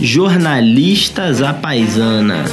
Jornalistas 0.00 1.42
à 1.42 1.52
Paisana. 1.52 2.44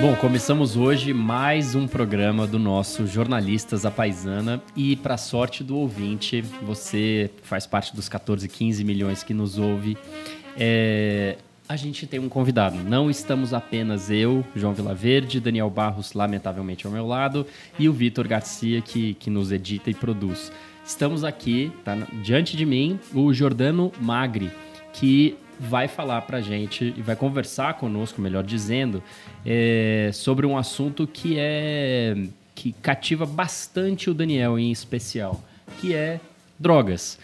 Bom, 0.00 0.14
começamos 0.16 0.76
hoje 0.76 1.12
mais 1.12 1.74
um 1.74 1.86
programa 1.86 2.46
do 2.46 2.58
nosso 2.58 3.06
Jornalistas 3.06 3.84
à 3.84 3.90
Paisana 3.90 4.62
e 4.76 4.96
para 4.96 5.16
sorte 5.16 5.64
do 5.64 5.76
ouvinte, 5.76 6.42
você 6.62 7.30
faz 7.42 7.66
parte 7.66 7.94
dos 7.94 8.08
14, 8.08 8.48
15 8.48 8.84
milhões 8.84 9.22
que 9.22 9.34
nos 9.34 9.58
ouve, 9.58 9.96
é, 10.56 11.38
a 11.68 11.76
gente 11.76 12.06
tem 12.06 12.20
um 12.20 12.28
convidado. 12.28 12.76
Não 12.76 13.10
estamos 13.10 13.52
apenas 13.52 14.10
eu, 14.10 14.44
João 14.54 14.72
Vilaverde, 14.72 15.40
Daniel 15.40 15.68
Barros, 15.68 16.12
lamentavelmente 16.12 16.86
ao 16.86 16.92
meu 16.92 17.06
lado, 17.06 17.46
e 17.78 17.88
o 17.88 17.92
Vitor 17.92 18.28
Garcia, 18.28 18.80
que, 18.80 19.14
que 19.14 19.28
nos 19.28 19.50
edita 19.50 19.90
e 19.90 19.94
produz. 19.94 20.52
Estamos 20.84 21.24
aqui, 21.24 21.72
tá 21.84 21.96
diante 22.22 22.56
de 22.56 22.64
mim, 22.64 23.00
o 23.12 23.32
Jordano 23.32 23.92
Magri, 24.00 24.50
que 24.92 25.36
vai 25.58 25.88
falar 25.88 26.22
para 26.22 26.40
gente 26.40 26.94
e 26.96 27.02
vai 27.02 27.16
conversar 27.16 27.74
conosco, 27.74 28.20
melhor 28.20 28.44
dizendo, 28.44 29.02
é, 29.44 30.10
sobre 30.12 30.46
um 30.46 30.56
assunto 30.56 31.06
que 31.06 31.36
é 31.38 32.16
que 32.54 32.72
cativa 32.72 33.26
bastante 33.26 34.08
o 34.08 34.14
Daniel 34.14 34.58
em 34.58 34.70
especial, 34.70 35.42
que 35.78 35.94
é 35.94 36.20
drogas. 36.58 37.18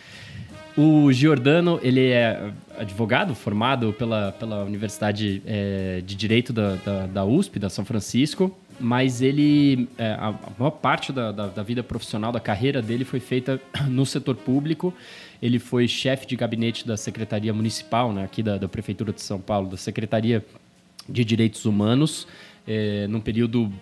O 0.76 1.12
Giordano, 1.12 1.78
ele 1.82 2.08
é 2.08 2.50
advogado 2.78 3.34
formado 3.34 3.92
pela, 3.92 4.32
pela 4.32 4.64
Universidade 4.64 5.42
é, 5.46 6.02
de 6.04 6.14
Direito 6.14 6.52
da, 6.52 6.76
da, 6.76 7.06
da, 7.06 7.24
USP, 7.24 7.58
da 7.58 7.68
São 7.68 7.84
Francisco, 7.84 8.56
mas 8.80 9.20
ele, 9.22 9.88
é, 9.98 10.12
a 10.12 10.34
maior 10.58 10.70
parte 10.70 11.12
da, 11.12 11.30
da, 11.30 11.46
da 11.48 11.62
vida 11.62 11.82
profissional, 11.82 12.32
da 12.32 12.40
carreira 12.40 12.80
dele 12.80 13.04
foi 13.04 13.20
feita 13.20 13.60
no 13.88 14.04
setor 14.04 14.36
público. 14.36 14.92
Ele 15.40 15.58
foi 15.58 15.86
chefe 15.88 16.26
de 16.26 16.36
gabinete 16.36 16.86
da 16.86 16.96
Secretaria 16.96 17.52
Municipal, 17.52 18.12
né, 18.12 18.24
aqui 18.24 18.42
da, 18.42 18.58
da 18.58 18.68
Prefeitura 18.68 19.12
de 19.12 19.20
São 19.20 19.40
Paulo, 19.40 19.68
da 19.68 19.76
Secretaria 19.76 20.44
de 21.08 21.24
Direitos 21.24 21.64
Humanos, 21.64 22.26
é, 22.66 23.06
num 23.08 23.20
período 23.20 23.72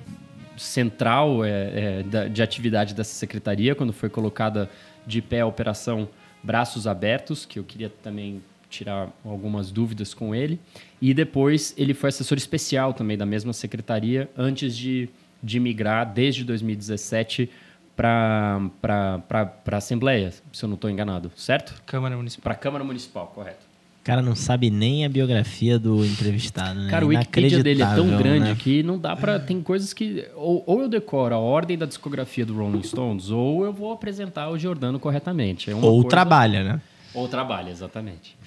central 0.57 1.45
é, 1.45 2.03
é, 2.13 2.29
de 2.29 2.43
atividade 2.43 2.95
dessa 2.95 3.15
secretaria, 3.15 3.75
quando 3.75 3.93
foi 3.93 4.09
colocada 4.09 4.71
de 5.07 5.23
pé 5.23 5.41
a 5.41 5.47
Operação 5.47 6.09
Braços 6.43 6.87
Abertos, 6.87 7.45
que 7.45 7.59
eu 7.59 7.65
queria 7.65 7.91
também 8.03 8.43
tirar 8.71 9.11
algumas 9.25 9.71
dúvidas 9.71 10.15
com 10.15 10.35
ele. 10.35 10.59
E 11.03 11.13
depois 11.13 11.75
ele 11.77 11.93
foi 11.93 12.09
assessor 12.09 12.39
especial 12.39 12.95
também 12.95 13.19
da 13.19 13.27
mesma 13.27 13.53
secretaria, 13.53 14.31
antes 14.37 14.77
de, 14.77 15.09
de 15.43 15.61
migrar, 15.61 16.11
desde 16.11 16.45
2017, 16.45 17.51
para 17.97 18.71
a 19.73 19.77
Assembleia, 19.77 20.33
se 20.53 20.65
eu 20.65 20.69
não 20.69 20.77
estou 20.77 20.89
enganado, 20.89 21.31
certo? 21.37 21.83
Câmara 21.85 22.17
Municipal. 22.17 22.43
Para 22.45 22.53
a 22.53 22.57
Câmara 22.57 22.85
Municipal, 22.85 23.27
correto. 23.35 23.71
O 24.01 24.03
cara 24.03 24.23
não 24.23 24.35
sabe 24.35 24.71
nem 24.71 25.05
a 25.05 25.11
biografia 25.11 25.79
do 25.79 26.03
entrevistado, 26.07 26.81
né? 26.81 26.91
Cara, 26.91 27.05
o 27.05 27.09
Wikipedia 27.09 27.63
dele 27.63 27.83
é 27.83 27.95
tão 27.95 28.17
grande 28.17 28.49
né? 28.49 28.57
que 28.59 28.83
não 28.83 28.99
dá 28.99 29.15
para 29.15 29.39
Tem 29.39 29.61
coisas 29.61 29.93
que. 29.93 30.27
Ou, 30.37 30.65
ou, 30.67 30.81
eu 30.81 30.89
decoro 30.89 31.35
a 31.35 31.39
ordem 31.39 31.77
da 31.77 31.85
discografia 31.85 32.47
do 32.47 32.57
Rolling 32.57 32.83
Stones, 32.83 33.29
ou 33.29 33.63
eu 33.63 33.75
vou 33.75 33.93
apresentar 33.93 34.49
o 34.49 34.59
Giordano 34.59 34.99
corretamente. 34.99 35.71
É 35.71 35.75
ou 35.75 35.81
coisa... 35.81 36.09
trabalha, 36.09 36.65
né? 36.65 36.81
Ou 37.13 37.29
trabalha, 37.29 37.69
exatamente. 37.71 38.39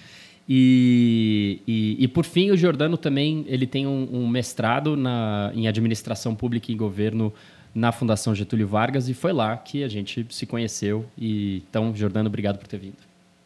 E, 0.47 1.61
e, 1.65 2.03
e, 2.03 2.07
por 2.07 2.25
fim, 2.25 2.51
o 2.51 2.57
Giordano 2.57 2.97
também 2.97 3.45
ele 3.47 3.65
tem 3.65 3.87
um, 3.87 4.09
um 4.11 4.27
mestrado 4.27 4.97
na, 4.97 5.51
em 5.53 5.67
administração 5.67 6.35
pública 6.35 6.71
e 6.71 6.75
governo 6.75 7.33
na 7.73 7.91
Fundação 7.91 8.35
Getúlio 8.35 8.67
Vargas 8.67 9.09
e 9.09 9.13
foi 9.13 9.33
lá 9.33 9.55
que 9.57 9.83
a 9.83 9.87
gente 9.87 10.25
se 10.29 10.45
conheceu. 10.45 11.05
E 11.17 11.63
então, 11.69 11.95
Jordano, 11.95 12.27
obrigado 12.27 12.57
por 12.57 12.67
ter 12.67 12.77
vindo. 12.77 12.97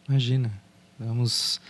Imagina. 0.09 0.51
Vamos 0.99 1.61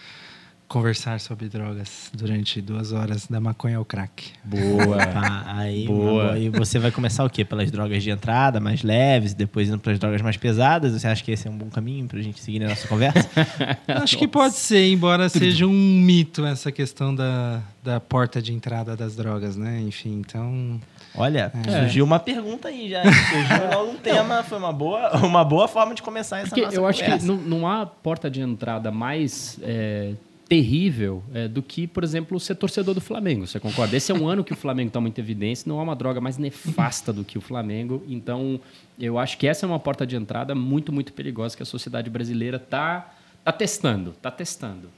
conversar 0.67 1.19
sobre 1.21 1.47
drogas 1.47 2.11
durante 2.13 2.61
duas 2.61 2.91
horas 2.91 3.25
da 3.27 3.39
maconha 3.39 3.77
ao 3.77 3.85
crack. 3.85 4.31
Boa. 4.43 4.97
Tá, 4.97 5.45
aí, 5.47 5.87
Boa. 5.87 6.33
Aí 6.33 6.49
você 6.49 6.77
vai 6.77 6.91
começar 6.91 7.23
o 7.23 7.29
quê? 7.29 7.45
Pelas 7.45 7.71
drogas 7.71 8.03
de 8.03 8.09
entrada, 8.09 8.59
mais 8.59 8.83
leves, 8.83 9.33
depois 9.33 9.69
indo 9.69 9.79
para 9.79 9.93
as 9.93 9.99
drogas 9.99 10.21
mais 10.21 10.35
pesadas? 10.35 10.93
Você 10.93 11.07
acha 11.07 11.23
que 11.23 11.31
esse 11.31 11.47
é 11.47 11.51
um 11.51 11.57
bom 11.57 11.69
caminho 11.69 12.05
para 12.07 12.19
a 12.19 12.21
gente 12.21 12.41
seguir 12.41 12.59
na 12.59 12.69
nossa 12.69 12.87
conversa? 12.87 13.29
Acho 13.87 13.99
Nossa. 14.01 14.17
que 14.17 14.27
pode 14.27 14.55
ser, 14.55 14.91
embora 14.91 15.29
seja 15.29 15.65
um 15.65 15.71
mito 15.71 16.45
essa 16.45 16.71
questão 16.71 17.15
da, 17.15 17.61
da 17.83 17.99
porta 17.99 18.41
de 18.41 18.53
entrada 18.53 18.95
das 18.95 19.15
drogas, 19.15 19.55
né? 19.55 19.79
Enfim, 19.81 20.21
então 20.25 20.79
Olha, 21.15 21.51
é. 21.65 21.79
surgiu 21.79 22.03
uma 22.03 22.19
pergunta 22.19 22.67
aí 22.67 22.89
já. 22.89 23.03
Surgiu 23.03 23.71
logo 23.73 23.91
um 23.91 23.97
tema, 23.97 24.43
foi 24.43 24.57
uma 24.57 24.73
boa, 24.73 25.17
uma 25.25 25.43
boa 25.43 25.67
forma 25.67 25.95
de 25.95 26.01
começar 26.01 26.39
essa 26.39 26.49
Porque 26.49 26.61
nossa 26.61 26.75
eu 26.75 26.81
conversa. 26.81 27.05
acho 27.05 27.19
que 27.19 27.25
não, 27.25 27.37
não 27.37 27.67
há 27.67 27.85
porta 27.85 28.29
de 28.29 28.41
entrada 28.41 28.91
mais 28.91 29.57
é, 29.63 30.13
terrível 30.47 31.23
é, 31.33 31.47
do 31.47 31.61
que, 31.61 31.85
por 31.85 32.03
exemplo, 32.03 32.39
ser 32.39 32.55
torcedor 32.55 32.93
do 32.93 33.01
Flamengo. 33.01 33.45
Você 33.45 33.59
concorda? 33.59 33.95
Esse 33.95 34.11
é 34.11 34.15
um 34.15 34.27
ano 34.27 34.43
que 34.43 34.53
o 34.53 34.55
Flamengo 34.55 34.87
está 34.87 35.01
muito 35.01 35.19
evidência, 35.19 35.67
não 35.67 35.79
há 35.79 35.83
uma 35.83 35.95
droga 35.95 36.21
mais 36.21 36.37
nefasta 36.37 37.11
do 37.11 37.23
que 37.23 37.37
o 37.37 37.41
Flamengo. 37.41 38.03
Então, 38.07 38.59
eu 38.99 39.19
acho 39.19 39.37
que 39.37 39.47
essa 39.47 39.65
é 39.65 39.67
uma 39.67 39.79
porta 39.79 40.07
de 40.07 40.15
entrada 40.15 40.55
muito, 40.55 40.91
muito 40.91 41.13
perigosa 41.13 41.55
que 41.55 41.63
a 41.63 41.65
sociedade 41.65 42.09
brasileira 42.09 42.57
está 42.57 43.13
tá 43.43 43.51
testando, 43.51 44.11
está 44.11 44.31
testando. 44.31 44.89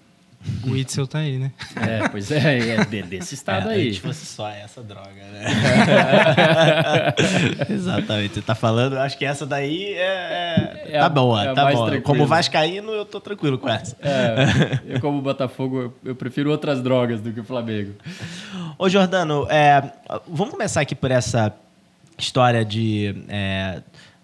O 0.66 0.76
Itzel 0.76 1.06
tá 1.06 1.20
aí, 1.20 1.38
né? 1.38 1.52
É, 1.76 2.08
pois 2.08 2.32
é, 2.32 2.76
é 2.76 2.86
desse 3.04 3.36
estado 3.36 3.70
é, 3.70 3.74
aí. 3.74 3.94
Se 3.94 4.00
fosse 4.00 4.26
só 4.26 4.48
essa 4.48 4.82
droga, 4.82 5.10
né? 5.34 5.46
Exatamente. 7.70 8.36
Você 8.36 8.42
tá 8.42 8.56
falando, 8.56 8.98
acho 8.98 9.18
que 9.18 9.26
essa 9.26 9.46
daí 9.46 9.94
é. 9.94 10.86
é, 10.86 10.96
é 10.96 11.00
tá 11.00 11.10
boa, 11.10 11.44
é 11.44 11.54
tá 11.54 11.72
boa. 11.72 12.02
Como 12.02 12.26
Vascaíno, 12.26 12.92
eu 12.92 13.06
tô 13.06 13.20
tranquilo 13.20 13.58
com 13.58 13.68
essa. 13.68 13.98
É, 14.02 14.80
eu, 14.96 15.02
como 15.02 15.22
Botafogo, 15.22 15.82
eu, 15.82 15.94
eu 16.06 16.16
prefiro 16.16 16.50
outras 16.52 16.82
drogas 16.82 17.20
do 17.20 17.34
que 17.34 17.42
o 17.42 17.44
Flamengo. 17.44 17.94
Ô, 18.78 18.88
Jordano, 18.88 19.46
é, 19.50 19.92
vamos 20.26 20.52
começar 20.52 20.82
aqui 20.82 20.96
por 20.96 21.12
essa 21.12 21.54
história 22.18 22.64
de. 22.64 23.14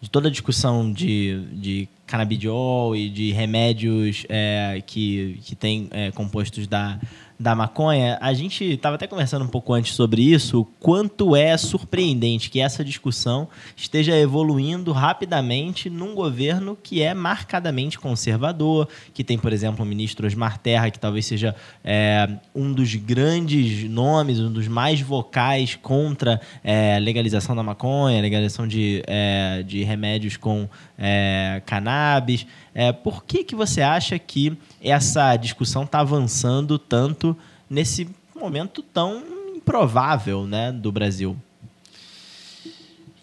De 0.05 0.11
toda 0.11 0.27
a 0.27 0.31
discussão 0.31 0.93
de, 0.93 1.47
de 1.53 1.89
canabidiol 2.05 2.95
e 2.95 3.09
de 3.09 3.31
remédios 3.31 4.23
é, 4.29 4.79
que, 4.85 5.39
que 5.43 5.55
têm 5.55 5.87
é, 5.89 6.11
compostos 6.11 6.67
da, 6.67 6.99
da 7.39 7.53
maconha, 7.53 8.17
a 8.21 8.33
gente 8.33 8.63
estava 8.63 8.95
até 8.95 9.07
conversando 9.07 9.43
um 9.43 9.47
pouco 9.47 9.73
antes 9.73 9.93
sobre 9.93 10.21
isso, 10.21 10.65
quanto 10.79 11.35
é 11.35 11.55
surpreendente 11.57 12.49
que 12.49 12.61
essa 12.61 12.83
discussão 12.83 13.47
esteja 13.75 14.17
evoluindo 14.17 14.91
rapidamente 14.91 15.89
num 15.89 16.15
governo 16.15 16.77
que 16.81 17.01
é 17.01 17.13
marcadamente 17.13 17.99
conservador, 17.99 18.87
que 19.13 19.23
tem, 19.23 19.37
por 19.37 19.51
exemplo, 19.51 19.83
o 19.83 19.87
ministro 19.87 20.25
Osmar 20.25 20.57
Terra, 20.57 20.89
que 20.89 20.99
talvez 20.99 21.25
seja 21.25 21.55
é, 21.83 22.29
um 22.53 22.71
dos 22.71 22.95
grandes 22.95 23.89
nomes, 23.89 24.39
um 24.39 24.51
dos 24.51 24.67
mais 24.67 25.01
vocais 25.01 25.75
contra 25.75 26.39
é, 26.63 26.97
legalização 26.99 27.55
da 27.55 27.63
maconha, 27.63 28.21
legalização 28.21 28.67
de, 28.67 29.03
é, 29.07 29.61
de 29.63 29.83
remédios 29.83 30.37
com 30.37 30.69
é, 30.97 31.61
cannabis. 31.65 32.45
É, 32.73 32.91
por 32.91 33.23
que, 33.23 33.43
que 33.43 33.55
você 33.55 33.81
acha 33.81 34.17
que 34.17 34.57
essa 34.81 35.35
discussão 35.35 35.83
está 35.83 35.99
avançando 35.99 36.77
tanto 36.77 37.35
nesse 37.69 38.07
momento 38.35 38.81
tão 38.81 39.23
improvável 39.55 40.45
né, 40.45 40.71
do 40.71 40.91
Brasil? 40.91 41.35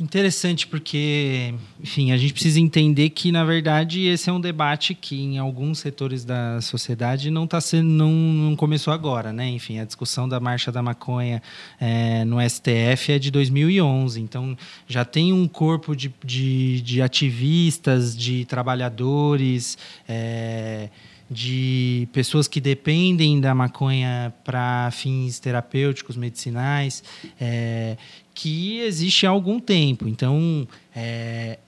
Interessante, 0.00 0.66
porque, 0.66 1.54
enfim, 1.80 2.10
a 2.10 2.16
gente 2.16 2.32
precisa 2.32 2.58
entender 2.58 3.10
que, 3.10 3.30
na 3.30 3.44
verdade, 3.44 4.06
esse 4.06 4.28
é 4.28 4.32
um 4.32 4.40
debate 4.40 4.94
que, 4.94 5.20
em 5.20 5.38
alguns 5.38 5.78
setores 5.78 6.24
da 6.24 6.60
sociedade, 6.60 7.30
não 7.30 7.46
tá 7.46 7.60
sendo, 7.60 7.88
não, 7.88 8.10
não 8.10 8.56
começou 8.56 8.92
agora, 8.92 9.32
né? 9.32 9.48
Enfim, 9.48 9.78
a 9.78 9.84
discussão 9.84 10.28
da 10.28 10.40
marcha 10.40 10.72
da 10.72 10.82
maconha 10.82 11.40
é, 11.80 12.24
no 12.24 12.38
STF 12.40 13.12
é 13.12 13.18
de 13.18 13.30
2011, 13.30 14.20
então 14.20 14.56
já 14.88 15.04
tem 15.04 15.32
um 15.32 15.46
corpo 15.46 15.94
de, 15.94 16.12
de, 16.24 16.80
de 16.80 17.00
ativistas, 17.00 18.16
de 18.16 18.44
trabalhadores. 18.46 19.78
É, 20.08 20.88
de 21.32 22.06
pessoas 22.12 22.46
que 22.46 22.60
dependem 22.60 23.40
da 23.40 23.54
maconha 23.54 24.32
para 24.44 24.90
fins 24.92 25.40
terapêuticos, 25.40 26.14
medicinais, 26.14 27.02
é, 27.40 27.96
que 28.34 28.78
existe 28.80 29.26
há 29.26 29.30
algum 29.30 29.60
tempo. 29.60 30.08
Então, 30.08 30.66
é, 30.94 31.58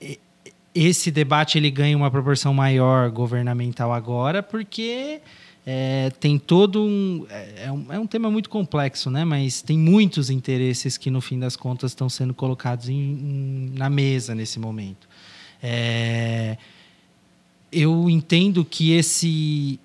esse 0.73 1.09
debate 1.09 1.57
ele 1.57 1.71
ganha 1.71 1.95
uma 1.95 2.11
proporção 2.11 2.53
maior 2.53 3.09
governamental 3.09 3.93
agora, 3.93 4.43
porque 4.43 5.21
é, 5.65 6.11
tem 6.19 6.37
todo 6.37 6.83
um 6.83 7.25
é, 7.29 7.65
é, 7.65 7.71
um. 7.71 7.93
é 7.93 7.99
um 7.99 8.05
tema 8.05 8.29
muito 8.29 8.49
complexo, 8.49 9.09
né? 9.09 9.25
mas 9.25 9.61
tem 9.61 9.77
muitos 9.77 10.29
interesses 10.29 10.97
que, 10.97 11.09
no 11.09 11.21
fim 11.21 11.39
das 11.39 11.55
contas, 11.55 11.91
estão 11.91 12.07
sendo 12.07 12.33
colocados 12.33 12.87
em, 12.87 12.93
em, 12.93 13.71
na 13.73 13.89
mesa 13.89 14.35
nesse 14.35 14.59
momento. 14.59 15.07
É, 15.63 16.57
eu 17.71 18.09
entendo 18.09 18.63
que 18.63 18.91
esse 18.91 19.79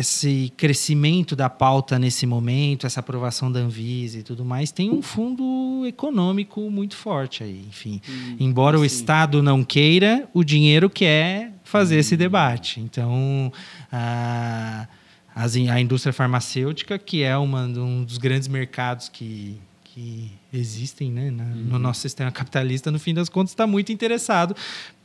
esse 0.00 0.52
crescimento 0.56 1.36
da 1.36 1.48
pauta 1.48 1.98
nesse 1.98 2.26
momento, 2.26 2.86
essa 2.86 3.00
aprovação 3.00 3.50
da 3.50 3.60
Anvisa 3.60 4.18
e 4.18 4.22
tudo 4.22 4.44
mais, 4.44 4.72
tem 4.72 4.90
um 4.90 5.02
fundo 5.02 5.84
econômico 5.86 6.70
muito 6.70 6.96
forte 6.96 7.42
aí. 7.42 7.64
Enfim, 7.68 8.00
hum, 8.08 8.36
embora 8.40 8.78
o 8.78 8.84
Estado 8.84 9.42
não 9.42 9.62
queira, 9.62 10.28
o 10.34 10.42
dinheiro 10.42 10.90
quer 10.90 11.52
fazer 11.64 11.96
hum. 11.96 12.00
esse 12.00 12.16
debate. 12.16 12.80
Então, 12.80 13.52
a, 13.92 14.88
a 15.34 15.80
indústria 15.80 16.12
farmacêutica, 16.12 16.98
que 16.98 17.22
é 17.22 17.36
uma, 17.36 17.64
um 17.64 18.02
dos 18.02 18.18
grandes 18.18 18.48
mercados 18.48 19.08
que, 19.08 19.58
que 19.84 20.32
existem 20.52 21.10
né, 21.10 21.30
na, 21.30 21.44
uhum. 21.44 21.50
no 21.50 21.78
nosso 21.78 22.00
sistema 22.00 22.30
capitalista, 22.30 22.90
no 22.90 22.98
fim 22.98 23.14
das 23.14 23.28
contas, 23.28 23.52
está 23.52 23.66
muito 23.66 23.92
interessado, 23.92 24.54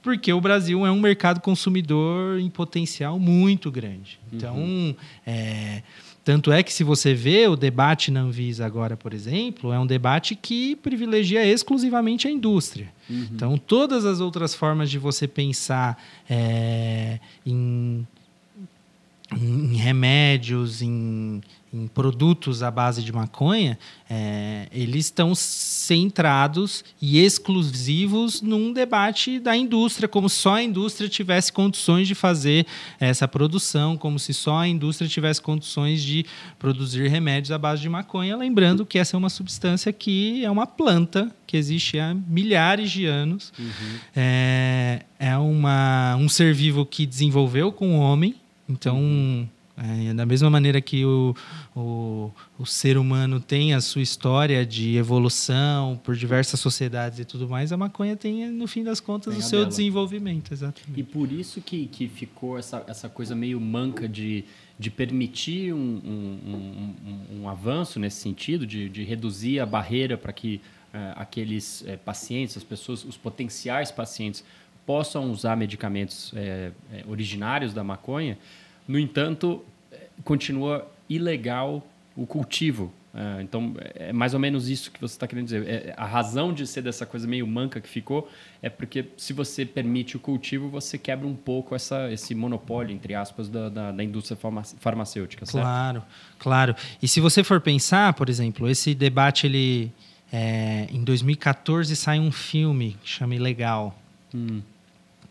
porque 0.06 0.32
o 0.32 0.40
Brasil 0.40 0.86
é 0.86 0.92
um 0.92 1.00
mercado 1.00 1.42
consumidor 1.42 2.40
em 2.40 2.48
potencial 2.48 3.18
muito 3.18 3.72
grande. 3.72 4.20
Então, 4.32 4.56
uhum. 4.56 4.96
é, 5.26 5.82
tanto 6.24 6.52
é 6.52 6.62
que 6.62 6.72
se 6.72 6.84
você 6.84 7.16
vê 7.16 7.48
o 7.48 7.56
debate 7.56 8.12
na 8.12 8.20
Anvisa 8.20 8.68
agora, 8.68 8.96
por 8.96 9.16
exemplo, 9.16 9.74
é 9.74 9.80
um 9.80 9.86
debate 9.88 10.36
que 10.36 10.76
privilegia 10.76 11.44
exclusivamente 11.44 12.28
a 12.28 12.32
indústria. 12.32 12.94
Uhum. 13.10 13.30
Então, 13.32 13.58
todas 13.58 14.06
as 14.06 14.20
outras 14.20 14.54
formas 14.54 14.92
de 14.92 15.00
você 15.00 15.28
pensar 15.28 16.00
é, 16.30 17.20
em, 17.44 18.08
em 19.36 19.76
remédios, 19.76 20.84
em 20.84 21.42
em 21.76 21.88
produtos 21.88 22.64
à 22.64 22.72
base 22.72 23.04
de 23.04 23.12
maconha, 23.12 23.78
é, 24.10 24.70
eles 24.72 25.06
estão 25.06 25.36
centrados 25.36 26.86
e 27.02 27.20
exclusivos 27.20 28.42
num 28.42 28.72
debate 28.72 29.40
da 29.40 29.58
indústria, 29.58 30.08
como 30.08 30.30
só 30.30 30.56
a 30.56 30.64
indústria 30.64 31.10
tivesse 31.10 31.52
condições 31.52 32.08
de 32.08 32.16
fazer 32.16 32.66
essa 32.98 33.28
produção, 33.28 33.98
como 33.98 34.18
se 34.18 34.34
só 34.34 34.60
a 34.60 34.68
indústria 34.68 35.10
tivesse 35.10 35.42
condições 35.42 36.02
de 36.02 36.26
produzir 36.58 37.10
remédios 37.10 37.52
à 37.52 37.58
base 37.58 37.82
de 37.82 37.90
maconha. 37.90 38.38
Lembrando 38.38 38.86
que 38.86 38.98
essa 38.98 39.16
é 39.16 39.18
uma 39.18 39.30
substância 39.30 39.92
que 39.92 40.46
é 40.46 40.50
uma 40.50 40.66
planta 40.66 41.30
que 41.46 41.58
existe 41.58 42.00
há 42.00 42.16
milhares 42.28 42.90
de 42.90 43.06
anos. 43.06 43.52
Uhum. 43.60 44.00
É, 44.16 45.02
é 45.20 45.38
uma, 45.38 46.16
um 46.16 46.30
ser 46.30 46.54
vivo 46.54 46.86
que 46.86 47.06
desenvolveu 47.06 47.72
com 47.72 47.98
o 47.98 48.00
homem. 48.00 48.36
Então, 48.68 48.98
uhum. 48.98 49.48
É, 49.78 50.14
da 50.14 50.26
mesma 50.26 50.50
maneira 50.50 50.80
que 50.80 51.04
o, 51.04 51.36
o, 51.76 52.32
o, 52.58 52.66
ser 52.66 52.98
humano 52.98 53.42
tem 53.42 53.74
a 53.74 53.82
sua 53.82 54.02
história 54.02 54.66
de 54.66 54.96
evolução 54.96 56.00
por 56.02 56.16
diversas 56.16 56.62
sociedades 56.62 57.20
e 57.20 57.26
tudo 57.26 57.50
mais, 57.50 57.74
a 57.74 57.78
maconha 57.78 58.16
tem, 58.16 58.50
no 58.50 58.68
fim 58.68 58.86
das 58.86 59.02
contas, 59.02 59.34
tem 59.34 59.44
o 59.44 59.46
seu 59.46 59.60
dela. 59.60 59.70
desenvolvimento. 59.70 60.54
Exatamente. 60.54 60.98
E 60.98 61.04
por 61.04 61.30
isso 61.30 61.60
que, 61.60 61.88
que 61.88 62.08
ficou 62.08 62.58
essa, 62.58 62.86
essa 62.88 63.10
coisa 63.10 63.36
meio 63.36 63.60
manca 63.60 64.08
de, 64.08 64.46
de 64.80 64.90
permitir 64.90 65.74
um, 65.74 65.78
um, 65.78 66.40
um, 66.48 67.42
um 67.42 67.50
avanço 67.50 68.00
nesse 68.00 68.22
sentido, 68.22 68.66
de, 68.66 68.88
de 68.88 69.04
reduzir 69.04 69.60
a 69.60 69.66
barreira 69.66 70.18
para 70.18 70.32
que 70.32 70.62
é, 70.94 71.14
aqueles 71.18 71.84
é, 71.86 71.98
pacientes, 71.98 72.56
as 72.56 72.64
pessoas, 72.64 73.04
os 73.04 73.18
potenciais 73.18 73.92
pacientes, 73.92 74.42
possam 74.86 75.32
usar 75.32 75.58
medicamentos 75.58 76.32
é 76.36 76.72
originários 77.08 77.74
da 77.74 77.84
maconha 77.84 78.38
no 78.88 79.00
entanto, 79.00 79.64
continua 80.24 80.88
ilegal 81.10 81.86
o 82.16 82.26
cultivo. 82.26 82.92
É, 83.18 83.42
então, 83.42 83.74
é 83.96 84.12
mais 84.12 84.34
ou 84.34 84.40
menos 84.42 84.68
isso 84.68 84.92
que 84.92 85.00
você 85.00 85.16
está 85.16 85.26
querendo 85.26 85.46
dizer. 85.46 85.66
É, 85.66 85.94
a 85.96 86.06
razão 86.06 86.54
de 86.54 86.68
ser 86.68 86.82
dessa 86.82 87.06
coisa 87.06 87.26
meio 87.26 87.48
manca 87.48 87.80
que 87.80 87.88
ficou 87.88 88.30
é 88.62 88.70
porque 88.70 89.06
se 89.16 89.32
você 89.32 89.66
permite 89.66 90.18
o 90.18 90.20
cultivo, 90.20 90.68
você 90.68 90.98
quebra 90.98 91.26
um 91.26 91.36
pouco 91.36 91.74
essa, 91.74 92.12
esse 92.12 92.36
monopólio, 92.36 92.94
entre 92.94 93.16
aspas, 93.16 93.48
da, 93.48 93.70
da, 93.70 93.92
da 93.94 94.04
indústria 94.04 94.38
farmacêutica. 94.80 95.46
Certo? 95.46 95.64
Claro, 95.64 96.04
claro. 96.38 96.76
E 97.02 97.08
se 97.08 97.22
você 97.22 97.42
for 97.42 97.62
pensar, 97.62 98.14
por 98.14 98.28
exemplo, 98.28 98.70
esse 98.70 98.94
debate, 98.94 99.48
ele, 99.48 99.94
é, 100.32 100.88
em 100.92 101.02
2014 101.02 101.96
sai 101.96 102.20
um 102.20 102.32
filme 102.32 102.98
que 103.02 103.10
chama 103.10 103.34
Ilegal. 103.34 103.98
Hum. 104.34 104.62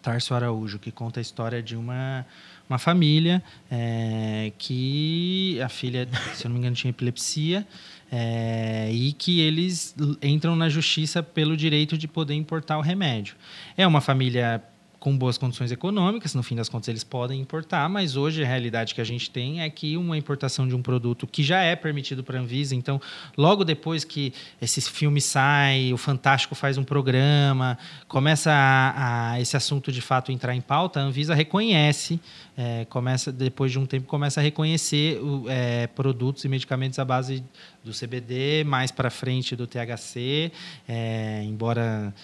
Tarso 0.00 0.34
Araújo, 0.34 0.78
que 0.78 0.90
conta 0.90 1.18
a 1.18 1.22
história 1.22 1.62
de 1.62 1.76
uma 1.76 2.26
uma 2.68 2.78
família 2.78 3.42
é, 3.70 4.52
que 4.58 5.60
a 5.60 5.68
filha, 5.68 6.08
se 6.34 6.46
eu 6.46 6.48
não 6.48 6.54
me 6.54 6.60
engano, 6.60 6.74
tinha 6.74 6.90
epilepsia 6.90 7.66
é, 8.10 8.90
e 8.92 9.12
que 9.12 9.40
eles 9.40 9.94
entram 10.22 10.54
na 10.56 10.68
justiça 10.68 11.22
pelo 11.22 11.56
direito 11.56 11.98
de 11.98 12.06
poder 12.06 12.34
importar 12.34 12.78
o 12.78 12.80
remédio. 12.80 13.34
É 13.76 13.86
uma 13.86 14.00
família 14.00 14.62
com 15.04 15.14
boas 15.18 15.36
condições 15.36 15.70
econômicas, 15.70 16.34
no 16.34 16.42
fim 16.42 16.56
das 16.56 16.66
contas 16.66 16.88
eles 16.88 17.04
podem 17.04 17.38
importar, 17.38 17.86
mas 17.90 18.16
hoje 18.16 18.42
a 18.42 18.46
realidade 18.46 18.94
que 18.94 19.02
a 19.02 19.04
gente 19.04 19.30
tem 19.30 19.60
é 19.60 19.68
que 19.68 19.98
uma 19.98 20.16
importação 20.16 20.66
de 20.66 20.74
um 20.74 20.80
produto 20.80 21.26
que 21.26 21.42
já 21.42 21.60
é 21.60 21.76
permitido 21.76 22.24
para 22.24 22.38
a 22.38 22.40
Anvisa, 22.40 22.74
então 22.74 22.98
logo 23.36 23.64
depois 23.64 24.02
que 24.02 24.32
esse 24.62 24.80
filme 24.80 25.20
sai, 25.20 25.92
o 25.92 25.98
Fantástico 25.98 26.54
faz 26.54 26.78
um 26.78 26.82
programa, 26.82 27.76
começa 28.08 28.50
a, 28.50 29.32
a 29.32 29.40
esse 29.42 29.54
assunto 29.58 29.92
de 29.92 30.00
fato 30.00 30.32
entrar 30.32 30.56
em 30.56 30.62
pauta, 30.62 31.00
a 31.00 31.02
Anvisa 31.02 31.34
reconhece, 31.34 32.18
é, 32.56 32.86
começa 32.86 33.30
depois 33.30 33.70
de 33.70 33.78
um 33.78 33.84
tempo 33.84 34.06
começa 34.06 34.40
a 34.40 34.42
reconhecer 34.42 35.20
é, 35.48 35.86
produtos 35.88 36.46
e 36.46 36.48
medicamentos 36.48 36.98
à 36.98 37.04
base 37.04 37.44
do 37.84 37.92
CBD, 37.92 38.64
mais 38.64 38.90
para 38.90 39.10
frente 39.10 39.54
do 39.54 39.66
THC, 39.66 40.50
é, 40.88 41.42
embora 41.44 42.14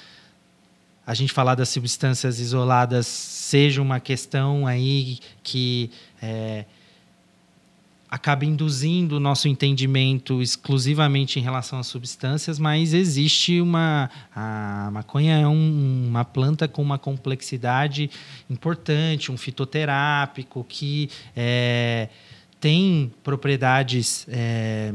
a 1.07 1.15
gente 1.15 1.33
falar 1.33 1.55
das 1.55 1.69
substâncias 1.69 2.39
isoladas 2.39 3.07
seja 3.07 3.83
uma 3.83 3.99
questão 3.99 4.67
aí 4.67 5.19
que 5.43 5.91
é, 6.23 6.65
acaba 8.11 8.45
induzindo 8.45 9.17
o 9.17 9.21
nosso 9.21 9.47
entendimento 9.47 10.43
exclusivamente 10.43 11.39
em 11.39 11.43
relação 11.43 11.79
às 11.79 11.87
substâncias, 11.87 12.59
mas 12.59 12.93
existe 12.93 13.61
uma. 13.61 14.11
A 14.35 14.91
maconha 14.93 15.39
é 15.39 15.47
um, 15.47 16.09
uma 16.09 16.25
planta 16.25 16.67
com 16.67 16.83
uma 16.83 16.99
complexidade 16.99 18.11
importante, 18.49 19.31
um 19.31 19.37
fitoterápico 19.37 20.65
que 20.69 21.09
é, 21.37 22.09
tem 22.61 23.13
propriedades. 23.23 24.27
É, 24.29 24.93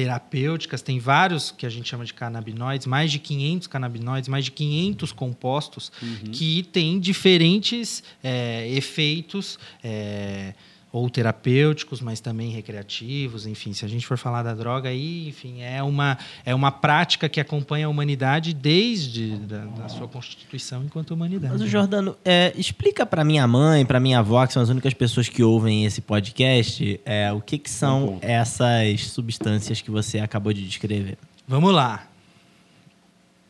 terapêuticas, 0.00 0.80
tem 0.80 0.98
vários 0.98 1.50
que 1.50 1.66
a 1.66 1.68
gente 1.68 1.86
chama 1.86 2.06
de 2.06 2.14
canabinoides, 2.14 2.86
mais 2.86 3.12
de 3.12 3.18
500 3.18 3.66
canabinoides, 3.66 4.28
mais 4.28 4.46
de 4.46 4.50
500 4.50 5.12
compostos 5.12 5.92
uhum. 6.00 6.32
que 6.32 6.62
têm 6.62 6.98
diferentes 6.98 8.02
é, 8.24 8.66
efeitos. 8.70 9.58
É, 9.84 10.54
ou 10.92 11.08
terapêuticos, 11.08 12.00
mas 12.00 12.20
também 12.20 12.50
recreativos, 12.50 13.46
enfim, 13.46 13.72
se 13.72 13.84
a 13.84 13.88
gente 13.88 14.06
for 14.06 14.18
falar 14.18 14.42
da 14.42 14.54
droga 14.54 14.88
aí, 14.88 15.28
enfim, 15.28 15.62
é 15.62 15.82
uma, 15.82 16.18
é 16.44 16.54
uma 16.54 16.72
prática 16.72 17.28
que 17.28 17.40
acompanha 17.40 17.86
a 17.86 17.88
humanidade 17.88 18.52
desde 18.52 19.36
da, 19.36 19.64
da 19.66 19.88
sua 19.88 20.08
constituição 20.08 20.82
enquanto 20.84 21.12
humanidade. 21.12 21.54
Mas, 21.56 21.70
Jordano, 21.70 22.16
é, 22.24 22.52
explica 22.56 23.06
para 23.06 23.24
minha 23.24 23.46
mãe, 23.46 23.86
para 23.86 24.00
minha 24.00 24.18
avó, 24.18 24.44
que 24.46 24.52
são 24.52 24.62
as 24.62 24.68
únicas 24.68 24.92
pessoas 24.92 25.28
que 25.28 25.42
ouvem 25.42 25.84
esse 25.84 26.00
podcast, 26.00 27.00
é, 27.04 27.32
o 27.32 27.40
que, 27.40 27.58
que 27.58 27.70
são 27.70 28.18
essas 28.20 29.06
substâncias 29.06 29.80
que 29.80 29.90
você 29.90 30.18
acabou 30.18 30.52
de 30.52 30.66
descrever. 30.66 31.16
Vamos 31.46 31.72
lá. 31.72 32.06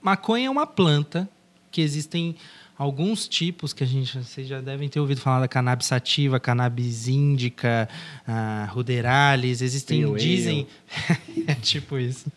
Maconha 0.02 0.46
é 0.46 0.50
uma 0.50 0.66
planta 0.66 1.28
que 1.70 1.80
existem 1.80 2.36
alguns 2.80 3.28
tipos 3.28 3.74
que 3.74 3.84
a 3.84 3.86
gente 3.86 4.16
vocês 4.16 4.48
já 4.48 4.58
devem 4.58 4.88
ter 4.88 4.98
ouvido 4.98 5.20
falar 5.20 5.40
da 5.40 5.48
cannabis 5.48 5.86
sativa, 5.86 6.40
cannabis 6.40 7.08
índica, 7.08 7.86
uh, 8.26 8.72
ruderalis, 8.72 9.60
existem 9.60 10.00
eu, 10.00 10.16
dizem 10.16 10.66
é 11.46 11.54
tipo 11.56 11.98
isso. 11.98 12.32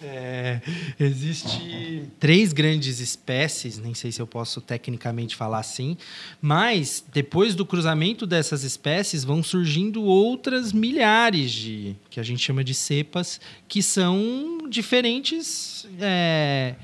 É, 0.00 0.60
existe 0.98 2.04
três 2.20 2.52
grandes 2.52 3.00
espécies, 3.00 3.78
nem 3.78 3.92
sei 3.92 4.12
se 4.12 4.22
eu 4.22 4.28
posso 4.28 4.60
tecnicamente 4.60 5.34
falar 5.34 5.58
assim, 5.58 5.96
mas 6.40 7.04
depois 7.12 7.56
do 7.56 7.66
cruzamento 7.66 8.28
dessas 8.28 8.62
espécies 8.62 9.24
vão 9.24 9.42
surgindo 9.42 10.04
outras 10.04 10.72
milhares 10.72 11.50
de 11.50 11.96
que 12.08 12.20
a 12.20 12.22
gente 12.22 12.40
chama 12.40 12.62
de 12.62 12.74
cepas 12.74 13.40
que 13.66 13.82
são 13.82 14.68
diferentes 14.68 15.84
é, 15.98 16.76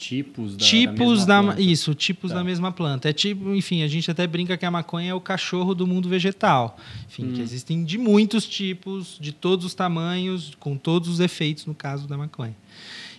tipos 0.00 0.56
da, 0.56 0.64
tipos 0.64 1.26
da, 1.26 1.42
da 1.42 1.60
isso 1.60 1.94
tipos 1.94 2.30
tá. 2.30 2.38
da 2.38 2.44
mesma 2.44 2.72
planta 2.72 3.10
é 3.10 3.12
tipo 3.12 3.54
enfim 3.54 3.82
a 3.82 3.88
gente 3.88 4.10
até 4.10 4.26
brinca 4.26 4.56
que 4.56 4.64
a 4.64 4.70
maconha 4.70 5.10
é 5.10 5.14
o 5.14 5.20
cachorro 5.20 5.74
do 5.74 5.86
mundo 5.86 6.08
vegetal 6.08 6.78
enfim 7.06 7.26
hum. 7.26 7.32
que 7.34 7.42
existem 7.42 7.84
de 7.84 7.98
muitos 7.98 8.46
tipos 8.48 9.18
de 9.20 9.30
todos 9.30 9.66
os 9.66 9.74
tamanhos 9.74 10.56
com 10.58 10.76
todos 10.76 11.08
os 11.08 11.20
efeitos 11.20 11.66
no 11.66 11.74
caso 11.74 12.08
da 12.08 12.16
maconha 12.16 12.56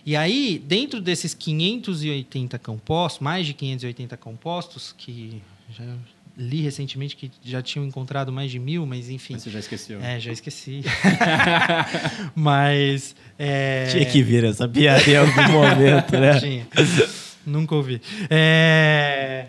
e 0.04 0.16
aí 0.16 0.58
dentro 0.58 1.00
desses 1.00 1.32
580 1.32 2.58
compostos 2.58 3.20
mais 3.20 3.46
de 3.46 3.54
580 3.54 4.16
compostos 4.16 4.92
que 4.98 5.40
já 5.70 5.84
li 6.36 6.62
recentemente 6.62 7.16
que 7.16 7.30
já 7.42 7.60
tinham 7.60 7.86
encontrado 7.86 8.32
mais 8.32 8.50
de 8.50 8.58
mil, 8.58 8.86
mas 8.86 9.08
enfim. 9.08 9.34
Mas 9.34 9.42
você 9.42 9.50
já 9.50 9.58
esqueceu. 9.58 10.00
É, 10.00 10.18
já 10.18 10.32
esqueci. 10.32 10.82
mas. 12.34 13.14
É... 13.38 13.86
Tinha 13.90 14.06
que 14.06 14.22
vir 14.22 14.44
essa 14.44 14.68
piada 14.68 15.08
em 15.08 15.16
algum 15.16 15.52
momento, 15.52 16.18
né? 16.18 16.38
Tinha. 16.40 16.66
Nunca 17.46 17.74
ouvi. 17.74 18.00
É... 18.30 19.46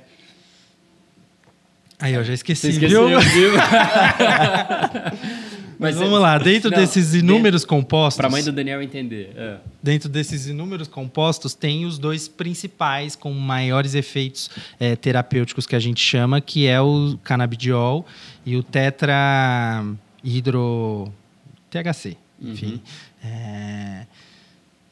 Aí 1.99 2.15
eu 2.15 2.23
já 2.23 2.33
esqueci, 2.33 2.61
Você 2.61 2.69
esqueceu, 2.71 3.07
viu? 3.07 3.21
viu? 3.21 3.51
Mas 5.83 5.95
vamos 5.95 6.19
lá, 6.19 6.37
dentro 6.37 6.71
Não, 6.71 6.77
desses 6.77 7.13
inúmeros 7.13 7.63
compostos. 7.65 8.17
Para 8.17 8.27
a 8.27 8.29
mãe 8.31 8.43
do 8.43 8.51
Daniel 8.51 8.81
entender. 8.81 9.31
É. 9.35 9.57
Dentro 9.81 10.09
desses 10.09 10.47
inúmeros 10.47 10.87
compostos, 10.87 11.53
tem 11.53 11.85
os 11.85 11.99
dois 11.99 12.27
principais 12.27 13.15
com 13.15 13.31
maiores 13.33 13.93
efeitos 13.93 14.49
eh, 14.79 14.95
terapêuticos 14.95 15.67
que 15.67 15.75
a 15.75 15.79
gente 15.79 16.01
chama, 16.01 16.39
que 16.41 16.65
é 16.67 16.81
o 16.81 17.17
canabidiol 17.23 18.05
e 18.45 18.55
o 18.55 18.63
tetra 18.63 19.83
hidro 20.23 21.11
THC, 21.69 22.15
enfim. 22.41 22.81
É, 23.23 24.05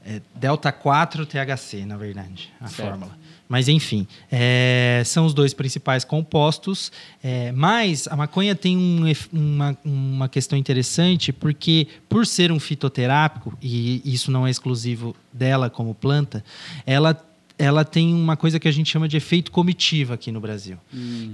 é 0.06 0.22
delta 0.36 0.72
4 0.72 1.26
THC, 1.26 1.86
na 1.86 1.98
verdade, 1.98 2.52
a 2.60 2.68
Certo. 2.68 2.90
fórmula. 2.90 3.18
Mas 3.52 3.68
enfim, 3.68 4.08
é, 4.32 5.04
são 5.06 5.26
os 5.26 5.34
dois 5.34 5.54
principais 5.54 6.06
compostos. 6.06 6.90
é, 7.22 7.52
mas 7.52 8.08
a 8.08 8.16
maconha 8.16 8.56
tem 8.56 8.78
um 8.78 9.02
uma, 9.34 9.78
uma 9.84 10.30
questão 10.30 10.58
interessante, 10.58 11.34
porque 11.34 11.86
por 12.08 12.26
ser 12.26 12.50
um 12.50 12.62
fitoterápico, 12.62 13.58
e 13.62 14.02
isso 14.06 14.32
não 14.32 14.48
é 14.48 14.50
exclusivo 14.50 15.14
dela 15.34 15.70
como 15.70 15.94
planta, 15.94 16.42
ela, 16.86 17.22
ela 17.60 17.84
tem 17.84 18.14
uma 18.14 18.38
coisa 18.38 18.58
que 18.58 18.70
a 18.70 18.72
gente 18.72 18.90
chama 18.90 19.06
de 19.06 19.18
efeito 19.18 19.52
comitiva 19.52 20.14
aqui 20.14 20.32
no 20.32 20.40
Brasil. 20.40 20.78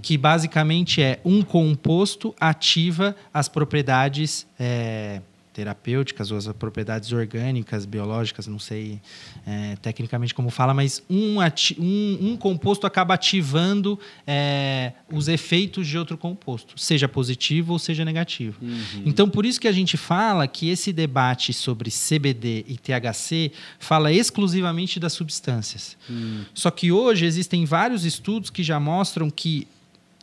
Que 0.01 0.17
basicamente 0.17 1.00
é 1.00 1.19
um 1.24 1.43
composto 1.43 2.33
ativa 2.39 3.15
as 3.31 3.47
propriedades. 3.47 4.47
é, 4.59 5.21
terapêuticas 5.57 6.29
ou 6.29 6.37
as 6.37 6.47
propriedades 6.49 7.11
orgânicas, 7.11 7.83
biológicas, 7.83 8.45
não 8.45 8.59
sei 8.59 9.01
é, 9.43 9.75
tecnicamente 9.77 10.31
como 10.31 10.51
fala, 10.51 10.71
mas 10.71 11.01
um, 11.09 11.37
um, 11.79 12.17
um 12.21 12.37
composto 12.37 12.85
acaba 12.85 13.15
ativando 13.15 13.99
é, 14.27 14.93
os 15.11 15.27
efeitos 15.27 15.87
de 15.87 15.97
outro 15.97 16.15
composto, 16.15 16.79
seja 16.79 17.07
positivo 17.07 17.73
ou 17.73 17.79
seja 17.79 18.05
negativo. 18.05 18.59
Então, 19.03 19.27
por 19.27 19.47
isso 19.47 19.59
que 19.59 19.67
a 19.67 19.71
gente 19.71 19.97
fala 19.97 20.47
que 20.47 20.69
esse 20.69 20.93
debate 20.93 21.51
sobre 21.53 21.89
CBD 21.89 22.63
e 22.67 22.77
THC 22.77 23.51
fala 23.79 24.13
exclusivamente 24.13 24.99
das 24.99 25.13
substâncias. 25.13 25.97
Só 26.53 26.69
que 26.69 26.91
hoje 26.91 27.25
existem 27.25 27.65
vários 27.65 28.05
estudos 28.05 28.51
que 28.51 28.61
já 28.61 28.79
mostram 28.79 29.27
que 29.31 29.67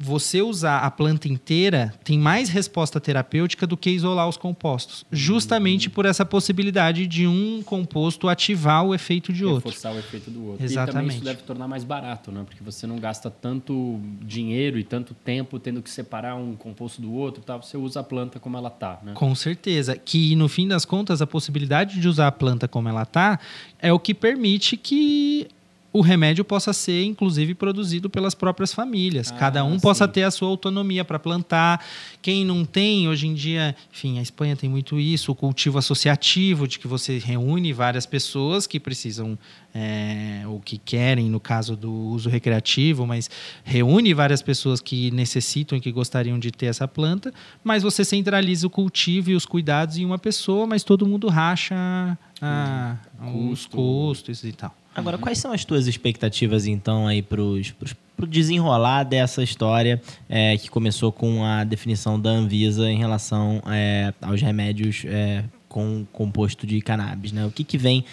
você 0.00 0.42
usar 0.42 0.78
a 0.78 0.90
planta 0.90 1.28
inteira 1.28 1.94
tem 2.02 2.18
mais 2.18 2.48
resposta 2.48 3.00
terapêutica 3.00 3.66
do 3.66 3.76
que 3.76 3.90
isolar 3.90 4.28
os 4.28 4.36
compostos, 4.36 5.04
justamente 5.10 5.88
por 5.88 6.04
essa 6.04 6.24
possibilidade 6.24 7.06
de 7.06 7.26
um 7.26 7.62
composto 7.62 8.28
ativar 8.28 8.84
o 8.84 8.94
efeito 8.94 9.32
de 9.32 9.44
outro. 9.44 9.68
Reforçar 9.70 9.92
o 9.92 9.98
efeito 9.98 10.30
do 10.30 10.44
outro. 10.46 10.64
E 10.64 10.68
também 10.68 10.84
Exatamente. 10.84 11.14
isso 11.14 11.24
deve 11.24 11.42
tornar 11.42 11.68
mais 11.68 11.84
barato, 11.84 12.32
né? 12.32 12.42
Porque 12.44 12.62
você 12.62 12.86
não 12.86 12.98
gasta 12.98 13.30
tanto 13.30 14.00
dinheiro 14.20 14.78
e 14.78 14.84
tanto 14.84 15.14
tempo 15.14 15.58
tendo 15.58 15.80
que 15.80 15.90
separar 15.90 16.34
um 16.34 16.54
composto 16.54 17.00
do 17.00 17.12
outro, 17.12 17.42
tá? 17.42 17.56
Você 17.56 17.76
usa 17.76 18.00
a 18.00 18.04
planta 18.04 18.40
como 18.40 18.56
ela 18.56 18.70
tá, 18.70 18.98
né? 19.02 19.12
Com 19.14 19.34
certeza. 19.34 19.96
Que 19.96 20.34
no 20.34 20.48
fim 20.48 20.66
das 20.66 20.84
contas, 20.84 21.22
a 21.22 21.26
possibilidade 21.26 22.00
de 22.00 22.08
usar 22.08 22.28
a 22.28 22.32
planta 22.32 22.66
como 22.66 22.88
ela 22.88 23.02
está 23.02 23.38
é 23.78 23.92
o 23.92 23.98
que 23.98 24.12
permite 24.12 24.76
que 24.76 25.48
o 25.94 26.00
remédio 26.00 26.44
possa 26.44 26.72
ser, 26.72 27.04
inclusive, 27.04 27.54
produzido 27.54 28.10
pelas 28.10 28.34
próprias 28.34 28.74
famílias. 28.74 29.30
Ah, 29.30 29.36
Cada 29.36 29.64
um 29.64 29.78
possa 29.78 30.06
sim. 30.06 30.10
ter 30.10 30.22
a 30.24 30.30
sua 30.32 30.48
autonomia 30.48 31.04
para 31.04 31.20
plantar. 31.20 31.86
Quem 32.20 32.44
não 32.44 32.64
tem, 32.64 33.06
hoje 33.08 33.28
em 33.28 33.32
dia, 33.34 33.76
enfim, 33.92 34.18
a 34.18 34.22
Espanha 34.22 34.56
tem 34.56 34.68
muito 34.68 34.98
isso, 34.98 35.30
o 35.30 35.36
cultivo 35.36 35.78
associativo, 35.78 36.66
de 36.66 36.80
que 36.80 36.88
você 36.88 37.18
reúne 37.18 37.72
várias 37.72 38.06
pessoas 38.06 38.66
que 38.66 38.80
precisam, 38.80 39.38
é, 39.72 40.42
ou 40.48 40.58
que 40.58 40.78
querem, 40.78 41.30
no 41.30 41.38
caso 41.38 41.76
do 41.76 41.92
uso 41.92 42.28
recreativo, 42.28 43.06
mas 43.06 43.30
reúne 43.62 44.12
várias 44.12 44.42
pessoas 44.42 44.80
que 44.80 45.12
necessitam 45.12 45.78
e 45.78 45.80
que 45.80 45.92
gostariam 45.92 46.40
de 46.40 46.50
ter 46.50 46.66
essa 46.66 46.88
planta, 46.88 47.32
mas 47.62 47.84
você 47.84 48.04
centraliza 48.04 48.66
o 48.66 48.70
cultivo 48.70 49.30
e 49.30 49.36
os 49.36 49.46
cuidados 49.46 49.96
em 49.96 50.04
uma 50.04 50.18
pessoa, 50.18 50.66
mas 50.66 50.82
todo 50.82 51.06
mundo 51.06 51.28
racha 51.28 52.18
ah, 52.42 52.96
os 53.20 53.66
Custo. 53.66 53.76
custos 53.76 54.42
e 54.42 54.50
tal. 54.50 54.74
Agora, 54.94 55.18
quais 55.18 55.38
são 55.38 55.52
as 55.52 55.64
tuas 55.64 55.86
expectativas, 55.86 56.66
então, 56.66 57.08
aí 57.08 57.20
pros, 57.20 57.72
pros, 57.72 57.94
pro 58.16 58.26
desenrolar 58.26 59.02
dessa 59.02 59.42
história 59.42 60.00
é, 60.28 60.56
que 60.56 60.70
começou 60.70 61.10
com 61.10 61.44
a 61.44 61.64
definição 61.64 62.18
da 62.18 62.30
Anvisa 62.30 62.88
em 62.88 62.96
relação 62.96 63.60
é, 63.66 64.14
aos 64.22 64.40
remédios 64.40 65.02
é, 65.06 65.42
com 65.68 66.06
composto 66.12 66.64
de 66.64 66.80
cannabis, 66.80 67.32
né? 67.32 67.44
O 67.44 67.50
que, 67.50 67.64
que 67.64 67.76
vem 67.76 68.04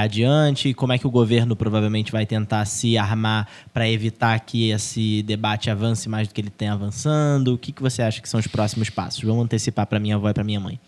adiante? 0.00 0.72
Como 0.72 0.92
é 0.92 0.98
que 0.98 1.08
o 1.08 1.10
governo 1.10 1.56
provavelmente 1.56 2.12
vai 2.12 2.24
tentar 2.24 2.64
se 2.64 2.96
armar 2.96 3.48
para 3.74 3.90
evitar 3.90 4.38
que 4.38 4.70
esse 4.70 5.20
debate 5.24 5.68
avance 5.68 6.08
mais 6.08 6.28
do 6.28 6.34
que 6.34 6.40
ele 6.40 6.50
tem 6.50 6.68
avançando? 6.68 7.54
O 7.54 7.58
que, 7.58 7.72
que 7.72 7.82
você 7.82 8.02
acha 8.02 8.20
que 8.20 8.28
são 8.28 8.38
os 8.38 8.46
próximos 8.46 8.90
passos? 8.90 9.24
Vamos 9.24 9.42
antecipar 9.44 9.88
para 9.88 9.98
minha 9.98 10.14
avó 10.14 10.30
e 10.30 10.34
para 10.34 10.44
minha 10.44 10.60
mãe. 10.60 10.78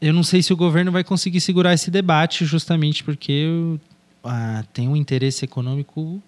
Eu 0.00 0.14
não 0.14 0.22
sei 0.22 0.42
se 0.42 0.50
o 0.50 0.56
governo 0.56 0.90
vai 0.90 1.04
conseguir 1.04 1.42
segurar 1.42 1.74
esse 1.74 1.90
debate, 1.90 2.46
justamente 2.46 3.04
porque 3.04 3.78
ah, 4.26 4.64
tem 4.72 4.88
um 4.88 4.96
interesse 4.96 5.44
econômico 5.44 6.22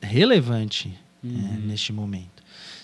relevante 0.00 0.96
eh, 1.24 1.28
neste 1.64 1.92
momento. 1.92 2.40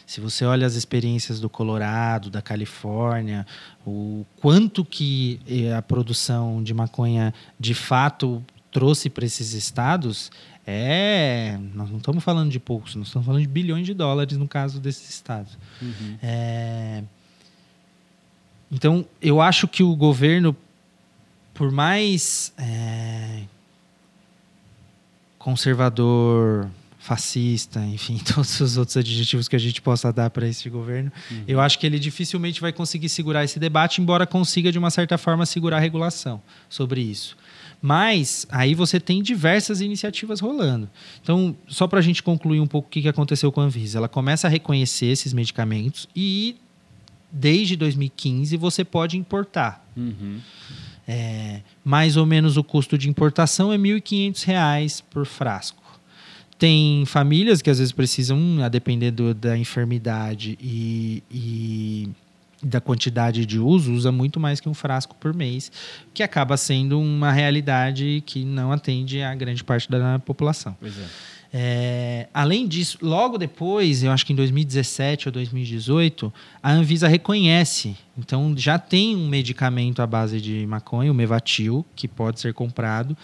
Se 0.07 0.21
você 0.21 0.45
olha 0.45 0.67
as 0.67 0.75
experiências 0.75 1.41
do 1.41 1.49
Colorado, 1.49 2.31
da 2.31 2.41
Califórnia, 2.41 3.47
o 3.85 4.25
quanto 4.37 4.85
que 4.85 5.41
eh, 5.49 5.75
a 5.75 5.83
produção 5.83 6.63
de 6.63 6.73
maconha 6.73 7.35
de 7.59 7.75
fato 7.75 8.45
trouxe 8.71 9.09
para 9.09 9.25
esses 9.25 9.53
estados, 9.53 10.31
é, 10.67 11.59
nós 11.75 11.89
não 11.91 11.99
estamos 11.99 12.23
falando 12.23 12.51
de 12.51 12.61
poucos, 12.61 12.95
nós 12.95 13.07
estamos 13.07 13.25
falando 13.25 13.41
de 13.41 13.49
bilhões 13.49 13.87
de 13.87 13.95
dólares 13.95 14.37
no 14.37 14.47
caso 14.47 14.79
desses 14.79 15.09
estados. 15.09 15.57
É, 16.23 17.03
então, 18.71 19.07
eu 19.23 19.41
acho 19.41 19.67
que 19.69 19.83
o 19.83 19.95
governo, 19.95 20.57
por 21.55 21.71
mais 21.71 22.53
é, 22.59 23.43
conservador, 25.47 26.69
fascista, 26.99 27.79
enfim, 27.79 28.19
todos 28.35 28.61
os 28.61 28.77
outros 28.77 28.97
adjetivos 28.97 29.47
que 29.47 29.55
a 29.55 29.61
gente 29.61 29.81
possa 29.81 30.13
dar 30.13 30.29
para 30.29 30.49
esse 30.49 30.69
governo, 30.69 31.13
eu 31.47 31.61
acho 31.61 31.79
que 31.79 31.87
ele 31.87 32.01
dificilmente 32.01 32.61
vai 32.61 32.73
conseguir 32.73 33.09
segurar 33.09 33.45
esse 33.45 33.61
debate, 33.61 34.03
embora 34.03 34.27
consiga, 34.27 34.73
de 34.73 34.79
uma 34.79 34.91
certa 34.91 35.17
forma, 35.17 35.47
segurar 35.47 35.77
a 35.77 35.81
regulação 35.81 36.43
sobre 36.69 37.01
isso. 37.01 37.37
Mas 37.81 38.45
aí 38.51 38.75
você 38.75 38.99
tem 38.99 39.23
diversas 39.23 39.81
iniciativas 39.81 40.41
rolando. 40.41 40.91
Então, 41.23 41.57
só 41.69 41.87
para 41.87 42.01
a 42.01 42.03
gente 42.03 42.25
concluir 42.25 42.59
um 42.59 42.67
pouco 42.67 42.89
o 42.89 42.91
que 42.91 43.03
que 43.03 43.09
aconteceu 43.09 43.53
com 43.53 43.61
a 43.61 43.65
Anvisa. 43.65 43.99
Ela 43.99 44.09
começa 44.09 44.49
a 44.49 44.51
reconhecer 44.51 45.07
esses 45.07 45.33
medicamentos 45.33 46.09
e, 46.17 46.57
desde 47.31 47.77
2015, 47.77 48.57
você 48.57 48.83
pode 48.83 49.17
importar. 49.17 49.87
Uhum. 49.97 50.41
É, 51.09 51.61
mais 51.85 52.17
ou 52.17 52.27
menos 52.27 52.57
o 52.57 52.65
custo 52.65 52.99
de 52.99 53.09
importação 53.09 53.73
é 53.73 53.77
R$ 53.77 53.83
1.500 54.01 55.03
por 55.11 55.25
frasco. 55.27 55.83
Tem 56.59 57.05
famílias 57.07 57.61
que 57.61 57.69
às 57.71 57.79
vezes 57.79 57.93
precisam, 57.93 58.63
a 58.65 58.69
depender 58.69 59.11
do- 59.11 59.35
da 59.35 59.57
enfermidade 59.59 60.59
e, 60.61 61.23
e 61.31 62.09
da 62.63 62.81
quantidade 62.81 63.45
de 63.45 63.59
uso, 63.59 63.93
usa 63.93 64.11
muito 64.11 64.41
mais 64.41 64.59
que 64.59 64.69
um 64.69 64.73
frasco 64.75 65.15
por 65.21 65.35
mês, 65.35 65.71
que 66.15 66.23
acaba 66.23 66.57
sendo 66.57 66.99
uma 66.99 67.31
realidade 67.31 68.23
que 68.25 68.43
não 68.45 68.73
atende 68.73 69.21
a 69.23 69.35
grande 69.35 69.63
parte 69.63 69.89
da 69.91 70.19
população. 70.19 70.75
Pois 70.81 70.99
é. 70.99 71.05
É, 71.59 72.29
além 72.35 72.69
disso, 72.69 72.99
logo 73.01 73.39
depois, 73.39 74.03
eu 74.03 74.13
acho 74.13 74.27
que 74.27 74.33
em 74.35 74.37
2017 74.37 75.29
ou 75.29 75.33
2018, 75.33 76.31
a 76.63 76.71
Anvisa 76.71 77.09
reconhece. 77.09 77.97
Então, 78.19 78.55
já 78.55 78.79
tem 78.79 79.17
um 79.17 79.27
medicamento 79.27 80.03
à 80.03 80.07
base 80.07 80.39
de 80.39 80.67
maconha, 80.67 81.11
o 81.11 81.15
Mevatil, 81.15 81.83
que 81.97 82.07
pode 82.07 82.41
ser 82.41 82.53
comprado, 82.53 83.17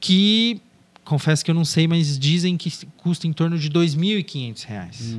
que, 0.00 0.62
confesso 1.04 1.44
que 1.44 1.50
eu 1.50 1.54
não 1.54 1.66
sei, 1.66 1.86
mas 1.86 2.18
dizem 2.18 2.56
que 2.56 2.72
custa 2.96 3.26
em 3.26 3.34
torno 3.34 3.58
de 3.58 3.68
2.500 3.68 4.64
reais. 4.64 5.18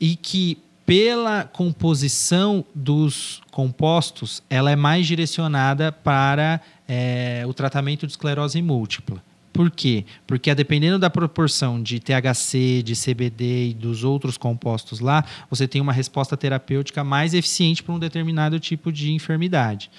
E 0.00 0.16
que, 0.16 0.56
pela 0.86 1.44
composição 1.44 2.64
dos 2.74 3.42
compostos, 3.50 4.42
ela 4.48 4.70
é 4.70 4.76
mais 4.76 5.06
direcionada 5.06 5.92
para 5.92 6.62
é, 6.88 7.44
o 7.46 7.52
tratamento 7.52 8.06
de 8.06 8.12
esclerose 8.14 8.62
múltipla. 8.62 9.22
Por 9.54 9.70
quê? 9.70 10.04
Porque 10.26 10.52
dependendo 10.52 10.98
da 10.98 11.08
proporção 11.08 11.80
de 11.80 12.00
THC, 12.00 12.82
de 12.82 12.94
CBD 12.94 13.68
e 13.68 13.74
dos 13.74 14.02
outros 14.02 14.36
compostos 14.36 14.98
lá, 14.98 15.24
você 15.48 15.68
tem 15.68 15.80
uma 15.80 15.92
resposta 15.92 16.36
terapêutica 16.36 17.04
mais 17.04 17.34
eficiente 17.34 17.80
para 17.80 17.94
um 17.94 17.98
determinado 18.00 18.58
tipo 18.58 18.90
de 18.90 19.12
enfermidade. 19.12 19.92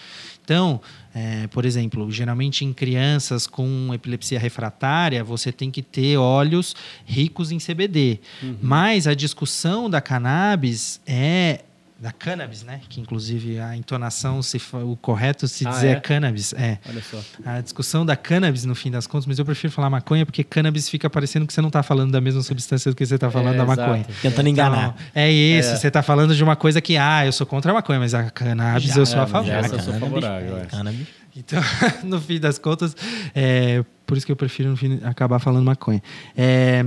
Então, 0.44 0.82
é, 1.14 1.48
por 1.48 1.64
exemplo, 1.64 2.12
geralmente 2.12 2.66
em 2.66 2.74
crianças 2.74 3.48
com 3.48 3.94
epilepsia 3.94 4.38
refratária, 4.38 5.24
você 5.24 5.54
tem 5.54 5.72
que 5.72 5.82
ter 5.82 6.18
óleos 6.18 6.76
ricos 7.06 7.50
em 7.50 7.58
CBD. 7.58 8.20
Mas 8.62 9.08
a 9.08 9.14
discussão 9.14 9.90
da 9.90 10.02
cannabis 10.02 11.00
é 11.08 11.62
da 11.98 12.12
cannabis, 12.12 12.62
né? 12.62 12.82
Que 12.90 13.00
inclusive 13.00 13.58
a 13.58 13.76
entonação, 13.76 14.42
se 14.42 14.62
o 14.74 14.98
correto 14.98 15.48
se 15.48 15.66
Ah, 15.66 15.70
dizer 15.70 15.88
é? 15.88 15.92
é 15.92 16.00
cannabis. 16.00 16.54
É. 16.54 16.78
Olha 16.90 17.02
só. 17.02 17.22
A 17.46 17.62
discussão 17.62 18.06
da 18.06 18.18
cannabis, 18.18 18.66
no 18.66 18.76
fim 18.76 18.92
das 18.92 19.08
contas, 19.08 19.26
mas 19.26 19.40
eu 19.40 19.46
prefiro 19.46 19.72
falar 19.72 19.90
maconha 19.90 20.26
porque 20.26 20.44
cannabis 20.44 20.90
fica 20.90 21.10
parecendo 21.10 21.48
que 21.48 21.54
você 21.54 21.62
não 21.62 21.70
está 21.70 21.82
falando 21.82 22.12
da 22.12 22.20
mesma 22.20 22.42
substância 22.42 22.92
do 22.92 22.96
que 22.98 23.06
você 23.06 23.16
está 23.16 23.32
falando 23.32 23.54
É, 23.56 23.58
da 23.58 23.64
exato. 23.64 23.82
maconha. 23.82 24.06
Tentando 24.22 24.50
enganar. 24.50 24.90
Então, 24.90 25.22
é 25.24 25.32
isso, 25.32 25.70
É. 25.70 25.76
você 25.78 25.88
está 25.88 26.04
falando 26.04 26.36
de 26.36 26.44
uma 26.44 26.56
coisa 26.58 26.82
que, 26.82 26.98
ah, 26.98 27.26
eu 27.26 27.32
sou 27.32 27.48
contra 27.48 27.72
a 27.72 27.76
maconha, 27.76 28.00
mas 28.00 28.14
a 28.14 28.30
cannabis 28.30 28.90
Já, 28.94 28.98
eu 29.00 29.06
sou 29.06 29.20
a 29.22 29.24
é, 29.24 29.28
favor. 29.28 29.48
já 29.48 29.54
essa 29.60 29.76
eu 29.76 29.80
sou 29.80 29.94
Cannabis, 29.94 30.10
favorável, 30.24 30.58
é. 30.58 30.66
Cannabis. 30.66 31.08
Então, 31.38 31.62
no 32.04 32.20
fim 32.22 32.40
das 32.40 32.58
contas, 32.58 32.96
é 33.34 33.84
por 34.06 34.16
isso 34.18 34.26
que 34.26 34.32
eu 34.32 34.36
prefiro 34.38 34.70
no 34.70 34.78
fim, 34.78 35.00
acabar 35.04 35.40
falando 35.40 35.64
maconha. 35.66 36.02
É, 36.36 36.84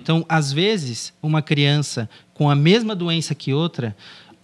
então, 0.00 0.24
às 0.28 0.52
vezes, 0.52 1.12
uma 1.22 1.42
criança 1.42 2.08
com 2.34 2.48
a 2.50 2.54
mesma 2.54 2.94
doença 2.96 3.34
que 3.34 3.52
outra, 3.52 3.96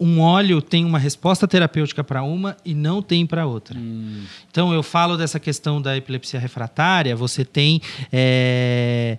um 0.02 0.20
óleo 0.20 0.60
tem 0.60 0.84
uma 0.84 0.98
resposta 0.98 1.46
terapêutica 1.46 2.02
para 2.02 2.22
uma 2.22 2.56
e 2.64 2.74
não 2.74 3.00
tem 3.00 3.24
para 3.24 3.46
outra. 3.46 3.78
Hum, 3.78 4.24
Então, 4.50 4.72
eu 4.72 4.82
falo 4.82 5.16
dessa 5.16 5.38
questão 5.38 5.80
da 5.80 5.96
epilepsia 5.96 6.40
refratária, 6.40 7.14
você 7.14 7.44
tem. 7.44 7.80
é, 8.12 9.18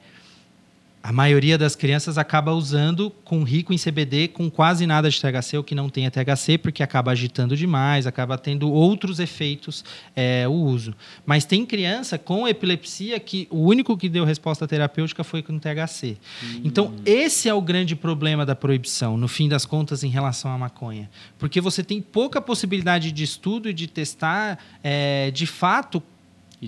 a 1.04 1.12
maioria 1.12 1.58
das 1.58 1.76
crianças 1.76 2.18
acaba 2.18 2.54
usando 2.54 3.10
com 3.26 3.44
rico 3.44 3.74
em 3.74 3.78
CBD, 3.78 4.30
com 4.30 4.50
quase 4.50 4.88
nada 4.88 5.10
de 5.10 5.20
THC, 5.20 5.58
ou 5.58 5.64
que 5.64 5.76
não 5.76 5.90
tenha 5.90 6.10
THC, 6.10 6.58
porque 6.58 6.82
acaba 6.82 7.12
agitando 7.12 7.58
demais, 7.58 8.08
acaba 8.08 8.38
tendo 8.38 8.72
outros 8.72 9.20
efeitos 9.20 9.84
é, 10.16 10.48
o 10.48 10.54
uso. 10.54 10.96
Mas 11.26 11.44
tem 11.44 11.66
criança 11.66 12.18
com 12.18 12.48
epilepsia 12.48 13.20
que 13.20 13.50
o 13.52 13.66
único 13.66 13.98
que 13.98 14.08
deu 14.08 14.24
resposta 14.24 14.66
terapêutica 14.66 15.26
foi 15.26 15.44
com 15.44 15.60
THC. 15.60 16.16
Então, 16.64 16.94
esse 17.06 17.50
é 17.50 17.54
o 17.54 17.62
grande 17.62 17.98
problema 17.98 18.46
da 18.46 18.56
proibição, 18.56 19.18
no 19.18 19.28
fim 19.28 19.50
das 19.50 19.66
contas, 19.66 20.06
em 20.06 20.10
relação 20.10 20.50
à 20.52 20.58
maconha. 20.58 21.10
Porque 21.38 21.60
você 21.60 21.84
tem 21.84 22.02
pouca 22.02 22.42
possibilidade 22.42 23.12
de 23.12 23.24
estudo 23.26 23.70
e 23.70 23.74
de 23.74 23.88
testar, 23.88 24.58
é, 24.82 25.30
de 25.32 25.46
fato, 25.46 26.02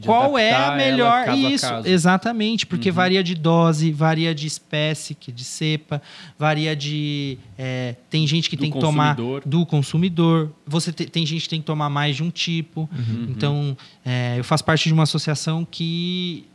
qual 0.01 0.37
é 0.37 0.53
a 0.53 0.75
melhor 0.75 1.25
caso 1.25 1.45
a 1.45 1.49
isso 1.51 1.67
caso. 1.69 1.87
exatamente 1.87 2.65
porque 2.65 2.89
Uhum. 2.89 2.95
varia 2.95 3.23
de 3.23 3.35
dose 3.35 3.91
varia 3.91 4.33
de 4.33 4.47
espécie 4.47 5.15
de 5.33 5.43
cepa 5.43 6.01
varia 6.37 6.75
de 6.75 7.37
é, 7.57 7.95
tem 8.09 8.25
gente 8.27 8.49
que 8.49 8.55
Do 8.55 8.61
tem 8.61 8.71
que 8.71 8.79
tomar 8.79 9.15
do 9.45 9.65
consumidor 9.65 10.51
você 10.65 10.91
te- 10.91 11.05
tem 11.05 11.25
gente 11.25 11.43
que 11.43 11.49
tem 11.49 11.59
que 11.59 11.65
tomar 11.65 11.89
mais 11.89 12.15
de 12.15 12.23
um 12.23 12.29
tipo 12.29 12.89
Uhum. 12.91 13.27
então 13.29 13.77
é, 14.05 14.35
eu 14.37 14.43
faço 14.43 14.63
parte 14.63 14.87
de 14.87 14.93
uma 14.93 15.03
associação 15.03 15.65
que 15.69 16.45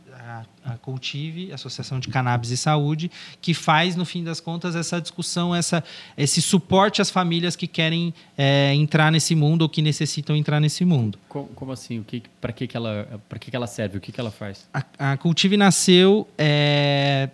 a, 0.65 0.73
a 0.73 0.77
Cultive, 0.77 1.51
Associação 1.51 1.99
de 1.99 2.07
Cannabis 2.07 2.49
e 2.51 2.57
Saúde, 2.57 3.09
que 3.41 3.53
faz, 3.53 3.95
no 3.95 4.05
fim 4.05 4.23
das 4.23 4.39
contas, 4.39 4.75
essa 4.75 4.99
discussão, 5.01 5.53
essa, 5.55 5.83
esse 6.17 6.41
suporte 6.41 7.01
às 7.01 7.09
famílias 7.09 7.55
que 7.55 7.67
querem 7.67 8.13
é, 8.37 8.73
entrar 8.75 9.11
nesse 9.11 9.35
mundo 9.35 9.63
ou 9.63 9.69
que 9.69 9.81
necessitam 9.81 10.35
entrar 10.35 10.59
nesse 10.59 10.83
mundo. 10.85 11.17
Co- 11.29 11.45
Como, 11.55 11.71
assim? 11.71 11.99
O 11.99 12.03
que, 12.03 12.23
para 12.39 12.51
que, 12.51 12.67
que 12.67 12.75
ela, 12.77 13.07
que, 13.39 13.49
que 13.51 13.55
ela 13.55 13.67
serve? 13.67 13.97
O 13.97 14.01
que, 14.01 14.11
que 14.11 14.19
ela 14.19 14.31
faz? 14.31 14.67
A, 14.73 15.11
a 15.13 15.17
Cultive 15.17 15.57
nasceu 15.57 16.27
é, 16.37 17.29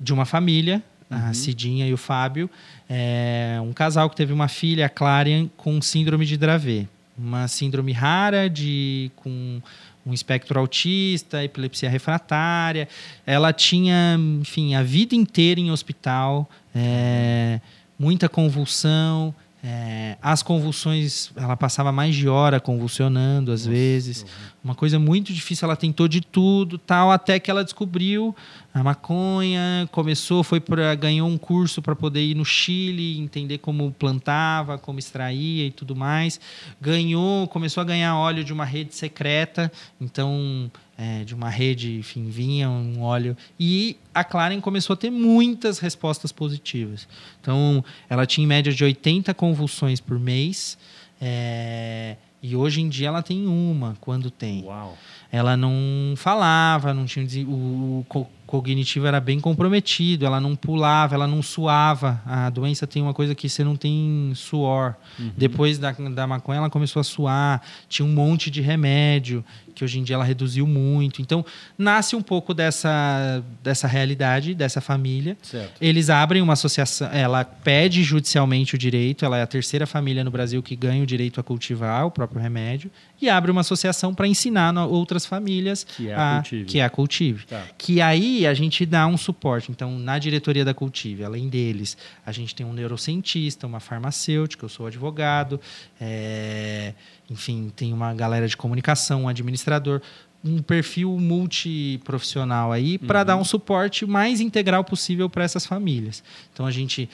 de 0.00 0.12
uma 0.12 0.24
família, 0.24 0.82
Uhum. 1.08 1.16
a 1.28 1.32
Cidinha 1.34 1.86
e 1.86 1.92
o 1.92 1.96
Fábio, 1.96 2.50
é, 2.90 3.58
um 3.62 3.72
casal 3.72 4.10
que 4.10 4.16
teve 4.16 4.32
uma 4.32 4.48
filha, 4.48 4.86
a 4.86 4.88
Clarian, 4.88 5.48
com 5.56 5.80
síndrome 5.80 6.26
de 6.26 6.36
Dravet. 6.36 6.88
Uma 7.16 7.46
síndrome 7.46 7.92
rara, 7.92 8.50
de, 8.50 9.12
com 9.14 9.62
um 10.06 10.14
espectro 10.14 10.58
autista, 10.58 11.42
epilepsia 11.42 11.90
refratária. 11.90 12.88
Ela 13.26 13.52
tinha, 13.52 14.16
enfim, 14.40 14.76
a 14.76 14.82
vida 14.82 15.16
inteira 15.16 15.60
em 15.60 15.70
hospital, 15.70 16.48
é, 16.74 17.60
muita 17.98 18.28
convulsão. 18.28 19.34
É, 19.68 20.16
as 20.22 20.44
convulsões, 20.44 21.32
ela 21.34 21.56
passava 21.56 21.90
mais 21.90 22.14
de 22.14 22.28
hora 22.28 22.60
convulsionando 22.60 23.50
às 23.50 23.66
vezes. 23.66 24.24
Uma 24.62 24.76
coisa 24.76 24.96
muito 24.96 25.32
difícil, 25.32 25.66
ela 25.66 25.74
tentou 25.74 26.06
de 26.06 26.20
tudo, 26.20 26.78
tal, 26.78 27.10
até 27.10 27.40
que 27.40 27.50
ela 27.50 27.64
descobriu 27.64 28.32
a 28.72 28.80
maconha, 28.84 29.88
começou, 29.90 30.44
foi 30.44 30.60
para 30.60 30.94
ganhou 30.94 31.28
um 31.28 31.36
curso 31.36 31.82
para 31.82 31.96
poder 31.96 32.22
ir 32.22 32.36
no 32.36 32.44
Chile, 32.44 33.18
entender 33.18 33.58
como 33.58 33.90
plantava, 33.90 34.78
como 34.78 35.00
extraía 35.00 35.66
e 35.66 35.72
tudo 35.72 35.96
mais. 35.96 36.38
Ganhou, 36.80 37.48
começou 37.48 37.80
a 37.80 37.84
ganhar 37.84 38.16
óleo 38.16 38.44
de 38.44 38.52
uma 38.52 38.64
rede 38.64 38.94
secreta, 38.94 39.72
então 40.00 40.70
é, 40.98 41.24
de 41.24 41.34
uma 41.34 41.50
rede, 41.50 41.96
enfim, 41.98 42.28
vinha 42.28 42.70
um 42.70 43.02
óleo 43.02 43.36
e 43.60 43.96
a 44.14 44.24
Claren 44.24 44.60
começou 44.60 44.94
a 44.94 44.96
ter 44.96 45.10
muitas 45.10 45.78
respostas 45.78 46.32
positivas. 46.32 47.06
Então, 47.40 47.84
ela 48.08 48.26
tinha 48.26 48.44
em 48.44 48.48
média 48.48 48.72
de 48.72 48.82
80 48.82 49.34
convulsões 49.34 50.00
por 50.00 50.18
mês. 50.18 50.78
é, 51.20 52.16
e 52.42 52.54
hoje 52.54 52.80
em 52.80 52.88
dia 52.88 53.08
ela 53.08 53.22
tem 53.22 53.46
uma, 53.46 53.96
quando 54.00 54.30
tem 54.30 54.62
Uau. 54.64 54.96
ela 55.32 55.56
não 55.56 56.14
falava, 56.16 56.94
não 56.94 57.04
tinha 57.04 57.26
o, 57.44 58.06
o 58.08 58.26
cognitivo 58.46 59.06
era 59.06 59.20
bem 59.20 59.40
comprometido, 59.40 60.24
ela 60.24 60.40
não 60.40 60.54
pulava, 60.54 61.14
ela 61.14 61.26
não 61.26 61.42
suava. 61.42 62.22
A 62.24 62.48
doença 62.48 62.86
tem 62.86 63.02
uma 63.02 63.12
coisa 63.12 63.34
que 63.34 63.48
você 63.48 63.64
não 63.64 63.76
tem 63.76 64.32
suor. 64.34 64.94
Depois 65.36 65.78
da, 65.78 65.92
da 65.92 66.26
maconha 66.26 66.58
ela 66.58 66.70
começou 66.70 67.00
a 67.00 67.04
suar, 67.04 67.62
tinha 67.88 68.06
um 68.06 68.12
monte 68.12 68.50
de 68.50 68.60
remédio 68.60 69.44
que 69.74 69.84
hoje 69.84 69.98
em 69.98 70.02
dia 70.02 70.16
ela 70.16 70.24
reduziu 70.24 70.66
muito. 70.66 71.20
Então 71.20 71.44
nasce 71.76 72.16
um 72.16 72.22
pouco 72.22 72.54
dessa 72.54 73.44
dessa 73.62 73.86
realidade 73.86 74.54
dessa 74.54 74.80
família. 74.80 75.36
Certo. 75.42 75.74
Eles 75.80 76.08
abrem 76.08 76.40
uma 76.40 76.54
associação, 76.54 77.08
ela 77.12 77.44
pede 77.44 78.02
judicialmente 78.02 78.74
o 78.74 78.78
direito, 78.78 79.24
ela 79.24 79.36
é 79.36 79.42
a 79.42 79.46
terceira 79.46 79.86
família 79.86 80.24
no 80.24 80.30
Brasil 80.30 80.62
que 80.62 80.74
ganha 80.74 81.02
o 81.02 81.06
direito 81.06 81.38
a 81.38 81.42
cultivar 81.42 82.06
o 82.06 82.10
próprio 82.10 82.40
remédio, 82.40 82.90
e 83.20 83.28
abre 83.28 83.50
uma 83.50 83.60
associação 83.60 84.14
para 84.14 84.26
ensinar 84.26 84.74
outras 84.86 85.24
famílias 85.24 85.84
Que 85.84 86.08
é 86.08 86.14
a 86.14 86.34
Cultive. 86.36 86.64
que 86.64 86.78
é 86.78 86.84
a 86.84 86.90
Cultive. 86.90 87.46
Tá. 87.46 87.62
Que 87.78 88.00
aí 88.00 88.35
a 88.44 88.52
gente 88.52 88.84
dá 88.84 89.06
um 89.06 89.16
suporte. 89.16 89.70
Então, 89.70 89.96
na 89.98 90.18
diretoria 90.18 90.64
da 90.64 90.74
Cultive, 90.74 91.22
além 91.22 91.48
deles, 91.48 91.96
a 92.24 92.32
gente 92.32 92.54
tem 92.54 92.66
um 92.66 92.72
neurocientista, 92.72 93.68
uma 93.68 93.78
farmacêutica, 93.78 94.64
eu 94.64 94.68
sou 94.68 94.86
advogado, 94.86 95.60
é, 96.00 96.92
enfim, 97.30 97.72
tem 97.76 97.92
uma 97.92 98.12
galera 98.12 98.48
de 98.48 98.56
comunicação, 98.56 99.22
um 99.22 99.28
administrador, 99.28 100.02
um 100.44 100.60
perfil 100.60 101.16
multiprofissional 101.18 102.72
aí 102.72 102.98
para 102.98 103.24
dar 103.24 103.36
um 103.36 103.44
suporte 103.44 104.04
mais 104.04 104.40
integral 104.40 104.84
possível 104.84 105.30
para 105.30 105.44
essas 105.44 105.64
famílias. 105.64 106.22
Então, 106.52 106.66
a 106.66 106.70
gente 106.70 107.08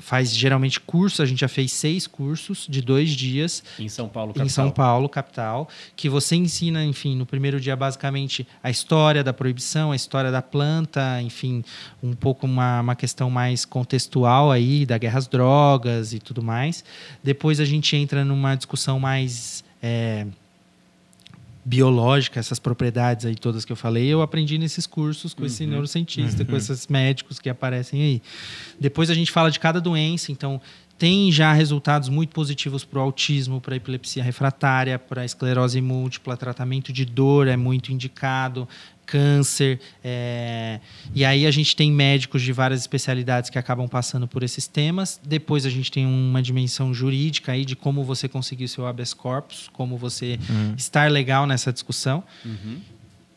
faz 0.00 0.34
geralmente 0.34 0.80
curso, 0.80 1.22
a 1.22 1.26
gente 1.26 1.40
já 1.40 1.48
fez 1.48 1.72
seis 1.72 2.06
cursos 2.06 2.66
de 2.68 2.80
dois 2.80 3.10
dias 3.10 3.62
Em 3.78 3.88
São 3.88 4.08
Paulo, 4.08 4.30
em 4.30 4.34
capital. 4.34 4.48
São 4.48 4.70
Paulo, 4.70 5.08
capital, 5.08 5.68
que 5.94 6.08
você 6.08 6.36
ensina, 6.36 6.84
enfim, 6.84 7.16
no 7.16 7.26
primeiro 7.26 7.60
dia 7.60 7.76
basicamente 7.76 8.46
a 8.62 8.70
história 8.70 9.22
da 9.22 9.32
proibição, 9.32 9.92
a 9.92 9.96
história 9.96 10.30
da 10.30 10.42
planta, 10.42 11.20
enfim, 11.22 11.64
um 12.02 12.14
pouco 12.14 12.46
uma, 12.46 12.80
uma 12.80 12.96
questão 12.96 13.30
mais 13.30 13.64
contextual 13.64 14.50
aí 14.50 14.86
da 14.86 14.98
guerra 14.98 15.18
às 15.18 15.26
drogas 15.26 16.12
e 16.12 16.18
tudo 16.18 16.42
mais. 16.42 16.84
Depois 17.22 17.60
a 17.60 17.64
gente 17.64 17.96
entra 17.96 18.24
numa 18.24 18.54
discussão 18.54 18.98
mais 18.98 19.64
é, 19.82 20.26
biológica, 21.64 22.40
essas 22.40 22.58
propriedades 22.58 23.24
aí 23.24 23.36
todas 23.36 23.64
que 23.64 23.72
eu 23.72 23.76
falei, 23.76 24.06
eu 24.06 24.20
aprendi 24.20 24.58
nesses 24.58 24.86
cursos 24.86 25.32
com 25.32 25.44
esse 25.44 25.64
neurocientista, 25.64 26.44
com 26.44 26.56
esses 26.56 26.88
médicos 26.88 27.38
que 27.38 27.48
aparecem 27.48 28.02
aí. 28.02 28.22
Depois 28.80 29.10
a 29.10 29.14
gente 29.14 29.30
fala 29.30 29.50
de 29.50 29.60
cada 29.60 29.80
doença, 29.80 30.32
então 30.32 30.60
tem 30.98 31.32
já 31.32 31.52
resultados 31.52 32.08
muito 32.08 32.30
positivos 32.30 32.84
para 32.84 33.00
o 33.00 33.02
autismo, 33.02 33.60
para 33.60 33.74
a 33.74 33.76
epilepsia 33.76 34.22
refratária, 34.22 34.98
para 34.98 35.22
a 35.22 35.24
esclerose 35.24 35.80
múltipla, 35.80 36.36
tratamento 36.36 36.92
de 36.92 37.04
dor 37.04 37.48
é 37.48 37.56
muito 37.56 37.92
indicado, 37.92 38.68
câncer. 39.12 39.78
é, 40.02 40.80
E 41.14 41.22
aí 41.22 41.46
a 41.46 41.50
gente 41.50 41.76
tem 41.76 41.92
médicos 41.92 42.40
de 42.40 42.50
várias 42.50 42.80
especialidades 42.80 43.50
que 43.50 43.58
acabam 43.58 43.86
passando 43.86 44.26
por 44.26 44.42
esses 44.42 44.66
temas. 44.66 45.20
Depois 45.22 45.66
a 45.66 45.70
gente 45.70 45.92
tem 45.92 46.06
uma 46.06 46.40
dimensão 46.40 46.94
jurídica 46.94 47.52
aí 47.52 47.66
de 47.66 47.76
como 47.76 48.02
você 48.02 48.26
conseguir 48.26 48.64
o 48.64 48.68
seu 48.68 48.86
habeas 48.86 49.12
corpus, 49.12 49.68
como 49.74 49.98
você 49.98 50.38
estar 50.78 51.10
legal 51.10 51.46
nessa 51.46 51.70
discussão. 51.70 52.24
Uhum. 52.42 52.80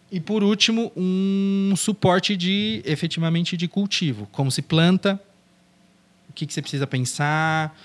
E 0.10 0.20
por 0.22 0.44
último, 0.44 0.94
um 0.96 1.74
suporte 1.76 2.38
de 2.38 2.82
efetivamente 2.86 3.58
de 3.58 3.68
cultivo, 3.68 4.30
como 4.32 4.50
se 4.50 4.62
planta, 4.62 5.20
o 6.30 6.34
que, 6.34 6.46
que 6.46 6.54
você 6.54 6.62
precisa 6.62 6.88
pensar, 6.88 7.78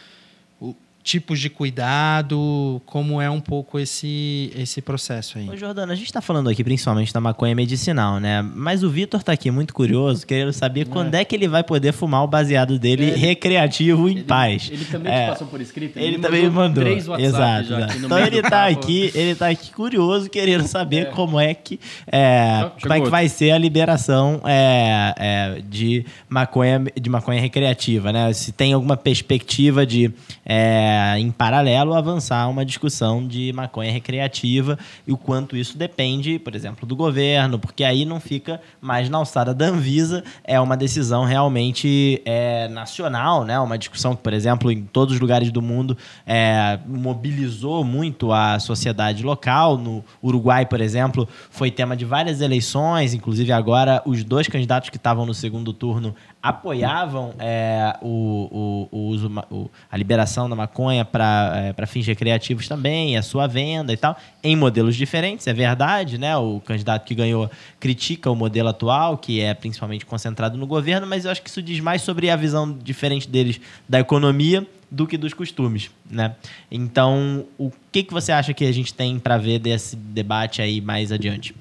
tipos 1.02 1.40
de 1.40 1.48
cuidado, 1.48 2.80
como 2.84 3.20
é 3.20 3.30
um 3.30 3.40
pouco 3.40 3.78
esse, 3.78 4.52
esse 4.56 4.82
processo 4.82 5.38
aí. 5.38 5.48
Ô, 5.48 5.56
Jordana, 5.56 5.92
a 5.92 5.96
gente 5.96 6.06
está 6.06 6.20
falando 6.20 6.50
aqui 6.50 6.62
principalmente 6.62 7.12
da 7.12 7.20
maconha 7.20 7.54
medicinal, 7.54 8.20
né? 8.20 8.42
Mas 8.54 8.82
o 8.82 8.90
Vitor 8.90 9.20
está 9.20 9.32
aqui 9.32 9.50
muito 9.50 9.72
curioso, 9.72 10.26
querendo 10.26 10.52
saber 10.52 10.86
quando 10.88 11.14
é 11.14 11.24
que 11.24 11.34
ele 11.34 11.48
vai 11.48 11.62
poder 11.64 11.92
fumar 11.92 12.22
o 12.22 12.26
baseado 12.26 12.78
dele 12.78 13.04
É, 13.04 13.08
ele- 13.08 13.16
recreativo 13.16 14.08
em 14.08 14.12
Ele, 14.12 14.22
paz. 14.24 14.68
ele 14.72 14.84
também 14.84 15.12
É. 15.12 15.24
te 15.24 15.28
passou 15.30 15.46
por 15.46 15.60
escrito? 15.60 15.98
Ele, 15.98 16.18
também 16.18 16.42
me 16.42 16.50
mandou. 16.50 16.84
Três 16.84 17.08
WhatsApp 17.08 17.24
Exato. 17.34 17.68
já 17.68 17.76
exato. 17.76 17.92
aqui 17.92 17.98
no 18.00 18.06
Então 18.06 18.18
ele 18.18 18.42
do 18.42 18.42
tá 18.42 18.50
papo. 18.66 18.72
aqui, 18.72 19.10
ele 19.14 19.34
tá 19.34 19.48
aqui 19.48 19.70
curioso, 19.72 20.28
querendo 20.28 20.66
saber 20.66 21.10
como 21.10 21.40
é 21.40 21.54
que 21.54 21.80
é, 22.06 22.70
como 22.80 22.92
é 22.94 23.00
que 23.00 23.08
vai 23.08 23.28
ser 23.28 23.52
a 23.52 23.58
liberação 23.58 24.40
é, 24.44 25.14
é, 25.16 25.62
de 25.66 26.04
maconha 26.28 26.84
de 27.00 27.08
maconha 27.10 27.40
recreativa, 27.40 28.12
né? 28.12 28.32
Se 28.32 28.52
tem 28.52 28.72
alguma 28.74 28.96
perspectiva 28.96 29.86
de 29.86 30.12
é, 30.44 30.89
em 31.18 31.30
paralelo 31.30 31.94
avançar 31.94 32.48
uma 32.48 32.64
discussão 32.64 33.26
de 33.26 33.52
maconha 33.52 33.90
recreativa 33.90 34.78
e 35.06 35.12
o 35.12 35.16
quanto 35.16 35.56
isso 35.56 35.76
depende, 35.76 36.38
por 36.38 36.54
exemplo, 36.54 36.86
do 36.86 36.96
governo, 36.96 37.58
porque 37.58 37.84
aí 37.84 38.04
não 38.04 38.20
fica 38.20 38.60
mais 38.80 39.08
na 39.08 39.18
alçada 39.18 39.54
da 39.54 39.66
Anvisa, 39.66 40.22
é 40.44 40.60
uma 40.60 40.76
decisão 40.76 41.24
realmente 41.24 42.22
é, 42.24 42.68
nacional, 42.68 43.44
né? 43.44 43.58
Uma 43.58 43.78
discussão 43.78 44.14
que, 44.14 44.22
por 44.22 44.32
exemplo, 44.32 44.70
em 44.70 44.82
todos 44.82 45.14
os 45.14 45.20
lugares 45.20 45.50
do 45.50 45.62
mundo 45.62 45.96
é, 46.26 46.78
mobilizou 46.86 47.84
muito 47.84 48.32
a 48.32 48.58
sociedade 48.58 49.22
local. 49.22 49.76
No 49.76 50.04
Uruguai, 50.22 50.66
por 50.66 50.80
exemplo, 50.80 51.28
foi 51.50 51.70
tema 51.70 51.96
de 51.96 52.04
várias 52.04 52.40
eleições, 52.40 53.14
inclusive 53.14 53.52
agora 53.52 54.02
os 54.04 54.24
dois 54.24 54.48
candidatos 54.48 54.90
que 54.90 54.96
estavam 54.96 55.26
no 55.26 55.34
segundo 55.34 55.72
turno 55.72 56.14
apoiavam 56.42 57.34
é, 57.38 57.94
o, 58.00 58.88
o, 58.90 58.96
o 58.96 58.98
uso, 59.08 59.30
o- 59.50 59.70
a 59.90 59.96
liberação 59.96 60.48
da 60.48 60.56
maconha 60.56 61.04
para 61.04 61.74
é, 61.76 61.86
fins 61.86 62.06
recreativos 62.06 62.66
também, 62.66 63.16
a 63.16 63.22
sua 63.22 63.46
venda 63.46 63.92
e 63.92 63.96
tal, 63.96 64.16
em 64.42 64.56
modelos 64.56 64.96
diferentes, 64.96 65.46
é 65.46 65.52
verdade, 65.52 66.16
né? 66.16 66.34
O 66.38 66.60
candidato 66.64 67.04
que 67.04 67.14
ganhou 67.14 67.50
critica 67.78 68.30
o 68.30 68.34
modelo 68.34 68.68
atual, 68.70 69.18
que 69.18 69.40
é 69.40 69.52
principalmente 69.52 70.06
concentrado 70.06 70.56
no 70.56 70.66
governo, 70.66 71.06
mas 71.06 71.24
eu 71.26 71.30
acho 71.30 71.42
que 71.42 71.50
isso 71.50 71.60
diz 71.60 71.78
mais 71.80 72.00
sobre 72.02 72.30
a 72.30 72.36
visão 72.36 72.72
diferente 72.72 73.28
deles 73.28 73.60
da 73.88 74.00
economia 74.00 74.66
do 74.90 75.06
que 75.06 75.16
dos 75.18 75.34
costumes, 75.34 75.90
né? 76.10 76.34
Então, 76.70 77.44
o 77.58 77.70
que, 77.92 78.02
que 78.02 78.12
você 78.12 78.32
acha 78.32 78.52
que 78.54 78.64
a 78.64 78.72
gente 78.72 78.92
tem 78.94 79.18
para 79.18 79.36
ver 79.36 79.58
desse 79.58 79.94
debate 79.94 80.60
aí 80.62 80.80
mais 80.80 81.12
adiante? 81.12 81.54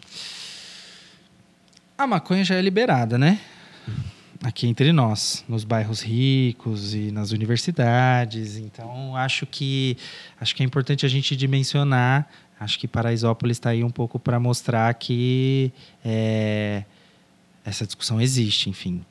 A 1.98 2.08
maconha 2.08 2.44
já 2.46 2.56
é 2.56 2.62
liberada, 2.62 3.18
né? 3.18 3.40
Aqui 4.42 4.68
entre 4.68 4.94
nós, 4.94 5.44
nos 5.50 5.66
bairros 5.66 6.02
ricos 6.02 6.94
e 6.94 7.12
nas 7.12 7.32
universidades. 7.32 8.56
Então, 8.56 9.16
acho 9.16 9.46
que 9.46 9.98
acho 10.40 10.56
que 10.56 10.64
é 10.64 10.66
importante 10.66 11.06
a 11.06 11.10
gente 11.10 11.36
dimensionar. 11.36 12.28
Acho 12.58 12.80
que 12.80 12.88
Paraisópolis 12.88 13.58
está 13.58 13.72
aí 13.72 13.84
um 13.84 13.90
pouco 13.90 14.18
para 14.18 14.40
mostrar 14.40 14.94
que 14.94 15.72
é, 16.04 16.84
essa 17.66 17.86
discussão 17.86 18.22
existe, 18.22 18.70
enfim. 18.70 19.04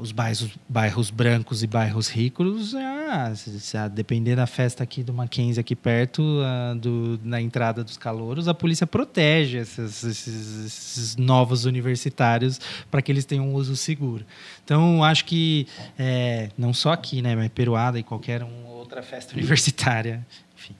Os 0.00 0.12
bairros, 0.12 0.48
bairros 0.68 1.10
brancos 1.10 1.62
e 1.62 1.66
bairros 1.66 2.08
ricos, 2.08 2.74
ah, 2.74 3.32
se, 3.34 3.76
a 3.76 3.86
depender 3.86 4.34
da 4.34 4.46
festa 4.46 4.82
aqui 4.82 5.02
do 5.02 5.12
Mackenzie, 5.12 5.60
aqui 5.60 5.76
perto, 5.76 6.22
ah, 6.42 6.74
do, 6.74 7.20
na 7.22 7.38
entrada 7.40 7.84
dos 7.84 7.98
calouros, 7.98 8.48
a 8.48 8.54
polícia 8.54 8.86
protege 8.86 9.58
esses, 9.58 10.02
esses- 10.02 10.64
esses 10.66 11.16
novos 11.16 11.66
universitários 11.66 12.58
para 12.90 13.02
que 13.02 13.12
eles 13.12 13.26
tenham 13.26 13.48
um 13.50 13.54
uso 13.54 13.76
seguro. 13.76 14.24
Então, 14.64 15.04
acho 15.04 15.24
que, 15.26 15.66
é, 15.98 16.48
não 16.56 16.72
só 16.72 16.92
aqui, 16.92 17.20
né, 17.20 17.36
mas 17.36 17.48
Peruada 17.48 17.98
e 17.98 18.02
qualquer 18.02 18.42
um- 18.42 18.66
outra 18.68 19.02
festa 19.02 19.34
universitária, 19.36 20.26
enfim. 20.56 20.74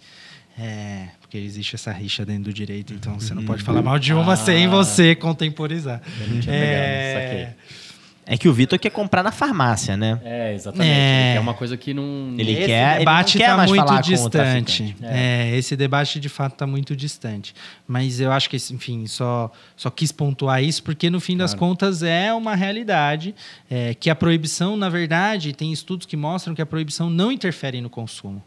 É, 0.59 1.09
porque 1.21 1.37
existe 1.39 1.75
essa 1.75 1.93
rixa 1.93 2.25
dentro 2.25 2.45
do 2.45 2.53
direito, 2.53 2.93
então 2.95 3.19
você 3.21 3.33
não 3.35 3.45
pode 3.45 3.63
falar 3.63 3.83
mal 3.83 3.99
de 3.99 4.13
uma 4.15 4.35
sem 4.37 4.67
você 4.69 5.15
contemporizar. 5.15 6.01
Eu 6.21 6.27
não 6.29 6.41
tinha 6.41 6.55
É, 6.55 7.15
pegado, 7.15 7.55
saquei. 7.55 7.90
É 8.33 8.39
que 8.39 8.49
o 8.49 8.53
Vitor 8.53 8.79
quer 8.79 8.91
comprar 8.91 9.25
na 9.25 9.33
farmácia, 9.33 9.97
né? 9.97 10.21
É, 10.25 10.55
exatamente. 10.55 10.89
É. 10.89 11.25
Ele 11.25 11.33
quer 11.35 11.41
uma 11.41 11.53
coisa 11.55 11.77
que 11.77 11.93
não. 11.93 12.33
Ele 12.39 12.53
esse 12.53 12.67
quer- 12.67 12.99
debate 13.01 13.39
está 13.39 13.67
muito 13.67 14.01
distante. 14.03 14.31
traficante. 14.31 14.97
É. 15.03 15.57
esse 15.57 15.75
debate 15.75 16.21
de 16.21 16.29
fato 16.29 16.53
está 16.53 16.65
muito 16.65 16.95
distante. 16.95 17.53
Mas 17.89 18.21
eu 18.21 18.31
acho 18.31 18.49
que, 18.49 18.57
enfim, 18.57 19.05
só, 19.09 19.51
só 19.77 19.91
quis 19.91 20.13
pontuar 20.13 20.63
isso 20.63 20.81
porque 20.85 21.11
no 21.11 21.19
fim 21.19 21.37
das 21.37 21.55
Claro. 21.55 21.59
contas 21.71 22.05
é 22.05 22.33
uma 22.33 22.55
realidade 22.55 23.35
é, 23.69 23.95
que 23.95 24.09
a 24.09 24.15
proibição, 24.15 24.77
na 24.77 24.89
verdade, 24.89 25.53
tem 25.53 25.73
estudos 25.73 26.07
que 26.07 26.17
mostram 26.17 26.55
que 26.55 26.63
a 26.63 26.67
proibição 26.67 27.11
não 27.11 27.33
interfere 27.33 27.81
no 27.81 27.91
consumo. 27.91 28.41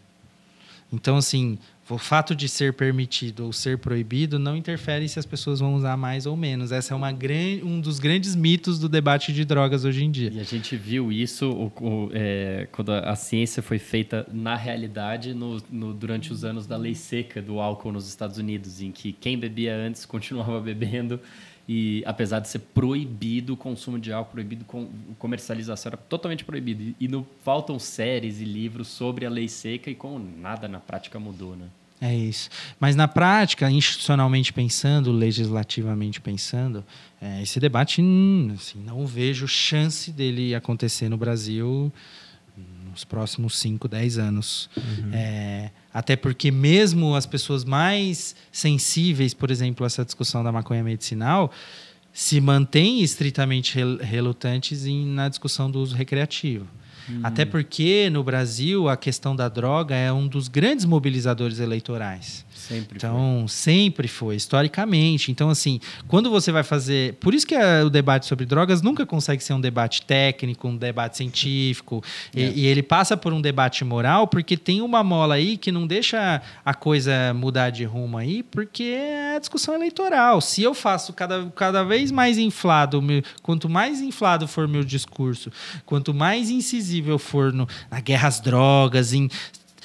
Então, 0.93 1.17
assim, 1.17 1.57
o 1.93 1.97
fato 1.97 2.35
de 2.35 2.47
ser 2.49 2.73
permitido 2.73 3.45
ou 3.45 3.53
ser 3.53 3.77
proibido 3.77 4.37
não 4.39 4.55
interfere 4.57 5.07
se 5.07 5.19
as 5.19 5.25
pessoas 5.25 5.59
vão 5.59 5.75
usar 5.75 5.95
mais 5.97 6.25
ou 6.25 6.35
menos. 6.35 6.71
Essa 6.71 6.93
é 6.93 6.97
uma 6.97 7.11
gran... 7.11 7.63
um 7.63 7.79
dos 7.79 7.99
grandes 7.99 8.35
mitos 8.35 8.79
do 8.79 8.89
debate 8.89 9.31
de 9.31 9.45
drogas 9.45 9.85
hoje 9.85 10.03
em 10.03 10.11
dia. 10.11 10.31
E 10.33 10.39
a 10.39 10.43
gente 10.43 10.75
viu 10.75 11.11
isso 11.11 11.49
o- 11.51 11.71
o- 11.85 12.09
é, 12.13 12.67
quando 12.71 12.91
a, 12.91 13.15
ciência 13.15 13.61
foi 13.63 13.79
feita 13.79 14.27
na 14.31 14.55
realidade 14.55 15.33
no- 15.33 15.61
no- 15.71 15.93
durante 15.93 16.31
os 16.31 16.43
anos 16.43 16.65
da 16.67 16.77
lei 16.77 16.95
seca 16.95 17.41
do 17.41 17.59
álcool 17.59 17.91
nos 17.91 18.07
Estados 18.07 18.37
Unidos, 18.37 18.81
em 18.81 18.91
que 18.91 19.13
quem 19.13 19.37
bebia 19.37 19.75
antes 19.75 20.05
continuava 20.05 20.59
bebendo 20.61 21.19
e 21.67 22.03
apesar 22.05 22.39
de 22.39 22.49
ser 22.49 22.59
proibido 22.59 23.53
o 23.53 23.57
consumo 23.57 23.97
de 23.97 24.11
álcool, 24.11 24.33
proibido 24.33 24.65
com 24.65 24.89
comercialização, 25.17 25.91
era 25.91 25.97
totalmente 25.97 26.43
proibido. 26.43 26.83
E, 26.83 26.95
e 27.05 27.07
não 27.07 27.25
faltam 27.41 27.79
séries 27.79 28.41
e 28.41 28.43
livros 28.43 28.89
sobre 28.89 29.25
a 29.25 29.29
lei 29.29 29.47
seca 29.47 29.89
e 29.89 29.95
como 29.95 30.19
nada 30.19 30.67
na 30.67 30.79
prática 30.81 31.17
mudou, 31.19 31.55
né? 31.55 31.67
É 32.05 32.13
isso. 32.13 32.49
Mas 32.79 32.97
na 32.97 33.07
prática, 33.07 33.71
institucionalmente 33.71 34.51
pensando, 34.51 35.09
legislativamente 35.11 36.19
pensando, 36.19 36.83
é, 37.21 37.41
esse 37.41 37.61
debate, 37.61 38.01
hum, 38.01 38.51
assim, 38.55 38.79
não 38.83 39.07
vejo 39.07 39.47
chance 39.47 40.11
dele 40.11 40.53
acontecer 40.53 41.07
no 41.07 41.15
Brasil 41.15 41.93
nos 42.91 43.05
próximos 43.05 43.57
5, 43.57 43.87
10 43.87 44.17
anos. 44.17 44.69
É, 45.13 45.69
até 45.93 46.15
porque 46.17 46.51
mesmo 46.51 47.15
as 47.15 47.25
pessoas 47.25 47.63
mais 47.63 48.35
sensíveis, 48.51 49.33
por 49.33 49.49
exemplo, 49.49 49.85
a 49.85 49.87
essa 49.87 50.03
discussão 50.03 50.43
da 50.43 50.51
maconha 50.51 50.83
medicinal, 50.83 51.51
se 52.11 52.41
mantêm 52.41 53.01
estritamente 53.01 53.75
rel- 53.75 53.97
relutantes 53.97 54.85
em, 54.85 55.05
na 55.05 55.29
discussão 55.29 55.71
do 55.71 55.79
uso 55.79 55.95
recreativo. 55.95 56.67
Até 57.23 57.43
porque 57.45 58.09
no 58.11 58.23
Brasil 58.23 58.87
a 58.87 58.95
questão 58.95 59.35
da 59.35 59.49
droga 59.49 59.95
é 59.95 60.11
um 60.11 60.27
dos 60.27 60.47
grandes 60.47 60.85
mobilizadores 60.85 61.59
eleitorais. 61.59 62.45
Sempre 62.55 62.95
Então, 62.97 63.45
sempre 63.47 64.07
foi, 64.07 64.35
historicamente. 64.37 65.31
Então, 65.31 65.49
assim, 65.49 65.79
quando 66.07 66.29
você 66.29 66.51
vai 66.51 66.63
fazer. 66.63 67.15
Por 67.15 67.33
isso 67.33 67.45
que 67.45 67.53
eh, 67.55 67.83
o 67.83 67.89
debate 67.89 68.25
sobre 68.25 68.45
drogas 68.45 68.81
nunca 68.81 69.05
consegue 69.05 69.43
ser 69.43 69.51
um 69.53 69.59
debate 69.59 70.01
técnico, 70.03 70.67
um 70.69 70.77
debate 70.77 71.17
científico. 71.17 72.01
E, 72.33 72.41
É. 72.43 72.53
e 72.55 72.65
ele 72.65 72.81
passa 72.81 73.17
por 73.17 73.33
um 73.33 73.41
debate 73.41 73.83
moral, 73.83 74.27
porque 74.27 74.55
tem 74.55 74.81
uma 74.81 75.03
mola 75.03 75.35
aí 75.35 75.57
que 75.57 75.71
não 75.73 75.85
deixa 75.85 76.41
a 76.63 76.73
coisa 76.73 77.33
mudar 77.33 77.69
de 77.69 77.83
rumo 77.83 78.17
aí, 78.17 78.43
porque 78.43 78.83
é 78.83 79.35
a 79.35 79.39
discussão 79.39 79.73
eleitoral. 79.75 80.39
Se 80.39 80.63
eu 80.63 80.73
faço 80.73 81.11
cada, 81.11 81.45
cada 81.55 81.83
vez 81.83 82.11
mais 82.11 82.37
inflado, 82.37 83.01
meu- 83.01 83.23
quanto 83.41 83.67
mais 83.67 83.99
inflado 83.99 84.47
for 84.47 84.67
meu 84.69 84.83
discurso, 84.85 85.51
quanto 85.85 86.13
mais 86.13 86.49
incisível 86.93 87.17
for 87.17 87.51
no, 87.51 87.67
na 87.89 87.99
guerra 87.99 88.27
às 88.27 88.39
drogas, 88.39 89.13
em 89.13 89.29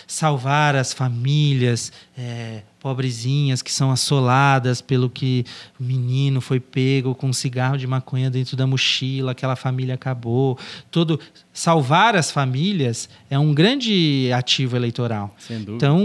salvar 0.07 0.77
as 0.77 0.93
famílias 0.93 1.93
é, 2.17 2.63
pobrezinhas 2.81 3.63
que 3.63 3.73
são 3.73 3.91
assoladas 3.91 4.81
pelo 4.81 5.11
que 5.11 5.45
o 5.79 5.83
menino 5.83 6.41
foi 6.41 6.61
pego 6.61 7.15
com 7.15 7.29
um 7.29 7.33
cigarro 7.33 7.77
de 7.77 7.87
maconha 7.87 8.31
dentro 8.31 8.57
da 8.57 8.67
mochila, 8.67 9.33
aquela 9.33 9.57
família 9.57 9.95
acabou. 9.95 10.59
Todo 10.91 11.19
salvar 11.53 12.15
as 12.15 12.31
famílias 12.31 13.09
é 13.29 13.39
um 13.39 13.53
grande 13.53 14.31
ativo 14.33 14.77
eleitoral. 14.77 15.35
Sem 15.39 15.59
dúvida. 15.59 15.75
Então, 15.75 15.99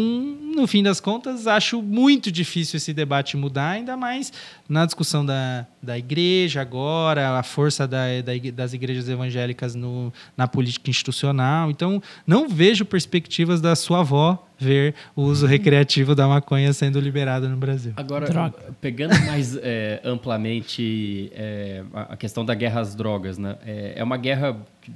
no 0.56 0.68
fim 0.68 0.82
das 0.82 1.00
contas, 1.00 1.48
acho 1.48 1.82
muito 1.82 2.32
difícil 2.32 2.78
esse 2.78 2.94
debate 2.94 3.38
mudar, 3.38 3.72
ainda 3.72 3.98
mais 3.98 4.32
na 4.68 4.86
discussão 4.86 5.26
da, 5.26 5.66
da 5.82 5.98
igreja 5.98 6.62
agora, 6.62 7.38
a 7.38 7.44
força 7.44 7.88
da, 7.88 8.06
da 8.22 8.34
das 8.54 8.74
igrejas 8.74 9.08
evangélicas 9.08 9.76
no, 9.76 10.12
na 10.36 10.48
política 10.48 10.90
institucional. 10.90 11.70
Então, 11.70 12.02
não 12.26 12.50
vejo 12.50 12.86
perspectivas 12.86 13.62
da 13.62 13.76
sua 13.76 14.00
avó 14.00 14.48
ver 14.60 14.94
o 15.16 15.24
uso 15.24 15.46
recreativo 15.46 16.13
da 16.16 16.28
maconha 16.28 16.72
sendo 16.74 17.00
liberado 17.00 17.48
no 17.50 17.58
Brasil. 17.58 17.94
Agora, 17.96 18.26
Droga. 18.28 18.56
pegando 18.80 19.13
mais 19.26 19.56
é, 19.62 20.00
amplamente 20.04 21.32
é, 21.34 21.84
a 21.94 22.16
questão 22.18 22.44
da 22.46 22.54
guerra 22.54 22.82
às 22.82 22.96
drogas, 22.96 23.38
né? 23.38 23.58
É, 23.66 23.94
é 23.98 24.04
uma 24.04 24.18
guerra 24.18 24.58
que- 24.82 24.92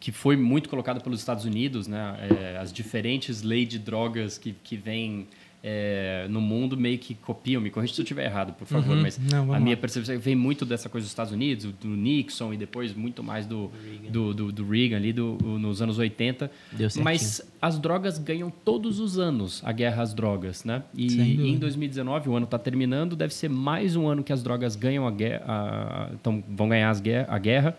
que 0.00 0.12
foi 0.12 0.36
muito 0.36 0.68
colocada 0.68 1.00
pelos 1.00 1.18
Estados 1.20 1.44
Unidos, 1.46 1.86
né? 1.86 2.16
É, 2.54 2.58
as 2.58 2.70
diferentes 2.72 3.40
leis 3.42 3.66
de 3.68 3.78
drogas 3.78 4.36
que, 4.36 4.52
que 4.62 4.76
vêm 4.76 5.26
é, 5.66 6.26
no 6.28 6.42
mundo 6.42 6.76
meio 6.76 6.98
que 6.98 7.14
copiam. 7.14 7.58
Me 7.58 7.70
corrija 7.70 7.94
se 7.94 8.00
eu 8.02 8.02
estiver 8.02 8.26
errado, 8.26 8.52
por 8.52 8.66
favor. 8.66 8.94
Uhum. 8.94 9.00
Mas 9.00 9.18
Não, 9.18 9.54
a 9.54 9.58
minha 9.58 9.74
lá. 9.74 9.80
percepção 9.80 10.14
é 10.14 10.18
que 10.18 10.22
vem 10.22 10.36
muito 10.36 10.66
dessa 10.66 10.90
coisa 10.90 11.06
dos 11.06 11.10
Estados 11.10 11.32
Unidos, 11.32 11.72
do 11.80 11.88
Nixon 11.88 12.52
e 12.52 12.58
depois 12.58 12.92
muito 12.94 13.22
mais 13.22 13.46
do 13.46 13.70
Reagan, 13.82 14.10
do, 14.12 14.34
do, 14.34 14.52
do 14.52 14.68
Reagan 14.68 14.96
ali 14.96 15.10
do, 15.14 15.38
nos 15.58 15.80
anos 15.80 15.98
80. 15.98 16.50
Deu 16.70 16.90
certinho. 16.90 17.02
Mas 17.02 17.40
as 17.62 17.78
drogas 17.78 18.18
ganham 18.18 18.50
todos 18.50 19.00
os 19.00 19.18
anos 19.18 19.62
a 19.64 19.72
guerra 19.72 20.02
às 20.02 20.12
drogas, 20.12 20.64
né? 20.64 20.82
E 20.94 21.06
dúvida. 21.06 21.42
em 21.48 21.56
2019, 21.56 22.28
o 22.28 22.36
ano 22.36 22.44
está 22.44 22.58
terminando, 22.58 23.16
deve 23.16 23.32
ser 23.32 23.48
mais 23.48 23.96
um 23.96 24.06
ano 24.06 24.22
que 24.22 24.34
as 24.34 24.42
drogas 24.42 24.76
ganham 24.76 25.06
a 25.06 25.10
guerra, 25.10 26.10
então 26.12 26.44
vão 26.46 26.68
ganhar 26.68 26.90
as 26.90 27.00
guerra, 27.00 27.26
a 27.30 27.38
guerra. 27.38 27.78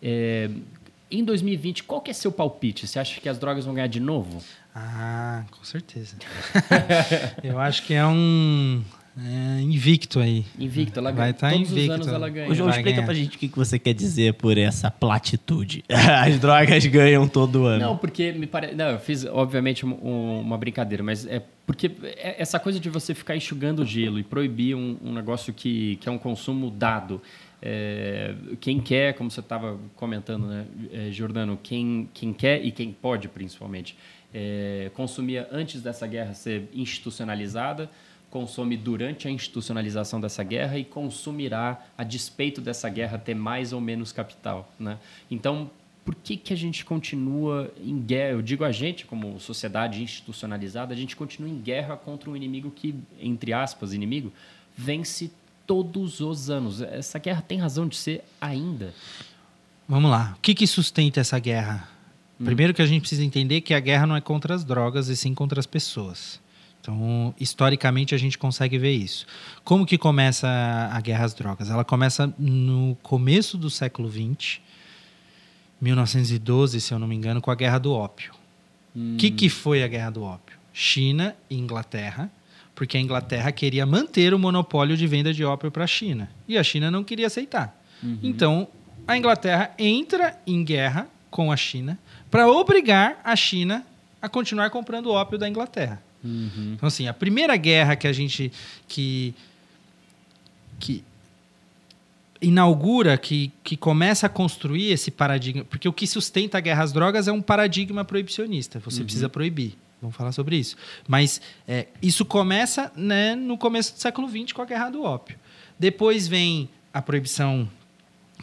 É, 0.00 0.48
em 1.10 1.24
2020, 1.24 1.82
qual 1.84 2.00
que 2.00 2.10
é 2.10 2.14
seu 2.14 2.30
palpite? 2.30 2.86
Você 2.86 2.98
acha 2.98 3.20
que 3.20 3.28
as 3.28 3.38
drogas 3.38 3.64
vão 3.64 3.74
ganhar 3.74 3.86
de 3.88 4.00
novo? 4.00 4.40
Ah, 4.74 5.44
com 5.50 5.64
certeza. 5.64 6.16
Eu 7.42 7.58
acho 7.60 7.84
que 7.84 7.94
é 7.94 8.04
um 8.04 8.82
é, 9.16 9.60
invicto 9.60 10.18
aí. 10.18 10.44
Invicta, 10.58 10.98
ela 10.98 11.12
Vai 11.12 11.32
ganha. 11.32 11.34
tá 11.34 11.50
Todos 11.50 11.70
invicto. 11.70 11.84
os 11.84 11.94
anos 11.94 12.08
ela 12.08 12.28
ganha. 12.28 12.50
Ô, 12.50 12.54
João, 12.54 12.68
Vai 12.68 12.78
explica 12.78 12.96
ganhar. 12.96 13.06
pra 13.06 13.14
gente 13.14 13.36
o 13.36 13.38
que 13.38 13.48
você 13.54 13.78
quer 13.78 13.94
dizer 13.94 14.34
por 14.34 14.58
essa 14.58 14.90
platitude. 14.90 15.84
As 15.88 16.38
drogas 16.40 16.84
ganham 16.86 17.28
todo 17.28 17.64
ano. 17.66 17.84
Não, 17.86 17.96
porque 17.96 18.32
me 18.32 18.46
parece. 18.48 18.74
Não, 18.74 18.86
eu 18.90 18.98
fiz, 18.98 19.24
obviamente, 19.24 19.86
um- 19.86 19.94
um- 20.04 20.40
uma 20.40 20.58
brincadeira, 20.58 21.04
mas 21.04 21.24
é 21.26 21.40
porque 21.64 21.92
é- 22.02 22.42
essa 22.42 22.58
coisa 22.58 22.80
de 22.80 22.90
você 22.90 23.14
ficar 23.14 23.36
enxugando 23.36 23.82
o 23.82 23.86
gelo 23.86 24.18
e 24.18 24.24
proibir 24.24 24.74
um, 24.74 24.96
um 25.04 25.12
negócio 25.12 25.52
que, 25.54 25.96
que 25.96 26.08
é 26.08 26.12
um 26.12 26.18
consumo 26.18 26.68
dado. 26.70 27.22
é, 27.66 28.34
quem 28.60 28.78
quer, 28.78 29.14
como 29.14 29.30
você 29.30 29.40
estava 29.40 29.78
comentando, 29.96 30.46
né, 30.48 30.66
é, 30.92 31.10
Jordano, 31.10 31.58
quem, 31.62 32.10
quem 32.12 32.30
quer 32.30 32.62
e 32.62 32.70
quem 32.70 32.92
pode, 32.92 33.26
principalmente, 33.26 33.96
é, 34.34 34.90
consumia 34.94 35.48
antes 35.52 35.80
dessa 35.80 36.06
guerra 36.08 36.34
ser 36.34 36.68
institucionalizada, 36.74 37.88
consome 38.30 38.76
durante 38.76 39.28
a 39.28 39.30
institucionalização 39.30 40.20
dessa 40.20 40.42
guerra 40.42 40.76
e 40.76 40.84
consumirá 40.84 41.86
a 41.96 42.02
despeito 42.02 42.60
dessa 42.60 42.88
guerra 42.88 43.16
ter 43.16 43.34
mais 43.34 43.72
ou 43.72 43.80
menos 43.80 44.10
capital, 44.10 44.68
né? 44.78 44.98
Então, 45.30 45.70
por 46.04 46.16
que, 46.16 46.36
que 46.36 46.52
a 46.52 46.56
gente 46.56 46.84
continua 46.84 47.72
em 47.80 47.98
guerra? 48.02 48.32
Eu 48.32 48.42
digo 48.42 48.64
a 48.64 48.72
gente, 48.72 49.06
como 49.06 49.38
sociedade 49.38 50.02
institucionalizada, 50.02 50.92
a 50.92 50.96
gente 50.96 51.14
continua 51.14 51.48
em 51.48 51.60
guerra 51.60 51.96
contra 51.96 52.28
um 52.28 52.36
inimigo 52.36 52.72
que, 52.72 52.94
entre 53.20 53.52
aspas, 53.52 53.92
inimigo, 53.92 54.32
vence 54.76 55.30
todos 55.64 56.20
os 56.20 56.50
anos. 56.50 56.82
Essa 56.82 57.18
guerra 57.20 57.40
tem 57.40 57.58
razão 57.58 57.86
de 57.86 57.96
ser 57.96 58.24
ainda. 58.40 58.92
Vamos 59.88 60.10
lá. 60.10 60.34
O 60.36 60.40
que, 60.40 60.54
que 60.54 60.66
sustenta 60.66 61.20
essa 61.20 61.38
guerra? 61.38 61.93
Primeiro 62.42 62.74
que 62.74 62.82
a 62.82 62.86
gente 62.86 63.00
precisa 63.00 63.24
entender 63.24 63.60
que 63.60 63.74
a 63.74 63.80
guerra 63.80 64.06
não 64.06 64.16
é 64.16 64.20
contra 64.20 64.54
as 64.54 64.64
drogas, 64.64 65.08
e 65.08 65.16
sim 65.16 65.34
contra 65.34 65.60
as 65.60 65.66
pessoas. 65.66 66.40
Então, 66.80 67.34
historicamente, 67.40 68.14
a 68.14 68.18
gente 68.18 68.36
consegue 68.36 68.76
ver 68.76 68.92
isso. 68.92 69.26
Como 69.62 69.86
que 69.86 69.96
começa 69.96 70.46
a 70.92 71.00
guerra 71.00 71.24
às 71.24 71.32
drogas? 71.32 71.70
Ela 71.70 71.84
começa 71.84 72.32
no 72.38 72.96
começo 73.02 73.56
do 73.56 73.70
século 73.70 74.10
XX, 74.10 74.60
1912, 75.80 76.80
se 76.80 76.92
eu 76.92 76.98
não 76.98 77.06
me 77.06 77.14
engano, 77.14 77.40
com 77.40 77.50
a 77.50 77.54
Guerra 77.54 77.78
do 77.78 77.92
Ópio. 77.92 78.32
O 78.94 79.16
que, 79.16 79.30
que 79.30 79.48
foi 79.48 79.82
a 79.82 79.88
Guerra 79.88 80.10
do 80.10 80.22
Ópio? 80.22 80.58
China 80.72 81.34
e 81.48 81.56
Inglaterra, 81.56 82.30
porque 82.74 82.96
a 82.96 83.00
Inglaterra 83.00 83.50
queria 83.50 83.86
manter 83.86 84.34
o 84.34 84.38
monopólio 84.38 84.96
de 84.96 85.06
venda 85.06 85.32
de 85.32 85.44
ópio 85.44 85.70
para 85.70 85.84
a 85.84 85.86
China. 85.86 86.30
E 86.46 86.58
a 86.58 86.62
China 86.62 86.90
não 86.90 87.04
queria 87.04 87.28
aceitar. 87.28 87.80
Então, 88.22 88.68
a 89.06 89.16
Inglaterra 89.16 89.72
entra 89.78 90.38
em 90.46 90.62
guerra 90.64 91.08
com 91.30 91.50
a 91.50 91.56
China 91.56 91.98
para 92.34 92.50
obrigar 92.50 93.20
a 93.22 93.36
China 93.36 93.86
a 94.20 94.28
continuar 94.28 94.68
comprando 94.68 95.08
ópio 95.08 95.38
da 95.38 95.48
Inglaterra. 95.48 96.02
Então, 96.74 96.88
assim, 96.88 97.06
a 97.06 97.14
primeira 97.14 97.56
guerra 97.56 97.94
que 97.94 98.08
a 98.08 98.12
gente. 98.12 98.50
que, 98.88 99.32
que 100.80 101.04
inaugura, 102.42 103.16
que, 103.16 103.52
que 103.62 103.76
começa 103.76 104.26
a 104.26 104.28
construir 104.28 104.90
esse 104.90 105.12
paradigma. 105.12 105.62
Porque 105.62 105.88
o 105.88 105.92
que 105.92 106.08
sustenta 106.08 106.58
a 106.58 106.60
guerra 106.60 106.82
às 106.82 106.92
drogas 106.92 107.28
é 107.28 107.32
um 107.32 107.40
paradigma 107.40 108.04
proibicionista. 108.04 108.80
Você 108.80 109.04
precisa 109.04 109.28
proibir. 109.28 109.76
Vamos 110.02 110.16
falar 110.16 110.32
sobre 110.32 110.56
isso. 110.56 110.76
Mas 111.06 111.40
é, 111.68 111.86
isso 112.02 112.24
começa 112.24 112.90
né, 112.96 113.36
no 113.36 113.56
começo 113.56 113.94
do 113.94 114.00
século 114.00 114.28
XX 114.28 114.50
com 114.52 114.60
a 114.60 114.66
guerra 114.66 114.90
do 114.90 115.04
ópio. 115.04 115.38
Depois 115.78 116.26
vem 116.26 116.68
a 116.92 117.00
proibição, 117.00 117.70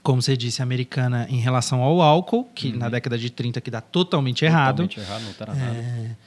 como 0.04 0.22
você 0.22 0.36
disse, 0.36 0.62
americana 0.62 1.28
em 1.30 1.40
relação 1.40 1.82
ao 1.82 2.02
álcool, 2.02 2.46
que 2.56 2.72
na 2.72 2.90
década 2.90 3.18
de 3.18 3.30
30 3.30 3.62
que 3.62 3.70
dá 3.72 3.82
totalmente 3.82 4.44
errado. 4.44 4.88
Totalmente 4.88 5.00
errado, 5.00 5.24
não 5.24 5.34
terá 5.34 5.54
nada. 5.54 6.18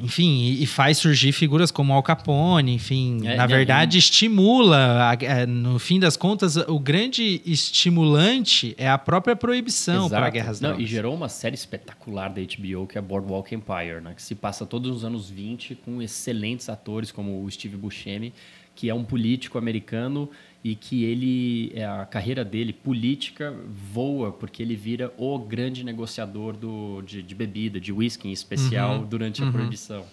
Enfim, 0.00 0.42
e, 0.42 0.62
e 0.62 0.66
faz 0.66 0.96
surgir 0.98 1.32
figuras 1.32 1.72
como 1.72 1.92
Al 1.92 2.04
Capone, 2.04 2.72
enfim, 2.72 3.18
É, 3.26 3.34
na 3.34 3.48
né, 3.48 3.56
verdade 3.56 3.98
estimula, 3.98 5.10
a- 5.10 5.14
é, 5.20 5.44
no 5.44 5.76
fim 5.80 5.98
das 5.98 6.16
contas, 6.16 6.54
o 6.56 6.78
grande 6.78 7.42
estimulante 7.44 8.76
é 8.78 8.88
a 8.88 8.96
própria 8.96 9.34
proibição 9.34 10.08
para 10.08 10.30
guerras 10.30 10.60
Não, 10.60 10.70
drogas. 10.70 10.86
E 10.86 10.88
gerou 10.88 11.12
uma 11.14 11.28
série 11.28 11.56
espetacular 11.56 12.28
da 12.28 12.40
HBO, 12.40 12.86
que 12.86 12.96
é 12.96 13.00
Boardwalk 13.00 13.52
Empire, 13.52 14.00
né? 14.00 14.12
que 14.14 14.22
se 14.22 14.36
passa 14.36 14.64
todos 14.64 14.88
os 14.94 15.04
anos 15.04 15.28
20 15.28 15.74
com 15.74 16.00
excelentes 16.00 16.68
atores 16.68 17.10
como 17.10 17.42
o 17.44 17.50
Steve 17.50 17.76
Buscemi, 17.76 18.32
que 18.76 18.88
é 18.88 18.94
um 18.94 19.02
político 19.02 19.58
americano 19.58 20.30
e 20.64 20.74
que 20.74 21.04
ele 21.04 21.72
é, 21.74 21.84
a 21.86 22.04
carreira 22.04 22.44
dele 22.44 22.72
política 22.72 23.54
voa 23.92 24.32
porque 24.32 24.62
ele 24.62 24.74
vira 24.74 25.12
o 25.16 25.38
grande 25.38 25.84
negociador 25.84 26.56
do, 26.56 27.00
de, 27.02 27.22
de 27.22 27.34
bebida, 27.34 27.80
de 27.80 27.92
whisky 27.92 28.28
em 28.28 28.32
especial 28.32 28.98
Uhum. 28.98 29.06
durante 29.06 29.42
a 29.42 29.50
proibição. 29.50 30.04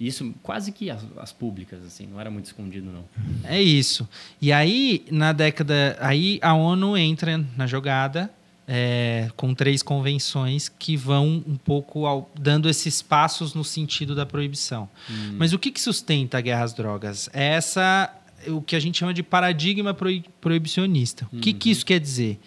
Isso 0.00 0.34
quase 0.42 0.72
que 0.72 0.90
as, 0.90 1.04
as 1.16 1.32
públicas, 1.32 1.84
assim, 1.84 2.06
não 2.06 2.18
era 2.20 2.30
muito 2.30 2.46
escondido, 2.46 2.90
não. 2.90 3.04
É 3.44 3.60
isso. 3.62 4.08
E 4.40 4.52
aí, 4.52 5.04
na 5.10 5.32
década. 5.32 5.96
Aí 6.00 6.38
a 6.42 6.54
ONU 6.54 6.96
entra 6.96 7.44
na 7.56 7.66
jogada 7.68 8.28
é, 8.66 9.28
com 9.36 9.54
três 9.54 9.80
convenções 9.82 10.68
que 10.68 10.96
vão 10.96 11.42
um 11.46 11.56
pouco 11.56 12.06
ao- 12.06 12.28
dando 12.40 12.68
esses 12.68 13.00
passos 13.02 13.54
no 13.54 13.62
sentido 13.62 14.14
da 14.14 14.24
proibição. 14.26 14.88
Mas 15.36 15.52
o 15.52 15.58
que, 15.58 15.70
que 15.70 15.80
sustenta 15.80 16.38
a 16.38 16.40
guerra 16.40 16.64
às 16.64 16.72
drogas? 16.72 17.28
É 17.32 17.48
essa. 17.54 18.12
O 18.48 18.60
que 18.62 18.74
a 18.76 18.80
gente 18.80 18.98
chama 18.98 19.12
de 19.14 19.22
paradigma 19.22 19.92
proi- 19.94 20.24
proibicionista. 20.40 21.28
O 21.32 21.38
que, 21.38 21.52
que 21.52 21.70
isso 21.70 21.84
quer 21.86 22.00
dizer? 22.00 22.40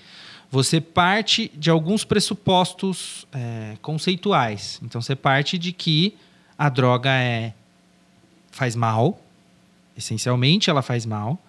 Você 0.52 0.80
parte 0.80 1.52
de 1.56 1.70
alguns 1.70 2.04
pressupostos 2.06 3.26
é, 3.34 3.78
conceituais. 3.82 4.80
Então, 4.84 5.02
você 5.02 5.16
parte 5.16 5.58
de 5.58 5.72
que 5.72 6.16
a 6.58 6.70
droga 6.70 7.10
é 7.12 7.54
faz 8.52 8.76
mal, 8.76 9.22
essencialmente 9.98 10.70
ela 10.70 10.82
faz 10.82 11.06
mal, 11.06 11.44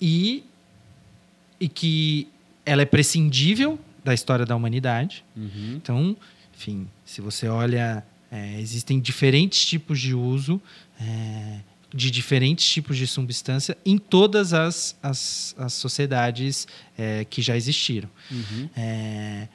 e, 0.00 0.44
e 1.60 1.68
que 1.68 2.28
ela 2.64 2.82
é 2.82 2.84
prescindível 2.84 3.78
da 4.04 4.12
história 4.12 4.44
da 4.44 4.54
humanidade. 4.56 5.24
Então, 5.76 6.16
enfim, 6.54 6.88
se 7.04 7.20
você 7.20 7.48
olha, 7.48 8.04
é, 8.30 8.60
existem 8.60 9.00
diferentes 9.00 9.64
tipos 9.64 10.00
de 10.00 10.14
uso 10.14 10.60
é, 11.00 11.60
de 11.96 12.10
diferentes 12.10 12.68
tipos 12.68 12.96
de 12.96 13.06
substância 13.06 13.76
em 13.84 13.96
todas 13.96 14.52
as, 14.52 14.96
as, 15.02 15.54
as 15.58 15.72
sociedades 15.72 16.68
é, 16.96 17.24
que 17.24 17.40
já 17.40 17.56
existiram. 17.56 18.08
É, 18.76 19.48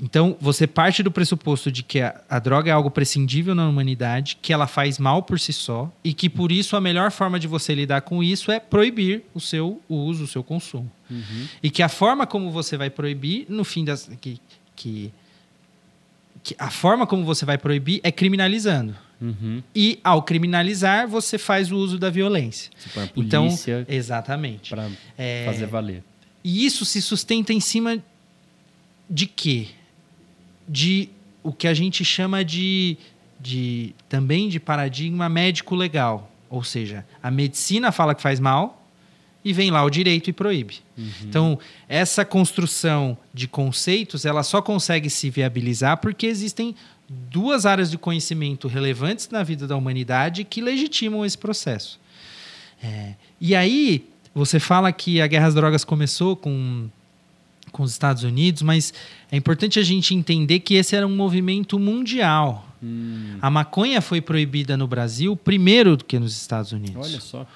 então, 0.00 0.36
você 0.40 0.66
parte 0.66 1.02
do 1.02 1.10
pressuposto 1.10 1.70
de 1.70 1.82
que 1.82 2.00
a, 2.00 2.20
a 2.28 2.38
droga 2.38 2.68
é 2.68 2.72
algo 2.72 2.90
prescindível 2.90 3.54
na 3.54 3.68
humanidade, 3.68 4.38
que 4.42 4.52
ela 4.52 4.66
faz 4.66 4.98
mal 4.98 5.22
por 5.22 5.38
si 5.38 5.52
só 5.52 5.90
e 6.02 6.12
que 6.12 6.28
por 6.28 6.50
isso 6.50 6.76
a 6.76 6.80
melhor 6.80 7.12
forma 7.12 7.38
de 7.38 7.46
você 7.46 7.74
lidar 7.74 8.00
com 8.00 8.22
isso 8.22 8.50
é 8.50 8.58
proibir 8.58 9.22
o 9.32 9.40
seu 9.40 9.80
uso, 9.88 10.24
o 10.24 10.26
seu 10.26 10.42
consumo. 10.42 10.90
E 11.62 11.70
que 11.70 11.82
a 11.82 11.88
forma 11.88 12.26
como 12.26 12.50
você 12.50 12.76
vai 12.76 12.90
proibir, 12.90 13.46
no 13.48 13.64
fim 13.64 13.84
das. 13.84 14.10
Que, 14.20 14.40
que, 14.74 15.12
que 16.42 16.56
a 16.58 16.70
forma 16.70 17.06
como 17.06 17.24
você 17.24 17.44
vai 17.44 17.56
proibir 17.56 18.00
é 18.02 18.10
criminalizando. 18.10 18.96
Uhum. 19.20 19.62
E 19.74 19.98
ao 20.04 20.22
criminalizar, 20.22 21.08
você 21.08 21.38
faz 21.38 21.70
o 21.72 21.76
uso 21.76 21.98
da 21.98 22.10
violência. 22.10 22.70
Você 22.76 22.88
põe 22.92 23.02
a 23.04 23.08
Então, 23.16 23.44
polícia 23.46 23.86
exatamente. 23.88 24.70
para 24.70 24.88
É, 25.16 25.44
fazer 25.46 25.66
valer. 25.66 26.02
e 26.42 26.64
isso 26.66 26.84
se 26.84 27.00
sustenta 27.00 27.52
em 27.52 27.60
cima 27.60 28.02
de 29.08 29.26
quê? 29.26 29.68
De 30.68 31.08
o 31.42 31.52
que 31.52 31.68
a 31.68 31.74
gente 31.74 32.04
chama 32.04 32.44
de, 32.44 32.96
de 33.40 33.94
também 34.08 34.48
de 34.48 34.58
paradigma 34.58 35.28
médico 35.28 35.74
legal. 35.74 36.30
Ou 36.48 36.64
seja, 36.64 37.04
a 37.22 37.30
medicina 37.30 37.92
fala 37.92 38.14
que 38.14 38.22
faz 38.22 38.40
mal 38.40 38.80
e 39.44 39.52
vem 39.52 39.70
lá 39.70 39.84
o 39.84 39.90
direito 39.90 40.30
e 40.30 40.32
proíbe. 40.32 40.76
Então, 41.22 41.58
essa 41.88 42.24
construção 42.24 43.16
de 43.32 43.46
conceitos, 43.46 44.24
ela 44.24 44.42
só 44.42 44.62
consegue 44.62 45.10
se 45.10 45.28
viabilizar 45.28 45.98
porque 45.98 46.26
existem 46.26 46.74
duas 47.08 47.66
áreas 47.66 47.90
de 47.90 47.98
conhecimento 47.98 48.68
relevantes 48.68 49.28
na 49.28 49.42
vida 49.42 49.66
da 49.66 49.76
humanidade 49.76 50.44
que 50.44 50.60
legitimam 50.60 51.24
esse 51.24 51.36
processo. 51.36 52.00
É, 52.82 53.14
e 53.40 53.54
aí, 53.54 54.06
você 54.34 54.58
fala 54.58 54.92
que 54.92 55.20
a 55.20 55.26
guerra 55.26 55.46
às 55.46 55.54
drogas 55.54 55.84
começou 55.84 56.34
com, 56.34 56.88
com 57.70 57.82
os 57.82 57.92
Estados 57.92 58.24
Unidos, 58.24 58.62
mas 58.62 58.92
é 59.30 59.36
importante 59.36 59.78
a 59.78 59.82
gente 59.82 60.14
entender 60.14 60.60
que 60.60 60.74
esse 60.74 60.96
era 60.96 61.06
um 61.06 61.14
movimento 61.14 61.78
mundial. 61.78 62.68
Hum. 62.82 63.38
A 63.40 63.50
maconha 63.50 64.02
foi 64.02 64.20
proibida 64.20 64.76
no 64.76 64.86
Brasil 64.86 65.36
primeiro 65.36 65.96
do 65.96 66.04
que 66.04 66.18
nos 66.18 66.36
Estados 66.36 66.72
Unidos. 66.72 67.06
Olha 67.06 67.20
só. 67.20 67.46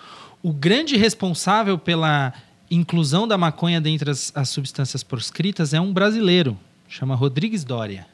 O 0.42 0.52
grande 0.52 0.96
responsável 0.96 1.76
pela 1.76 2.32
inclusão 2.70 3.26
da 3.26 3.36
maconha 3.36 3.80
dentre 3.80 4.10
as, 4.10 4.30
as 4.34 4.48
substâncias 4.50 5.02
proscritas 5.02 5.74
é 5.74 5.80
um 5.80 5.92
brasileiro, 5.92 6.56
chama 6.88 7.14
Rodrigues 7.14 7.64
Dória. 7.64 8.06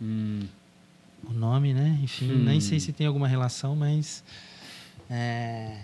Hum. 0.00 0.40
O 1.28 1.32
nome, 1.32 1.74
né? 1.74 1.98
Enfim, 2.02 2.32
hum. 2.32 2.44
nem 2.44 2.60
sei 2.60 2.80
se 2.80 2.92
tem 2.92 3.06
alguma 3.06 3.28
relação, 3.28 3.76
mas. 3.76 4.24
É... 5.08 5.76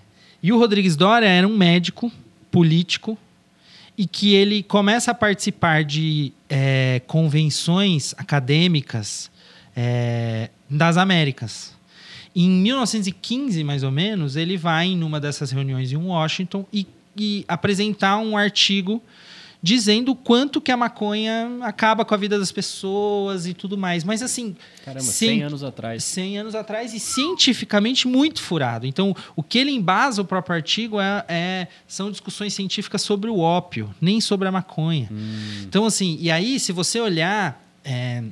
E 0.42 0.52
o 0.52 0.58
Rodrigues 0.58 0.96
Dória 0.96 1.26
era 1.26 1.46
um 1.46 1.56
médico 1.56 2.10
político 2.50 3.18
e 3.98 4.06
que 4.06 4.34
ele 4.34 4.62
começa 4.62 5.10
a 5.10 5.14
participar 5.14 5.84
de 5.84 6.32
é, 6.48 7.00
convenções 7.06 8.14
acadêmicas 8.18 9.30
é, 9.74 10.50
das 10.68 10.96
Américas. 10.96 11.74
Em 12.34 12.50
1915, 12.50 13.64
mais 13.64 13.82
ou 13.82 13.90
menos, 13.90 14.36
ele 14.36 14.58
vai 14.58 14.86
em 14.88 15.02
uma 15.02 15.18
dessas 15.18 15.50
reuniões 15.50 15.90
em 15.90 15.96
Washington 15.96 16.66
e, 16.70 16.86
e 17.16 17.44
apresentar 17.48 18.18
um 18.18 18.36
artigo 18.36 19.02
dizendo 19.66 20.12
o 20.12 20.14
quanto 20.14 20.60
que 20.60 20.70
a 20.70 20.76
maconha 20.76 21.58
acaba 21.62 22.04
com 22.04 22.14
a 22.14 22.16
vida 22.16 22.38
das 22.38 22.52
pessoas 22.52 23.48
e 23.48 23.52
tudo 23.52 23.76
mais. 23.76 24.04
Mas 24.04 24.22
assim. 24.22 24.54
Caramba, 24.84 25.02
100 25.02 25.42
anos 25.42 25.64
atrás. 25.64 26.04
100 26.04 26.38
anos 26.38 26.54
atrás 26.54 26.94
e 26.94 27.00
cientificamente 27.00 28.06
muito 28.06 28.40
furado. 28.40 28.86
Então, 28.86 29.14
o 29.34 29.42
que 29.42 29.58
ele 29.58 29.72
embasa 29.72 30.22
o 30.22 30.24
próprio 30.24 30.54
artigo 30.54 31.00
é, 31.00 31.24
é 31.28 31.68
são 31.88 32.12
discussões 32.12 32.54
científicas 32.54 33.02
sobre 33.02 33.28
o 33.28 33.40
ópio, 33.40 33.92
nem 34.00 34.20
sobre 34.20 34.46
a 34.46 34.52
maconha. 34.52 35.08
Hum. 35.10 35.64
Então, 35.64 35.84
assim, 35.84 36.16
e 36.20 36.30
aí, 36.30 36.60
se 36.60 36.70
você 36.70 37.00
olhar. 37.00 37.60
É, 37.84 38.22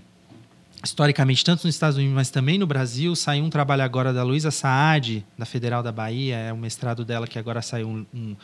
historicamente, 0.85 1.43
tanto 1.43 1.67
nos 1.67 1.75
Estados 1.75 1.97
Unidos, 1.97 2.15
mas 2.15 2.29
também 2.29 2.59
no 2.59 2.67
Brasil, 2.67 3.17
saiu 3.17 3.43
um 3.43 3.49
trabalho 3.49 3.83
agora 3.83 4.13
da 4.13 4.23
Luísa 4.23 4.51
Saad, 4.51 5.25
da 5.39 5.47
Federal 5.47 5.83
da 5.83 5.91
Bahia, 5.91 6.37
é 6.37 6.53
o 6.53 6.59
mestrado 6.59 7.07
dela 7.07 7.27
que 7.27 7.39
agora 7.39 7.63
saiu 7.63 7.89
um, 7.89 8.05
um 8.13 8.37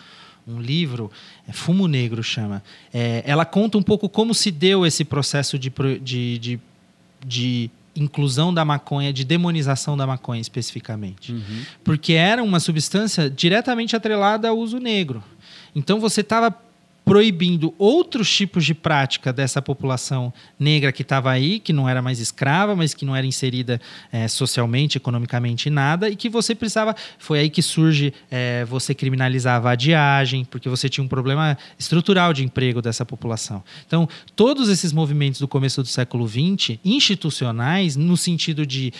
um 0.47 0.61
livro, 0.61 1.11
é 1.49 1.53
Fumo 1.53 1.87
Negro 1.87 2.23
chama. 2.23 2.63
É, 2.93 3.23
ela 3.27 3.45
conta 3.45 3.79
um 3.79 3.83
pouco 3.83 4.09
como 4.09 4.35
se 4.35 4.51
deu 4.51 4.85
esse 4.85 5.05
processo 5.05 5.59
de, 5.59 5.73
de, 6.03 6.39
de, 6.39 6.61
de 7.25 7.71
inclusão 7.95 8.53
da 8.53 8.65
maconha, 8.65 9.13
de 9.13 9.25
demonização 9.25 9.97
da 9.97 10.07
maconha 10.07 10.41
especificamente. 10.41 11.33
Uhum. 11.33 11.63
Porque 11.85 12.15
era 12.15 12.43
uma 12.43 12.61
substância 12.61 13.29
diretamente 13.29 13.95
atrelada 13.95 14.49
ao 14.49 14.59
uso 14.59 14.79
negro. 14.79 15.23
Então 15.75 16.01
você 16.01 16.21
estava 16.21 16.55
proibindo 17.11 17.75
outros 17.77 18.33
tipos 18.33 18.65
de 18.65 18.73
prática 18.73 19.33
dessa 19.33 19.61
população 19.61 20.33
negra 20.57 20.93
que 20.93 21.03
estava 21.03 21.29
aí, 21.29 21.59
que 21.59 21.73
não 21.73 21.89
era 21.89 22.01
mais 22.01 22.21
escrava, 22.21 22.77
mas 22.77 22.95
que 22.95 23.05
não 23.05 23.17
era 23.17 23.27
inserida 23.27 23.81
é, 24.13 24.29
socialmente, 24.29 24.97
economicamente 24.97 25.69
nada, 25.69 26.09
e 26.09 26.15
que 26.15 26.29
você 26.29 26.55
precisava. 26.55 26.95
Foi 27.19 27.41
aí 27.41 27.51
que 27.51 27.63
surge 27.63 28.15
é, 28.31 28.65
você 28.65 28.95
criminalizar 28.95 29.57
a 29.57 29.59
vadiagem, 29.59 30.45
porque 30.45 30.69
você 30.69 30.89
tinha 30.89 31.03
um 31.03 31.09
problema 31.09 31.59
estrutural 31.77 32.33
de 32.33 32.45
emprego 32.45 32.81
dessa 32.81 33.05
população. 33.05 33.65
Então, 33.85 34.09
todos 34.37 34.69
esses 34.69 34.93
movimentos 34.93 35.41
do 35.41 35.49
começo 35.49 35.83
do 35.83 35.89
século 35.89 36.29
XX, 36.29 36.79
institucionais, 36.85 37.97
no 37.97 38.17
sentido 38.17 38.65
de 38.65 38.93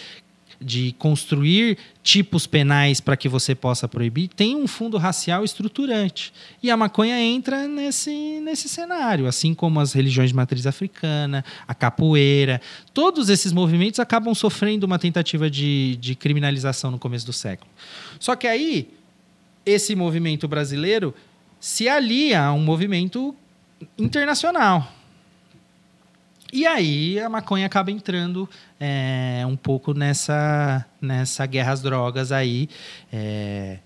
de 0.61 0.93
construir 0.99 1.79
tipos 2.03 2.47
penais 2.47 3.01
para 3.01 3.17
que 3.17 3.29
você 3.29 3.55
possa 3.55 3.89
proibir, 3.89 4.29
tem 4.29 4.55
um 4.55 4.67
fundo 4.67 4.99
racial 4.99 5.43
estruturante. 5.43 6.33
E 6.63 6.71
a 6.71 6.77
maconha 6.77 7.19
entra 7.19 7.67
nesse, 7.67 8.41
nesse 8.41 8.69
cenário, 8.69 9.27
assim 9.27 9.55
como 9.55 9.81
as 9.81 9.95
religiões 9.95 10.31
de 10.31 10.37
matriz 10.37 10.67
africana, 10.67 11.45
a 11.67 11.75
capoeira. 11.75 12.61
Todos 12.93 13.31
esses 13.31 13.53
movimentos 13.53 13.99
acabam 14.01 14.35
sofrendo 14.35 14.85
uma 14.85 14.99
tentativa 14.99 15.49
de, 15.49 15.97
de 15.97 16.15
criminalização 16.15 16.91
no 16.91 16.99
começo 16.99 17.25
do 17.25 17.33
século. 17.33 17.71
Só 18.19 18.37
que 18.37 18.47
aí, 18.47 18.91
esse 19.65 19.95
movimento 19.95 20.47
brasileiro 20.47 21.15
se 21.59 21.89
alia 21.89 22.43
a 22.43 22.53
um 22.53 22.61
movimento 22.61 23.35
internacional 23.99 25.00
e 26.53 26.67
aí 26.67 27.21
a 27.21 27.29
maconha 27.29 27.67
acaba 27.67 27.91
entrando 27.91 28.49
é, 28.79 29.43
um 29.47 29.57
pouco 29.57 29.95
nessa, 29.95 30.85
nessa 31.01 31.47
guerra 31.47 31.73
às 31.73 31.83
drogas 31.83 32.33
aí. 32.33 32.69
É, 33.13 33.79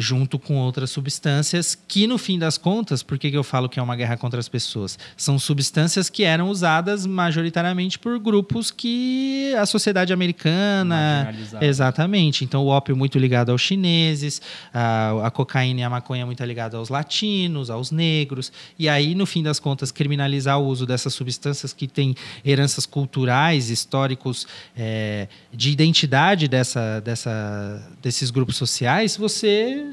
junto 0.00 0.38
com 0.38 0.56
outras 0.56 0.90
substâncias 0.90 1.78
que, 1.86 2.06
no 2.06 2.16
fim 2.16 2.38
das 2.38 2.56
contas, 2.56 3.02
por 3.02 3.18
que 3.18 3.28
eu 3.28 3.44
falo 3.44 3.68
que 3.68 3.78
é 3.78 3.82
uma 3.82 3.94
guerra 3.94 4.16
contra 4.16 4.40
as 4.40 4.48
pessoas? 4.48 4.98
São 5.16 5.38
substâncias 5.38 6.08
que 6.08 6.24
eram 6.24 6.48
usadas 6.48 7.04
majoritariamente 7.04 7.98
por 7.98 8.18
grupos 8.18 8.70
que 8.70 9.54
a 9.58 9.66
sociedade 9.66 10.12
americana. 10.12 11.34
Exatamente. 11.60 12.44
Então, 12.44 12.64
o 12.64 12.68
ópio 12.68 12.96
muito 12.96 13.18
ligado 13.18 13.52
aos 13.52 13.60
chineses, 13.60 14.40
a, 14.72 15.26
a 15.26 15.30
cocaína 15.30 15.80
e 15.80 15.82
a 15.82 15.90
maconha 15.90 16.24
muito 16.24 16.42
ligada 16.44 16.78
aos 16.78 16.88
latinos, 16.88 17.68
aos 17.68 17.90
negros. 17.90 18.50
E 18.78 18.88
aí, 18.88 19.14
no 19.14 19.26
fim 19.26 19.42
das 19.42 19.60
contas, 19.60 19.92
criminalizar 19.92 20.58
o 20.58 20.66
uso 20.66 20.86
dessas 20.86 21.12
substâncias 21.12 21.74
que 21.74 21.86
têm 21.86 22.14
heranças 22.44 22.86
culturais, 22.86 23.68
históricos, 23.68 24.46
é, 24.74 25.28
de 25.52 25.70
identidade 25.70 26.48
dessa, 26.48 27.00
dessa, 27.00 27.86
desses 28.00 28.30
grupos 28.30 28.56
sociais, 28.56 29.16
você 29.16 29.89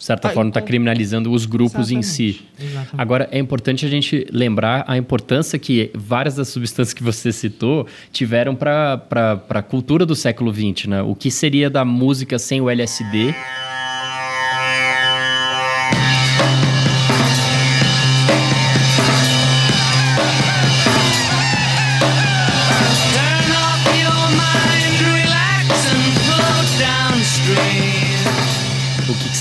de 0.00 0.06
certa 0.06 0.28
ah, 0.28 0.30
forma, 0.30 0.48
está 0.48 0.60
então, 0.60 0.66
criminalizando 0.66 1.30
os 1.30 1.44
grupos 1.44 1.90
em 1.90 2.00
si. 2.00 2.40
Exatamente. 2.58 2.94
Agora, 2.96 3.28
é 3.30 3.38
importante 3.38 3.84
a 3.84 3.88
gente 3.88 4.26
lembrar 4.32 4.82
a 4.88 4.96
importância 4.96 5.58
que 5.58 5.90
várias 5.94 6.36
das 6.36 6.48
substâncias 6.48 6.94
que 6.94 7.02
você 7.02 7.30
citou 7.30 7.86
tiveram 8.10 8.54
para 8.54 9.04
a 9.50 9.62
cultura 9.62 10.06
do 10.06 10.16
século 10.16 10.50
XX. 10.54 10.86
Né? 10.86 11.02
O 11.02 11.14
que 11.14 11.30
seria 11.30 11.68
da 11.68 11.84
música 11.84 12.38
sem 12.38 12.62
o 12.62 12.70
LSD? 12.70 13.34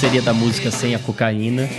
Seria 0.09 0.23
da 0.23 0.33
música 0.33 0.71
sem 0.71 0.95
a 0.95 0.99
cocaína. 0.99 1.69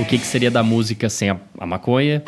O 0.00 0.04
que, 0.04 0.18
que 0.18 0.26
seria 0.26 0.50
da 0.50 0.64
música 0.64 1.08
sem 1.08 1.30
a, 1.30 1.36
a 1.60 1.66
maconha? 1.66 2.20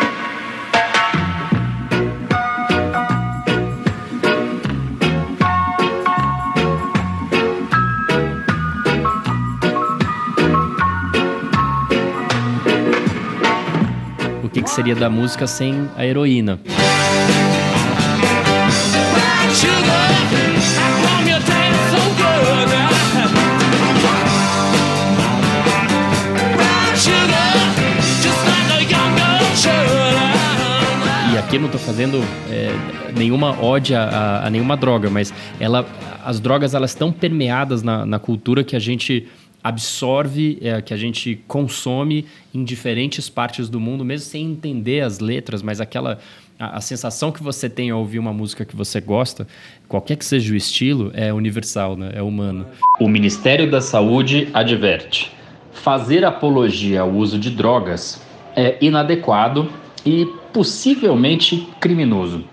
Seria 14.76 14.94
da 14.94 15.08
música 15.08 15.46
sem 15.46 15.88
a 15.96 16.04
heroína. 16.04 16.60
E 31.32 31.38
aqui 31.38 31.56
eu 31.56 31.60
não 31.60 31.66
estou 31.68 31.80
fazendo 31.80 32.22
é, 32.50 32.70
nenhuma 33.16 33.58
ódio 33.58 33.96
a, 33.96 34.44
a, 34.44 34.50
nenhuma 34.50 34.76
droga, 34.76 35.08
mas 35.08 35.32
ela, 35.58 35.86
as 36.22 36.38
drogas 36.38 36.74
elas 36.74 36.90
estão 36.90 37.10
permeadas 37.10 37.82
na, 37.82 38.04
na 38.04 38.18
cultura 38.18 38.62
que 38.62 38.76
a 38.76 38.78
gente 38.78 39.26
absorve, 39.66 40.58
é, 40.62 40.80
que 40.80 40.94
a 40.94 40.96
gente 40.96 41.42
consome 41.48 42.24
em 42.54 42.62
diferentes 42.62 43.28
partes 43.28 43.68
do 43.68 43.80
mundo, 43.80 44.04
mesmo 44.04 44.24
sem 44.24 44.44
entender 44.44 45.00
as 45.00 45.18
letras, 45.18 45.60
mas 45.60 45.80
aquela 45.80 46.20
a, 46.56 46.76
a, 46.76 46.80
sensação 46.80 47.32
que 47.32 47.42
você 47.42 47.68
tem 47.68 47.90
ao 47.90 47.98
ouvir 47.98 48.20
uma 48.20 48.32
música 48.32 48.64
que 48.64 48.76
você 48.76 49.00
gosta, 49.00 49.44
qualquer 49.88 50.16
que 50.16 50.24
seja 50.24 50.52
o 50.52 50.56
estilo, 50.56 51.10
é 51.14 51.32
universal, 51.32 51.96
né? 51.96 52.12
é 52.14 52.22
humano. 52.22 52.64
O 53.00 53.08
Ministério 53.08 53.68
da 53.68 53.80
Saúde 53.80 54.48
adverte: 54.54 55.32
fazer 55.72 56.24
apologia 56.24 57.00
ao 57.00 57.10
uso 57.10 57.36
de 57.36 57.50
drogas 57.50 58.22
é 58.54 58.76
inadequado 58.80 59.68
e 60.04 60.26
possivelmente 60.52 61.66
criminoso. 61.80 62.44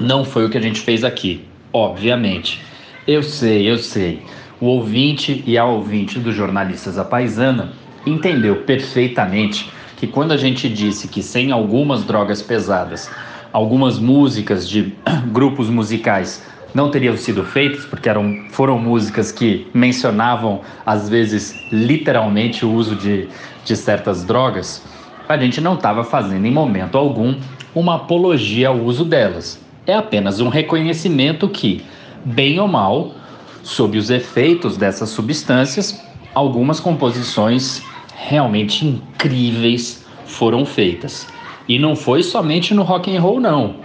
Não 0.00 0.24
foi 0.24 0.46
o 0.46 0.50
que 0.50 0.58
a 0.58 0.62
gente 0.62 0.80
fez 0.80 1.04
aqui, 1.04 1.44
obviamente. 1.72 2.60
Eu 3.06 3.22
sei, 3.22 3.70
eu 3.70 3.78
sei 3.78 4.20
o 4.60 4.66
ouvinte 4.66 5.42
e 5.46 5.56
a 5.56 5.64
ouvinte 5.64 6.18
do 6.18 6.32
Jornalistas 6.32 6.98
a 6.98 7.04
Paisana 7.04 7.72
entendeu 8.06 8.56
perfeitamente 8.56 9.70
que 9.96 10.06
quando 10.06 10.32
a 10.32 10.36
gente 10.36 10.68
disse 10.68 11.08
que 11.08 11.22
sem 11.22 11.50
algumas 11.50 12.04
drogas 12.04 12.42
pesadas 12.42 13.10
algumas 13.52 13.98
músicas 13.98 14.68
de 14.68 14.92
grupos 15.32 15.68
musicais 15.68 16.44
não 16.72 16.90
teriam 16.90 17.16
sido 17.16 17.44
feitas, 17.44 17.84
porque 17.84 18.08
eram, 18.08 18.44
foram 18.50 18.78
músicas 18.78 19.32
que 19.32 19.66
mencionavam, 19.74 20.60
às 20.86 21.08
vezes, 21.08 21.60
literalmente 21.72 22.64
o 22.64 22.72
uso 22.72 22.94
de, 22.94 23.28
de 23.64 23.76
certas 23.76 24.24
drogas, 24.24 24.84
a 25.28 25.36
gente 25.36 25.60
não 25.60 25.74
estava 25.74 26.04
fazendo 26.04 26.46
em 26.46 26.50
momento 26.50 26.96
algum 26.96 27.34
uma 27.74 27.96
apologia 27.96 28.68
ao 28.68 28.76
uso 28.76 29.04
delas. 29.04 29.60
É 29.86 29.94
apenas 29.94 30.40
um 30.40 30.48
reconhecimento 30.48 31.48
que, 31.48 31.82
bem 32.24 32.60
ou 32.60 32.68
mal, 32.68 33.14
sob 33.62 33.98
os 33.98 34.10
efeitos 34.10 34.76
dessas 34.76 35.10
substâncias, 35.10 36.00
algumas 36.34 36.80
composições 36.80 37.82
realmente 38.16 38.86
incríveis 38.86 40.04
foram 40.26 40.64
feitas. 40.64 41.26
E 41.68 41.78
não 41.78 41.94
foi 41.94 42.22
somente 42.22 42.74
no 42.74 42.82
rock 42.82 43.14
and 43.14 43.20
roll 43.20 43.40
não. 43.40 43.76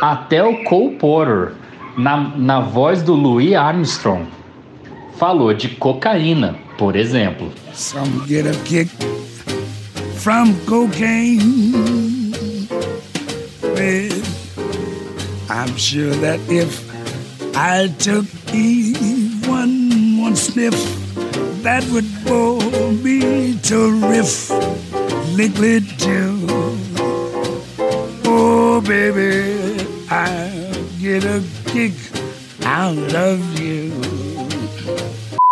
Até 0.00 0.42
o 0.42 0.64
Cole 0.64 0.96
Porter, 0.96 1.52
na, 1.96 2.16
na 2.36 2.60
voz 2.60 3.02
do 3.02 3.14
Louis 3.14 3.54
Armstrong, 3.54 4.26
falou 5.18 5.52
de 5.52 5.68
cocaína, 5.68 6.56
por 6.78 6.96
exemplo. 6.96 7.52
Some 7.74 8.26
get 8.26 8.46
a 8.46 8.54
kick 8.64 8.90
from 10.16 10.54
cocaine. 10.66 12.30
I'm 15.48 15.76
sure 15.76 16.14
that 16.20 16.38
if 16.48 16.89
I 17.54 17.88
took 17.98 18.26
even 18.54 20.18
one 20.18 20.36
sniff, 20.36 20.74
that 21.62 21.84
would 21.92 22.08
bore 22.24 22.92
me 22.92 23.58
to 23.58 24.08
riff 24.08 24.50
liquid 25.36 25.84
too. 25.98 26.46
Oh, 28.24 28.80
baby, 28.80 29.84
I 30.10 30.72
get 31.00 31.24
a 31.24 31.42
kick 31.66 31.94
out 32.64 33.14
of 33.14 33.60
you. 33.60 33.90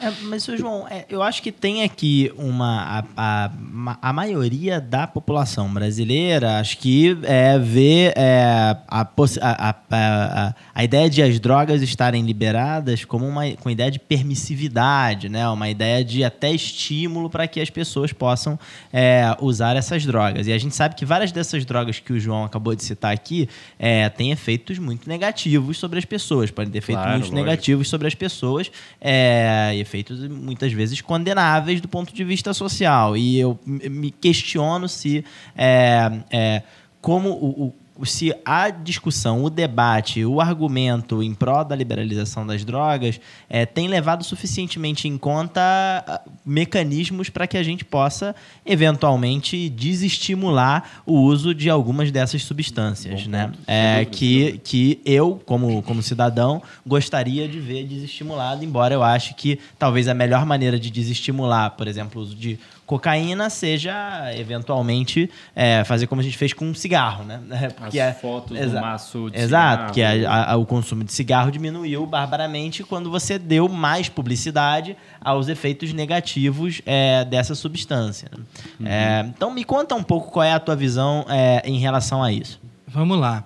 É, 0.08 0.12
mas, 0.22 0.44
João, 0.44 0.86
é, 0.88 1.04
eu 1.08 1.22
acho 1.22 1.42
que 1.42 1.52
tem 1.52 1.82
aqui 1.82 2.32
uma. 2.36 3.04
A, 3.16 3.50
a, 3.86 3.98
a 4.02 4.12
maioria 4.12 4.80
da 4.80 5.06
população 5.06 5.72
brasileira, 5.72 6.58
acho 6.58 6.78
que 6.78 7.16
é, 7.22 7.58
vê 7.58 8.12
é, 8.16 8.76
a, 8.88 9.06
a, 9.06 9.74
a, 9.90 10.54
a, 10.74 10.84
ideia 10.84 11.10
de 11.10 11.22
as 11.22 11.38
drogas 11.38 11.82
estarem 11.82 12.22
liberadas 12.24 13.04
como 13.04 13.26
uma 13.26 13.50
com 13.56 13.70
ideia 13.70 13.90
de 13.90 13.98
permissividade, 13.98 15.28
né? 15.28 15.48
uma 15.48 15.68
ideia 15.68 16.04
de 16.04 16.24
até 16.24 16.50
estímulo 16.50 17.28
para 17.28 17.46
que 17.46 17.60
as 17.60 17.70
pessoas 17.70 18.12
possam 18.12 18.58
é, 18.92 19.36
usar 19.40 19.76
essas 19.76 20.04
drogas. 20.04 20.46
E 20.46 20.52
a 20.52 20.58
gente 20.58 20.74
sabe 20.74 20.94
que 20.94 21.04
várias 21.04 21.32
dessas 21.32 21.64
drogas 21.64 21.98
que 21.98 22.12
o 22.12 22.20
João 22.20 22.44
acabou 22.44 22.74
de 22.74 22.82
citar 22.82 23.12
aqui 23.12 23.48
é, 23.78 24.08
têm 24.08 24.30
efeitos 24.30 24.78
muito 24.78 25.08
negativos 25.08 25.78
sobre 25.78 25.98
as 25.98 26.04
pessoas, 26.04 26.50
podem 26.50 26.70
ter 26.70 26.78
efeitos 26.78 27.02
claro, 27.02 27.18
muito 27.18 27.30
lógico. 27.30 27.44
negativos 27.44 27.88
sobre 27.88 28.08
as 28.08 28.14
pessoas. 28.14 28.70
É, 29.00 29.74
efeitos 29.76 29.97
muitas 30.30 30.72
vezes 30.72 31.00
condenáveis 31.00 31.80
do 31.80 31.88
ponto 31.88 32.14
de 32.14 32.24
vista 32.24 32.52
social. 32.52 33.16
E 33.16 33.38
eu 33.38 33.58
me 33.66 34.10
questiono 34.10 34.88
se 34.88 35.24
é, 35.56 36.10
é, 36.30 36.62
como 37.00 37.30
o, 37.30 37.66
o 37.66 37.74
se 38.04 38.34
a 38.44 38.70
discussão, 38.70 39.42
o 39.42 39.50
debate, 39.50 40.24
o 40.24 40.40
argumento 40.40 41.22
em 41.22 41.34
prol 41.34 41.64
da 41.64 41.74
liberalização 41.74 42.46
das 42.46 42.64
drogas 42.64 43.20
é, 43.48 43.66
tem 43.66 43.88
levado 43.88 44.22
suficientemente 44.24 45.08
em 45.08 45.18
conta 45.18 45.60
ah, 45.60 46.20
mecanismos 46.44 47.28
para 47.28 47.46
que 47.46 47.56
a 47.56 47.62
gente 47.62 47.84
possa, 47.84 48.34
eventualmente, 48.64 49.68
desestimular 49.68 51.02
o 51.04 51.20
uso 51.20 51.54
de 51.54 51.68
algumas 51.68 52.10
dessas 52.10 52.42
substâncias. 52.44 53.24
Bom, 53.24 53.30
né? 53.30 53.52
É, 53.66 54.04
que, 54.04 54.60
que 54.64 55.00
eu, 55.04 55.40
como, 55.44 55.82
como 55.82 56.02
cidadão, 56.02 56.62
gostaria 56.86 57.48
de 57.48 57.58
ver 57.58 57.84
desestimulado, 57.84 58.64
embora 58.64 58.94
eu 58.94 59.02
ache 59.02 59.34
que 59.34 59.58
talvez 59.78 60.08
a 60.08 60.14
melhor 60.14 60.46
maneira 60.46 60.78
de 60.78 60.90
desestimular, 60.90 61.72
por 61.72 61.88
exemplo, 61.88 62.20
o 62.20 62.24
uso 62.24 62.36
de 62.36 62.58
cocaína 62.88 63.50
seja, 63.50 64.32
eventualmente, 64.34 65.30
é, 65.54 65.84
fazer 65.84 66.06
como 66.06 66.22
a 66.22 66.24
gente 66.24 66.38
fez 66.38 66.54
com 66.54 66.72
cigarro, 66.72 67.22
né? 67.22 67.38
Porque 67.76 68.00
As 68.00 68.16
é, 68.16 68.18
fotos 68.18 68.58
do 68.58 68.80
maço 68.80 69.30
de 69.30 69.38
Exato, 69.38 69.92
que 69.92 70.02
a, 70.02 70.52
a, 70.52 70.56
o 70.56 70.64
consumo 70.64 71.04
de 71.04 71.12
cigarro 71.12 71.52
diminuiu 71.52 72.06
barbaramente 72.06 72.82
quando 72.82 73.10
você 73.10 73.38
deu 73.38 73.68
mais 73.68 74.08
publicidade 74.08 74.96
aos 75.20 75.48
efeitos 75.48 75.92
negativos 75.92 76.80
é, 76.86 77.26
dessa 77.26 77.54
substância. 77.54 78.30
Né? 78.32 78.44
Uhum. 78.80 78.86
É, 78.86 79.32
então, 79.36 79.50
me 79.52 79.64
conta 79.64 79.94
um 79.94 80.02
pouco 80.02 80.32
qual 80.32 80.44
é 80.44 80.54
a 80.54 80.58
tua 80.58 80.74
visão 80.74 81.26
é, 81.28 81.60
em 81.66 81.78
relação 81.78 82.22
a 82.22 82.32
isso. 82.32 82.58
Vamos 82.86 83.18
lá. 83.18 83.44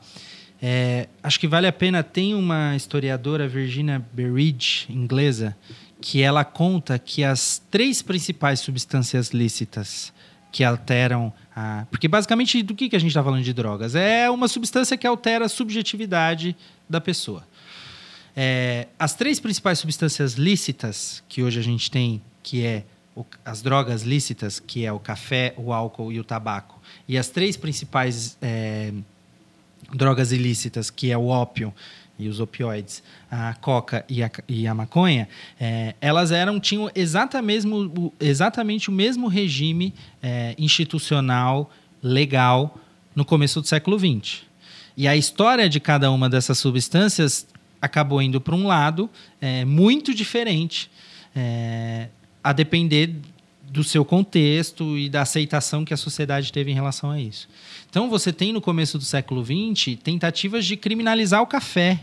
É, 0.62 1.08
acho 1.20 1.40
que 1.40 1.48
vale 1.48 1.66
a 1.66 1.72
pena. 1.72 2.04
Tem 2.04 2.32
uma 2.32 2.76
historiadora, 2.76 3.48
Virginia 3.48 4.00
Berridge, 4.12 4.86
inglesa, 4.88 5.56
que 6.02 6.20
ela 6.20 6.44
conta 6.44 6.98
que 6.98 7.22
as 7.22 7.62
três 7.70 8.02
principais 8.02 8.58
substâncias 8.58 9.28
lícitas 9.30 10.12
que 10.50 10.64
alteram 10.64 11.32
a. 11.54 11.86
Porque 11.90 12.08
basicamente 12.08 12.60
do 12.62 12.74
que, 12.74 12.88
que 12.88 12.96
a 12.96 12.98
gente 12.98 13.10
está 13.10 13.22
falando 13.22 13.44
de 13.44 13.52
drogas? 13.54 13.94
É 13.94 14.28
uma 14.28 14.48
substância 14.48 14.96
que 14.96 15.06
altera 15.06 15.46
a 15.46 15.48
subjetividade 15.48 16.56
da 16.90 17.00
pessoa. 17.00 17.46
É, 18.36 18.88
as 18.98 19.14
três 19.14 19.38
principais 19.38 19.78
substâncias 19.78 20.34
lícitas 20.34 21.22
que 21.28 21.42
hoje 21.42 21.60
a 21.60 21.62
gente 21.62 21.90
tem, 21.90 22.20
que 22.42 22.64
é 22.64 22.84
o, 23.14 23.24
as 23.44 23.62
drogas 23.62 24.02
lícitas, 24.02 24.58
que 24.58 24.84
é 24.84 24.92
o 24.92 24.98
café, 24.98 25.54
o 25.56 25.72
álcool 25.72 26.10
e 26.10 26.18
o 26.18 26.24
tabaco, 26.24 26.80
e 27.06 27.16
as 27.16 27.28
três 27.28 27.56
principais 27.56 28.36
é, 28.42 28.92
drogas 29.94 30.32
ilícitas, 30.32 30.90
que 30.90 31.12
é 31.12 31.16
o 31.16 31.26
ópio 31.26 31.72
e 32.18 32.28
os 32.28 32.40
opioides, 32.40 33.02
a 33.30 33.54
coca 33.54 34.04
e 34.08 34.22
a, 34.22 34.30
e 34.48 34.66
a 34.66 34.74
maconha, 34.74 35.28
é, 35.60 35.94
elas 36.00 36.30
eram 36.30 36.60
tinham 36.60 36.90
exatamente, 36.94 37.66
o, 37.66 38.12
exatamente 38.20 38.88
o 38.88 38.92
mesmo 38.92 39.28
regime 39.28 39.94
é, 40.22 40.54
institucional, 40.58 41.70
legal, 42.02 42.78
no 43.14 43.24
começo 43.24 43.60
do 43.60 43.66
século 43.66 43.98
XX. 43.98 44.42
E 44.96 45.08
a 45.08 45.16
história 45.16 45.68
de 45.68 45.80
cada 45.80 46.10
uma 46.10 46.28
dessas 46.28 46.58
substâncias 46.58 47.46
acabou 47.80 48.22
indo 48.22 48.40
para 48.40 48.54
um 48.54 48.66
lado 48.66 49.10
é, 49.40 49.64
muito 49.64 50.14
diferente, 50.14 50.90
é, 51.34 52.08
a 52.44 52.52
depender 52.52 53.16
do 53.72 53.82
seu 53.82 54.04
contexto 54.04 54.98
e 54.98 55.08
da 55.08 55.22
aceitação 55.22 55.84
que 55.84 55.94
a 55.94 55.96
sociedade 55.96 56.52
teve 56.52 56.70
em 56.70 56.74
relação 56.74 57.10
a 57.10 57.18
isso. 57.18 57.48
Então, 57.92 58.08
você 58.08 58.32
tem 58.32 58.54
no 58.54 58.60
começo 58.62 58.96
do 58.96 59.04
século 59.04 59.44
XX 59.44 59.98
tentativas 60.02 60.64
de 60.64 60.78
criminalizar 60.78 61.42
o 61.42 61.46
café, 61.46 62.00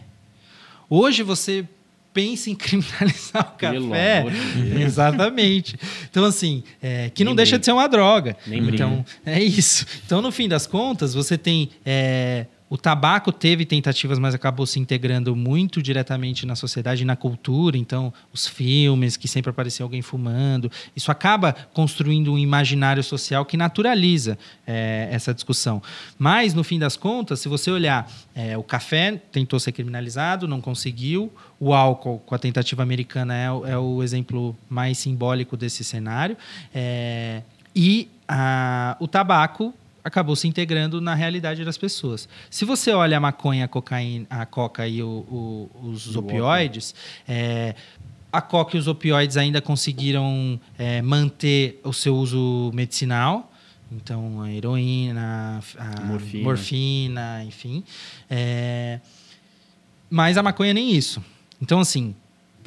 Hoje 0.90 1.22
você 1.22 1.66
pensa 2.12 2.50
em 2.50 2.56
criminalizar 2.56 3.54
o 3.54 3.58
café. 3.58 4.26
De 4.26 4.82
Exatamente. 4.82 5.78
Então, 6.10 6.26
assim, 6.26 6.64
é, 6.82 7.12
que 7.14 7.24
não 7.24 7.36
deixa 7.36 7.60
de 7.60 7.66
ser 7.66 7.72
uma 7.72 7.88
droga. 7.88 8.36
Nem 8.48 8.68
então, 8.70 9.06
é 9.24 9.42
isso. 9.42 9.86
Então, 10.06 10.22
no 10.22 10.32
fim 10.32 10.50
das 10.50 10.66
contas, 10.66 11.14
você 11.14 11.38
tem. 11.38 11.70
É, 11.86 12.48
o 12.70 12.78
tabaco 12.78 13.32
teve 13.32 13.66
tentativas, 13.66 14.20
mas 14.20 14.36
acabou 14.36 14.66
se 14.66 14.80
integrando 14.80 15.36
muito 15.36 15.82
diretamente 15.82 16.46
na 16.46 16.56
sociedade 16.56 17.02
e 17.02 17.06
na 17.06 17.16
cultura. 17.16 17.76
Então, 17.78 18.14
os 18.32 18.48
filmes, 18.48 19.18
que 19.18 19.28
sempre 19.28 19.50
aparecia 19.50 19.84
alguém 19.84 20.04
fumando, 20.04 20.72
isso 20.96 21.12
acaba 21.12 21.54
construindo 21.74 22.32
um 22.32 22.38
imaginário 22.38 23.04
social 23.04 23.44
que 23.44 23.58
naturaliza 23.58 24.38
é, 24.68 25.10
essa 25.12 25.34
discussão. 25.34 25.82
Mas, 26.18 26.54
no 26.54 26.64
fim 26.64 26.78
das 26.78 26.96
contas, 26.96 27.40
se 27.40 27.50
você 27.50 27.72
olhar, 27.72 28.08
é, 28.36 28.56
o 28.56 28.64
café 28.64 29.20
tentou 29.32 29.60
ser 29.60 29.72
criminalizado, 29.72 30.48
não 30.48 30.62
conseguiu. 30.62 31.34
O 31.60 31.74
álcool, 31.74 32.20
com 32.20 32.36
a 32.36 32.40
tentativa 32.40 32.84
americana, 32.84 33.36
é, 33.36 33.72
é 33.72 33.78
o 33.78 34.04
exemplo 34.04 34.56
mais 34.70 35.00
simbólico 35.00 35.58
desse 35.58 35.84
cenário. 35.84 36.38
É, 36.74 37.42
e 37.76 38.10
a, 38.28 38.96
o 39.00 39.08
tabaco 39.08 39.74
acabou 40.04 40.36
se 40.36 40.48
integrando 40.48 41.02
na 41.02 41.14
realidade 41.14 41.64
das 41.64 41.78
pessoas. 41.78 42.28
Se 42.50 42.66
você 42.66 42.92
olha 42.92 43.18
a 43.18 43.20
maconha, 43.20 43.66
a 43.66 43.68
cocaína, 43.68 44.26
a 44.30 44.46
coca 44.46 44.88
e 44.88 45.02
o, 45.04 45.08
o, 45.08 45.90
os 45.90 46.16
opioides, 46.16 46.96
é, 47.28 47.76
a 48.32 48.42
coca 48.42 48.78
e 48.78 48.80
os 48.80 48.88
opioides 48.88 49.38
ainda 49.38 49.62
conseguiram 49.62 50.60
é, 50.78 51.02
manter 51.02 51.80
o 51.84 51.94
seu 51.94 52.16
uso 52.16 52.72
medicinal. 52.74 53.52
Então, 53.92 54.42
a 54.44 54.52
heroína, 54.52 55.62
a 55.78 56.02
morfina, 56.06 56.44
morfina 56.44 57.44
enfim. 57.44 57.84
É, 58.30 59.00
mas 60.10 60.38
a 60.38 60.44
maconha 60.44 60.74
nem 60.74 60.92
isso. 60.92 61.24
Então, 61.60 61.80
assim, 61.80 62.16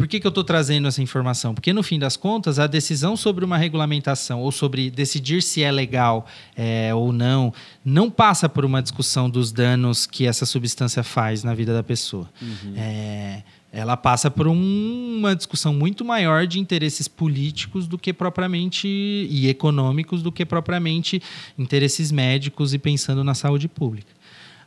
por 0.02 0.08
que, 0.08 0.18
que 0.18 0.26
eu 0.26 0.30
estou 0.30 0.42
trazendo 0.42 0.88
essa 0.88 1.00
informação? 1.00 1.54
Porque, 1.54 1.72
no 1.72 1.80
fim 1.80 1.96
das 1.96 2.16
contas, 2.16 2.58
a 2.58 2.66
decisão 2.66 3.16
sobre 3.16 3.44
uma 3.44 3.56
regulamentação 3.56 4.40
ou 4.40 4.50
sobre 4.50 4.90
decidir 4.90 5.40
se 5.44 5.62
é 5.62 5.70
legal 5.70 6.26
é, 6.56 6.92
ou 6.92 7.12
não, 7.12 7.54
não 7.84 8.10
passa 8.10 8.48
por 8.48 8.64
uma 8.64 8.82
discussão 8.82 9.30
dos 9.30 9.52
danos 9.52 10.04
que 10.04 10.26
essa 10.26 10.44
substância 10.44 11.04
faz 11.04 11.44
na 11.44 11.54
vida 11.54 11.72
da 11.72 11.84
pessoa. 11.84 12.28
Uhum. 12.42 12.74
É, 12.74 13.44
ela 13.70 13.96
passa 13.96 14.28
por 14.28 14.48
um, 14.48 15.18
uma 15.18 15.36
discussão 15.36 15.72
muito 15.72 16.04
maior 16.04 16.48
de 16.48 16.58
interesses 16.58 17.06
políticos 17.06 17.86
do 17.86 17.96
que 17.96 18.12
propriamente 18.12 18.88
e 18.88 19.46
econômicos 19.48 20.20
do 20.20 20.32
que 20.32 20.44
propriamente 20.44 21.22
interesses 21.56 22.10
médicos 22.10 22.74
e 22.74 22.78
pensando 22.78 23.22
na 23.22 23.34
saúde 23.34 23.68
pública. 23.68 24.10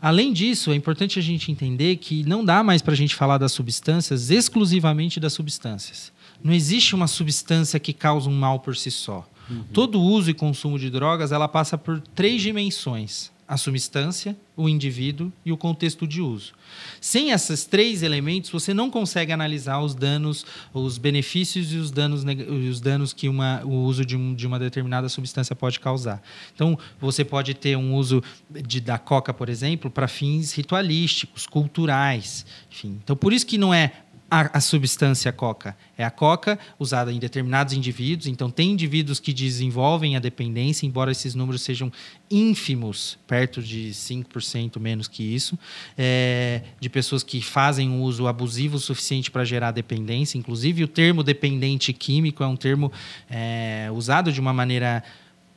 Além 0.06 0.32
disso, 0.32 0.72
é 0.72 0.76
importante 0.76 1.18
a 1.18 1.22
gente 1.22 1.52
entender 1.52 1.96
que 1.96 2.24
não 2.26 2.46
dá 2.46 2.62
mais 2.62 2.80
para 2.80 2.94
a 2.94 2.96
gente 2.96 3.16
falar 3.16 3.40
das 3.40 3.52
substâncias 3.54 4.30
exclusivamente 4.30 5.20
das 5.20 5.34
substâncias. 5.34 6.14
Não 6.44 6.54
existe 6.54 6.94
uma 6.94 7.08
substância 7.08 7.80
que 7.80 7.92
causa 7.92 8.30
um 8.30 8.38
mal 8.38 8.60
por 8.60 8.78
si 8.78 8.92
só. 8.92 9.28
Uhum. 9.50 9.64
Todo 9.74 10.00
uso 10.00 10.30
e 10.30 10.34
consumo 10.36 10.78
de 10.78 10.92
drogas 10.92 11.32
ela 11.32 11.48
passa 11.48 11.76
por 11.76 12.00
três 12.14 12.44
dimensões: 12.44 13.32
a 13.48 13.58
substância, 13.58 14.36
o 14.58 14.68
indivíduo 14.68 15.32
e 15.46 15.52
o 15.52 15.58
contexto 15.58 16.08
de 16.08 16.20
uso. 16.20 16.54
Sem 17.00 17.30
esses 17.30 17.66
três 17.66 18.02
elementos, 18.02 18.50
você 18.50 18.74
não 18.74 18.90
consegue 18.90 19.32
analisar 19.32 19.80
os 19.82 19.94
danos, 19.94 20.46
os 20.74 20.98
benefícios 20.98 21.72
e 21.72 21.76
os 21.76 21.92
danos, 21.92 22.24
os 22.24 22.82
danos 22.82 23.14
que 23.14 23.30
uma, 23.30 23.64
o 23.64 23.84
uso 23.84 24.04
de, 24.04 24.16
um, 24.18 24.34
de 24.34 24.48
uma 24.48 24.58
determinada 24.58 25.08
substância 25.10 25.56
pode 25.56 25.80
causar. 25.80 26.24
Então, 26.56 26.78
você 27.00 27.24
pode 27.24 27.54
ter 27.54 27.78
um 27.78 27.94
uso 27.94 28.24
de, 28.50 28.82
da 28.82 28.98
coca, 28.98 29.32
por 29.32 29.48
exemplo, 29.48 29.92
para 29.92 30.08
fins 30.08 30.52
ritualísticos, 30.52 31.46
culturais. 31.46 32.46
Enfim. 32.72 33.00
Então, 33.04 33.16
por 33.16 33.32
isso 33.32 33.46
que 33.46 33.60
não 33.60 33.72
é 33.72 33.92
a, 34.30 34.58
a, 34.58 34.62
substância 34.62 35.32
coca? 35.32 35.78
É 35.98 36.04
a 36.04 36.10
coca 36.10 36.58
usada 36.80 37.12
em 37.12 37.20
determinados 37.20 37.74
indivíduos. 37.74 38.28
Então, 38.28 38.50
tem 38.50 38.72
indivíduos 38.72 39.20
que 39.20 39.32
desenvolvem 39.32 40.16
a 40.16 40.20
dependência, 40.20 40.86
embora 40.86 41.12
esses 41.12 41.36
números 41.36 41.62
sejam 41.62 41.92
ínfimos, 42.30 43.18
perto 43.28 43.62
de 43.62 43.92
5% 43.92 44.80
menos 44.80 45.08
que 45.08 45.24
isso, 45.24 45.58
é, 45.98 46.62
de 46.80 46.90
pessoas 46.90 47.24
que 47.24 47.42
fazem 47.42 47.90
um 47.90 48.02
uso 48.02 48.28
abusivo 48.28 48.78
o 48.78 48.80
suficiente 48.80 49.30
para 49.30 49.46
gerar 49.46 49.72
dependência. 49.72 50.38
Inclusive, 50.38 50.84
o 50.84 50.88
termo 50.88 51.24
dependente 51.24 51.94
químico 51.94 52.44
é 52.44 52.48
um 52.48 52.56
termo 52.56 52.92
é, 53.30 53.90
usado 53.94 54.32
de 54.32 54.40
uma 54.40 54.54
maneira 54.54 55.04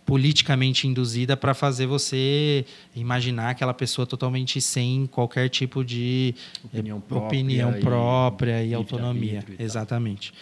politicamente 0.09 0.88
induzida 0.88 1.36
para 1.36 1.52
fazer 1.52 1.84
você 1.84 2.64
imaginar 2.96 3.50
aquela 3.50 3.74
pessoa 3.74 4.06
totalmente 4.06 4.59
sem 4.59 5.06
qualquer 5.06 5.50
tipo 5.50 5.84
de 5.84 6.34
opinião 6.64 6.98
própria, 6.98 7.26
opinião 7.26 7.72
própria 7.74 8.64
e, 8.64 8.70
e 8.70 8.74
autonomia. 8.74 9.44
E 9.59 9.62
Exatamente. 9.62 10.32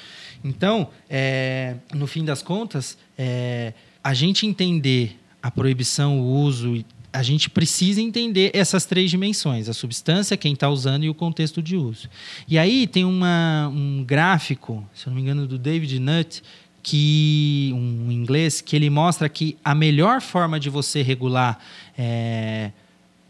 Então, 0.45 0.89
é, 1.11 1.79
no 1.93 2.07
fim 2.07 2.25
das 2.25 2.45
contas, 2.45 2.97
é, 3.19 3.73
a 4.05 4.15
gente 4.15 4.47
entender 4.47 5.19
a 5.43 5.51
proibição, 5.51 6.21
o 6.21 6.43
uso, 6.43 6.85
a 7.13 7.25
gente 7.25 7.51
precisa 7.51 8.01
entender 8.01 8.53
essas 8.55 8.87
três 8.87 9.11
dimensões: 9.11 9.69
a 9.69 9.73
substância, 9.73 10.37
quem 10.37 10.53
está 10.53 10.69
usando 10.69 11.03
e 11.03 11.11
o 11.11 11.15
contexto 11.15 11.61
de 11.61 11.75
uso. 11.77 12.09
E 12.47 12.57
aí 12.57 12.87
tem 12.87 13.05
uma, 13.05 13.67
um 13.75 14.05
gráfico, 14.05 14.89
se 14.95 15.09
não 15.09 15.17
me 15.17 15.23
engano, 15.23 15.45
do 15.45 15.59
David 15.59 15.99
Nutt, 15.99 16.41
que 16.87 17.73
um 17.75 18.13
inglês 18.13 18.61
que 18.61 18.77
ele 18.77 18.89
mostra 18.89 19.29
que 19.29 19.59
a 19.65 19.75
melhor 19.75 20.21
forma 20.21 20.61
de 20.61 20.71
você 20.71 21.03
regular 21.03 21.59
é, 21.99 22.71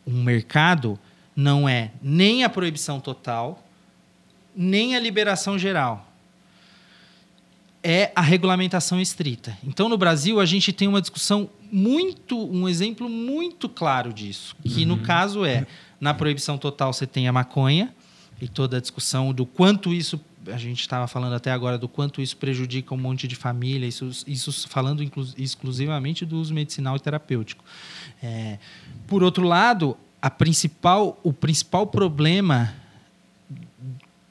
um 0.06 0.22
mercado 0.22 0.98
não 1.34 1.66
é 1.66 1.90
nem 2.02 2.44
a 2.44 2.50
proibição 2.50 3.00
total, 3.00 3.66
nem 4.54 4.94
a 4.94 5.00
liberação 5.00 5.58
geral. 5.58 6.06
É 7.82 8.12
a 8.14 8.20
regulamentação 8.20 9.00
estrita. 9.00 9.56
Então, 9.64 9.88
no 9.88 9.96
Brasil, 9.96 10.38
a 10.38 10.44
gente 10.44 10.70
tem 10.70 10.86
uma 10.86 11.00
discussão 11.00 11.48
muito, 11.72 12.38
um 12.38 12.68
exemplo 12.68 13.08
muito 13.08 13.70
claro 13.70 14.12
disso, 14.12 14.54
que 14.64 14.82
uhum. 14.82 14.88
no 14.88 14.98
caso 14.98 15.46
é, 15.46 15.66
na 15.98 16.12
proibição 16.12 16.58
total 16.58 16.92
você 16.92 17.06
tem 17.06 17.26
a 17.26 17.32
maconha 17.32 17.90
e 18.38 18.48
toda 18.48 18.76
a 18.76 18.80
discussão 18.80 19.32
do 19.32 19.46
quanto 19.46 19.94
isso 19.94 20.20
a 20.52 20.56
gente 20.56 20.80
estava 20.80 21.06
falando 21.06 21.34
até 21.34 21.50
agora 21.50 21.78
do 21.78 21.88
quanto 21.88 22.20
isso 22.20 22.36
prejudica 22.36 22.94
um 22.94 22.98
monte 22.98 23.26
de 23.26 23.36
família, 23.36 23.86
isso, 23.86 24.10
isso 24.26 24.68
falando 24.68 25.02
inclu, 25.02 25.26
exclusivamente 25.36 26.24
do 26.24 26.38
uso 26.38 26.54
medicinal 26.54 26.96
e 26.96 27.00
terapêutico. 27.00 27.64
É, 28.22 28.58
por 29.06 29.22
outro 29.22 29.44
lado, 29.44 29.96
a 30.20 30.30
principal, 30.30 31.18
o 31.22 31.32
principal 31.32 31.86
problema 31.86 32.74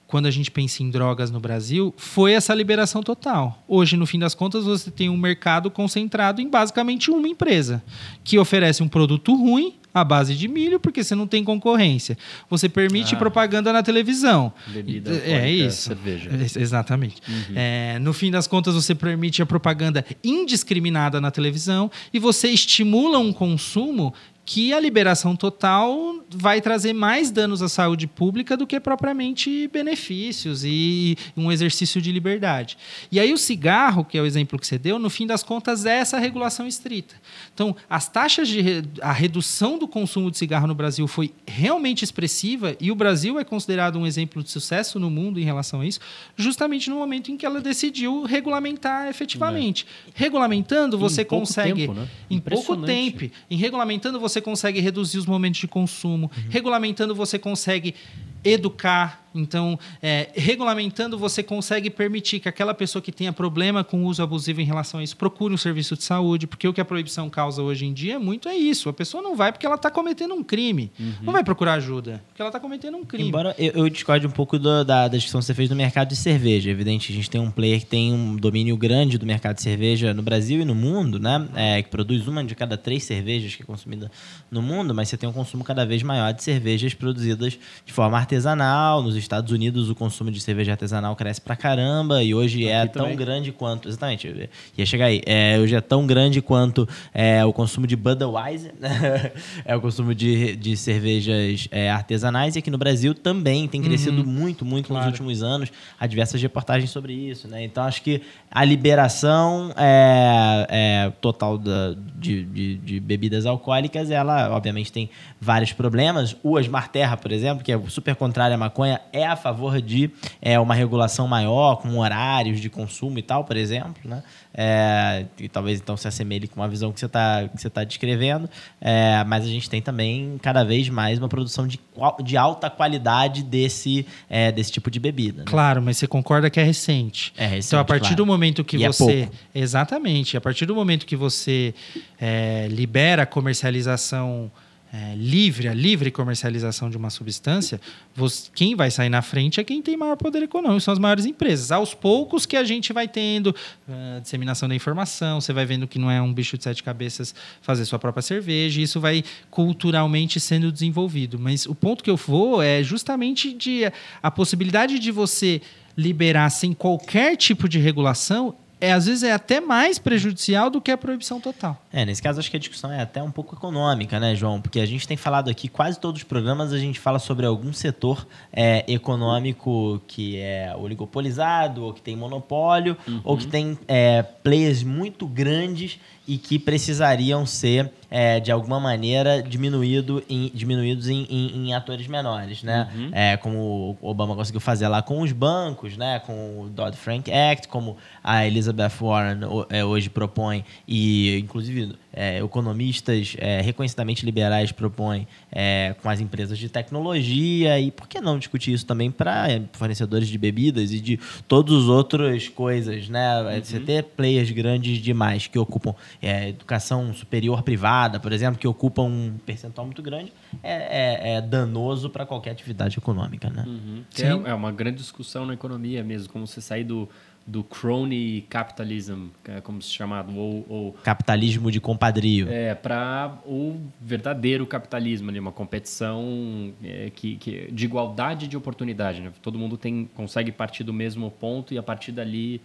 quando 0.07 0.27
a 0.27 0.31
gente 0.31 0.51
pensa 0.51 0.83
em 0.83 0.89
drogas 0.89 1.31
no 1.31 1.39
Brasil 1.39 1.93
foi 1.97 2.33
essa 2.33 2.53
liberação 2.53 3.01
total. 3.01 3.61
Hoje, 3.67 3.97
no 3.97 4.05
fim 4.05 4.19
das 4.19 4.35
contas, 4.35 4.63
você 4.63 4.91
tem 4.91 5.09
um 5.09 5.17
mercado 5.17 5.69
concentrado 5.69 6.41
em 6.41 6.49
basicamente 6.49 7.09
uma 7.11 7.27
empresa 7.27 7.83
que 8.23 8.37
oferece 8.37 8.83
um 8.83 8.87
produto 8.87 9.35
ruim 9.35 9.75
à 9.95 10.03
base 10.03 10.35
de 10.35 10.49
milho, 10.49 10.77
porque 10.77 11.01
você 11.01 11.15
não 11.15 11.25
tem 11.25 11.41
concorrência. 11.41 12.17
Você 12.49 12.67
permite 12.67 13.15
ah, 13.15 13.17
propaganda 13.17 13.71
na 13.71 13.81
televisão. 13.81 14.51
Bebida 14.67 15.15
é 15.23 15.49
isso. 15.49 15.87
Cerveja. 15.87 16.29
exatamente. 16.59 17.21
Uhum. 17.25 17.55
É, 17.55 17.97
no 17.99 18.11
fim 18.11 18.29
das 18.29 18.45
contas, 18.45 18.75
você 18.75 18.93
permite 18.93 19.41
a 19.41 19.45
propaganda 19.45 20.05
indiscriminada 20.21 21.21
na 21.21 21.31
televisão 21.31 21.89
e 22.13 22.19
você 22.19 22.49
estimula 22.49 23.17
um 23.19 23.31
consumo 23.31 24.13
que 24.45 24.71
a 24.71 24.79
liberação 24.79 25.35
total 25.35 26.23
vai 26.29 26.61
trazer 26.61 26.93
mais 26.93 27.31
danos 27.31 27.63
à 27.63 27.67
saúde 27.67 28.05
pública 28.05 28.55
do 28.55 28.67
que 28.67 28.79
propriamente 28.79 29.67
benefícios 29.69 30.63
e 30.63 31.17
um 31.35 31.51
exercício 31.51 31.99
de 31.99 32.11
liberdade. 32.11 32.77
E 33.11 33.19
aí 33.19 33.33
o 33.33 33.37
cigarro, 33.37 34.05
que 34.05 34.17
é 34.17 34.21
o 34.21 34.25
exemplo 34.25 34.59
que 34.59 34.67
você 34.67 34.77
deu, 34.77 34.99
no 34.99 35.09
fim 35.09 35.25
das 35.25 35.41
contas 35.41 35.85
é 35.85 35.97
essa 35.97 36.19
regulação 36.19 36.67
estrita. 36.67 37.15
Então, 37.53 37.75
as 37.89 38.07
taxas 38.07 38.47
de 38.47 38.83
a 39.01 39.11
redução 39.11 39.79
do 39.79 39.87
consumo 39.87 40.29
de 40.29 40.37
cigarro 40.37 40.67
no 40.67 40.75
Brasil 40.75 41.07
foi 41.07 41.33
realmente 41.47 42.03
expressiva 42.03 42.75
e 42.79 42.91
o 42.91 42.95
Brasil 42.95 43.39
é 43.39 43.43
considerado 43.43 43.97
um 43.97 44.05
exemplo 44.05 44.43
de 44.43 44.51
sucesso 44.51 44.99
no 44.99 45.09
mundo 45.09 45.39
em 45.39 45.43
relação 45.43 45.81
a 45.81 45.85
isso, 45.85 45.99
justamente 46.35 46.89
no 46.89 46.97
momento 46.97 47.31
em 47.31 47.37
que 47.37 47.45
ela 47.45 47.59
decidiu 47.61 48.23
regulamentar 48.23 49.07
efetivamente. 49.07 49.87
É. 50.07 50.11
Regulamentando, 50.13 50.97
você 50.97 51.21
em 51.21 51.25
consegue 51.25 51.81
tempo, 51.81 51.93
né? 51.93 52.07
em 52.29 52.39
pouco 52.39 52.77
tempo, 52.77 53.29
em 53.49 53.57
regulamentando 53.57 54.19
você 54.19 54.34
você 54.35 54.41
consegue 54.41 54.79
reduzir 54.79 55.17
os 55.17 55.25
momentos 55.25 55.59
de 55.59 55.67
consumo. 55.67 56.29
Uhum. 56.35 56.43
Regulamentando, 56.49 57.15
você 57.15 57.39
consegue 57.39 57.95
educar. 58.43 59.24
Então, 59.35 59.77
é, 60.01 60.29
regulamentando, 60.33 61.17
você 61.17 61.43
consegue 61.43 61.89
permitir 61.89 62.39
que 62.39 62.47
aquela 62.47 62.73
pessoa 62.73 63.01
que 63.01 63.11
tenha 63.11 63.33
problema 63.33 63.83
com 63.83 64.03
o 64.03 64.07
uso 64.07 64.23
abusivo 64.23 64.61
em 64.61 64.65
relação 64.65 64.99
a 64.99 65.03
isso 65.03 65.17
procure 65.17 65.53
um 65.53 65.57
serviço 65.57 65.95
de 65.95 66.03
saúde, 66.03 66.47
porque 66.47 66.67
o 66.67 66.73
que 66.73 66.79
a 66.79 66.85
proibição 66.85 67.29
causa 67.29 67.61
hoje 67.61 67.85
em 67.85 67.93
dia 67.93 68.15
é 68.15 68.19
muito 68.19 68.47
é 68.47 68.55
isso. 68.55 68.87
A 68.87 68.93
pessoa 68.93 69.21
não 69.21 69.35
vai 69.35 69.51
porque 69.51 69.65
ela 69.65 69.75
está 69.75 69.91
cometendo 69.91 70.33
um 70.33 70.43
crime. 70.43 70.91
Uhum. 70.99 71.13
Não 71.23 71.33
vai 71.33 71.43
procurar 71.43 71.73
ajuda, 71.73 72.23
porque 72.27 72.41
ela 72.41 72.49
está 72.49 72.59
cometendo 72.59 72.97
um 72.97 73.03
crime. 73.03 73.27
Embora 73.27 73.53
eu, 73.57 73.71
eu 73.73 73.89
discorde 73.89 74.25
um 74.25 74.31
pouco 74.31 74.57
do, 74.57 74.83
da, 74.83 75.07
da 75.07 75.17
discussão 75.17 75.39
que 75.39 75.45
você 75.45 75.53
fez 75.53 75.69
do 75.69 75.75
mercado 75.75 76.09
de 76.09 76.15
cerveja. 76.15 76.69
É 76.69 76.71
evidente, 76.71 77.11
a 77.11 77.15
gente 77.15 77.29
tem 77.29 77.41
um 77.41 77.51
player 77.51 77.79
que 77.79 77.85
tem 77.85 78.13
um 78.13 78.35
domínio 78.35 78.77
grande 78.77 79.17
do 79.17 79.25
mercado 79.25 79.55
de 79.55 79.61
cerveja 79.61 80.13
no 80.13 80.23
Brasil 80.23 80.61
e 80.61 80.65
no 80.65 80.75
mundo, 80.75 81.19
né? 81.19 81.47
É, 81.55 81.81
que 81.81 81.89
produz 81.89 82.27
uma 82.27 82.43
de 82.43 82.55
cada 82.55 82.77
três 82.77 83.03
cervejas 83.03 83.55
que 83.55 83.63
é 83.63 83.65
consumida 83.65 84.09
no 84.49 84.61
mundo, 84.61 84.93
mas 84.93 85.09
você 85.09 85.17
tem 85.17 85.27
um 85.27 85.33
consumo 85.33 85.63
cada 85.63 85.85
vez 85.85 86.03
maior 86.03 86.33
de 86.33 86.43
cervejas 86.43 86.93
produzidas 86.93 87.57
de 87.85 87.93
forma 87.93 88.17
artesanal 88.17 88.45
artesanal. 88.45 89.01
Nos 89.01 89.15
Estados 89.25 89.51
Unidos, 89.51 89.89
o 89.89 89.95
consumo 89.95 90.31
de 90.31 90.39
cerveja 90.39 90.71
artesanal 90.71 91.15
cresce 91.15 91.41
pra 91.41 91.55
caramba 91.55 92.23
e 92.23 92.33
hoje 92.33 92.67
é 92.67 92.85
tão 92.85 93.15
grande 93.15 93.51
quanto. 93.51 93.89
Exatamente, 93.89 94.49
ia 94.77 94.85
chegar 94.85 95.05
aí. 95.05 95.21
É, 95.25 95.59
hoje 95.59 95.75
é 95.75 95.81
tão 95.81 96.05
grande 96.05 96.41
quanto 96.41 96.87
é, 97.13 97.43
o 97.43 97.51
consumo 97.51 97.87
de 97.87 97.95
Budweiser, 97.95 98.73
é 99.65 99.75
o 99.75 99.81
consumo 99.81 100.13
de, 100.13 100.55
de 100.55 100.77
cervejas 100.77 101.67
é, 101.71 101.89
artesanais. 101.89 102.55
E 102.55 102.59
aqui 102.59 102.71
no 102.71 102.77
Brasil 102.77 103.13
também 103.13 103.67
tem 103.67 103.81
crescido 103.81 104.21
uhum. 104.21 104.27
muito, 104.27 104.63
muito 104.63 104.87
claro. 104.87 105.05
nos 105.05 105.13
últimos 105.13 105.43
anos. 105.43 105.71
Há 105.99 106.07
diversas 106.07 106.41
reportagens 106.41 106.89
sobre 106.91 107.13
isso. 107.13 107.47
Né? 107.47 107.63
Então, 107.63 107.83
acho 107.83 108.01
que 108.01 108.21
a 108.51 108.63
liberação 108.63 109.73
é, 109.75 110.67
é 110.69 111.09
total 111.19 111.57
da, 111.57 111.95
de, 112.15 112.43
de, 112.45 112.75
de, 112.77 112.99
bebidas 112.99 113.45
alcoólicas, 113.45 114.09
ela, 114.09 114.49
obviamente, 114.51 114.91
tem 114.91 115.09
vários 115.41 115.73
problemas. 115.73 116.35
O 116.43 116.57
Asmar 116.57 116.89
Terra, 116.89 117.17
por 117.17 117.31
exemplo, 117.31 117.63
que 117.63 117.71
é 117.71 117.79
super 117.87 118.15
contrária 118.15 118.55
à 118.55 118.57
maconha, 118.57 119.01
é 119.15 119.25
a 119.25 119.35
favor 119.35 119.81
de 119.81 120.11
é, 120.41 120.59
uma 120.59 120.75
regulação 120.75 121.27
maior, 121.27 121.77
com 121.77 121.97
horários 121.97 122.59
de 122.59 122.69
consumo 122.69 123.17
e 123.17 123.21
tal, 123.21 123.45
por 123.45 123.55
exemplo, 123.55 124.01
né? 124.03 124.21
É, 124.53 125.25
e 125.37 125.49
talvez 125.49 125.79
então 125.79 125.97
se 125.97 126.07
assemelhe 126.07 126.47
com 126.47 126.61
uma 126.61 126.67
visão 126.67 126.91
que 126.91 126.99
você 126.99 127.05
está 127.05 127.49
tá 127.73 127.83
descrevendo, 127.83 128.49
é, 128.79 129.23
mas 129.25 129.43
a 129.43 129.47
gente 129.47 129.69
tem 129.69 129.81
também 129.81 130.37
cada 130.41 130.63
vez 130.63 130.87
mais 130.89 131.19
uma 131.19 131.27
produção 131.27 131.67
de, 131.67 131.79
de 132.23 132.37
alta 132.37 132.69
qualidade 132.69 133.43
desse, 133.43 134.05
é, 134.29 134.51
desse 134.51 134.71
tipo 134.71 134.89
de 134.89 134.99
bebida. 134.99 135.39
Né? 135.39 135.45
Claro, 135.45 135.81
mas 135.81 135.97
você 135.97 136.07
concorda 136.07 136.49
que 136.49 136.59
é 136.59 136.63
recente. 136.63 137.33
É 137.37 137.45
recente. 137.45 137.67
Então, 137.67 137.79
a 137.79 137.85
partir 137.85 138.01
claro. 138.01 138.15
do 138.17 138.25
momento 138.25 138.63
que 138.63 138.77
e 138.77 138.83
é 138.83 138.87
você. 138.87 139.29
exatamente, 139.53 140.37
a 140.37 140.41
partir 140.41 140.65
do 140.65 140.75
momento 140.75 141.05
que 141.05 141.15
você 141.15 141.73
é, 142.19 142.67
libera 142.69 143.23
a 143.23 143.25
comercialização 143.25 144.51
é, 144.95 145.13
livre, 145.15 145.67
a 145.67 145.73
livre 145.73 146.09
comercialização 146.09 146.89
de 146.89 146.95
uma 146.95 147.09
substância, 147.09 147.81
você, 148.15 148.49
quem 148.55 148.75
vai 148.75 148.89
sair 148.89 149.09
na 149.09 149.21
frente 149.21 149.59
é 149.59 149.63
quem 149.63 149.81
tem 149.81 149.97
maior 149.97 150.15
poder 150.15 150.41
econômico, 150.43 150.79
são 150.79 150.93
as 150.93 150.99
maiores 150.99 151.25
empresas. 151.25 151.69
Aos 151.69 151.93
poucos 151.93 152.45
que 152.45 152.55
a 152.55 152.63
gente 152.63 152.93
vai 152.93 153.05
tendo 153.05 153.47
uh, 153.47 154.21
disseminação 154.21 154.69
da 154.69 154.75
informação, 154.75 155.41
você 155.41 155.51
vai 155.51 155.65
vendo 155.65 155.85
que 155.85 155.99
não 155.99 156.09
é 156.09 156.21
um 156.21 156.33
bicho 156.33 156.57
de 156.57 156.63
sete 156.63 156.81
cabeças 156.81 157.35
fazer 157.61 157.83
sua 157.83 157.99
própria 157.99 158.21
cerveja, 158.21 158.79
isso 158.79 159.01
vai 159.01 159.23
culturalmente 159.49 160.39
sendo 160.39 160.71
desenvolvido. 160.71 161.37
Mas 161.37 161.65
o 161.65 161.75
ponto 161.75 162.01
que 162.01 162.09
eu 162.09 162.17
vou 162.17 162.61
é 162.61 162.81
justamente 162.81 163.51
de 163.51 163.91
a 164.23 164.31
possibilidade 164.31 164.97
de 164.97 165.11
você 165.11 165.61
liberar 165.97 166.49
sem 166.49 166.73
qualquer 166.73 167.35
tipo 167.35 167.67
de 167.67 167.79
regulação 167.79 168.55
é, 168.79 168.91
às 168.91 169.05
vezes 169.05 169.23
é 169.23 169.31
até 169.31 169.59
mais 169.59 169.97
prejudicial 169.97 170.69
do 170.69 170.81
que 170.81 170.91
a 170.91 170.97
proibição 170.97 171.39
total. 171.39 171.81
É, 171.91 172.05
nesse 172.05 172.21
caso 172.21 172.39
acho 172.39 172.51
que 172.51 172.57
a 172.57 172.59
discussão 172.59 172.91
é 172.91 173.01
até 173.01 173.21
um 173.21 173.31
pouco 173.31 173.55
econômica, 173.55 174.19
né, 174.19 174.35
João? 174.35 174.61
Porque 174.61 174.79
a 174.79 174.85
gente 174.85 175.07
tem 175.07 175.17
falado 175.17 175.49
aqui, 175.49 175.67
quase 175.67 175.99
todos 175.99 176.21
os 176.21 176.23
programas, 176.23 176.73
a 176.73 176.77
gente 176.77 176.99
fala 176.99 177.19
sobre 177.19 177.45
algum 177.45 177.71
setor 177.71 178.27
é, 178.51 178.83
econômico 178.87 180.01
que 180.07 180.37
é 180.37 180.75
oligopolizado, 180.77 181.83
ou 181.83 181.93
que 181.93 182.01
tem 182.01 182.15
monopólio, 182.15 182.97
uhum. 183.07 183.21
ou 183.23 183.37
que 183.37 183.47
tem 183.47 183.77
é, 183.87 184.21
players 184.21 184.83
muito 184.83 185.25
grandes 185.25 185.99
e 186.27 186.37
que 186.37 186.57
precisariam 186.57 187.45
ser, 187.45 187.91
é, 188.09 188.39
de 188.39 188.51
alguma 188.51 188.79
maneira, 188.79 189.41
diminuído 189.41 190.23
em, 190.29 190.51
diminuídos 190.53 191.07
em, 191.07 191.25
em, 191.29 191.67
em 191.67 191.73
atores 191.73 192.07
menores, 192.07 192.63
né? 192.63 192.89
Uhum. 192.95 193.09
É, 193.11 193.37
como 193.37 193.97
o 194.01 194.09
Obama 194.09 194.35
conseguiu 194.35 194.61
fazer 194.61 194.87
lá 194.87 195.01
com 195.01 195.21
os 195.21 195.31
bancos, 195.31 195.97
né? 195.97 196.19
Com 196.19 196.61
o 196.61 196.69
Dodd-Frank 196.69 197.31
Act, 197.31 197.67
como 197.67 197.97
a 198.23 198.45
Elizabeth 198.45 198.91
Warren 198.99 199.39
é, 199.69 199.83
hoje 199.83 200.09
propõe, 200.09 200.63
e 200.87 201.39
inclusive 201.39 201.95
é, 202.15 202.39
economistas 202.39 203.35
é, 203.37 203.59
reconhecidamente 203.61 204.25
liberais 204.25 204.71
propõem 204.71 205.27
é, 205.51 205.93
com 206.01 206.09
as 206.09 206.21
empresas 206.21 206.57
de 206.57 206.69
tecnologia 206.69 207.77
e 207.77 207.91
por 207.91 208.07
que 208.07 208.21
não 208.21 208.39
discutir 208.39 208.73
isso 208.73 208.85
também 208.85 209.11
para 209.11 209.47
fornecedores 209.73 210.29
de 210.29 210.37
bebidas 210.37 210.93
e 210.93 211.01
de 211.01 211.19
todas 211.47 211.75
as 211.75 211.89
outras 211.89 212.47
coisas, 212.47 213.09
né? 213.09 213.41
Uhum. 213.41 213.63
Você 213.63 213.79
ter 213.79 214.03
players 214.03 214.49
grandes 214.51 214.99
demais 214.99 215.47
que 215.47 215.59
ocupam 215.59 215.93
educação 216.21 217.13
superior 217.13 217.63
privada, 217.63 217.94
por 218.21 218.31
exemplo, 218.31 218.59
que 218.59 218.67
ocupam 218.67 219.03
um 219.03 219.37
percentual 219.45 219.85
muito 219.85 220.01
grande, 220.01 220.31
é, 220.63 221.33
é, 221.33 221.35
é 221.35 221.41
danoso 221.41 222.09
para 222.09 222.25
qualquer 222.25 222.51
atividade 222.51 222.97
econômica, 222.97 223.49
né? 223.49 223.63
Uhum. 223.65 224.03
É, 224.45 224.53
uma 224.53 224.71
grande 224.71 224.97
discussão 224.97 225.45
na 225.45 225.53
economia 225.53 226.03
mesmo, 226.03 226.31
como 226.31 226.45
você 226.45 226.61
sair 226.61 226.83
do 226.83 227.09
do 227.47 227.63
crony 227.63 228.41
capitalism, 228.49 229.27
é 229.47 229.61
como 229.61 229.79
se 229.79 229.91
chama, 229.91 230.25
ou, 230.35 230.65
ou 230.67 230.93
capitalismo 231.03 231.69
de 231.69 231.79
compadrio. 231.79 232.49
É, 232.49 232.73
para 232.73 233.37
o 233.45 233.79
verdadeiro 234.01 234.65
capitalismo, 234.65 235.29
ali, 235.29 235.39
uma 235.39 235.51
competição 235.51 236.73
é, 236.83 237.11
que, 237.13 237.35
que, 237.35 237.71
de 237.71 237.85
igualdade 237.85 238.47
de 238.47 238.57
oportunidade. 238.57 239.21
Né? 239.21 239.31
Todo 239.43 239.59
mundo 239.59 239.77
tem, 239.77 240.09
consegue 240.15 240.51
partir 240.51 240.83
do 240.83 240.91
mesmo 240.91 241.29
ponto 241.29 241.71
e 241.71 241.77
a 241.77 241.83
partir 241.83 242.11
dali, 242.11 242.59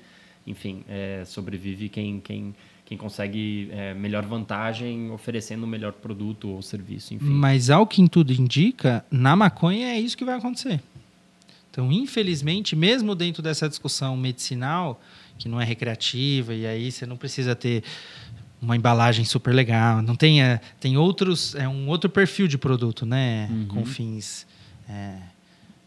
enfim, 0.46 0.82
é, 0.88 1.24
sobrevive 1.26 1.90
quem, 1.90 2.18
quem, 2.18 2.54
quem 2.90 2.98
consegue 2.98 3.68
é, 3.70 3.94
melhor 3.94 4.26
vantagem 4.26 5.12
oferecendo 5.12 5.62
o 5.62 5.66
melhor 5.66 5.92
produto 5.92 6.48
ou 6.48 6.60
serviço, 6.60 7.14
enfim. 7.14 7.24
Mas 7.24 7.70
ao 7.70 7.86
que 7.86 8.08
tudo 8.08 8.32
indica, 8.32 9.04
na 9.08 9.36
maconha 9.36 9.86
é 9.94 10.00
isso 10.00 10.16
que 10.16 10.24
vai 10.24 10.36
acontecer. 10.36 10.82
Então, 11.70 11.92
infelizmente, 11.92 12.74
mesmo 12.74 13.14
dentro 13.14 13.44
dessa 13.44 13.68
discussão 13.68 14.16
medicinal, 14.16 15.00
que 15.38 15.48
não 15.48 15.60
é 15.60 15.64
recreativa, 15.64 16.52
e 16.52 16.66
aí 16.66 16.90
você 16.90 17.06
não 17.06 17.16
precisa 17.16 17.54
ter 17.54 17.84
uma 18.60 18.74
embalagem 18.74 19.24
super 19.24 19.54
legal, 19.54 20.02
não 20.02 20.16
tem, 20.16 20.42
é, 20.42 20.60
tem 20.80 20.96
outros, 20.96 21.54
é 21.54 21.68
um 21.68 21.86
outro 21.86 22.10
perfil 22.10 22.48
de 22.48 22.58
produto, 22.58 23.06
né, 23.06 23.48
uhum. 23.52 23.66
com 23.68 23.86
fins 23.86 24.48
é, 24.88 25.14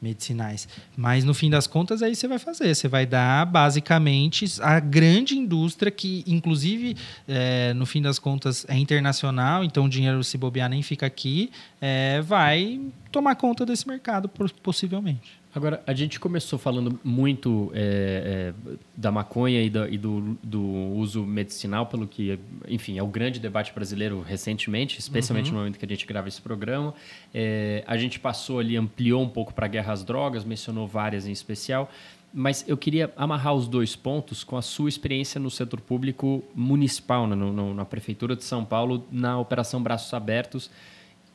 medicinais. 0.03 0.67
Mas 0.95 1.23
no 1.23 1.33
fim 1.33 1.49
das 1.49 1.65
contas, 1.65 2.03
aí 2.03 2.15
você 2.15 2.27
vai 2.27 2.37
fazer, 2.37 2.75
você 2.75 2.87
vai 2.87 3.05
dar 3.05 3.45
basicamente 3.45 4.45
a 4.61 4.79
grande 4.79 5.37
indústria 5.37 5.89
que, 5.89 6.23
inclusive, 6.27 6.97
é, 7.27 7.73
no 7.73 7.85
fim 7.85 8.01
das 8.01 8.19
contas 8.19 8.65
é 8.67 8.77
internacional, 8.77 9.63
então 9.63 9.85
o 9.85 9.89
dinheiro 9.89 10.23
se 10.23 10.37
bobear 10.37 10.69
nem 10.69 10.83
fica 10.83 11.05
aqui, 11.05 11.49
é, 11.79 12.21
vai 12.21 12.81
tomar 13.11 13.35
conta 13.35 13.65
desse 13.65 13.87
mercado 13.87 14.29
possivelmente. 14.61 15.42
Agora, 15.55 15.83
a 15.85 15.93
gente 15.93 16.19
começou 16.19 16.57
falando 16.57 16.99
muito 17.03 17.71
é, 17.75 18.53
é, 18.67 18.77
da 18.97 19.11
maconha 19.11 19.61
e, 19.61 19.69
da, 19.69 19.87
e 19.87 19.99
do, 19.99 20.35
do, 20.41 20.61
uso 20.61 21.23
medicinal, 21.23 21.85
pelo 21.85 22.07
que, 22.07 22.39
enfim, 22.67 22.97
é 22.97 23.03
o 23.03 23.07
grande 23.07 23.39
debate 23.39 23.71
brasileiro 23.71 24.21
recentemente, 24.21 24.97
especialmente 24.97 25.47
uhum. 25.47 25.53
no 25.53 25.59
momento 25.59 25.77
que 25.77 25.85
a 25.85 25.87
gente 25.87 26.07
grava 26.07 26.27
esse 26.27 26.41
programa. 26.41 26.95
É, 27.31 27.83
a 27.85 27.95
gente 27.97 28.19
passou 28.19 28.57
ali, 28.57 28.75
ampliou 28.75 29.21
um 29.21 29.29
pouco 29.29 29.53
para 29.53 29.67
a 29.67 29.69
guerra 29.69 29.93
às 29.93 30.03
drogas, 30.03 30.43
mencionou 30.43 30.87
várias 30.87 31.27
em 31.27 31.31
especial, 31.31 31.87
mas 32.33 32.65
eu 32.67 32.75
queria 32.75 33.13
amarrar 33.15 33.53
os 33.53 33.67
dois 33.67 33.95
pontos 33.95 34.43
com 34.43 34.57
a 34.57 34.61
sua 34.61 34.89
experiência 34.89 35.39
no 35.39 35.51
setor 35.51 35.79
público 35.79 36.43
municipal, 36.55 37.27
né, 37.27 37.35
no, 37.35 37.53
no, 37.53 37.75
na 37.75 37.85
Prefeitura 37.85 38.35
de 38.35 38.43
São 38.43 38.65
Paulo, 38.65 39.05
na 39.11 39.37
Operação 39.37 39.83
Braços 39.83 40.11
Abertos 40.15 40.71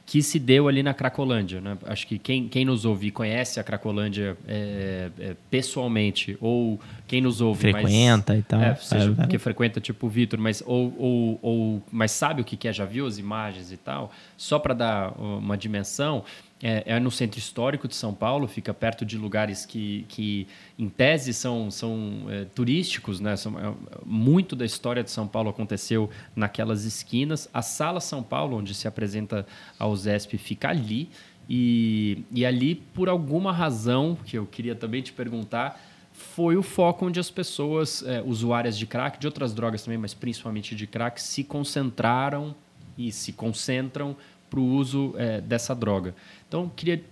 que 0.09 0.22
se 0.22 0.38
deu 0.38 0.68
ali 0.68 0.82
na 0.82 0.94
Cracolândia. 0.94 1.61
Né? 1.61 1.76
Acho 1.84 2.06
que 2.06 2.18
quem, 2.18 2.48
quem 2.48 2.64
nos 2.64 2.86
ouve 2.86 3.11
conhece 3.11 3.61
a 3.61 3.62
Cracolândia 3.62 4.38
é, 4.48 5.11
é, 5.20 5.36
pessoalmente, 5.50 6.34
ou 6.40 6.80
quem 7.06 7.20
nos 7.20 7.42
ouve... 7.42 7.61
Frequenta 7.61 8.32
mas, 8.32 8.40
e 8.40 8.42
tal. 8.42 8.62
É, 8.62 8.74
seja, 8.76 9.12
porque 9.12 9.38
frequenta 9.38 9.82
tipo 9.82 10.06
o 10.06 10.09
Vitor, 10.09 10.40
mas, 10.40 10.62
ou, 10.64 10.94
ou, 10.98 11.38
ou, 11.42 11.82
mas 11.92 12.11
sabe 12.11 12.40
o 12.40 12.44
que 12.44 12.66
é, 12.66 12.72
já 12.72 12.86
viu 12.86 13.06
as 13.06 13.18
imagens 13.18 13.70
e 13.70 13.76
tal, 13.76 14.11
só 14.34 14.59
para 14.59 14.72
dar 14.72 15.12
uma 15.20 15.59
dimensão, 15.59 16.24
é, 16.62 16.82
é, 16.86 17.00
no 17.00 17.11
centro 17.11 17.38
histórico 17.38 17.86
de 17.86 17.94
São 17.94 18.12
Paulo, 18.12 18.48
fica 18.48 18.74
perto 18.74 19.04
de 19.04 19.16
lugares 19.16 19.64
que, 19.64 20.04
que 20.09 20.46
em 20.78 20.88
tese, 20.88 21.32
são, 21.32 21.70
são 21.70 22.26
é, 22.28 22.46
turísticos. 22.46 23.20
Né? 23.20 23.36
São, 23.36 23.59
é, 23.59 23.72
muito 24.04 24.56
da 24.56 24.64
história 24.64 25.04
de 25.04 25.11
São 25.11 25.26
Paulo 25.26 25.50
aconteceu 25.50 26.11
naquelas 26.34 26.84
esquinas. 26.84 27.48
A 27.54 27.62
Sala 27.62 28.00
São 28.00 28.22
Paulo, 28.22 28.56
onde 28.56 28.74
se 28.74 28.88
apresenta 28.88 29.46
a 29.78 29.86
USESP, 29.86 30.36
fica 30.36 30.68
ali. 30.68 31.09
E, 31.48 32.24
e 32.32 32.44
ali, 32.44 32.74
por 32.74 33.09
alguma 33.09 33.52
razão, 33.52 34.18
que 34.24 34.36
eu 34.36 34.44
queria 34.44 34.74
também 34.74 35.00
te 35.00 35.12
perguntar, 35.12 35.80
foi 36.12 36.56
o 36.56 36.62
foco 36.62 37.06
onde 37.06 37.20
as 37.20 37.30
pessoas, 37.30 38.02
é, 38.02 38.20
usuárias 38.20 38.76
de 38.76 38.84
crack, 38.84 39.20
de 39.20 39.26
outras 39.28 39.54
drogas 39.54 39.84
também, 39.84 39.96
mas 39.96 40.12
principalmente 40.12 40.74
de 40.74 40.86
crack, 40.86 41.22
se 41.22 41.44
concentraram 41.44 42.54
e 42.98 43.12
se 43.12 43.32
concentram 43.32 44.16
para 44.49 44.61
o 44.61 44.64
uso 44.64 45.14
é, 45.16 45.40
dessa 45.40 45.74
droga. 45.74 46.14
Então, 46.46 46.70
queria 46.74 47.03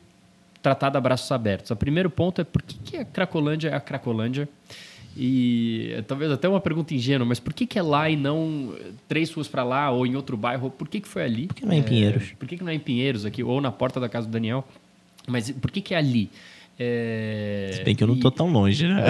tratar 0.62 0.90
de 0.90 0.96
abraços 0.96 1.30
abertos. 1.30 1.70
O 1.70 1.76
primeiro 1.76 2.10
ponto 2.10 2.40
é 2.40 2.44
por 2.44 2.62
que, 2.62 2.78
que 2.78 2.96
a 2.96 3.04
Cracolândia 3.04 3.68
é 3.68 3.74
a 3.74 3.80
Cracolândia? 3.80 4.48
E 5.16 5.92
é, 5.96 6.02
talvez 6.02 6.30
até 6.30 6.48
uma 6.48 6.60
pergunta 6.60 6.92
ingênua, 6.92 7.26
mas 7.26 7.40
por 7.40 7.54
que, 7.54 7.66
que 7.66 7.78
é 7.78 7.82
lá 7.82 8.10
e 8.10 8.16
não 8.16 8.74
três 9.08 9.32
ruas 9.32 9.48
para 9.48 9.64
lá 9.64 9.90
ou 9.90 10.06
em 10.06 10.14
outro 10.14 10.36
bairro? 10.36 10.70
Por 10.70 10.88
que, 10.88 11.00
que 11.00 11.08
foi 11.08 11.22
ali? 11.22 11.46
Por 11.46 11.54
que 11.54 11.64
não 11.64 11.72
é 11.72 11.78
em 11.78 11.82
Pinheiros? 11.82 12.30
É, 12.32 12.34
por 12.34 12.46
que, 12.46 12.56
que 12.58 12.64
não 12.64 12.70
é 12.70 12.74
em 12.74 12.80
Pinheiros 12.80 13.24
aqui 13.24 13.42
ou 13.42 13.60
na 13.60 13.72
porta 13.72 13.98
da 13.98 14.08
casa 14.08 14.26
do 14.26 14.32
Daniel? 14.32 14.66
Mas 15.26 15.50
por 15.50 15.70
que, 15.70 15.80
que 15.80 15.94
é 15.94 15.98
ali? 15.98 16.30
É... 16.78 17.70
Se 17.72 17.84
bem 17.84 17.94
que 17.94 18.04
eu 18.04 18.08
não 18.08 18.14
estou 18.14 18.30
tão 18.30 18.50
longe, 18.50 18.86
né? 18.86 19.04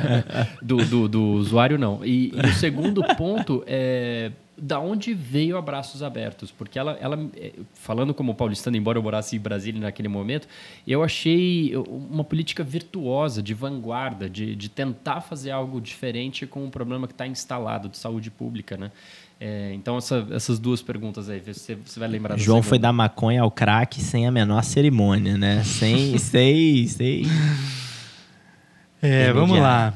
do, 0.62 0.78
do, 0.78 1.08
do, 1.08 1.22
usuário, 1.32 1.78
não. 1.78 2.04
E, 2.04 2.32
e 2.34 2.46
o 2.46 2.52
segundo 2.54 3.02
ponto 3.16 3.62
é 3.66 4.32
da 4.60 4.78
onde 4.78 5.14
veio 5.14 5.56
Abraços 5.56 6.02
Abertos, 6.02 6.50
porque 6.50 6.78
ela, 6.78 6.98
ela 7.00 7.18
é, 7.36 7.52
falando 7.72 8.12
como 8.12 8.34
paulistano, 8.34 8.76
embora 8.76 8.98
eu 8.98 9.02
morasse 9.02 9.34
em 9.34 9.38
Brasília 9.38 9.80
naquele 9.80 10.08
momento, 10.08 10.46
eu 10.86 11.02
achei 11.02 11.74
uma 11.76 12.22
política 12.22 12.62
virtuosa, 12.62 13.42
de 13.42 13.54
vanguarda, 13.54 14.28
de, 14.28 14.54
de 14.54 14.68
tentar 14.68 15.22
fazer 15.22 15.50
algo 15.50 15.80
diferente 15.80 16.46
com 16.46 16.64
um 16.64 16.70
problema 16.70 17.06
que 17.06 17.14
está 17.14 17.26
instalado 17.26 17.88
de 17.88 17.96
saúde 17.96 18.30
pública, 18.30 18.76
né? 18.76 18.90
É, 19.40 19.72
então, 19.72 19.96
essa, 19.96 20.26
essas 20.32 20.58
duas 20.58 20.82
perguntas 20.82 21.30
aí, 21.30 21.40
você, 21.40 21.74
você 21.74 21.98
vai 21.98 22.08
lembrar 22.08 22.38
João 22.38 22.62
foi 22.62 22.78
da 22.78 22.92
maconha 22.92 23.40
ao 23.40 23.50
crack 23.50 23.98
sem 23.98 24.26
a 24.26 24.30
menor 24.30 24.62
cerimônia, 24.62 25.38
né? 25.38 25.64
Sem, 25.64 26.16
sem, 26.18 26.86
sem... 26.86 27.22
É, 29.00 29.32
vamos 29.32 29.58
lá 29.58 29.94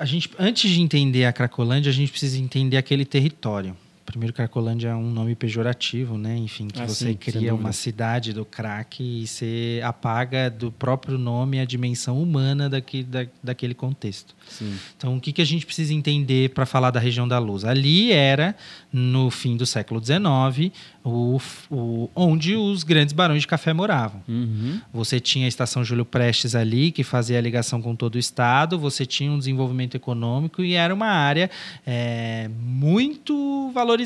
a 0.00 0.06
gente, 0.06 0.30
antes 0.38 0.70
de 0.70 0.80
entender 0.80 1.26
a 1.26 1.32
Cracolândia, 1.32 1.90
a 1.90 1.92
gente 1.92 2.10
precisa 2.10 2.38
entender 2.38 2.78
aquele 2.78 3.04
território. 3.04 3.76
Primeiro, 4.10 4.34
Cracolândia 4.34 4.88
é 4.88 4.94
um 4.94 5.10
nome 5.10 5.34
pejorativo, 5.34 6.18
né? 6.18 6.36
Enfim, 6.36 6.66
que 6.68 6.82
ah, 6.82 6.86
você 6.86 7.08
sim, 7.08 7.14
cria 7.14 7.54
uma 7.54 7.72
cidade 7.72 8.32
do 8.32 8.44
crack 8.44 9.02
e 9.02 9.26
você 9.26 9.80
apaga 9.84 10.50
do 10.50 10.72
próprio 10.72 11.16
nome 11.16 11.60
a 11.60 11.64
dimensão 11.64 12.20
humana 12.20 12.68
daqui, 12.68 13.02
da, 13.02 13.26
daquele 13.42 13.74
contexto. 13.74 14.34
Sim. 14.48 14.76
Então, 14.96 15.16
o 15.16 15.20
que, 15.20 15.32
que 15.32 15.40
a 15.40 15.44
gente 15.44 15.64
precisa 15.64 15.94
entender 15.94 16.50
para 16.50 16.66
falar 16.66 16.90
da 16.90 16.98
região 16.98 17.28
da 17.28 17.38
luz? 17.38 17.64
Ali 17.64 18.12
era, 18.12 18.56
no 18.92 19.30
fim 19.30 19.56
do 19.56 19.64
século 19.64 20.04
XIX, 20.04 20.72
o, 21.04 21.40
o, 21.70 22.10
onde 22.14 22.56
os 22.56 22.82
grandes 22.82 23.12
barões 23.12 23.42
de 23.42 23.46
café 23.46 23.72
moravam. 23.72 24.22
Uhum. 24.28 24.80
Você 24.92 25.20
tinha 25.20 25.46
a 25.46 25.48
estação 25.48 25.84
Júlio 25.84 26.04
Prestes 26.04 26.54
ali, 26.54 26.90
que 26.90 27.04
fazia 27.04 27.38
a 27.38 27.40
ligação 27.40 27.80
com 27.80 27.94
todo 27.94 28.16
o 28.16 28.18
estado, 28.18 28.78
você 28.78 29.06
tinha 29.06 29.30
um 29.30 29.38
desenvolvimento 29.38 29.96
econômico 29.96 30.62
e 30.62 30.74
era 30.74 30.92
uma 30.92 31.08
área 31.08 31.48
é, 31.86 32.50
muito 32.60 33.70
valorizada 33.72 33.99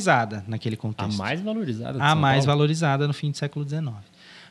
naquele 0.46 0.76
contexto. 0.76 1.20
A 1.20 1.24
mais 1.24 1.40
valorizada. 1.40 2.02
A 2.02 2.14
mais 2.14 2.44
Paulo. 2.44 2.58
valorizada 2.58 3.06
no 3.06 3.14
fim 3.14 3.30
do 3.30 3.36
século 3.36 3.68
XIX. 3.68 3.88
A 3.88 4.00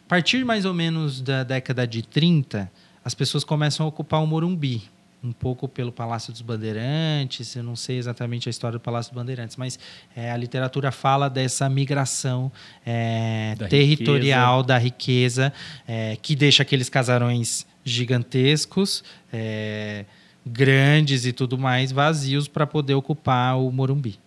partir 0.08 0.44
mais 0.44 0.66
ou 0.66 0.74
menos 0.74 1.22
da 1.22 1.44
década 1.44 1.88
de 1.88 2.02
30, 2.02 2.72
as 3.04 3.14
pessoas 3.14 3.44
começam 3.44 3.86
a 3.86 3.90
ocupar 3.90 4.22
o 4.22 4.28
Morumbi 4.28 4.84
um 5.24 5.32
pouco 5.32 5.70
pelo 5.70 5.92
Palácio 5.92 6.34
dos 6.34 6.42
Bandeirantes, 6.42 7.56
eu 7.56 7.64
não 7.64 7.78
sei 7.78 7.98
exatamente 7.98 8.50
a 8.50 8.52
história 8.52 8.78
do 8.78 8.82
Palácio 8.82 9.12
dos 9.12 9.22
Bandeirantes, 9.22 9.56
mas 9.56 9.80
é, 10.14 10.30
a 10.30 10.36
literatura 10.36 10.92
fala 10.92 11.30
dessa 11.30 11.70
migração 11.70 12.52
é, 12.86 13.56
da 13.58 13.70
territorial 13.70 14.58
riqueza. 14.58 14.68
da 14.68 14.78
riqueza, 14.78 15.54
é, 15.88 16.18
que 16.22 16.36
deixa 16.36 16.64
aqueles 16.64 16.90
casarões 16.90 17.66
gigantescos, 17.86 19.02
é, 19.32 20.04
grandes 20.46 21.26
e 21.26 21.32
tudo 21.32 21.58
mais 21.58 21.94
vazios 21.94 22.50
para 22.50 22.68
poder 22.68 22.96
ocupar 22.96 23.58
o 23.58 23.72
Morumbi. 23.72 24.20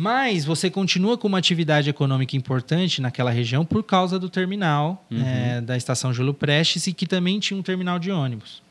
Mas 0.00 0.44
você 0.44 0.70
continua 0.70 1.18
com 1.18 1.26
uma 1.26 1.38
atividade 1.38 1.90
econômica 1.90 2.36
importante 2.36 3.02
naquela 3.02 3.32
região 3.32 3.64
por 3.64 3.82
causa 3.82 4.16
do 4.16 4.30
terminal 4.30 5.04
Uhum. 5.10 5.20
é, 5.20 5.60
da 5.60 5.76
estação 5.76 6.14
Júlio 6.14 6.32
Prestes 6.32 6.86
e 6.86 6.92
que 6.92 7.04
também 7.04 7.40
tinha 7.40 7.58
um 7.58 7.64
terminal 7.64 7.98
de 7.98 8.12
ônibus. 8.12 8.62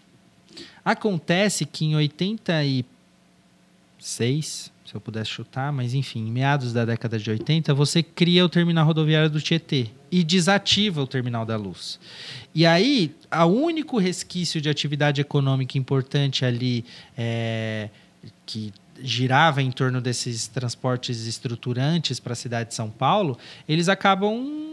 Acontece 0.86 1.66
que 1.66 1.84
em 1.84 1.98
86, 1.98 4.72
se 4.86 4.96
eu 4.96 5.02
pudesse 5.02 5.30
chutar, 5.30 5.74
mas 5.74 5.94
enfim, 5.94 6.30
em 6.30 6.32
meados 6.32 6.72
da 6.72 6.86
década 6.86 7.20
de 7.20 7.30
80, 7.30 7.74
você 7.74 8.02
cria 8.02 8.46
o 8.46 8.50
terminal 8.50 8.86
rodoviário 8.86 9.30
do 9.30 9.42
Tietê 9.42 9.88
e 10.10 10.24
desativa 10.24 11.04
o 11.04 11.08
terminal 11.08 11.46
da 11.46 11.58
Luz. 11.58 12.00
E 12.56 12.66
aí, 12.66 13.14
o 13.30 13.48
único 13.48 13.98
resquício 13.98 14.62
de 14.62 14.70
atividade 14.70 15.20
econômica 15.20 15.78
importante 15.78 16.46
ali 16.46 16.86
é, 17.18 17.90
que 18.46 18.72
girava 19.02 19.62
em 19.62 19.72
torno 19.72 20.00
desses 20.02 20.48
transportes 20.48 21.26
estruturantes 21.28 22.20
para 22.20 22.34
a 22.34 22.36
cidade 22.36 22.70
de 22.70 22.76
São 22.76 22.90
Paulo, 22.90 23.38
eles 23.68 23.90
acabam 23.90 24.64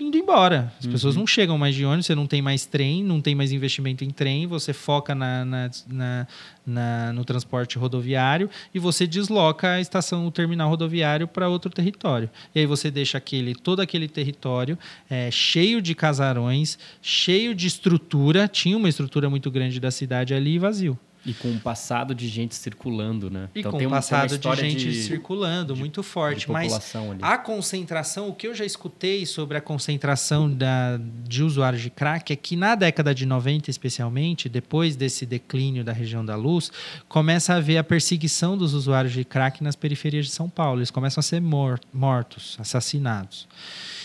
indo 0.00 0.16
embora. 0.16 0.72
As 0.78 0.86
pessoas 0.86 1.16
não 1.16 1.26
chegam 1.26 1.58
mais 1.58 1.74
de 1.74 1.84
ônibus, 1.84 2.06
você 2.06 2.14
não 2.14 2.24
tem 2.28 2.40
mais 2.40 2.64
trem, 2.64 3.02
não 3.02 3.20
tem 3.20 3.34
mais 3.34 3.50
investimento 3.50 4.04
em 4.04 4.10
trem, 4.10 4.46
você 4.46 4.72
foca 4.72 5.12
na, 5.12 5.44
na- 5.44 5.70
na- 5.88 6.26
na- 6.64 7.12
no 7.12 7.24
transporte 7.24 7.76
rodoviário 7.76 8.48
e 8.72 8.78
você 8.78 9.08
desloca 9.08 9.72
a 9.72 9.80
estação, 9.80 10.24
o 10.24 10.30
terminal 10.30 10.68
rodoviário 10.70 11.26
para 11.26 11.48
outro 11.48 11.68
território. 11.68 12.30
E 12.54 12.60
aí 12.60 12.66
você 12.66 12.92
deixa 12.92 13.18
aquele, 13.18 13.56
todo 13.56 13.80
aquele 13.80 14.06
território 14.06 14.78
é, 15.10 15.32
cheio 15.32 15.82
de 15.82 15.96
casarões, 15.96 16.78
cheio 17.02 17.52
de 17.52 17.66
estrutura, 17.66 18.46
tinha 18.46 18.76
uma 18.76 18.88
estrutura 18.88 19.28
muito 19.28 19.50
grande 19.50 19.80
da 19.80 19.90
cidade 19.90 20.32
ali 20.32 20.54
e 20.54 20.58
vazio. 20.60 20.96
E 21.28 21.34
com 21.34 21.48
um 21.48 21.58
passado 21.58 22.14
de 22.14 22.26
gente 22.26 22.54
circulando, 22.54 23.30
né? 23.30 23.50
E 23.54 23.60
Então 23.60 23.72
com 23.72 23.78
tem 23.78 23.86
um- 23.86 23.90
passado 23.90 24.38
de 24.38 24.56
gente 24.56 24.90
de- 24.90 25.02
circulando 25.02 25.76
muito 25.76 26.00
de 26.00 26.06
forte. 26.06 26.50
Mas 26.50 26.72
ali. 26.96 27.18
a 27.20 27.36
concentração, 27.36 28.28
o 28.30 28.34
que 28.34 28.46
eu 28.46 28.54
já 28.54 28.64
escutei 28.64 29.26
sobre 29.26 29.58
a 29.58 29.60
concentração 29.60 30.50
da, 30.50 30.98
de 31.26 31.42
usuários 31.42 31.82
de 31.82 31.90
crack 31.90 32.32
é 32.32 32.36
que 32.36 32.56
na 32.56 32.74
década 32.74 33.14
de 33.14 33.26
90, 33.26 33.70
especialmente, 33.70 34.48
depois 34.48 34.96
desse 34.96 35.26
declínio 35.26 35.84
da 35.84 35.92
região 35.92 36.24
da 36.24 36.34
luz, 36.34 36.72
começa 37.08 37.52
a 37.52 37.56
haver 37.56 37.76
a 37.76 37.84
perseguição 37.84 38.56
dos 38.56 38.72
usuários 38.72 39.12
de 39.12 39.24
crack 39.24 39.62
nas 39.62 39.76
periferias 39.76 40.24
de 40.26 40.32
São 40.32 40.48
Paulo. 40.48 40.78
Eles 40.80 40.90
começam 40.90 41.20
a 41.20 41.22
ser 41.22 41.40
mor- 41.42 41.78
mortos, 41.92 42.56
assassinados. 42.58 43.46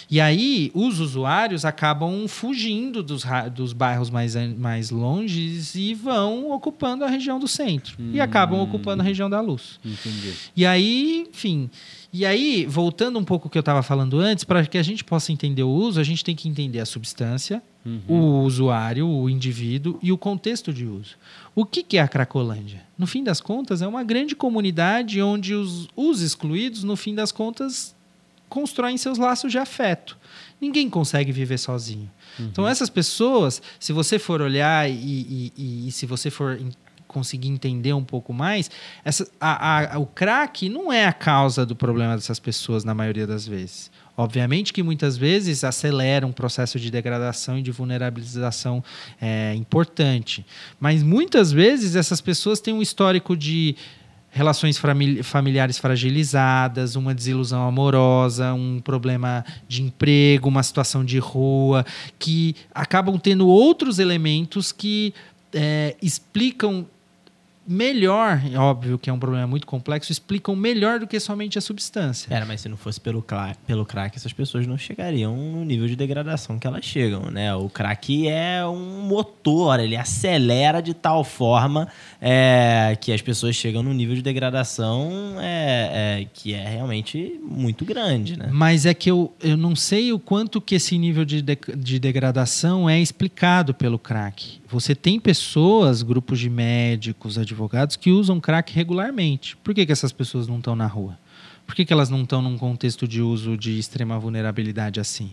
E 0.09 0.19
aí, 0.19 0.71
os 0.73 0.99
usuários 0.99 1.65
acabam 1.65 2.27
fugindo 2.27 3.01
dos, 3.01 3.23
dos 3.53 3.73
bairros 3.73 4.09
mais, 4.09 4.35
mais 4.57 4.89
longes 4.89 5.75
e 5.75 5.93
vão 5.93 6.51
ocupando 6.51 7.03
a 7.03 7.07
região 7.07 7.39
do 7.39 7.47
centro. 7.47 7.95
E 8.11 8.19
acabam 8.19 8.59
ocupando 8.59 9.01
a 9.01 9.05
região 9.05 9.29
da 9.29 9.39
luz. 9.39 9.79
Entendi. 9.83 10.33
E 10.55 10.65
aí, 10.65 11.27
enfim. 11.29 11.69
E 12.11 12.25
aí, 12.25 12.65
voltando 12.67 13.17
um 13.17 13.23
pouco 13.23 13.47
ao 13.47 13.49
que 13.49 13.57
eu 13.57 13.61
estava 13.61 13.81
falando 13.81 14.19
antes, 14.19 14.43
para 14.43 14.63
que 14.65 14.77
a 14.77 14.83
gente 14.83 15.03
possa 15.03 15.31
entender 15.31 15.63
o 15.63 15.69
uso, 15.69 15.99
a 15.99 16.03
gente 16.03 16.23
tem 16.23 16.35
que 16.35 16.47
entender 16.47 16.79
a 16.79 16.85
substância, 16.85 17.61
o 18.07 18.41
usuário, 18.41 19.07
o 19.07 19.29
indivíduo 19.29 19.99
e 20.01 20.11
o 20.11 20.17
contexto 20.17 20.71
de 20.71 20.85
uso. 20.85 21.15
O 21.55 21.65
que, 21.65 21.83
que 21.83 21.97
é 21.97 22.01
a 22.01 22.07
Cracolândia? 22.07 22.81
No 22.97 23.05
fim 23.05 23.23
das 23.23 23.41
contas, 23.41 23.81
é 23.81 23.87
uma 23.87 24.03
grande 24.03 24.35
comunidade 24.35 25.21
onde 25.21 25.53
os, 25.53 25.89
os 25.95 26.21
excluídos, 26.21 26.83
no 26.83 26.95
fim 26.95 27.13
das 27.13 27.31
contas, 27.31 27.95
constroem 28.53 28.97
seus 28.97 29.17
laços 29.17 29.51
de 29.51 29.57
afeto. 29.57 30.15
Ninguém 30.61 30.87
consegue 30.87 31.31
viver 31.31 31.57
sozinho. 31.57 32.09
Então, 32.39 32.67
essas 32.67 32.89
pessoas, 32.89 33.61
se 33.79 33.91
você 33.91 34.19
for 34.19 34.41
olhar 34.41 34.87
e, 34.89 34.93
e- 34.93 35.53
e- 35.57 35.87
e 35.87 35.91
se 35.91 36.05
você 36.05 36.29
for 36.29 36.59
conseguir 37.07 37.47
entender 37.49 37.93
um 37.93 38.03
pouco 38.03 38.31
mais, 38.33 38.69
essa, 39.03 39.27
a- 39.41 39.95
a- 39.95 39.99
o 39.99 40.05
crack 40.05 40.69
não 40.69 40.91
é 40.93 41.05
a 41.05 41.13
causa 41.13 41.65
do 41.65 41.75
problema 41.75 42.15
dessas 42.15 42.39
pessoas 42.39 42.83
na 42.83 42.93
maioria 42.93 43.25
das 43.27 43.47
vezes. 43.47 43.91
Obviamente 44.15 44.71
que 44.71 44.83
muitas 44.83 45.17
vezes 45.17 45.63
acelera 45.63 46.25
um 46.25 46.31
processo 46.31 46.79
de 46.79 46.91
degradação 46.91 47.57
e 47.57 47.61
de 47.63 47.71
vulnerabilização 47.71 48.83
é, 49.19 49.53
importante. 49.55 50.45
Mas 50.79 51.01
muitas 51.03 51.51
vezes 51.51 51.95
essas 51.95 52.21
pessoas 52.21 52.59
têm 52.59 52.73
um 52.73 52.81
histórico 52.81 53.35
de 53.35 53.75
relações 54.33 54.79
famili- 54.79 55.21
familiares 55.21 55.77
fragilizadas, 55.77 56.95
uma 56.95 57.13
desilusão 57.13 57.67
amorosa, 57.67 58.51
um 58.53 58.81
problema 58.81 59.45
de 59.67 59.83
emprego, 59.83 60.49
uma 60.49 60.63
situação 60.63 61.05
de 61.05 61.19
rua, 61.19 61.85
que 62.17 62.55
acabam 62.73 63.17
tendo 63.19 63.47
outros 63.47 63.99
elementos 63.99 64.71
que 64.71 65.13
é, 65.53 65.95
explicam 66.01 66.85
melhor, 67.67 68.41
é 68.51 68.57
óbvio 68.57 68.97
que 68.97 69.09
é 69.09 69.13
um 69.13 69.19
problema 69.19 69.47
muito 69.47 69.65
complexo, 69.65 70.11
explicam 70.11 70.55
melhor 70.55 70.99
do 70.99 71.07
que 71.07 71.19
somente 71.19 71.57
a 71.57 71.61
substância. 71.61 72.29
Pera, 72.29 72.45
mas 72.45 72.61
se 72.61 72.69
não 72.69 72.77
fosse 72.77 72.99
pelo, 72.99 73.23
pelo 73.65 73.85
crack, 73.85 74.15
essas 74.17 74.33
pessoas 74.33 74.67
não 74.67 74.77
chegariam 74.77 75.35
no 75.35 75.63
nível 75.63 75.87
de 75.87 75.95
degradação 75.95 76.59
que 76.59 76.67
elas 76.67 76.83
chegam, 76.83 77.31
né? 77.31 77.53
O 77.55 77.69
crack 77.69 78.27
é 78.27 78.65
um 78.65 79.07
motor, 79.07 79.79
ele 79.79 79.95
acelera 79.95 80.81
de 80.81 80.93
tal 80.93 81.23
forma 81.23 81.87
é, 82.21 82.97
que 82.99 83.11
as 83.11 83.21
pessoas 83.21 83.55
chegam 83.55 83.81
num 83.81 83.93
nível 83.93 84.15
de 84.15 84.21
degradação 84.21 85.37
é, 85.39 86.21
é, 86.21 86.27
que 86.33 86.53
é 86.53 86.67
realmente 86.67 87.39
muito 87.41 87.85
grande, 87.85 88.37
né? 88.37 88.49
Mas 88.51 88.85
é 88.85 88.93
que 88.93 89.09
eu, 89.09 89.33
eu 89.41 89.55
não 89.55 89.75
sei 89.75 90.11
o 90.11 90.19
quanto 90.19 90.59
que 90.59 90.75
esse 90.75 90.97
nível 90.97 91.23
de, 91.23 91.41
de, 91.41 91.57
de 91.75 91.99
degradação 91.99 92.89
é 92.89 92.99
explicado 92.99 93.73
pelo 93.73 93.97
crack. 93.97 94.61
Você 94.67 94.95
tem 94.95 95.19
pessoas, 95.19 96.01
grupos 96.01 96.39
de 96.39 96.49
médicos, 96.49 97.37
advogados, 97.37 97.52
que 97.99 98.11
usam 98.11 98.39
crack 98.39 98.73
regularmente. 98.73 99.55
Por 99.57 99.73
que, 99.73 99.85
que 99.85 99.91
essas 99.91 100.11
pessoas 100.11 100.47
não 100.47 100.57
estão 100.57 100.75
na 100.75 100.87
rua? 100.87 101.17
Por 101.65 101.75
que, 101.75 101.85
que 101.85 101.93
elas 101.93 102.09
não 102.09 102.23
estão 102.23 102.41
num 102.41 102.57
contexto 102.57 103.07
de 103.07 103.21
uso 103.21 103.57
de 103.57 103.79
extrema 103.79 104.19
vulnerabilidade 104.19 104.99
assim? 104.99 105.31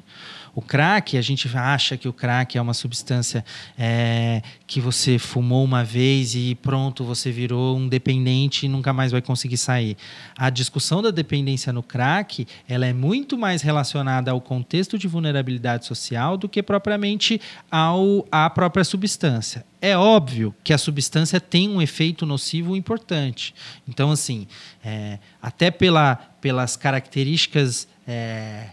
O 0.54 0.60
crack, 0.60 1.16
a 1.16 1.22
gente 1.22 1.48
acha 1.56 1.96
que 1.96 2.08
o 2.08 2.12
crack 2.12 2.58
é 2.58 2.62
uma 2.62 2.74
substância 2.74 3.44
é, 3.78 4.42
que 4.66 4.80
você 4.80 5.18
fumou 5.18 5.64
uma 5.64 5.84
vez 5.84 6.34
e 6.34 6.56
pronto, 6.56 7.04
você 7.04 7.30
virou 7.30 7.76
um 7.76 7.88
dependente 7.88 8.66
e 8.66 8.68
nunca 8.68 8.92
mais 8.92 9.12
vai 9.12 9.22
conseguir 9.22 9.56
sair. 9.56 9.96
A 10.36 10.50
discussão 10.50 11.00
da 11.00 11.10
dependência 11.10 11.72
no 11.72 11.82
crack, 11.82 12.46
ela 12.68 12.86
é 12.86 12.92
muito 12.92 13.38
mais 13.38 13.62
relacionada 13.62 14.30
ao 14.30 14.40
contexto 14.40 14.98
de 14.98 15.06
vulnerabilidade 15.06 15.86
social 15.86 16.36
do 16.36 16.48
que 16.48 16.62
propriamente 16.62 17.40
ao, 17.70 18.26
à 18.30 18.48
própria 18.50 18.84
substância. 18.84 19.64
É 19.80 19.96
óbvio 19.96 20.54
que 20.62 20.72
a 20.72 20.78
substância 20.78 21.40
tem 21.40 21.68
um 21.68 21.80
efeito 21.80 22.26
nocivo 22.26 22.76
importante. 22.76 23.54
Então, 23.88 24.10
assim, 24.10 24.46
é, 24.84 25.18
até 25.40 25.70
pela, 25.70 26.16
pelas 26.40 26.76
características 26.76 27.88
é, 28.06 28.66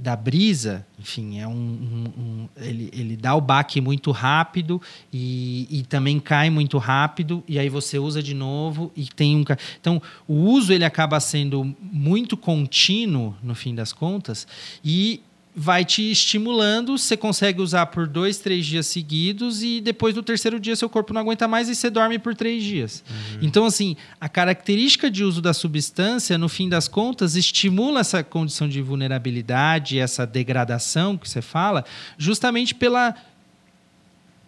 da 0.00 0.16
brisa, 0.16 0.86
enfim, 0.98 1.38
é 1.40 1.46
um, 1.46 1.52
um- 1.52 2.20
um- 2.22 2.48
ele, 2.56 2.88
ele 2.92 3.16
dá 3.16 3.34
o 3.34 3.40
baque 3.40 3.80
muito 3.82 4.10
rápido 4.10 4.80
e, 5.12 5.66
e 5.70 5.82
também 5.82 6.18
cai 6.18 6.48
muito 6.48 6.78
rápido 6.78 7.44
e 7.46 7.58
aí 7.58 7.68
você 7.68 7.98
usa 7.98 8.22
de 8.22 8.32
novo 8.32 8.90
e 8.96 9.04
tem 9.04 9.36
um 9.36 9.44
então 9.78 10.00
o 10.26 10.34
uso 10.34 10.72
ele 10.72 10.84
acaba 10.86 11.20
sendo 11.20 11.76
muito 11.80 12.34
contínuo 12.36 13.34
no 13.42 13.54
fim 13.54 13.74
das 13.74 13.92
contas 13.92 14.46
e 14.82 15.20
vai 15.62 15.84
te 15.84 16.10
estimulando, 16.10 16.96
você 16.96 17.18
consegue 17.18 17.60
usar 17.60 17.84
por 17.86 18.06
dois, 18.06 18.38
três 18.38 18.64
dias 18.64 18.86
seguidos 18.86 19.62
e 19.62 19.78
depois 19.82 20.14
no 20.14 20.22
terceiro 20.22 20.58
dia 20.58 20.74
seu 20.74 20.88
corpo 20.88 21.12
não 21.12 21.20
aguenta 21.20 21.46
mais 21.46 21.68
e 21.68 21.74
você 21.74 21.90
dorme 21.90 22.18
por 22.18 22.34
três 22.34 22.64
dias. 22.64 23.04
Então, 23.42 23.66
assim, 23.66 23.94
a 24.18 24.26
característica 24.26 25.10
de 25.10 25.22
uso 25.22 25.42
da 25.42 25.52
substância, 25.52 26.38
no 26.38 26.48
fim 26.48 26.66
das 26.66 26.88
contas, 26.88 27.36
estimula 27.36 28.00
essa 28.00 28.22
condição 28.24 28.66
de 28.68 28.80
vulnerabilidade, 28.80 29.98
essa 29.98 30.26
degradação 30.26 31.18
que 31.18 31.28
você 31.28 31.42
fala, 31.42 31.84
justamente 32.16 32.74
pela 32.74 33.14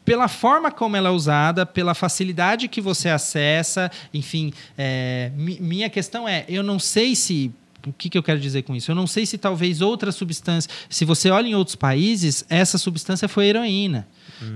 pela 0.04 0.26
forma 0.26 0.70
como 0.72 0.96
ela 0.96 1.10
é 1.10 1.12
usada, 1.12 1.64
pela 1.64 1.94
facilidade 1.94 2.66
que 2.68 2.80
você 2.80 3.08
acessa, 3.08 3.88
enfim, 4.12 4.52
é, 4.76 5.30
mi- 5.36 5.58
minha 5.60 5.88
questão 5.88 6.26
é, 6.26 6.44
eu 6.48 6.62
não 6.62 6.78
sei 6.78 7.14
se 7.14 7.52
o 7.86 7.92
que, 7.92 8.08
que 8.08 8.18
eu 8.18 8.22
quero 8.22 8.38
dizer 8.38 8.62
com 8.62 8.74
isso? 8.74 8.90
Eu 8.90 8.94
não 8.94 9.06
sei 9.06 9.26
se 9.26 9.36
talvez 9.38 9.80
outra 9.80 10.12
substância. 10.12 10.70
Se 10.88 11.04
você 11.04 11.30
olha 11.30 11.48
em 11.48 11.54
outros 11.54 11.76
países, 11.76 12.44
essa 12.48 12.78
substância 12.78 13.28
foi 13.28 13.46
heroína. 13.46 14.06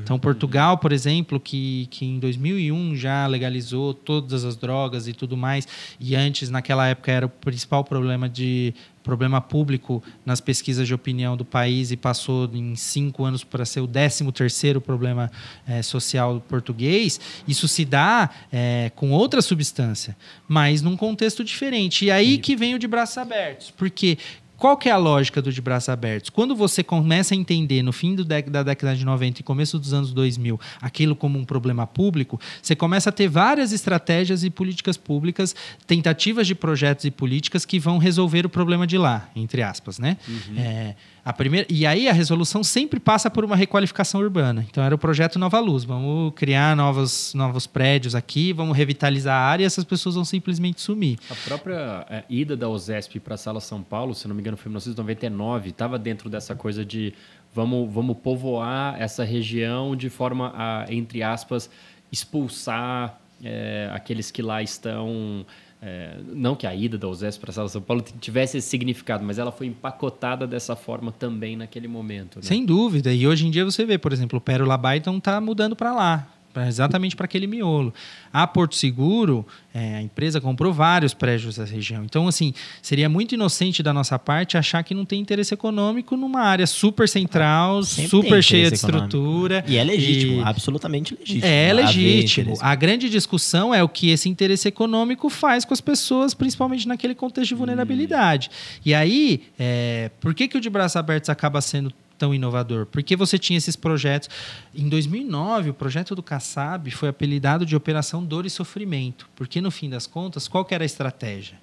Então, 0.03 0.19
Portugal, 0.19 0.79
por 0.79 0.93
exemplo, 0.93 1.39
que, 1.39 1.87
que 1.91 2.05
em 2.05 2.19
2001 2.19 2.97
já 2.97 3.27
legalizou 3.27 3.95
todas 3.95 4.45
as 4.45 4.57
drogas 4.57 5.07
e 5.07 5.13
tudo 5.13 5.37
mais, 5.37 5.67
e 6.01 6.17
antes, 6.17 6.51
naquela 6.51 6.87
época, 6.89 7.13
era 7.13 7.27
o 7.27 7.29
principal 7.29 7.85
problema 7.85 8.29
de 8.29 8.75
problema 9.07 9.41
público 9.41 10.03
nas 10.25 10.41
pesquisas 10.41 10.89
de 10.89 10.93
opinião 10.93 11.37
do 11.37 11.45
país 11.45 11.93
e 11.93 11.97
passou 11.97 12.51
em 12.53 12.75
cinco 12.75 13.25
anos 13.25 13.45
para 13.45 13.65
ser 13.65 13.81
o 13.81 13.87
13 13.87 14.33
terceiro 14.33 14.81
problema 14.81 15.31
eh, 15.67 15.81
social 15.81 16.43
português, 16.49 17.21
isso 17.47 17.69
se 17.69 17.85
dá 17.85 18.29
eh, 18.53 18.91
com 18.97 19.13
outra 19.13 19.41
substância, 19.41 20.17
mas 20.49 20.83
num 20.83 20.97
contexto 20.97 21.45
diferente. 21.45 22.07
E 22.07 22.11
aí 22.11 22.37
que 22.39 22.57
vem 22.57 22.75
o 22.75 22.81
de 22.81 22.89
braços 22.89 23.17
abertos, 23.17 23.71
porque 23.71 24.19
qual 24.57 24.77
que 24.77 24.89
é 24.89 24.93
a 24.93 24.97
lógica 24.97 25.43
do 25.43 25.53
de 25.53 25.61
braços 25.61 25.89
abertos? 25.89 26.31
Quando 26.31 26.57
você 26.57 26.83
começa 26.83 27.35
a 27.35 27.37
entender 27.37 27.83
no 27.83 27.93
fim 27.93 28.15
da 28.15 28.63
década 28.63 28.97
de 28.97 29.05
90 29.05 29.41
e 29.41 29.45
começo 29.45 29.79
dos 29.79 29.93
anos 29.93 30.13
2000 30.13 30.59
aquilo 30.81 31.15
como 31.15 31.39
um 31.39 31.45
problema 31.45 31.87
público, 31.87 32.41
você 32.63 32.75
começa 32.75 33.11
a 33.11 33.13
ter 33.13 33.29
várias 33.29 33.73
estratégias 33.73 34.45
e 34.45 34.51
políticas 34.51 34.97
públicas, 34.97 35.55
tentativas 35.87 36.47
de 36.47 36.55
projetos 36.55 37.05
e 37.05 37.11
políticas 37.11 37.65
que 37.65 37.79
vão 37.79 37.99
resolver 37.99 38.47
o 38.47 38.49
problema 38.49 38.87
de 38.87 38.97
lá, 38.97 39.29
entre 39.37 39.63
aspas, 39.63 39.99
né? 39.99 40.17
Uhum. 40.27 40.59
É, 40.59 40.95
a 41.27 41.33
primeira, 41.33 41.67
e 41.69 41.85
aí 41.85 42.09
a 42.09 42.13
resolução 42.13 42.63
sempre 42.63 43.01
passa 43.01 43.29
por 43.29 43.45
uma 43.45 43.57
requalificação 43.57 44.21
urbana. 44.21 44.65
Então 44.71 44.85
era 44.85 44.95
o 44.95 44.99
projeto 44.99 45.41
Nova 45.41 45.59
Luz. 45.59 45.83
Vamos 45.83 46.33
criar 46.37 46.77
novos, 46.77 47.35
novos 47.35 47.67
prédios 47.67 48.15
aqui, 48.15 48.53
vamos 48.53 48.77
revitalizar 48.77 49.35
a 49.35 49.45
área 49.45 49.65
e 49.65 49.67
essas 49.67 49.83
pessoas 49.83 50.15
vão 50.15 50.25
simplesmente 50.25 50.81
sumir. 50.81 51.19
A 51.29 51.35
própria 51.35 52.07
é, 52.09 52.23
ida 52.31 52.57
da 52.57 52.69
OSESP 52.69 53.19
para 53.19 53.35
a 53.35 53.37
Sala 53.37 53.61
São 53.61 53.83
Paulo, 53.83 54.15
se 54.15 54.29
não 54.29 54.37
me 54.37 54.41
engano, 54.41 54.57
foi 54.57 54.69
em 54.69 54.71
1999, 54.71 55.71
estava 55.71 55.99
dentro 55.99 56.31
dessa 56.31 56.55
coisa 56.55 56.85
de 56.85 57.13
vamos, 57.53 57.93
vamos 57.93 58.19
povoar 58.19 58.95
essa 58.97 59.25
região 59.25 59.97
de 59.97 60.09
forma 60.09 60.53
a, 60.55 60.85
entre 60.89 61.25
aspas, 61.25 61.69
expulsar 62.13 63.19
é, 63.43 63.91
aqueles 63.93 64.31
que 64.31 64.43
lá 64.43 64.63
estão 64.63 65.45
é, 65.81 66.17
não 66.33 66.55
que 66.55 66.67
a 66.67 66.75
ida 66.75 66.97
da 66.97 67.07
USESP 67.09 67.41
para 67.41 67.51
a 67.51 67.55
Sala 67.55 67.69
São 67.69 67.83
Paulo 67.83 68.03
tivesse 68.21 68.59
esse 68.59 68.69
significado, 68.69 69.25
mas 69.25 69.39
ela 69.39 69.53
foi 69.53 69.67
empacotada 69.67 70.47
dessa 70.47 70.75
forma 70.75 71.13
também 71.13 71.57
naquele 71.57 71.87
momento. 71.87 72.37
Né? 72.37 72.43
Sem 72.43 72.65
dúvida. 72.65 73.13
E 73.13 73.27
hoje 73.27 73.47
em 73.47 73.51
dia 73.51 73.65
você 73.65 73.85
vê, 73.85 73.99
por 73.99 74.13
exemplo, 74.13 74.39
o 74.39 74.41
Pérola 74.41 74.77
Byton 74.77 75.19
está 75.19 75.41
mudando 75.41 75.77
para 75.77 75.93
lá 75.93 76.36
exatamente 76.65 77.17
para 77.17 77.25
aquele 77.25 77.47
miolo. 77.47 77.93
A 78.33 78.47
Porto 78.47 78.75
Seguro, 78.75 79.47
é, 79.75 79.97
a 79.97 80.03
empresa 80.03 80.41
comprou 80.41 80.73
vários 80.73 81.13
prédios 81.13 81.57
da 81.57 81.65
região. 81.65 82.05
Então, 82.05 82.29
assim, 82.29 82.55
seria 82.81 83.09
muito 83.09 83.35
inocente 83.35 83.83
da 83.83 83.93
nossa 83.93 84.19
parte 84.19 84.57
achar 84.57 84.83
que 84.83 84.95
não 84.95 85.05
tem 85.05 85.21
interesse 85.21 85.53
econômico 85.53 86.17
numa 86.17 86.41
área 86.41 86.67
super 86.67 87.09
central, 87.09 87.83
Sempre 87.83 88.09
super 88.09 88.43
cheia 88.43 88.69
de 88.69 88.77
estrutura. 88.77 89.65
E 89.67 89.77
é 89.77 89.85
legítimo, 89.85 90.41
e... 90.41 90.45
absolutamente 90.45 91.17
legítimo. 91.19 91.45
É 91.45 91.73
legítimo. 91.73 92.55
A 92.61 92.75
grande 92.75 93.11
discussão 93.11 93.75
é 93.75 93.83
o 93.83 93.89
que 93.89 94.11
esse 94.11 94.29
interesse 94.29 94.69
econômico 94.69 95.29
faz 95.29 95.65
com 95.65 95.75
as 95.75 95.81
pessoas, 95.81 96.35
principalmente 96.35 96.87
naquele 96.87 97.15
contexto 97.15 97.49
de 97.49 97.55
vulnerabilidade. 97.55 98.49
Hum. 98.51 98.81
E 98.87 98.95
aí, 98.95 99.43
é, 99.59 100.11
por 100.21 100.35
que, 100.35 100.49
que 100.49 100.57
o 100.57 100.61
de 100.61 100.71
braços 100.71 100.97
abertos 100.97 101.31
acaba 101.31 101.61
sendo 101.61 101.93
tão 102.19 102.35
inovador? 102.35 102.87
Porque 102.87 103.17
você 103.17 103.39
tinha 103.39 103.57
esses 103.57 103.77
projetos. 103.77 104.29
Em 104.75 104.89
2009, 104.89 105.71
o 105.71 105.75
projeto 105.75 106.15
do 106.15 106.23
Kassab 106.23 106.91
foi 106.91 107.09
apelidado 107.09 107.65
de 107.65 107.77
Operação 107.77 108.25
Dor 108.25 108.47
e 108.47 108.51
Sofrimento, 108.51 109.29
porque 109.37 109.61
no 109.61 109.71
fim 109.71 109.89
das 109.89 110.07
contas, 110.07 110.49
qual 110.49 110.67
era 110.71 110.85
a 110.85 110.87
estratégia? 110.87 111.59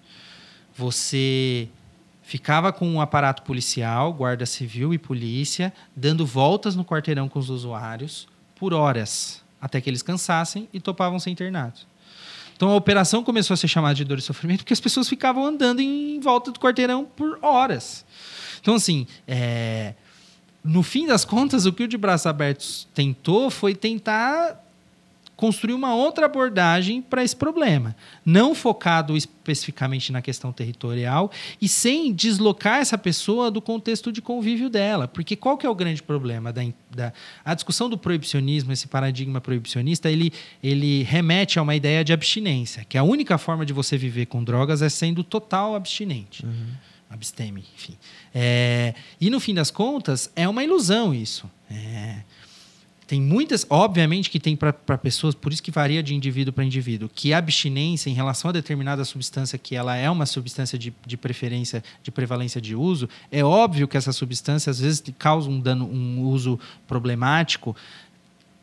Você 0.76 1.68
ficava 2.22 2.72
com 2.72 2.90
um 2.90 3.02
aparato 3.02 3.44
policial, 3.44 4.14
guarda 4.14 4.46
civil 4.46 4.94
e 4.94 4.98
polícia, 4.98 5.74
dando 5.96 6.26
voltas 6.26 6.76
no 6.76 6.86
quarteirão 6.86 7.28
com 7.28 7.38
os 7.38 7.50
usuários 7.50 8.28
por 8.56 8.74
horas, 8.74 9.44
até 9.62 9.82
que 9.82 9.90
eles 9.90 10.02
cansassem 10.02 10.70
e 10.74 10.80
topavam 10.80 11.20
ser 11.20 11.30
internados. 11.30 11.86
Então 12.56 12.70
a 12.70 12.76
operação 12.76 13.24
começou 13.24 13.54
a 13.54 13.58
ser 13.58 13.68
chamada 13.68 13.96
de 13.96 14.06
dor 14.06 14.20
e 14.20 14.22
sofrimento 14.22 14.60
porque 14.60 14.74
as 14.74 14.80
pessoas 14.80 15.10
ficavam 15.10 15.46
andando 15.46 15.82
em 15.82 16.20
volta 16.20 16.52
do 16.52 16.60
quarteirão 16.60 17.04
por 17.04 17.38
horas. 17.42 18.06
Então, 18.62 18.76
assim, 18.76 19.06
é, 19.28 19.94
no 20.64 20.82
fim 20.82 21.06
das 21.06 21.26
contas, 21.26 21.66
o 21.66 21.74
que 21.74 21.84
o 21.84 21.88
de 21.88 21.98
braços 21.98 22.26
abertos 22.26 22.88
tentou 22.94 23.50
foi 23.50 23.76
tentar 23.76 24.64
construir 25.36 25.74
uma 25.74 25.94
outra 25.94 26.28
abordagem 26.28 27.02
para 27.02 27.24
esse 27.24 27.36
problema, 27.36 27.96
não 28.26 28.54
focado 28.54 29.18
especificamente 29.18 30.12
na 30.12 30.22
questão 30.22 30.54
territorial 30.54 31.32
e 31.62 31.68
sem 31.68 32.14
deslocar 32.14 32.80
essa 32.80 32.98
pessoa 32.98 33.50
do 33.50 33.62
contexto 33.62 34.12
de 34.12 34.22
convívio 34.22 34.70
dela, 34.70 35.08
porque 35.08 35.36
qual 35.36 35.58
que 35.58 35.66
é 35.66 35.70
o 35.70 35.76
grande 35.76 36.02
problema 36.02 36.54
da, 36.54 36.62
da 36.90 37.12
a 37.44 37.54
discussão 37.54 37.90
do 37.90 37.98
proibicionismo, 37.98 38.72
esse 38.72 38.88
paradigma 38.88 39.42
proibicionista, 39.42 40.10
ele 40.10 40.32
ele 40.62 41.04
remete 41.04 41.60
a 41.60 41.62
uma 41.62 41.76
ideia 41.76 42.04
de 42.04 42.14
abstinência, 42.14 42.86
que 42.88 42.98
a 42.98 43.04
única 43.04 43.38
forma 43.38 43.66
de 43.66 43.74
você 43.74 43.98
viver 43.98 44.28
com 44.28 44.44
drogas 44.44 44.82
é 44.82 44.88
sendo 44.88 45.24
total 45.24 45.76
abstinente. 45.76 46.46
Uhum 46.46 46.94
absteme, 47.14 47.64
enfim. 47.76 47.96
É, 48.34 48.94
e 49.22 49.30
no 49.30 49.40
fim 49.40 49.54
das 49.54 49.70
contas, 49.70 50.32
é 50.36 50.48
uma 50.48 50.64
ilusão 50.64 51.14
isso. 51.14 51.50
É, 51.70 52.18
tem 53.06 53.22
muitas, 53.22 53.66
obviamente 53.70 54.30
que 54.30 54.40
tem 54.40 54.56
para 54.56 54.74
pessoas, 54.98 55.36
por 55.36 55.54
isso 55.54 55.62
que 55.62 55.70
varia 55.70 56.02
de 56.02 56.16
indivíduo 56.16 56.54
para 56.54 56.64
indivíduo, 56.64 57.10
que 57.14 57.34
a 57.34 57.38
abstinência 57.38 58.10
em 58.10 58.14
relação 58.14 58.50
a 58.50 58.52
determinada 58.52 59.04
substância, 59.06 59.60
que 59.60 59.76
ela 59.76 59.96
é 59.96 60.10
uma 60.10 60.26
substância 60.26 60.80
de, 60.80 60.94
de 61.06 61.18
preferência, 61.18 61.84
de 62.02 62.10
prevalência 62.10 62.60
de 62.60 62.76
uso, 62.76 63.08
é 63.32 63.44
óbvio 63.44 63.88
que 63.88 63.98
essa 63.98 64.12
substância 64.12 64.72
às 64.72 64.80
vezes 64.80 65.04
causa 65.20 65.50
um 65.50 65.60
dano, 65.60 65.86
um 65.86 66.22
uso 66.22 66.60
problemático 66.88 67.76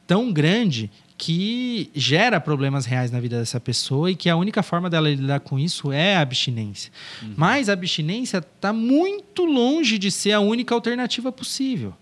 tão 0.06 0.32
grande 0.32 0.90
que 1.20 1.90
gera 1.94 2.40
problemas 2.40 2.86
reais 2.86 3.10
na 3.10 3.20
vida 3.20 3.38
dessa 3.38 3.60
pessoa 3.60 4.10
e 4.10 4.16
que 4.16 4.30
a 4.30 4.36
única 4.36 4.62
forma 4.62 4.88
dela 4.88 5.10
lidar 5.10 5.40
com 5.40 5.58
isso 5.58 5.92
é 5.92 6.16
a 6.16 6.22
abstinência. 6.22 6.90
Uhum. 7.20 7.34
Mas 7.36 7.68
a 7.68 7.74
abstinência 7.74 8.38
está 8.38 8.72
muito 8.72 9.44
longe 9.44 9.98
de 9.98 10.10
ser 10.10 10.32
a 10.32 10.40
única 10.40 10.74
alternativa 10.74 11.30
possível. 11.30 11.92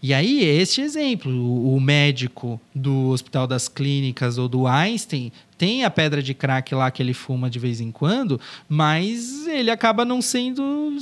E 0.00 0.14
aí, 0.14 0.44
este 0.44 0.80
exemplo, 0.80 1.74
o 1.74 1.80
médico 1.80 2.60
do 2.72 3.08
Hospital 3.08 3.48
das 3.48 3.66
Clínicas 3.66 4.38
ou 4.38 4.48
do 4.48 4.68
Einstein 4.68 5.32
tem 5.62 5.84
a 5.84 5.90
pedra 5.90 6.20
de 6.20 6.34
crack 6.34 6.74
lá 6.74 6.90
que 6.90 7.00
ele 7.00 7.14
fuma 7.14 7.48
de 7.48 7.56
vez 7.56 7.80
em 7.80 7.92
quando, 7.92 8.40
mas 8.68 9.46
ele 9.46 9.70
acaba 9.70 10.04
não 10.04 10.20
sendo. 10.20 10.96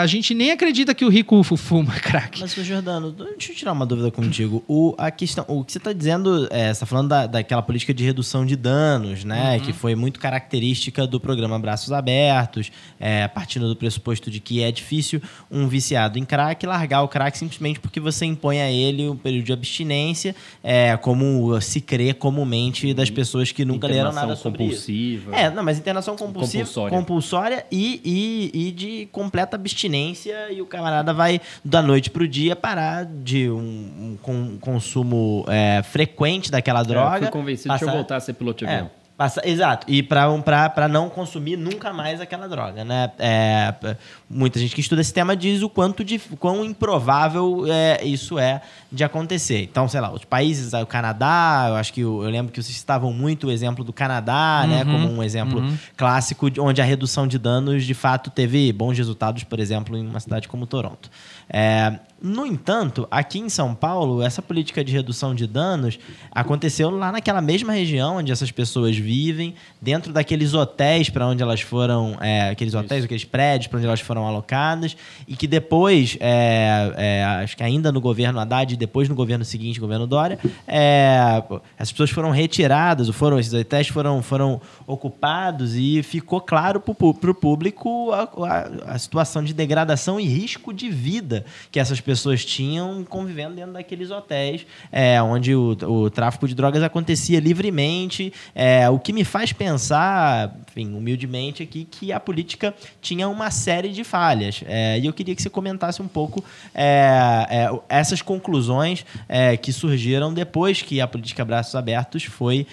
A 0.00 0.06
gente 0.06 0.32
nem 0.32 0.52
acredita 0.52 0.94
que 0.94 1.04
o 1.04 1.08
rico 1.08 1.42
fuma 1.42 1.92
crack. 1.98 2.40
Mas, 2.40 2.54
Jordano, 2.54 3.10
deixa 3.10 3.50
eu 3.50 3.56
tirar 3.56 3.72
uma 3.72 3.84
dúvida 3.84 4.12
contigo. 4.12 4.62
O, 4.68 4.94
a 4.96 5.10
questão, 5.10 5.44
o 5.48 5.64
que 5.64 5.72
você 5.72 5.78
está 5.78 5.92
dizendo, 5.92 6.46
é, 6.52 6.66
você 6.66 6.70
está 6.70 6.86
falando 6.86 7.08
da, 7.08 7.26
daquela 7.26 7.62
política 7.62 7.92
de 7.92 8.04
redução 8.04 8.46
de 8.46 8.54
danos, 8.54 9.24
né? 9.24 9.56
Uhum. 9.56 9.60
Que 9.64 9.72
foi 9.72 9.96
muito 9.96 10.20
característica 10.20 11.04
do 11.04 11.18
programa 11.18 11.58
Braços 11.58 11.90
Abertos, 11.90 12.70
é, 13.00 13.26
partindo 13.26 13.66
do 13.66 13.74
pressuposto 13.74 14.30
de 14.30 14.38
que 14.38 14.62
é 14.62 14.70
difícil 14.70 15.20
um 15.50 15.66
viciado 15.66 16.16
em 16.16 16.24
crack 16.24 16.64
largar 16.64 17.02
o 17.02 17.08
crack 17.08 17.36
simplesmente 17.36 17.80
porque 17.80 17.98
você 17.98 18.24
impõe 18.24 18.60
a 18.60 18.70
ele 18.70 19.08
um 19.08 19.16
período 19.16 19.46
de 19.46 19.52
abstinência, 19.52 20.32
é, 20.62 20.96
como 20.96 21.60
se 21.60 21.80
crê 21.80 22.14
comumente 22.14 22.94
das 22.94 23.10
pessoas 23.10 23.50
que 23.50 23.64
nunca 23.64 23.95
leram 23.96 24.12
nada 24.12 24.36
sobre 24.36 24.58
compulsiva. 24.58 25.30
isso. 25.30 25.38
É, 25.38 25.50
não, 25.50 25.62
mas 25.62 25.78
internação 25.78 26.16
compulsiva, 26.16 26.64
compulsória, 26.64 26.98
compulsória 26.98 27.66
e, 27.70 28.00
e, 28.04 28.68
e, 28.68 28.72
de 28.72 29.06
completa 29.12 29.56
abstinência 29.56 30.52
e 30.52 30.60
o 30.60 30.66
camarada 30.66 31.12
vai 31.12 31.40
da 31.64 31.82
noite 31.82 32.10
pro 32.10 32.26
dia 32.26 32.54
parar 32.54 33.04
de 33.04 33.50
um, 33.50 34.18
um 34.26 34.58
consumo 34.58 35.44
é, 35.48 35.82
frequente 35.82 36.50
daquela 36.50 36.82
droga. 36.82 37.16
É, 37.16 37.18
eu 37.18 37.22
fui 37.22 37.30
convencido 37.30 37.68
passar... 37.68 37.84
de 37.84 37.90
eu 37.90 37.94
voltar 37.96 38.16
a 38.16 38.20
ser 38.20 38.34
piloto 38.34 38.64
de 38.64 38.70
avião. 38.70 38.90
É, 39.02 39.05
Passa, 39.16 39.40
exato. 39.48 39.90
E 39.90 40.02
para 40.02 40.88
não 40.90 41.08
consumir 41.08 41.56
nunca 41.56 41.90
mais 41.90 42.20
aquela 42.20 42.46
droga, 42.46 42.84
né? 42.84 43.10
É, 43.18 43.96
muita 44.28 44.58
gente 44.58 44.74
que 44.74 44.80
estuda 44.82 45.00
esse 45.00 45.12
tema 45.12 45.34
diz 45.34 45.62
o 45.62 45.70
quanto 45.70 46.04
de 46.04 46.18
quão 46.38 46.62
improvável 46.62 47.64
é, 47.66 48.04
isso 48.04 48.38
é 48.38 48.60
de 48.92 49.02
acontecer. 49.02 49.62
Então, 49.62 49.88
sei 49.88 50.00
lá, 50.02 50.12
os 50.12 50.22
países, 50.26 50.74
o 50.74 50.84
Canadá, 50.84 51.64
eu 51.68 51.76
acho 51.76 51.94
que 51.94 52.02
eu, 52.02 52.22
eu 52.22 52.28
lembro 52.28 52.52
que 52.52 52.62
vocês 52.62 52.76
estavam 52.76 53.10
muito 53.10 53.46
o 53.46 53.50
exemplo 53.50 53.82
do 53.82 53.92
Canadá, 53.92 54.66
né? 54.68 54.82
uhum, 54.82 54.84
né? 54.84 54.92
Como 54.92 55.18
um 55.18 55.22
exemplo 55.22 55.60
uhum. 55.60 55.78
clássico 55.96 56.50
onde 56.58 56.82
a 56.82 56.84
redução 56.84 57.26
de 57.26 57.38
danos 57.38 57.84
de 57.84 57.94
fato 57.94 58.30
teve 58.30 58.70
bons 58.70 58.98
resultados, 58.98 59.44
por 59.44 59.58
exemplo, 59.58 59.96
em 59.96 60.06
uma 60.06 60.20
cidade 60.20 60.46
como 60.46 60.66
Toronto. 60.66 61.10
É, 61.48 61.98
no 62.20 62.46
entanto, 62.46 63.06
aqui 63.10 63.38
em 63.38 63.48
São 63.48 63.74
Paulo, 63.74 64.22
essa 64.22 64.40
política 64.40 64.82
de 64.82 64.90
redução 64.90 65.34
de 65.34 65.46
danos 65.46 65.98
aconteceu 66.32 66.88
lá 66.88 67.12
naquela 67.12 67.42
mesma 67.42 67.74
região 67.74 68.16
onde 68.16 68.32
essas 68.32 68.50
pessoas 68.50 68.96
vivem, 68.96 69.54
dentro 69.80 70.12
daqueles 70.14 70.54
hotéis 70.54 71.10
para 71.10 71.26
onde 71.26 71.42
elas 71.42 71.60
foram, 71.60 72.16
é, 72.20 72.48
aqueles 72.48 72.74
hotéis, 72.74 73.00
Isso. 73.00 73.04
aqueles 73.04 73.24
prédios 73.24 73.66
para 73.68 73.78
onde 73.78 73.86
elas 73.86 74.00
foram 74.00 74.26
alocadas, 74.26 74.96
e 75.28 75.36
que 75.36 75.46
depois, 75.46 76.16
é, 76.18 76.92
é, 76.96 77.24
acho 77.42 77.54
que 77.54 77.62
ainda 77.62 77.92
no 77.92 78.00
governo 78.00 78.40
Haddad 78.40 78.72
e 78.72 78.76
depois 78.76 79.08
no 79.10 79.14
governo 79.14 79.44
seguinte, 79.44 79.78
governo 79.78 80.06
Dória, 80.06 80.38
é, 80.66 81.42
essas 81.78 81.92
pessoas 81.92 82.10
foram 82.10 82.30
retiradas, 82.30 83.08
foram, 83.10 83.38
esses 83.38 83.52
hotéis 83.52 83.88
foram, 83.88 84.22
foram 84.22 84.60
ocupados 84.86 85.76
e 85.76 86.02
ficou 86.02 86.40
claro 86.40 86.80
para 86.80 87.30
o 87.30 87.34
público 87.34 88.10
a, 88.12 88.22
a, 88.22 88.94
a 88.94 88.98
situação 88.98 89.44
de 89.44 89.52
degradação 89.52 90.18
e 90.18 90.24
risco 90.24 90.72
de 90.72 90.88
vida 90.88 91.35
que 91.70 91.78
essas 91.78 92.00
pessoas 92.00 92.44
tinham 92.44 93.04
convivendo 93.04 93.54
dentro 93.56 93.72
daqueles 93.72 94.10
hotéis, 94.10 94.66
é, 94.90 95.20
onde 95.22 95.54
o, 95.54 95.76
o 95.82 96.10
tráfico 96.10 96.46
de 96.46 96.54
drogas 96.54 96.82
acontecia 96.82 97.40
livremente. 97.40 98.32
É, 98.54 98.88
o 98.88 98.98
que 98.98 99.12
me 99.12 99.24
faz 99.24 99.52
pensar, 99.52 100.56
enfim, 100.68 100.94
humildemente 100.94 101.62
aqui, 101.62 101.84
que 101.84 102.12
a 102.12 102.20
política 102.20 102.74
tinha 103.00 103.28
uma 103.28 103.50
série 103.50 103.90
de 103.90 104.04
falhas. 104.04 104.62
É, 104.66 104.98
e 104.98 105.06
eu 105.06 105.12
queria 105.12 105.34
que 105.34 105.42
você 105.42 105.50
comentasse 105.50 106.02
um 106.02 106.08
pouco 106.08 106.44
é, 106.74 107.46
é, 107.50 107.80
essas 107.88 108.22
conclusões 108.22 109.04
é, 109.28 109.56
que 109.56 109.72
surgiram 109.72 110.32
depois 110.32 110.82
que 110.82 111.00
a 111.00 111.06
política 111.06 111.44
Braços 111.44 111.74
Abertos 111.74 112.24
foi 112.24 112.66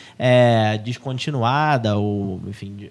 descontinuada 0.84 1.98
ou, 1.98 2.42
enfim, 2.48 2.90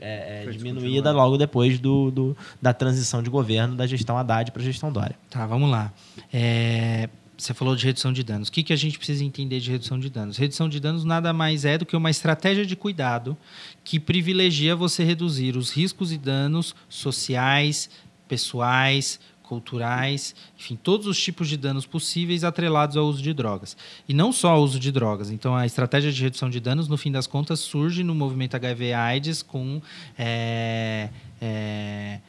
diminuída 0.50 1.10
logo 1.12 1.36
depois 1.36 1.78
do, 1.78 2.10
do, 2.10 2.36
da 2.60 2.72
transição 2.72 3.22
de 3.22 3.30
governo 3.30 3.74
da 3.74 3.86
gestão 3.86 4.16
Haddad 4.16 4.50
para 4.50 4.62
a 4.62 4.64
gestão 4.64 4.92
Dória. 4.92 5.16
Tá, 5.30 5.46
vamos 5.46 5.61
lá. 5.70 5.92
É, 6.32 7.08
você 7.36 7.52
falou 7.52 7.74
de 7.74 7.84
redução 7.84 8.12
de 8.12 8.22
danos. 8.22 8.48
O 8.48 8.52
que, 8.52 8.62
que 8.62 8.72
a 8.72 8.76
gente 8.76 8.96
precisa 8.96 9.24
entender 9.24 9.58
de 9.60 9.70
redução 9.70 9.98
de 9.98 10.08
danos? 10.08 10.36
Redução 10.36 10.68
de 10.68 10.78
danos 10.78 11.04
nada 11.04 11.32
mais 11.32 11.64
é 11.64 11.76
do 11.76 11.84
que 11.84 11.96
uma 11.96 12.10
estratégia 12.10 12.64
de 12.64 12.76
cuidado 12.76 13.36
que 13.82 13.98
privilegia 13.98 14.76
você 14.76 15.02
reduzir 15.02 15.56
os 15.56 15.70
riscos 15.70 16.12
e 16.12 16.18
danos 16.18 16.74
sociais, 16.88 17.90
pessoais, 18.28 19.18
culturais, 19.42 20.34
enfim, 20.58 20.78
todos 20.82 21.06
os 21.06 21.20
tipos 21.20 21.46
de 21.46 21.58
danos 21.58 21.84
possíveis 21.84 22.42
atrelados 22.42 22.96
ao 22.96 23.04
uso 23.04 23.20
de 23.20 23.34
drogas. 23.34 23.76
E 24.08 24.14
não 24.14 24.32
só 24.32 24.52
ao 24.52 24.62
uso 24.62 24.78
de 24.78 24.90
drogas. 24.90 25.30
Então, 25.30 25.54
a 25.54 25.66
estratégia 25.66 26.10
de 26.10 26.22
redução 26.22 26.48
de 26.48 26.58
danos, 26.58 26.88
no 26.88 26.96
fim 26.96 27.12
das 27.12 27.26
contas, 27.26 27.60
surge 27.60 28.02
no 28.02 28.14
movimento 28.14 28.54
HIV-AIDS 28.54 29.42
com. 29.42 29.82
É, 30.16 31.10
é, 31.40 32.20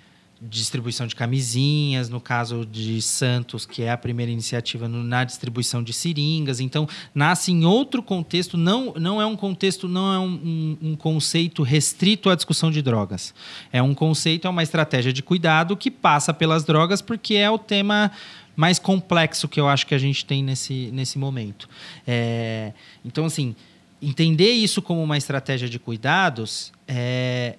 distribuição 0.49 1.07
de 1.07 1.15
camisinhas, 1.15 2.09
no 2.09 2.19
caso 2.19 2.65
de 2.65 3.01
Santos, 3.01 3.65
que 3.65 3.83
é 3.83 3.91
a 3.91 3.97
primeira 3.97 4.31
iniciativa 4.31 4.87
no, 4.87 5.03
na 5.03 5.23
distribuição 5.23 5.81
de 5.81 5.93
seringas. 5.93 6.59
Então, 6.59 6.87
nasce 7.13 7.51
em 7.51 7.65
outro 7.65 8.03
contexto, 8.03 8.57
não, 8.57 8.93
não 8.93 9.21
é 9.21 9.25
um 9.25 9.35
contexto, 9.35 9.87
não 9.87 10.13
é 10.13 10.19
um, 10.19 10.25
um, 10.25 10.77
um, 10.89 10.95
conceito 10.95 11.63
restrito 11.63 12.29
à 12.29 12.35
discussão 12.35 12.69
de 12.69 12.81
drogas. 12.81 13.33
É 13.71 13.81
um 13.81 13.93
conceito, 13.93 14.47
é 14.47 14.49
uma 14.49 14.63
estratégia 14.63 15.13
de 15.13 15.23
cuidado 15.23 15.77
que 15.77 15.89
passa 15.89 16.33
pelas 16.33 16.63
drogas, 16.63 17.01
porque 17.01 17.35
é 17.35 17.49
o 17.49 17.57
tema 17.57 18.11
mais 18.55 18.77
complexo 18.77 19.47
que 19.47 19.59
eu 19.59 19.67
acho 19.67 19.87
que 19.87 19.95
a 19.95 19.97
gente 19.97 20.25
tem 20.25 20.43
nesse, 20.43 20.89
nesse 20.91 21.17
momento. 21.17 21.67
É, 22.05 22.73
então, 23.03 23.25
assim, 23.25 23.55
entender 24.01 24.51
isso 24.51 24.81
como 24.81 25.01
uma 25.01 25.17
estratégia 25.17 25.67
de 25.67 25.79
cuidados 25.79 26.71
é, 26.87 27.55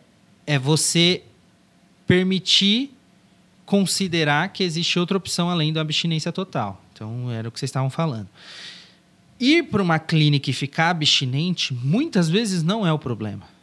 é 0.46 0.58
você 0.58 1.22
permitir 2.06 2.92
considerar 3.64 4.52
que 4.52 4.62
existe 4.62 4.98
outra 4.98 5.16
opção 5.16 5.48
além 5.48 5.72
da 5.72 5.80
abstinência 5.80 6.30
total. 6.30 6.82
Então, 6.92 7.30
era 7.30 7.48
o 7.48 7.52
que 7.52 7.58
vocês 7.58 7.68
estavam 7.68 7.90
falando. 7.90 8.28
Ir 9.40 9.64
para 9.64 9.82
uma 9.82 9.98
clínica 9.98 10.50
e 10.50 10.52
ficar 10.52 10.90
abstinente, 10.90 11.74
muitas 11.74 12.28
vezes 12.28 12.62
não 12.62 12.86
é 12.86 12.92
o 12.92 12.98
problema. 12.98 13.54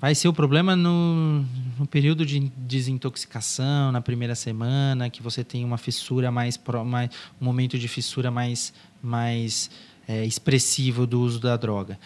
Vai 0.00 0.14
ser 0.14 0.28
o 0.28 0.32
problema 0.32 0.76
no, 0.76 1.44
no 1.76 1.86
período 1.86 2.24
de 2.24 2.38
desintoxicação, 2.56 3.90
na 3.90 4.00
primeira 4.00 4.36
semana, 4.36 5.10
que 5.10 5.20
você 5.20 5.42
tem 5.42 5.64
uma 5.64 5.76
fissura 5.76 6.30
mais, 6.30 6.60
mais 6.86 7.10
um 7.40 7.44
momento 7.44 7.76
de 7.76 7.88
fissura 7.88 8.30
mais, 8.30 8.72
mais 9.02 9.68
é, 10.08 10.24
expressivo 10.24 11.06
do 11.06 11.20
uso 11.20 11.38
da 11.38 11.54
droga. 11.56 11.98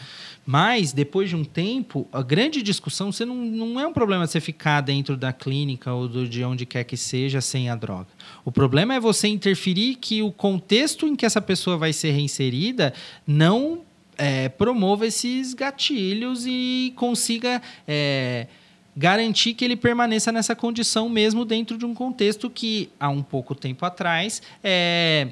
Mas, 0.45 0.93
depois 0.93 1.29
de 1.29 1.37
um 1.37 1.45
tempo, 1.45 2.09
a 2.13 2.21
grande 2.21 2.63
discussão 2.63 3.13
você 3.13 3.25
não, 3.25 3.37
não 3.37 3.79
é 3.79 3.87
um 3.87 3.93
problema 3.93 4.27
você 4.27 4.41
ficar 4.41 4.81
dentro 4.81 5.17
da 5.17 5.33
clínica 5.33 5.93
ou 5.93 6.09
do, 6.09 6.29
de 6.29 6.43
onde 6.43 6.67
quer 6.67 6.83
que 6.83 6.97
seja 6.97 7.41
sem 7.41 7.71
a 7.71 7.77
droga. 7.77 8.09
O 8.45 8.51
problema 8.51 8.93
é 8.93 8.99
você 8.99 9.29
interferir 9.29 9.95
que 9.95 10.21
o 10.21 10.33
contexto 10.33 11.07
em 11.07 11.15
que 11.15 11.25
essa 11.25 11.41
pessoa 11.41 11.77
vai 11.77 11.93
ser 11.93 12.11
reinserida 12.11 12.93
não 13.25 13.83
é, 14.19 14.49
promova 14.49 15.07
esses 15.07 15.55
gatilhos 15.55 16.45
e 16.45 16.93
consiga. 16.97 17.63
É, 17.87 18.49
garantir 18.95 19.55
que 19.55 19.65
ele 19.65 19.75
permaneça 19.75 20.31
nessa 20.31 20.55
condição 20.55 21.09
mesmo 21.09 21.47
dentro 21.47 21.79
de 21.79 21.87
um 21.87 21.95
contexto 21.95 22.51
que 22.51 22.91
há 23.01 23.09
um 23.09 23.23
pouco 23.23 23.55
tempo 23.55 23.87
atrás 23.87 24.43
é, 24.63 25.29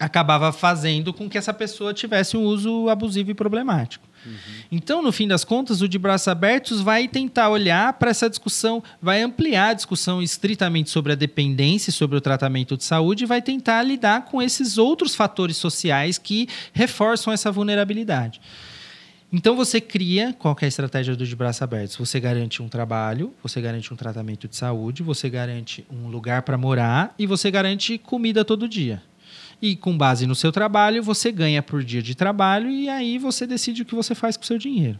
acabava 0.00 0.50
fazendo 0.50 1.12
com 1.12 1.28
que 1.28 1.36
essa 1.36 1.52
pessoa 1.52 1.92
tivesse 1.92 2.36
um 2.36 2.42
uso 2.42 2.88
abusivo 2.88 3.30
e 3.30 3.34
problemático. 3.34 4.08
Uhum. 4.24 4.32
Então, 4.72 5.02
no 5.02 5.12
fim 5.12 5.28
das 5.28 5.44
contas, 5.44 5.82
o 5.82 5.88
de 5.88 5.98
braços 5.98 6.28
abertos 6.28 6.80
vai 6.80 7.06
tentar 7.06 7.50
olhar 7.50 7.92
para 7.94 8.10
essa 8.10 8.28
discussão, 8.28 8.82
vai 9.00 9.22
ampliar 9.22 9.68
a 9.68 9.74
discussão 9.74 10.22
estritamente 10.22 10.88
sobre 10.88 11.12
a 11.12 11.14
dependência, 11.14 11.92
sobre 11.92 12.16
o 12.16 12.20
tratamento 12.20 12.76
de 12.76 12.84
saúde, 12.84 13.24
e 13.24 13.26
vai 13.26 13.42
tentar 13.42 13.82
lidar 13.82 14.24
com 14.24 14.40
esses 14.40 14.78
outros 14.78 15.14
fatores 15.14 15.58
sociais 15.58 16.16
que 16.18 16.48
reforçam 16.72 17.32
essa 17.32 17.52
vulnerabilidade. 17.52 18.40
Então 19.32 19.54
você 19.54 19.80
cria 19.80 20.34
qual 20.36 20.56
é 20.60 20.64
a 20.64 20.68
estratégia 20.68 21.14
do 21.14 21.24
de 21.24 21.36
braços 21.36 21.62
abertos? 21.62 21.96
Você 21.96 22.18
garante 22.18 22.60
um 22.60 22.68
trabalho, 22.68 23.32
você 23.40 23.60
garante 23.60 23.92
um 23.94 23.96
tratamento 23.96 24.48
de 24.48 24.56
saúde, 24.56 25.04
você 25.04 25.30
garante 25.30 25.86
um 25.88 26.08
lugar 26.08 26.42
para 26.42 26.58
morar 26.58 27.14
e 27.16 27.26
você 27.26 27.48
garante 27.48 27.96
comida 27.96 28.44
todo 28.44 28.68
dia. 28.68 29.00
E 29.62 29.76
com 29.76 29.96
base 29.96 30.26
no 30.26 30.34
seu 30.34 30.50
trabalho, 30.50 31.02
você 31.02 31.30
ganha 31.30 31.62
por 31.62 31.84
dia 31.84 32.02
de 32.02 32.14
trabalho 32.14 32.70
e 32.70 32.88
aí 32.88 33.18
você 33.18 33.46
decide 33.46 33.82
o 33.82 33.84
que 33.84 33.94
você 33.94 34.14
faz 34.14 34.36
com 34.36 34.42
o 34.42 34.46
seu 34.46 34.56
dinheiro. 34.56 34.98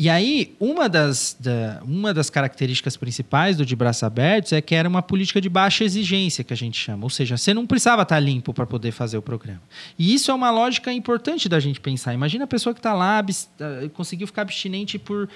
E 0.00 0.08
aí, 0.08 0.54
uma 0.60 0.88
das, 0.88 1.36
da, 1.40 1.80
uma 1.82 2.14
das 2.14 2.30
características 2.30 2.96
principais 2.96 3.56
do 3.56 3.66
de 3.66 3.74
braços 3.74 4.04
abertos 4.04 4.52
é 4.52 4.60
que 4.60 4.72
era 4.72 4.88
uma 4.88 5.02
política 5.02 5.40
de 5.40 5.48
baixa 5.48 5.82
exigência, 5.82 6.44
que 6.44 6.52
a 6.52 6.56
gente 6.56 6.78
chama. 6.78 7.02
Ou 7.02 7.10
seja, 7.10 7.36
você 7.36 7.52
não 7.52 7.66
precisava 7.66 8.02
estar 8.02 8.20
limpo 8.20 8.54
para 8.54 8.64
poder 8.64 8.92
fazer 8.92 9.18
o 9.18 9.22
programa. 9.22 9.60
E 9.98 10.14
isso 10.14 10.30
é 10.30 10.34
uma 10.34 10.52
lógica 10.52 10.92
importante 10.92 11.48
da 11.48 11.58
gente 11.58 11.80
pensar. 11.80 12.14
Imagina 12.14 12.44
a 12.44 12.46
pessoa 12.46 12.72
que 12.72 12.78
está 12.78 12.94
lá, 12.94 13.18
ah, 13.18 13.88
conseguiu 13.92 14.28
ficar 14.28 14.42
abstinente 14.42 15.00
por 15.00 15.28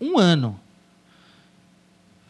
um 0.00 0.18
ano. 0.18 0.58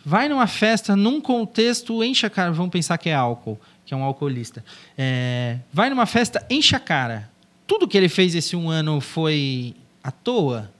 Vai 0.04 0.28
numa 0.28 0.46
festa, 0.46 0.94
num 0.94 1.18
contexto, 1.18 2.04
enche 2.04 2.26
a 2.26 2.30
cara, 2.30 2.52
vamos 2.52 2.72
pensar 2.72 2.98
que 2.98 3.08
é 3.08 3.14
álcool 3.14 3.58
que 3.84 3.92
é 3.92 3.96
um 3.96 4.02
alcoolista, 4.02 4.64
é, 4.96 5.58
vai 5.72 5.90
numa 5.90 6.06
festa, 6.06 6.44
enche 6.48 6.74
a 6.74 6.80
cara. 6.80 7.30
Tudo 7.66 7.88
que 7.88 7.96
ele 7.96 8.08
fez 8.08 8.34
esse 8.34 8.54
um 8.56 8.68
ano 8.70 9.00
foi 9.00 9.74
à 10.02 10.10
toa? 10.10 10.70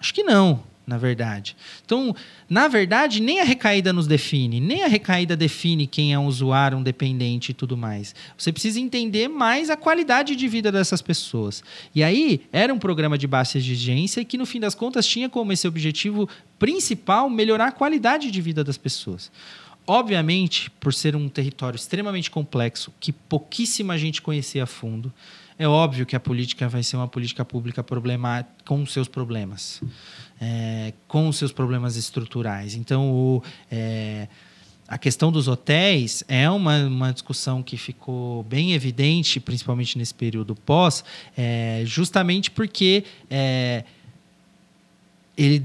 Acho 0.00 0.12
que 0.14 0.22
não, 0.22 0.62
na 0.86 0.98
verdade. 0.98 1.56
Então, 1.84 2.14
na 2.48 2.66
verdade, 2.66 3.20
nem 3.20 3.40
a 3.40 3.44
recaída 3.44 3.92
nos 3.92 4.06
define, 4.06 4.58
nem 4.58 4.82
a 4.82 4.88
recaída 4.88 5.36
define 5.36 5.86
quem 5.86 6.12
é 6.12 6.18
um 6.18 6.26
usuário, 6.26 6.76
um 6.76 6.82
dependente 6.82 7.50
e 7.50 7.54
tudo 7.54 7.76
mais. 7.76 8.14
Você 8.36 8.52
precisa 8.52 8.80
entender 8.80 9.28
mais 9.28 9.70
a 9.70 9.76
qualidade 9.76 10.34
de 10.34 10.48
vida 10.48 10.72
dessas 10.72 11.00
pessoas. 11.00 11.62
E 11.94 12.02
aí, 12.02 12.42
era 12.52 12.72
um 12.74 12.78
programa 12.78 13.16
de 13.16 13.26
baixa 13.26 13.58
exigência 13.58 14.24
que, 14.24 14.36
no 14.36 14.46
fim 14.46 14.58
das 14.58 14.74
contas, 14.74 15.06
tinha 15.06 15.28
como 15.28 15.52
esse 15.52 15.68
objetivo 15.68 16.28
principal 16.58 17.30
melhorar 17.30 17.68
a 17.68 17.72
qualidade 17.72 18.30
de 18.30 18.40
vida 18.40 18.64
das 18.64 18.76
pessoas. 18.76 19.30
Obviamente, 19.86 20.70
por 20.70 20.94
ser 20.94 21.16
um 21.16 21.28
território 21.28 21.76
extremamente 21.76 22.30
complexo, 22.30 22.92
que 23.00 23.12
pouquíssima 23.12 23.98
gente 23.98 24.22
conhecia 24.22 24.62
a 24.62 24.66
fundo, 24.66 25.12
é 25.58 25.66
óbvio 25.66 26.06
que 26.06 26.16
a 26.16 26.20
política 26.20 26.68
vai 26.68 26.82
ser 26.82 26.96
uma 26.96 27.08
política 27.08 27.44
pública 27.44 27.82
problemática 27.82 28.52
com 28.64 28.84
seus 28.86 29.08
problemas, 29.08 29.82
é, 30.40 30.92
com 31.06 31.30
seus 31.32 31.52
problemas 31.52 31.96
estruturais. 31.96 32.74
Então, 32.74 33.10
o, 33.10 33.42
é, 33.70 34.28
a 34.88 34.98
questão 34.98 35.32
dos 35.32 35.48
hotéis 35.48 36.24
é 36.28 36.48
uma, 36.50 36.84
uma 36.84 37.12
discussão 37.12 37.62
que 37.62 37.76
ficou 37.76 38.42
bem 38.44 38.72
evidente, 38.72 39.40
principalmente 39.40 39.98
nesse 39.98 40.14
período 40.14 40.54
pós, 40.54 41.04
é, 41.36 41.82
justamente 41.86 42.50
porque 42.50 43.04
é, 43.30 43.84
ele 45.36 45.64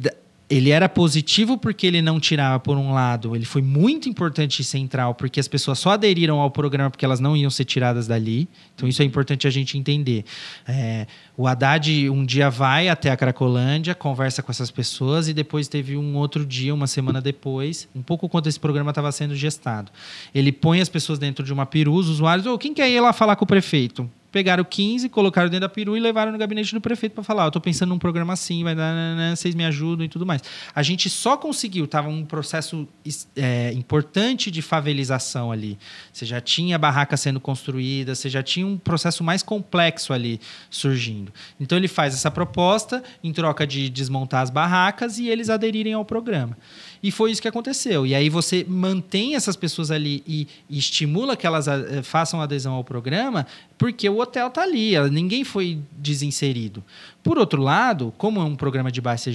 ele 0.50 0.70
era 0.70 0.88
positivo 0.88 1.58
porque 1.58 1.86
ele 1.86 2.02
não 2.02 2.20
tirava 2.20 2.58
por 2.60 2.78
um 2.78 2.93
lado, 2.93 3.36
ele 3.36 3.43
foi 3.43 3.62
muito 3.62 4.08
importante 4.08 4.62
e 4.62 4.64
central 4.64 5.14
porque 5.14 5.39
as 5.39 5.48
pessoas 5.48 5.78
só 5.78 5.91
aderiram 5.91 6.39
ao 6.39 6.50
programa 6.50 6.89
porque 6.89 7.04
elas 7.04 7.20
não 7.20 7.36
iam 7.36 7.50
ser 7.50 7.66
tiradas 7.66 8.08
dali. 8.08 8.48
Então 8.74 8.88
isso 8.88 9.02
é 9.02 9.06
importante 9.06 9.45
a 9.45 9.50
gente 9.50 9.78
entender. 9.78 10.24
É, 10.66 11.06
o 11.36 11.45
Haddad 11.48 12.10
um 12.10 12.26
dia 12.26 12.50
vai 12.50 12.88
até 12.88 13.12
a 13.12 13.18
Cracolândia, 13.18 13.93
conversa 13.93 14.41
com 14.41 14.50
essas 14.50 14.72
pessoas 14.72 15.28
e 15.28 15.34
depois 15.34 15.68
teve 15.68 15.98
um 15.98 16.16
outro 16.16 16.45
dia, 16.45 16.74
uma 16.74 16.88
semana 16.88 17.20
depois, 17.20 17.89
um 17.93 18.02
pouco 18.02 18.30
quando 18.30 18.48
esse 18.48 18.60
programa 18.60 18.91
estava 18.91 19.12
sendo 19.12 19.36
gestado. 19.36 19.91
Ele 20.34 20.52
põe 20.54 20.80
as 20.80 20.88
pessoas 20.88 21.20
dentro 21.20 21.43
de 21.43 21.52
uma 21.52 21.66
peru, 21.66 21.93
os 21.93 22.08
usuários, 22.08 22.48
oh, 22.48 22.58
quem 22.58 22.74
quer 22.74 22.89
ir 22.89 23.02
lá 23.02 23.12
falar 23.12 23.36
com 23.36 23.43
o 23.43 23.48
prefeito? 23.48 24.10
Pegaram 24.38 24.64
15, 24.64 25.10
colocaram 25.10 25.50
dentro 25.50 25.62
da 25.62 25.70
peru 25.70 25.98
e 25.98 26.00
levaram 26.00 26.32
no 26.32 26.38
gabinete 26.38 26.72
do 26.72 26.80
prefeito 26.80 27.14
para 27.14 27.24
falar: 27.24 27.46
eu 27.46 27.50
tô 27.50 27.60
pensando 27.60 27.90
num 27.90 27.98
programa 27.98 28.34
assim, 28.34 28.64
vai 28.64 28.76
dar, 28.76 28.94
né, 28.94 29.16
né, 29.16 29.36
vocês 29.36 29.56
me 29.56 29.66
ajudam 29.66 30.06
e 30.06 30.08
tudo 30.10 30.28
mais. 30.28 30.44
A 30.76 30.84
gente 30.84 31.10
só 31.10 31.36
conseguiu, 31.36 31.88
tava 31.88 32.08
um 32.08 32.24
processo 32.24 32.88
é, 33.36 33.74
importante 33.74 34.52
de 34.52 34.62
favelização 34.62 35.52
ali. 35.52 35.76
Você 36.14 36.24
já 36.24 36.40
tinha 36.40 36.78
barraca 36.78 37.18
sendo 37.18 37.40
construída, 37.40 38.14
você 38.14 38.30
já 38.30 38.44
tinha 38.44 38.68
um 38.68 38.78
processo 38.78 39.24
mais 39.24 39.42
complexo 39.42 40.14
ali 40.14 40.40
surgindo. 40.70 41.34
Então 41.60 41.76
ele 41.76 41.88
faz 41.88 42.14
essa 42.14 42.30
proposta 42.30 43.02
em 43.24 43.34
troca 43.34 43.66
de 43.66 43.90
desmontar 43.90 44.44
as 44.44 44.52
barracas 44.52 45.18
e 45.18 45.28
eles 45.28 45.50
aderirem 45.50 45.94
ao 45.94 46.06
programa. 46.06 46.56
E 47.02 47.12
foi 47.12 47.32
isso 47.32 47.41
que 47.41 47.48
aconteceu. 47.48 48.06
E 48.06 48.16
aí 48.16 48.30
você 48.30 48.66
mantém 48.68 49.36
essas 49.36 49.56
pessoas 49.56 49.91
ali 49.91 50.24
e, 50.28 50.48
e 50.70 50.78
estimula 50.78 51.36
que 51.36 51.45
elas 51.45 51.68
a, 51.68 51.76
eh, 51.78 52.02
façam 52.02 52.41
adesão 52.41 52.74
ao 52.74 52.84
programa, 52.84 53.45
porque 53.78 54.10
o 54.10 54.20
hotel 54.20 54.48
está 54.48 54.64
ali, 54.64 54.98
ninguém 55.10 55.43
foi 55.43 55.80
desinserido. 55.98 56.84
Por 57.24 57.38
outro 57.38 57.62
lado, 57.62 58.14
como 58.18 58.39
é 58.39 58.43
um 58.43 58.56
programa 58.56 58.91
de 58.91 59.02
baixa 59.02 59.30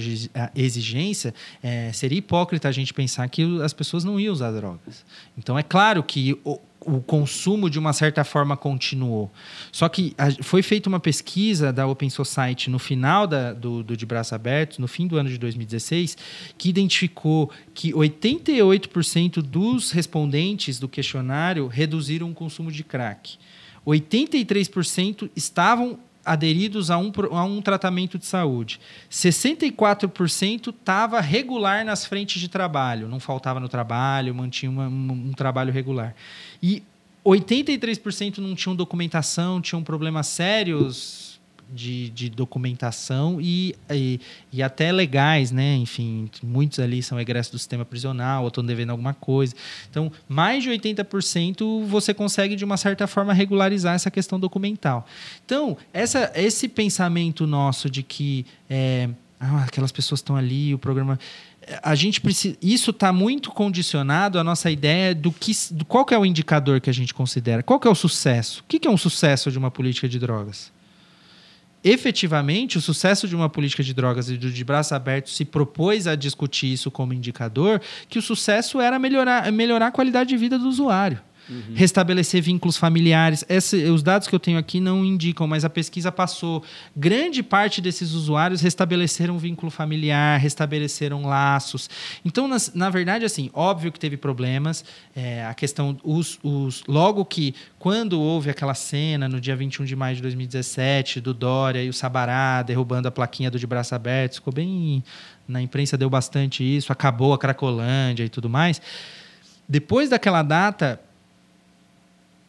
exigência, 0.55 1.33
é, 1.61 1.91
seria 1.93 2.17
hipócrita 2.17 2.67
a 2.67 2.71
gente 2.71 2.93
pensar 2.93 3.27
que 3.29 3.61
as 3.61 3.71
pessoas 3.71 4.03
não 4.03 4.19
iam 4.19 4.33
usar 4.33 4.51
drogas. 4.51 5.05
Então 5.37 5.57
é 5.57 5.63
claro 5.63 6.03
que 6.03 6.37
o, 6.85 7.01
consumo 7.01 7.69
de 7.69 7.79
uma 7.79 7.93
certa 7.93 8.23
forma 8.23 8.55
continuou. 8.57 9.31
Só 9.71 9.87
que 9.89 10.13
a, 10.17 10.31
foi 10.43 10.61
feita 10.61 10.89
uma 10.89 10.99
pesquisa 10.99 11.71
da 11.71 11.87
Open 11.87 12.09
Society 12.09 12.69
no 12.69 12.79
final 12.79 13.25
da, 13.27 13.53
do, 13.53 13.83
do 13.83 13.97
De 13.97 14.05
Braços 14.05 14.33
Abertos, 14.33 14.77
no 14.77 14.87
fim 14.87 15.07
do 15.07 15.17
ano 15.17 15.29
de 15.29 15.37
2016, 15.37 16.17
que 16.57 16.69
identificou 16.69 17.51
que 17.73 17.91
88% 17.93 19.41
dos 19.41 19.91
respondentes 19.91 20.79
do 20.79 20.87
questionário 20.87 21.67
reduziram 21.67 22.29
o 22.29 22.33
consumo 22.33 22.71
de 22.71 22.83
crack. 22.83 23.37
83% 23.85 25.29
estavam 25.35 25.99
aderidos 26.25 26.89
a 26.89 26.97
um, 26.97 27.11
a 27.31 27.43
um 27.43 27.61
tratamento 27.61 28.17
de 28.17 28.25
saúde. 28.25 28.79
64% 29.11 30.69
estava 30.69 31.19
regular 31.19 31.83
nas 31.83 32.05
frentes 32.05 32.39
de 32.39 32.47
trabalho, 32.47 33.07
não 33.07 33.19
faltava 33.19 33.59
no 33.59 33.67
trabalho, 33.67 34.33
mantinha 34.33 34.71
uma, 34.71 34.87
um, 34.87 35.29
um 35.29 35.31
trabalho 35.33 35.71
regular. 35.71 36.15
E 36.61 36.83
83% 37.25 38.37
não 38.39 38.55
tinham 38.55 38.75
documentação, 38.75 39.61
tinham 39.61 39.83
problemas 39.83 40.27
sérios 40.27 41.32
de, 41.73 42.09
de 42.09 42.29
documentação 42.29 43.39
e, 43.41 43.75
e, 43.91 44.19
e, 44.51 44.61
até 44.61 44.91
legais, 44.91 45.51
né? 45.51 45.75
Enfim, 45.75 46.29
muitos 46.43 46.79
ali 46.79 47.01
são 47.01 47.19
egressos 47.19 47.51
do 47.51 47.57
sistema 47.57 47.83
prisional 47.83 48.43
ou 48.43 48.49
estão 48.49 48.63
devendo 48.63 48.91
alguma 48.91 49.13
coisa. 49.13 49.55
Então, 49.89 50.11
mais 50.27 50.63
de 50.63 50.69
80% 50.69 51.85
você 51.85 52.13
consegue, 52.13 52.55
de 52.55 52.63
uma 52.63 52.77
certa 52.77 53.07
forma, 53.07 53.33
regularizar 53.33 53.95
essa 53.95 54.11
questão 54.11 54.39
documental. 54.39 55.05
Então, 55.45 55.75
essa, 55.91 56.31
esse 56.35 56.67
pensamento 56.67 57.47
nosso 57.47 57.89
de 57.89 58.03
que 58.03 58.45
é, 58.69 59.09
ah, 59.39 59.63
aquelas 59.63 59.91
pessoas 59.91 60.19
estão 60.19 60.35
ali, 60.35 60.73
o 60.73 60.77
programa 60.77 61.17
a 61.81 61.95
gente 61.95 62.19
precisa. 62.19 62.57
Isso 62.61 62.91
está 62.91 63.13
muito 63.13 63.51
condicionado 63.51 64.37
à 64.37 64.43
nossa 64.43 64.69
ideia 64.69 65.15
do 65.15 65.31
que. 65.31 65.53
Do, 65.71 65.85
qual 65.85 66.05
que 66.05 66.13
é 66.13 66.17
o 66.17 66.25
indicador 66.25 66.81
que 66.81 66.89
a 66.89 66.93
gente 66.93 67.13
considera? 67.13 67.63
Qual 67.63 67.79
que 67.79 67.87
é 67.87 67.91
o 67.91 67.95
sucesso? 67.95 68.61
O 68.61 68.63
que, 68.67 68.79
que 68.79 68.87
é 68.87 68.91
um 68.91 68.97
sucesso 68.97 69.49
de 69.49 69.57
uma 69.57 69.71
política 69.71 70.09
de 70.09 70.19
drogas? 70.19 70.72
Efetivamente 71.83 72.77
o 72.77 72.81
sucesso 72.81 73.27
de 73.27 73.35
uma 73.35 73.49
política 73.49 73.83
de 73.83 73.93
drogas 73.93 74.29
e 74.29 74.37
de 74.37 74.63
braço 74.63 74.95
aberto 74.95 75.29
se 75.29 75.43
propôs 75.43 76.07
a 76.07 76.15
discutir 76.15 76.71
isso 76.71 76.89
como 76.89 77.13
indicador, 77.13 77.81
que 78.07 78.17
o 78.17 78.21
sucesso 78.21 78.79
era 78.79 78.97
melhorar, 78.97 79.51
melhorar 79.51 79.87
a 79.87 79.91
qualidade 79.91 80.29
de 80.29 80.37
vida 80.37 80.57
do 80.57 80.67
usuário. 80.69 81.19
Uhum. 81.49 81.73
Restabelecer 81.73 82.41
vínculos 82.41 82.77
familiares. 82.77 83.43
Esse, 83.49 83.83
os 83.85 84.03
dados 84.03 84.27
que 84.27 84.35
eu 84.35 84.39
tenho 84.39 84.57
aqui 84.57 84.79
não 84.79 85.03
indicam, 85.03 85.47
mas 85.47 85.65
a 85.65 85.69
pesquisa 85.69 86.11
passou. 86.11 86.63
Grande 86.95 87.43
parte 87.43 87.81
desses 87.81 88.13
usuários 88.13 88.61
restabeleceram 88.61 89.37
vínculo 89.37 89.71
familiar, 89.71 90.39
restabeleceram 90.39 91.25
laços. 91.25 91.89
Então, 92.23 92.47
na, 92.47 92.57
na 92.73 92.89
verdade, 92.89 93.25
assim, 93.25 93.49
óbvio 93.53 93.91
que 93.91 93.99
teve 93.99 94.15
problemas. 94.15 94.85
É, 95.15 95.45
a 95.45 95.53
questão, 95.53 95.97
os, 96.03 96.39
os, 96.43 96.83
logo 96.87 97.25
que, 97.25 97.53
quando 97.77 98.21
houve 98.21 98.49
aquela 98.49 98.73
cena, 98.73 99.27
no 99.27 99.41
dia 99.41 99.55
21 99.55 99.83
de 99.83 99.95
maio 99.95 100.15
de 100.15 100.21
2017, 100.21 101.19
do 101.19 101.33
Dória 101.33 101.83
e 101.83 101.89
o 101.89 101.93
Sabará 101.93 102.61
derrubando 102.61 103.07
a 103.07 103.11
plaquinha 103.11 103.51
do 103.51 103.59
de 103.63 103.67
braço 103.67 103.95
aberto, 103.95 104.35
ficou 104.35 104.53
bem. 104.53 105.03
Na 105.47 105.61
imprensa 105.61 105.97
deu 105.97 106.09
bastante 106.09 106.63
isso, 106.63 106.91
acabou 106.91 107.33
a 107.33 107.37
Cracolândia 107.37 108.23
e 108.23 108.29
tudo 108.29 108.49
mais. 108.49 108.81
Depois 109.67 110.09
daquela 110.09 110.41
data, 110.41 110.99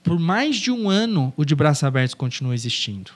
por 0.04 0.20
mais 0.20 0.56
de 0.56 0.70
um 0.70 0.88
ano, 0.88 1.32
o 1.34 1.44
de 1.44 1.54
braços 1.54 1.82
abertos 1.82 2.14
continua 2.14 2.54
existindo. 2.54 3.10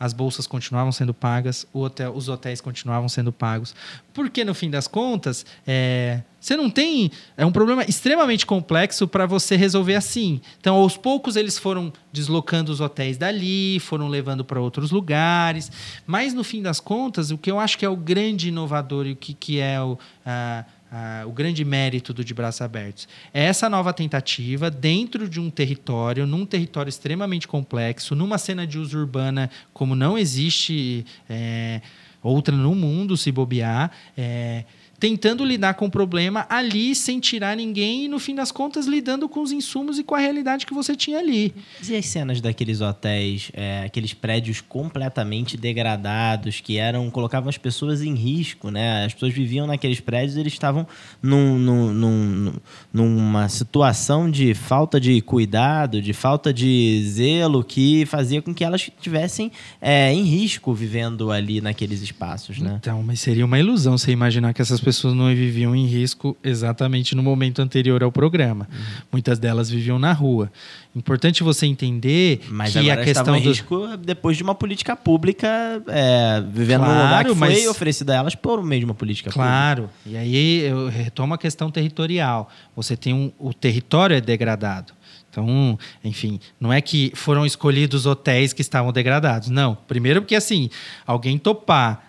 As 0.00 0.12
bolsas 0.12 0.46
continuavam 0.46 0.92
sendo 0.92 1.12
pagas, 1.12 1.66
hotel, 1.72 2.14
os 2.14 2.28
hotéis 2.28 2.60
continuavam 2.60 3.08
sendo 3.08 3.32
pagos. 3.32 3.74
Porque, 4.14 4.44
no 4.44 4.54
fim 4.54 4.70
das 4.70 4.86
contas, 4.86 5.44
é, 5.66 6.22
você 6.40 6.56
não 6.56 6.70
tem. 6.70 7.10
É 7.36 7.44
um 7.44 7.50
problema 7.50 7.82
extremamente 7.82 8.46
complexo 8.46 9.08
para 9.08 9.26
você 9.26 9.56
resolver 9.56 9.96
assim. 9.96 10.40
Então, 10.60 10.76
aos 10.76 10.96
poucos, 10.96 11.34
eles 11.34 11.58
foram 11.58 11.92
deslocando 12.12 12.70
os 12.70 12.80
hotéis 12.80 13.18
dali, 13.18 13.80
foram 13.80 14.06
levando 14.06 14.44
para 14.44 14.60
outros 14.60 14.92
lugares. 14.92 15.72
Mas, 16.06 16.32
no 16.32 16.44
fim 16.44 16.62
das 16.62 16.78
contas, 16.78 17.32
o 17.32 17.38
que 17.38 17.50
eu 17.50 17.58
acho 17.58 17.76
que 17.76 17.84
é 17.84 17.88
o 17.88 17.96
grande 17.96 18.50
inovador 18.50 19.04
e 19.04 19.12
o 19.12 19.16
que, 19.16 19.34
que 19.34 19.58
é 19.58 19.80
o. 19.80 19.94
Uh, 19.94 20.77
o 21.26 21.32
grande 21.32 21.64
mérito 21.64 22.14
do 22.14 22.24
De 22.24 22.32
Braços 22.32 22.62
Abertos. 22.62 23.08
É 23.32 23.44
essa 23.44 23.68
nova 23.68 23.92
tentativa 23.92 24.70
dentro 24.70 25.28
de 25.28 25.38
um 25.38 25.50
território, 25.50 26.26
num 26.26 26.46
território 26.46 26.88
extremamente 26.88 27.46
complexo, 27.46 28.14
numa 28.14 28.38
cena 28.38 28.66
de 28.66 28.78
uso 28.78 28.98
urbana 28.98 29.50
como 29.72 29.94
não 29.94 30.16
existe 30.16 31.04
é, 31.28 31.80
outra 32.22 32.56
no 32.56 32.74
mundo, 32.74 33.16
se 33.16 33.30
bobear. 33.30 33.90
É, 34.16 34.64
tentando 34.98 35.44
lidar 35.44 35.74
com 35.74 35.86
o 35.86 35.90
problema 35.90 36.46
ali 36.48 36.94
sem 36.94 37.20
tirar 37.20 37.56
ninguém 37.56 38.04
e 38.04 38.08
no 38.08 38.18
fim 38.18 38.34
das 38.34 38.50
contas 38.50 38.86
lidando 38.86 39.28
com 39.28 39.40
os 39.40 39.52
insumos 39.52 39.98
e 39.98 40.02
com 40.02 40.14
a 40.14 40.18
realidade 40.18 40.66
que 40.66 40.74
você 40.74 40.96
tinha 40.96 41.18
ali. 41.18 41.54
E 41.88 41.94
as 41.94 42.06
cenas 42.06 42.40
daqueles 42.40 42.80
hotéis, 42.80 43.50
é, 43.54 43.84
aqueles 43.84 44.12
prédios 44.12 44.60
completamente 44.60 45.56
degradados 45.56 46.60
que 46.60 46.76
eram 46.76 47.08
colocavam 47.10 47.48
as 47.48 47.58
pessoas 47.58 48.02
em 48.02 48.14
risco, 48.14 48.70
né? 48.70 49.04
As 49.04 49.14
pessoas 49.14 49.32
viviam 49.32 49.66
naqueles 49.66 50.00
prédios, 50.00 50.36
eles 50.36 50.52
estavam 50.52 50.86
num, 51.22 51.58
num, 51.58 51.92
num, 51.94 52.52
numa 52.92 53.48
situação 53.48 54.30
de 54.30 54.52
falta 54.54 55.00
de 55.00 55.20
cuidado, 55.20 56.02
de 56.02 56.12
falta 56.12 56.52
de 56.52 57.04
zelo 57.06 57.62
que 57.62 58.04
fazia 58.06 58.42
com 58.42 58.52
que 58.52 58.64
elas 58.64 58.82
estivessem 58.82 59.52
é, 59.80 60.12
em 60.12 60.24
risco 60.24 60.74
vivendo 60.74 61.30
ali 61.30 61.60
naqueles 61.60 62.02
espaços, 62.02 62.58
né? 62.58 62.78
Então, 62.80 63.02
mas 63.02 63.20
seria 63.20 63.44
uma 63.44 63.58
ilusão 63.58 63.96
você 63.96 64.10
imaginar 64.10 64.52
que 64.52 64.60
essas 64.60 64.80
pessoas 64.88 65.12
não 65.12 65.26
viviam 65.26 65.76
em 65.76 65.84
risco 65.84 66.34
exatamente 66.42 67.14
no 67.14 67.22
momento 67.22 67.60
anterior 67.60 68.02
ao 68.02 68.10
programa. 68.10 68.66
Uhum. 68.72 68.78
Muitas 69.12 69.38
delas 69.38 69.68
viviam 69.68 69.98
na 69.98 70.12
rua. 70.12 70.50
Importante 70.96 71.42
você 71.42 71.66
entender 71.66 72.40
mas 72.48 72.72
que 72.72 72.90
a 72.90 72.96
questão 72.96 73.36
em 73.36 73.42
do... 73.42 73.50
risco 73.50 73.96
depois 73.98 74.36
de 74.38 74.42
uma 74.42 74.54
política 74.54 74.96
pública 74.96 75.46
é, 75.88 76.42
vivendo 76.50 76.84
claro, 76.84 76.94
num 76.94 77.02
lugar 77.04 77.24
que 77.26 77.34
foi 77.34 77.48
mas... 77.48 77.66
oferecida 77.66 78.14
a 78.14 78.16
elas 78.16 78.34
por 78.34 78.64
meio 78.64 78.80
de 78.80 78.84
uma 78.86 78.94
política 78.94 79.30
claro. 79.30 79.82
pública. 79.82 80.00
Claro. 80.04 80.16
E 80.16 80.16
aí 80.16 80.60
eu 80.64 80.88
retomo 80.88 81.34
a 81.34 81.38
questão 81.38 81.70
territorial. 81.70 82.50
Você 82.74 82.96
tem 82.96 83.12
um, 83.12 83.30
o 83.38 83.52
território 83.52 84.16
é 84.16 84.20
degradado. 84.22 84.94
Então, 85.30 85.78
enfim, 86.02 86.40
não 86.58 86.72
é 86.72 86.80
que 86.80 87.12
foram 87.14 87.44
escolhidos 87.44 88.06
hotéis 88.06 88.54
que 88.54 88.62
estavam 88.62 88.90
degradados. 88.90 89.50
Não. 89.50 89.76
Primeiro 89.86 90.22
porque 90.22 90.34
assim, 90.34 90.70
alguém 91.06 91.36
topar 91.36 92.08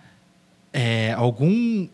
é, 0.71 1.13
algum 1.13 1.87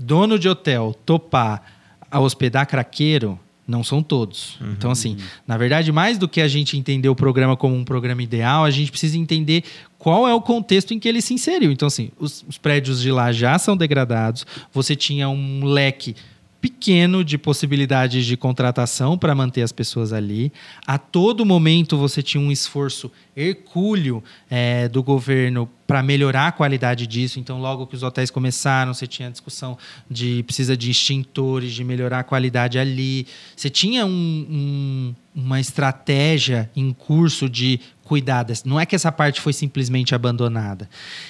dono 0.00 0.38
de 0.38 0.48
hotel 0.48 0.96
topar 1.04 1.62
a 2.10 2.18
hospedar 2.18 2.66
craqueiro, 2.66 3.38
não 3.68 3.84
são 3.84 4.02
todos. 4.02 4.58
Uhum. 4.60 4.72
Então, 4.72 4.90
assim, 4.90 5.16
na 5.46 5.56
verdade, 5.56 5.92
mais 5.92 6.18
do 6.18 6.26
que 6.26 6.40
a 6.40 6.48
gente 6.48 6.76
entender 6.76 7.08
o 7.08 7.14
programa 7.14 7.56
como 7.56 7.76
um 7.76 7.84
programa 7.84 8.22
ideal, 8.22 8.64
a 8.64 8.70
gente 8.70 8.90
precisa 8.90 9.16
entender 9.16 9.62
qual 9.96 10.26
é 10.26 10.34
o 10.34 10.40
contexto 10.40 10.92
em 10.92 10.98
que 10.98 11.08
ele 11.08 11.22
se 11.22 11.34
inseriu. 11.34 11.70
Então, 11.70 11.86
assim, 11.86 12.10
os, 12.18 12.44
os 12.48 12.58
prédios 12.58 13.00
de 13.00 13.12
lá 13.12 13.30
já 13.30 13.58
são 13.58 13.76
degradados, 13.76 14.44
você 14.72 14.96
tinha 14.96 15.28
um 15.28 15.64
leque 15.64 16.16
pequeno 16.60 17.24
de 17.24 17.38
possibilidades 17.38 18.26
de 18.26 18.36
contratação 18.36 19.16
para 19.16 19.34
manter 19.34 19.62
as 19.62 19.72
pessoas 19.72 20.12
ali. 20.12 20.52
A 20.86 20.98
todo 20.98 21.44
momento 21.46 21.96
você 21.96 22.22
tinha 22.22 22.42
um 22.42 22.52
esforço 22.52 23.10
hercúleo 23.34 24.22
é, 24.50 24.88
do 24.88 25.02
governo 25.02 25.68
para 25.86 26.02
melhorar 26.02 26.48
a 26.48 26.52
qualidade 26.52 27.06
disso. 27.06 27.40
Então, 27.40 27.60
logo 27.60 27.86
que 27.86 27.96
os 27.96 28.02
hotéis 28.02 28.30
começaram, 28.30 28.92
você 28.92 29.06
tinha 29.06 29.28
a 29.28 29.30
discussão 29.30 29.76
de 30.08 30.42
precisa 30.44 30.76
de 30.76 30.90
extintores, 30.90 31.72
de 31.72 31.82
melhorar 31.82 32.20
a 32.20 32.24
qualidade 32.24 32.78
ali. 32.78 33.26
Você 33.56 33.70
tinha 33.70 34.04
um, 34.04 34.10
um, 34.10 35.14
uma 35.34 35.58
estratégia 35.58 36.70
em 36.76 36.92
curso 36.92 37.48
de 37.48 37.80
cuidadas. 38.04 38.64
Não 38.64 38.78
é 38.78 38.84
que 38.84 38.94
essa 38.94 39.10
parte 39.10 39.40
foi 39.40 39.52
simplesmente 39.52 40.14
abandonada. 40.14 40.88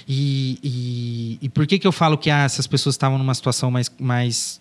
E, 0.09 0.59
e, 0.63 1.39
e 1.43 1.49
por 1.49 1.67
que, 1.67 1.79
que 1.79 1.87
eu 1.87 1.93
falo 1.93 2.19
que 2.19 2.31
ah, 2.31 2.43
essas 2.43 2.67
pessoas 2.67 2.95
estavam 2.95 3.17
numa 3.17 3.35
situação 3.35 3.71
mais, 3.71 3.91
mais 3.99 4.60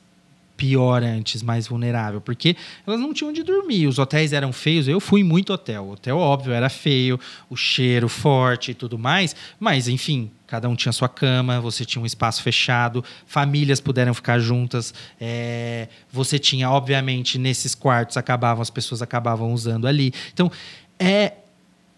pior 0.59 1.01
antes, 1.01 1.41
mais 1.41 1.69
vulnerável, 1.69 2.19
porque 2.19 2.53
elas 2.85 2.99
não 2.99 3.13
tinham 3.13 3.29
onde 3.29 3.43
dormir, 3.43 3.87
os 3.87 3.97
hotéis 3.97 4.33
eram 4.33 4.51
feios, 4.51 4.89
eu 4.89 4.99
fui 4.99 5.23
muito 5.23 5.53
hotel, 5.53 5.85
o 5.85 5.91
hotel 5.93 6.17
óbvio 6.17 6.51
era 6.51 6.69
feio, 6.69 7.17
o 7.49 7.55
cheiro 7.55 8.09
forte 8.09 8.71
e 8.71 8.73
tudo 8.73 8.99
mais, 8.99 9.33
mas 9.57 9.87
enfim, 9.87 10.29
cada 10.45 10.67
um 10.67 10.75
tinha 10.75 10.91
sua 10.91 11.07
cama, 11.07 11.61
você 11.61 11.85
tinha 11.85 12.01
um 12.01 12.05
espaço 12.05 12.43
fechado, 12.43 13.01
famílias 13.25 13.79
puderam 13.79 14.13
ficar 14.13 14.37
juntas, 14.37 14.93
é, 15.19 15.87
você 16.11 16.37
tinha, 16.37 16.69
obviamente, 16.69 17.37
nesses 17.37 17.73
quartos 17.73 18.17
acabavam, 18.17 18.61
as 18.61 18.69
pessoas 18.69 19.01
acabavam 19.01 19.53
usando 19.53 19.87
ali. 19.87 20.11
Então, 20.33 20.51
é, 20.99 21.35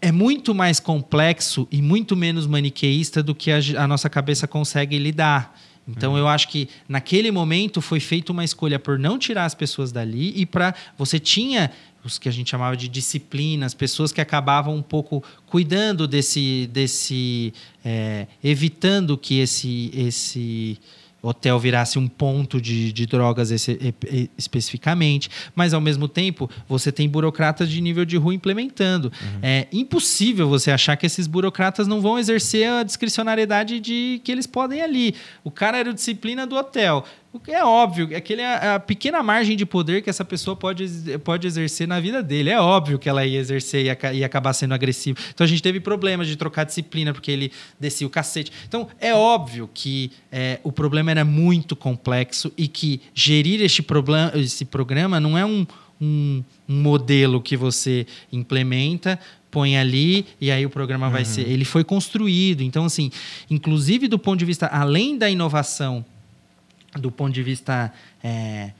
é 0.00 0.12
muito 0.12 0.54
mais 0.54 0.78
complexo 0.78 1.66
e 1.68 1.82
muito 1.82 2.14
menos 2.14 2.46
maniqueísta 2.46 3.24
do 3.24 3.34
que 3.34 3.50
a, 3.50 3.58
a 3.78 3.88
nossa 3.88 4.08
cabeça 4.08 4.46
consegue 4.46 4.98
lidar. 5.00 5.58
Então, 5.86 6.12
uhum. 6.12 6.18
eu 6.18 6.28
acho 6.28 6.48
que 6.48 6.68
naquele 6.88 7.30
momento 7.30 7.80
foi 7.80 7.98
feita 7.98 8.30
uma 8.30 8.44
escolha 8.44 8.78
por 8.78 8.98
não 8.98 9.18
tirar 9.18 9.44
as 9.44 9.54
pessoas 9.54 9.90
dali 9.90 10.32
e 10.36 10.46
para. 10.46 10.74
Você 10.96 11.18
tinha 11.18 11.70
os 12.04 12.18
que 12.18 12.28
a 12.28 12.32
gente 12.32 12.50
chamava 12.50 12.76
de 12.76 12.88
disciplinas, 12.88 13.74
pessoas 13.74 14.12
que 14.12 14.20
acabavam 14.20 14.74
um 14.74 14.82
pouco 14.82 15.22
cuidando 15.46 16.06
desse, 16.08 16.68
desse 16.72 17.52
é, 17.84 18.26
evitando 18.42 19.16
que 19.16 19.38
esse, 19.38 19.90
esse 19.94 20.78
hotel 21.22 21.58
virasse 21.58 21.98
um 21.98 22.08
ponto 22.08 22.60
de, 22.60 22.92
de 22.92 23.06
drogas 23.06 23.50
esse, 23.50 23.94
especificamente, 24.36 25.30
mas 25.54 25.72
ao 25.72 25.80
mesmo 25.80 26.08
tempo 26.08 26.50
você 26.68 26.90
tem 26.90 27.08
burocratas 27.08 27.70
de 27.70 27.80
nível 27.80 28.04
de 28.04 28.16
rua 28.16 28.34
implementando. 28.34 29.12
Uhum. 29.20 29.38
É 29.42 29.68
impossível 29.72 30.48
você 30.48 30.70
achar 30.70 30.96
que 30.96 31.06
esses 31.06 31.26
burocratas 31.26 31.86
não 31.86 32.00
vão 32.00 32.18
exercer 32.18 32.68
a 32.68 32.82
discricionariedade 32.82 33.78
de 33.78 34.20
que 34.24 34.32
eles 34.32 34.46
podem 34.46 34.82
ali. 34.82 35.14
O 35.44 35.50
cara 35.50 35.78
era 35.78 35.94
disciplina 35.94 36.46
do 36.46 36.56
hotel. 36.56 37.04
O 37.32 37.40
que 37.40 37.50
é 37.50 37.64
óbvio, 37.64 38.14
aquele 38.14 38.42
é 38.42 38.74
a 38.74 38.78
pequena 38.78 39.22
margem 39.22 39.56
de 39.56 39.64
poder 39.64 40.02
que 40.02 40.10
essa 40.10 40.22
pessoa 40.22 40.54
pode, 40.54 40.86
pode 41.24 41.46
exercer 41.46 41.88
na 41.88 41.98
vida 41.98 42.22
dele. 42.22 42.50
É 42.50 42.60
óbvio 42.60 42.98
que 42.98 43.08
ela 43.08 43.24
ia 43.24 43.40
exercer 43.40 43.86
e 43.86 44.18
ia 44.18 44.26
acabar 44.26 44.52
sendo 44.52 44.74
agressiva. 44.74 45.18
Então 45.32 45.42
a 45.42 45.48
gente 45.48 45.62
teve 45.62 45.80
problemas 45.80 46.28
de 46.28 46.36
trocar 46.36 46.64
disciplina 46.64 47.14
porque 47.14 47.30
ele 47.30 47.50
descia 47.80 48.06
o 48.06 48.10
cacete. 48.10 48.52
Então 48.68 48.86
é 49.00 49.14
óbvio 49.14 49.68
que 49.72 50.10
é, 50.30 50.60
o 50.62 50.70
problema 50.70 51.10
era 51.10 51.24
muito 51.24 51.74
complexo 51.74 52.52
e 52.54 52.68
que 52.68 53.00
gerir 53.14 53.62
este 53.62 53.82
problema, 53.82 54.32
esse 54.34 54.66
programa 54.66 55.18
não 55.18 55.38
é 55.38 55.46
um, 55.46 55.66
um, 55.98 56.44
um 56.68 56.82
modelo 56.82 57.40
que 57.40 57.56
você 57.56 58.06
implementa 58.30 59.18
põe 59.50 59.76
ali 59.76 60.24
e 60.40 60.50
aí 60.50 60.64
o 60.64 60.70
programa 60.70 61.06
uhum. 61.06 61.12
vai 61.12 61.26
ser. 61.26 61.42
Ele 61.42 61.66
foi 61.66 61.84
construído. 61.84 62.62
Então, 62.62 62.86
assim, 62.86 63.10
inclusive 63.50 64.08
do 64.08 64.18
ponto 64.18 64.38
de 64.38 64.46
vista, 64.46 64.66
além 64.66 65.18
da 65.18 65.28
inovação 65.28 66.02
do 66.98 67.10
ponto 67.10 67.32
de 67.32 67.42
vista 67.42 67.92
é, 68.22 68.72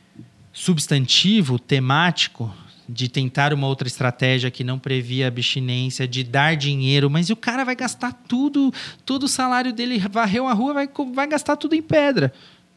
substantivo, 0.53 1.59
temático, 1.59 2.55
de 2.89 3.09
tentar 3.09 3.55
uma 3.55 3.67
outra 3.67 3.89
estratégia 3.89 4.51
que 4.51 4.63
não 4.63 4.79
previa 4.79 5.29
abstinência, 5.29 6.07
de 6.07 6.23
dar 6.23 6.57
dinheiro, 6.57 7.09
mas 7.09 7.31
o 7.31 7.37
cara 7.37 7.65
vai 7.65 7.75
gastar 7.75 8.13
tudo, 8.13 8.73
todo 9.05 9.25
o 9.25 9.29
salário 9.29 9.73
dele, 9.73 9.99
varreu 10.11 10.47
a 10.47 10.53
rua, 10.53 10.75
vai, 10.75 10.89
vai 11.15 11.27
gastar 11.27 11.57
tudo 11.57 11.75
em 11.75 11.83
pedra. 11.83 12.33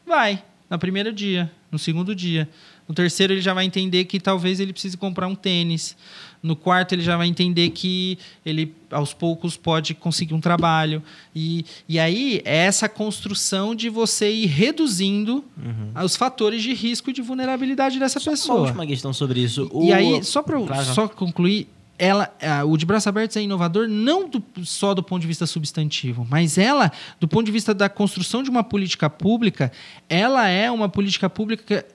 Vai, 0.06 0.42
no 0.70 0.78
primeiro 0.78 1.12
dia, 1.12 1.50
no 1.70 1.78
segundo 1.78 2.14
dia. 2.14 2.48
No 2.88 2.94
terceiro, 2.94 3.32
ele 3.32 3.40
já 3.40 3.52
vai 3.52 3.64
entender 3.64 4.04
que 4.04 4.20
talvez 4.20 4.60
ele 4.60 4.72
precise 4.72 4.96
comprar 4.96 5.26
um 5.26 5.34
tênis. 5.34 5.96
No 6.42 6.54
quarto, 6.54 6.92
ele 6.92 7.02
já 7.02 7.16
vai 7.16 7.26
entender 7.26 7.70
que 7.70 8.18
ele, 8.44 8.74
aos 8.90 9.12
poucos, 9.12 9.56
pode 9.56 9.94
conseguir 9.94 10.34
um 10.34 10.40
trabalho. 10.40 11.02
E, 11.34 11.64
e 11.88 11.98
aí, 11.98 12.40
é 12.44 12.58
essa 12.58 12.88
construção 12.88 13.74
de 13.74 13.88
você 13.88 14.30
ir 14.30 14.46
reduzindo 14.46 15.44
uhum. 15.56 16.04
os 16.04 16.16
fatores 16.16 16.62
de 16.62 16.72
risco 16.72 17.10
e 17.10 17.12
de 17.12 17.22
vulnerabilidade 17.22 17.98
dessa 17.98 18.20
só 18.20 18.30
pessoa. 18.30 18.58
Uma 18.58 18.66
última 18.66 18.86
questão 18.86 19.12
sobre 19.12 19.40
isso. 19.40 19.68
O... 19.72 19.84
E 19.84 19.92
aí, 19.92 20.22
só 20.22 20.42
para 20.42 20.60
claro. 20.60 20.84
só 20.84 21.08
concluir, 21.08 21.68
ela, 21.98 22.32
o 22.66 22.76
de 22.76 22.84
braços 22.84 23.06
abertos 23.06 23.36
é 23.36 23.42
inovador 23.42 23.88
não 23.88 24.28
do, 24.28 24.42
só 24.62 24.94
do 24.94 25.02
ponto 25.02 25.22
de 25.22 25.26
vista 25.26 25.46
substantivo, 25.46 26.26
mas 26.28 26.58
ela, 26.58 26.92
do 27.18 27.26
ponto 27.26 27.46
de 27.46 27.52
vista 27.52 27.72
da 27.72 27.88
construção 27.88 28.42
de 28.42 28.50
uma 28.50 28.62
política 28.62 29.08
pública, 29.08 29.72
ela 30.08 30.48
é 30.48 30.70
uma 30.70 30.88
política 30.88 31.28
pública 31.30 31.86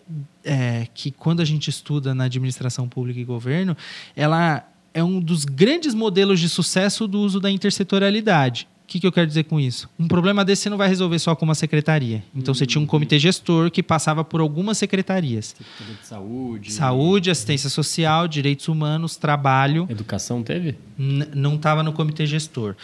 é, 0.44 0.88
que, 0.94 1.12
quando 1.12 1.42
a 1.42 1.46
gente 1.46 1.70
estuda 1.70 2.16
na 2.16 2.26
administração 2.26 2.88
pública 2.88 3.20
e 3.20 3.24
governo, 3.24 3.78
ela 4.16 4.68
é 4.94 5.04
um 5.04 5.20
dos 5.20 5.46
grandes 5.46 5.94
modelos 5.94 6.40
de 6.40 6.50
sucesso 6.50 7.08
do 7.08 7.20
uso 7.20 7.40
da 7.40 7.50
intersetorialidade 7.50 8.68
que, 8.92 9.00
que 9.00 9.08
eu 9.08 9.12
quero 9.12 9.26
dizer 9.26 9.46
com 9.46 9.58
isso? 9.58 9.90
Um 9.98 10.06
problema 10.06 10.44
desse 10.44 10.64
você 10.64 10.70
não 10.70 10.78
vai 10.78 10.90
resolver 10.90 11.18
só 11.18 11.34
com 11.34 11.46
uma 11.46 11.56
secretaria. 11.56 12.22
Então, 12.36 12.54
você 12.54 12.66
tinha 12.66 12.82
um 12.82 12.86
comitê 12.86 13.18
gestor 13.18 13.72
que 13.72 13.82
passava 13.82 14.22
por 14.22 14.42
algumas 14.42 14.78
secretarias. 14.78 15.56
De 15.80 16.06
saúde. 16.06 16.74
Saúde, 16.74 17.32
assistência 17.32 17.70
social, 17.70 18.28
direitos 18.28 18.68
humanos, 18.68 19.16
trabalho. 19.16 19.88
Educação 19.90 20.44
teve? 20.44 20.78
N 21.00 21.26
não 21.34 21.56
estava 21.56 21.82
no 21.82 21.94
comitê 21.94 22.26
gestor. 22.26 22.76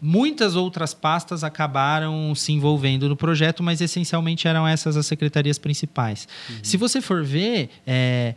Muitas 0.00 0.56
outras 0.56 0.92
pastas 0.92 1.44
acabaram 1.44 2.34
se 2.34 2.50
envolvendo 2.50 3.08
no 3.08 3.14
projeto, 3.14 3.62
mas 3.62 3.80
essencialmente 3.80 4.48
eram 4.48 4.66
essas 4.66 4.96
as 4.96 5.06
secretarias 5.06 5.58
principais. 5.58 6.26
Uhum. 6.50 6.56
Se 6.60 6.76
você 6.76 7.00
for 7.00 7.22
ver, 7.22 7.70
é, 7.86 8.34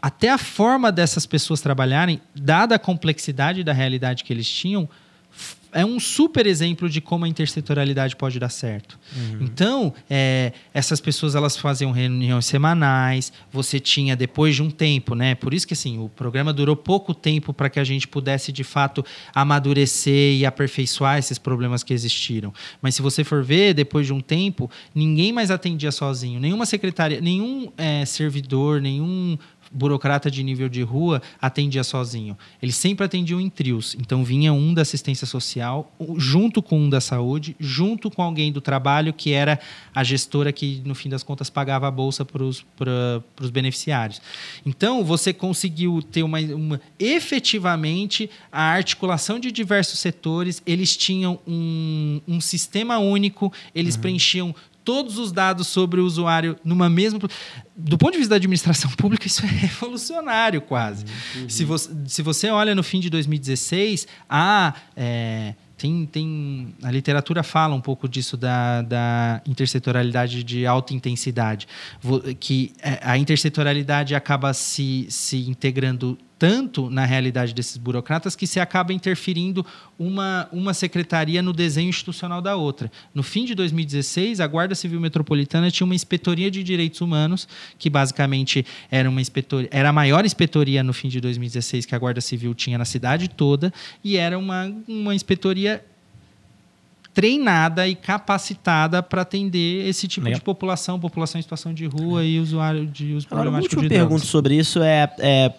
até 0.00 0.30
a 0.30 0.38
forma 0.38 0.92
dessas 0.92 1.26
pessoas 1.26 1.60
trabalharem, 1.60 2.20
dada 2.32 2.76
a 2.76 2.78
complexidade 2.78 3.64
da 3.64 3.72
realidade 3.72 4.22
que 4.22 4.32
eles 4.32 4.48
tinham, 4.48 4.88
é 5.72 5.84
um 5.84 6.00
super 6.00 6.46
exemplo 6.46 6.88
de 6.88 7.00
como 7.00 7.24
a 7.24 7.28
intersetorialidade 7.28 8.16
pode 8.16 8.38
dar 8.38 8.48
certo. 8.48 8.98
Uhum. 9.16 9.38
Então, 9.42 9.94
é, 10.08 10.52
essas 10.74 11.00
pessoas 11.00 11.34
elas 11.34 11.56
faziam 11.56 11.92
reuniões 11.92 12.46
semanais, 12.46 13.32
você 13.52 13.78
tinha 13.78 14.16
depois 14.16 14.56
de 14.56 14.62
um 14.62 14.70
tempo, 14.70 15.14
né? 15.14 15.34
Por 15.34 15.54
isso 15.54 15.66
que 15.66 15.74
assim, 15.74 15.98
o 15.98 16.08
programa 16.08 16.52
durou 16.52 16.76
pouco 16.76 17.14
tempo 17.14 17.52
para 17.52 17.70
que 17.70 17.78
a 17.78 17.84
gente 17.84 18.08
pudesse 18.08 18.52
de 18.52 18.64
fato 18.64 19.04
amadurecer 19.34 20.36
e 20.36 20.46
aperfeiçoar 20.46 21.18
esses 21.18 21.38
problemas 21.38 21.82
que 21.82 21.92
existiram. 21.92 22.52
Mas 22.82 22.94
se 22.94 23.02
você 23.02 23.22
for 23.22 23.42
ver, 23.42 23.74
depois 23.74 24.06
de 24.06 24.12
um 24.12 24.20
tempo, 24.20 24.70
ninguém 24.94 25.32
mais 25.32 25.50
atendia 25.50 25.92
sozinho, 25.92 26.40
nenhuma 26.40 26.66
secretária, 26.66 27.20
nenhum 27.20 27.70
é, 27.76 28.04
servidor, 28.04 28.80
nenhum 28.80 29.38
burocrata 29.70 30.30
de 30.30 30.42
nível 30.42 30.68
de 30.68 30.82
rua 30.82 31.22
atendia 31.40 31.84
sozinho. 31.84 32.36
Eles 32.60 32.76
sempre 32.76 33.06
atendiam 33.06 33.40
em 33.40 33.48
trios. 33.48 33.96
Então 33.98 34.24
vinha 34.24 34.52
um 34.52 34.74
da 34.74 34.82
assistência 34.82 35.26
social, 35.26 35.92
junto 36.16 36.60
com 36.60 36.78
um 36.78 36.90
da 36.90 37.00
saúde, 37.00 37.54
junto 37.58 38.10
com 38.10 38.22
alguém 38.22 38.50
do 38.50 38.60
trabalho, 38.60 39.12
que 39.12 39.32
era 39.32 39.60
a 39.94 40.02
gestora 40.02 40.52
que, 40.52 40.82
no 40.84 40.94
fim 40.94 41.08
das 41.08 41.22
contas, 41.22 41.48
pagava 41.48 41.86
a 41.86 41.90
bolsa 41.90 42.24
para 42.24 42.42
os 42.44 43.50
beneficiários. 43.50 44.20
Então, 44.66 45.04
você 45.04 45.32
conseguiu 45.32 46.02
ter 46.02 46.22
uma, 46.22 46.40
uma, 46.40 46.80
efetivamente 46.98 48.28
a 48.50 48.62
articulação 48.62 49.38
de 49.38 49.52
diversos 49.52 49.98
setores, 49.98 50.62
eles 50.66 50.96
tinham 50.96 51.38
um, 51.46 52.20
um 52.26 52.40
sistema 52.40 52.98
único, 52.98 53.52
eles 53.74 53.94
uhum. 53.94 54.00
preenchiam 54.00 54.54
todos 54.84 55.18
os 55.18 55.32
dados 55.32 55.66
sobre 55.66 56.00
o 56.00 56.04
usuário 56.04 56.56
numa 56.64 56.88
mesma. 56.88 57.20
Do 57.76 57.96
ponto 57.96 58.12
de 58.12 58.18
vista 58.18 58.30
da 58.30 58.36
administração 58.36 58.90
pública, 58.96 59.26
isso 59.26 59.44
é 59.44 59.48
revolucionário 59.48 60.60
quase. 60.60 61.04
Uhum. 61.36 61.48
Se, 61.48 61.64
você, 61.64 61.90
se 62.06 62.22
você 62.22 62.50
olha 62.50 62.74
no 62.74 62.82
fim 62.82 63.00
de 63.00 63.10
2016, 63.10 64.06
a. 64.28 64.74
É, 64.96 65.54
tem, 65.76 66.04
tem, 66.04 66.74
a 66.82 66.90
literatura 66.90 67.42
fala 67.42 67.74
um 67.74 67.80
pouco 67.80 68.06
disso 68.06 68.36
da, 68.36 68.82
da 68.82 69.40
intersetorialidade 69.46 70.44
de 70.44 70.66
alta 70.66 70.92
intensidade, 70.92 71.66
que 72.38 72.74
é, 72.82 72.98
a 73.02 73.16
intersetorialidade 73.16 74.14
acaba 74.14 74.52
se, 74.52 75.06
se 75.08 75.48
integrando 75.48 76.18
tanto 76.40 76.88
na 76.88 77.04
realidade 77.04 77.52
desses 77.52 77.76
burocratas 77.76 78.34
que 78.34 78.46
se 78.46 78.58
acaba 78.58 78.94
interferindo 78.94 79.64
uma, 79.98 80.48
uma 80.50 80.72
secretaria 80.72 81.42
no 81.42 81.52
desenho 81.52 81.90
institucional 81.90 82.40
da 82.40 82.56
outra. 82.56 82.90
No 83.14 83.22
fim 83.22 83.44
de 83.44 83.54
2016, 83.54 84.40
a 84.40 84.46
Guarda 84.46 84.74
Civil 84.74 84.98
Metropolitana 84.98 85.70
tinha 85.70 85.84
uma 85.84 85.94
inspetoria 85.94 86.50
de 86.50 86.62
direitos 86.62 87.02
humanos, 87.02 87.46
que 87.78 87.90
basicamente 87.90 88.64
era 88.90 89.10
uma 89.10 89.20
inspetoria, 89.20 89.68
era 89.70 89.90
a 89.90 89.92
maior 89.92 90.24
inspetoria 90.24 90.82
no 90.82 90.94
fim 90.94 91.08
de 91.08 91.20
2016 91.20 91.84
que 91.84 91.94
a 91.94 91.98
Guarda 91.98 92.22
Civil 92.22 92.54
tinha 92.54 92.78
na 92.78 92.86
cidade 92.86 93.28
toda, 93.28 93.70
e 94.02 94.16
era 94.16 94.38
uma, 94.38 94.72
uma 94.88 95.14
inspetoria 95.14 95.84
treinada 97.12 97.86
e 97.86 97.94
capacitada 97.94 99.02
para 99.02 99.20
atender 99.20 99.86
esse 99.86 100.08
tipo 100.08 100.24
Legal. 100.24 100.38
de 100.38 100.44
população, 100.44 100.98
população 100.98 101.38
em 101.38 101.42
situação 101.42 101.74
de 101.74 101.84
rua 101.84 102.24
e 102.24 102.40
usuário 102.40 102.86
de 102.86 103.12
uso 103.12 103.28
problemático 103.28 103.76
de 103.76 103.88
drogas. 103.88 103.98
pergunta 103.98 104.24
sobre 104.24 104.56
isso 104.56 104.82
é, 104.82 105.12
é 105.18 105.52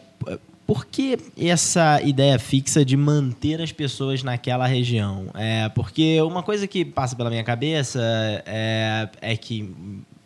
por 0.71 0.85
que 0.85 1.17
essa 1.37 2.01
ideia 2.01 2.39
fixa 2.39 2.85
de 2.85 2.95
manter 2.95 3.61
as 3.61 3.73
pessoas 3.73 4.23
naquela 4.23 4.65
região? 4.65 5.25
É, 5.33 5.67
porque 5.67 6.21
uma 6.21 6.41
coisa 6.41 6.65
que 6.65 6.85
passa 6.85 7.13
pela 7.13 7.29
minha 7.29 7.43
cabeça 7.43 7.99
é, 8.45 9.09
é 9.19 9.35
que 9.35 9.69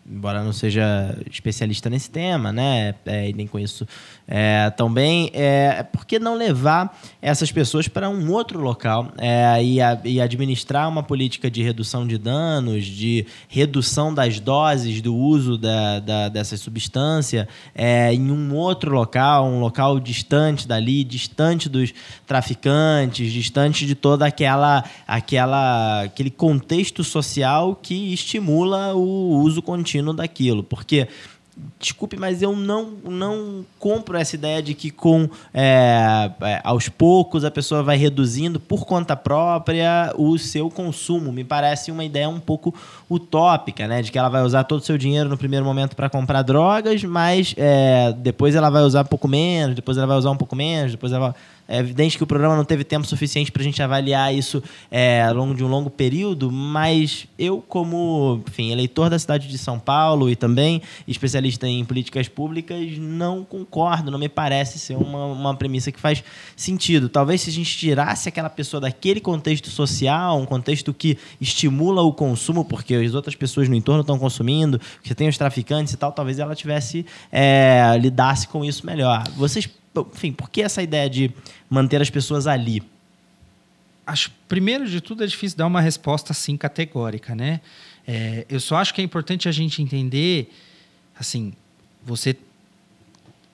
embora 0.08 0.44
não 0.44 0.54
seja 0.54 1.18
especialista 1.32 1.90
nesse 1.90 2.12
tema, 2.12 2.54
né, 2.54 2.94
é, 3.08 3.32
nem 3.34 3.48
conheço 3.48 3.88
é, 4.28 4.70
tão 4.72 4.92
bem, 4.92 5.30
é, 5.34 5.84
por 5.84 6.06
que 6.06 6.18
não 6.18 6.36
levar 6.36 7.00
essas 7.22 7.52
pessoas 7.52 7.88
para 7.88 8.10
um 8.10 8.32
outro 8.32 8.60
local 8.60 9.12
é, 9.18 9.64
e, 9.64 9.80
a, 9.82 10.00
e, 10.04 10.20
administrar 10.20 10.90
uma 10.90 11.04
política 11.04 11.50
de 11.50 11.62
redução 11.62 12.08
de 12.08 12.18
danos, 12.18 12.86
de 12.86 13.26
redução 13.48 14.14
das 14.14 14.40
doses 14.40 15.02
do 15.02 15.16
uso 15.16 15.58
da, 15.58 16.00
da, 16.00 16.30
dessa 16.30 16.58
substância 16.58 17.48
é, 17.74 18.14
em 18.14 18.32
um 18.32 18.56
outro 18.56 18.92
local, 18.92 19.46
um 19.46 19.60
local 19.60 20.00
distante 20.00 20.68
dali, 20.68 21.04
distante 21.04 21.70
dos 21.70 21.94
traficantes, 22.26 23.32
distante 23.32 23.86
de 23.86 23.94
toda 23.94 24.26
aquela, 24.26 24.84
aquela 25.08 26.04
aquele 26.04 26.30
contexto 26.30 27.04
social 27.04 27.76
que 27.76 28.14
estimula 28.14 28.94
o 28.94 29.42
uso 29.42 29.62
contínuo 29.62 30.14
daquilo. 30.14 30.64
Porque 30.64 31.08
desculpe, 31.80 32.18
mas 32.18 32.42
eu 32.42 32.56
não, 32.56 32.94
não 33.04 33.66
compro 33.80 34.18
essa 34.18 34.36
ideia 34.36 34.62
de 34.62 34.74
que 34.74 34.92
com 34.92 35.30
é, 35.54 36.32
é, 36.42 36.62
aos 36.64 36.90
poucos 36.90 37.46
a 37.46 37.52
pessoa 37.52 37.82
vai 37.82 37.96
reduzindo 37.96 38.60
por 38.60 38.86
conta 38.86 39.16
própria 39.16 40.14
o 40.18 40.38
seu 40.38 40.70
consumo. 40.70 41.32
Me 41.32 41.44
parece 41.44 41.92
uma 41.92 42.04
ideia 42.04 42.28
um 42.28 42.40
pouco 42.40 42.74
utópica, 43.10 43.88
né? 43.88 44.02
De 44.02 44.12
que 44.12 44.18
ela 44.18 44.30
vai 44.30 44.44
usar 44.44 44.66
todo 44.66 44.82
o 44.82 44.84
seu 44.84 44.98
dinheiro 44.98 45.30
no 45.30 45.38
primeiro 45.38 45.66
momento 45.66 45.96
para 45.96 46.10
comprar 46.10 46.42
drogas, 46.42 47.04
mas 47.04 47.54
é, 47.58 48.14
depois 48.18 48.56
ela 48.56 48.70
vai 48.70 48.84
usar 48.84 49.02
um 49.02 49.08
pouco 49.08 49.28
menos, 49.28 49.76
depois 49.76 49.98
ela 49.98 50.08
vai 50.08 50.18
usar 50.18 50.32
um 50.32 50.38
pouco 50.38 50.56
menos, 50.56 50.92
depois 50.92 51.14
ela 51.14 51.30
vai 51.30 51.36
é 51.68 51.80
evidente 51.80 52.18
que 52.18 52.24
o 52.24 52.28
programa 52.28 52.56
não 52.56 52.64
teve 52.64 52.84
tempo 52.84 53.08
suficiente 53.08 53.52
para 53.52 53.62
a 53.62 53.66
gente 53.66 53.82
avaliar 53.82 54.34
isso 54.34 54.62
é, 54.92 55.24
ao 55.24 55.34
longo 55.34 55.56
de 55.56 55.64
um 55.64 55.68
longo 55.68 55.90
período, 55.90 56.52
mas 56.52 57.28
eu, 57.40 57.64
como 57.68 58.44
enfim, 58.48 58.72
eleitor 58.72 59.10
da 59.10 59.18
cidade 59.18 59.48
de 59.48 59.58
São 59.58 59.80
Paulo 59.80 60.30
e 60.30 60.36
também 60.36 60.82
especialista 61.08 61.68
em 61.68 61.84
políticas 61.84 62.28
públicas, 62.28 62.98
não 62.98 63.44
concordo, 63.44 64.12
não 64.12 64.20
me 64.20 64.30
parece 64.30 64.78
ser 64.78 64.96
uma, 64.96 65.26
uma 65.26 65.56
premissa 65.56 65.92
que 65.92 66.00
faz 66.00 66.24
sentido. 66.56 67.10
Talvez 67.10 67.42
se 67.42 67.50
a 67.50 67.54
gente 67.54 67.76
tirasse 67.76 68.30
aquela 68.30 68.50
pessoa 68.50 68.80
daquele 68.80 69.20
contexto 69.20 69.70
social, 69.70 70.40
um 70.40 70.46
contexto 70.46 70.94
que 70.94 71.18
estimula 71.42 72.02
o 72.04 72.14
consumo, 72.14 72.64
porque 72.64 72.94
as 72.94 73.14
outras 73.16 73.36
pessoas 73.36 73.68
no 73.68 73.76
entorno 73.76 74.02
estão 74.02 74.20
consumindo, 74.20 74.80
que 75.02 75.16
tem 75.16 75.28
os 75.28 75.38
traficantes 75.38 75.94
e 75.94 75.98
tal, 75.98 76.12
talvez 76.12 76.38
ela 76.38 76.56
tivesse 76.56 77.06
é, 77.32 77.98
lidasse 78.00 78.48
com 78.48 78.64
isso 78.64 78.86
melhor. 78.86 79.24
Vocês 79.36 79.68
enfim, 80.02 80.32
por 80.32 80.50
que 80.50 80.62
essa 80.62 80.82
ideia 80.82 81.10
de 81.10 81.32
manter 81.70 82.02
as 82.02 82.10
pessoas 82.10 82.48
ali? 82.48 82.82
Acho, 84.06 84.32
primeiro 84.48 84.88
de 84.88 85.02
tudo, 85.02 85.24
é 85.24 85.28
difícil 85.28 85.58
dar 85.58 85.68
uma 85.68 85.82
resposta 85.82 86.32
assim 86.32 86.56
categórica, 86.58 87.34
né? 87.34 87.62
É, 88.08 88.46
eu 88.50 88.60
só 88.60 88.76
acho 88.78 88.94
que 88.94 89.02
é 89.02 89.04
importante 89.04 89.50
a 89.50 89.52
gente 89.52 89.82
entender, 89.82 90.52
assim, 91.20 91.54
você, 92.04 92.36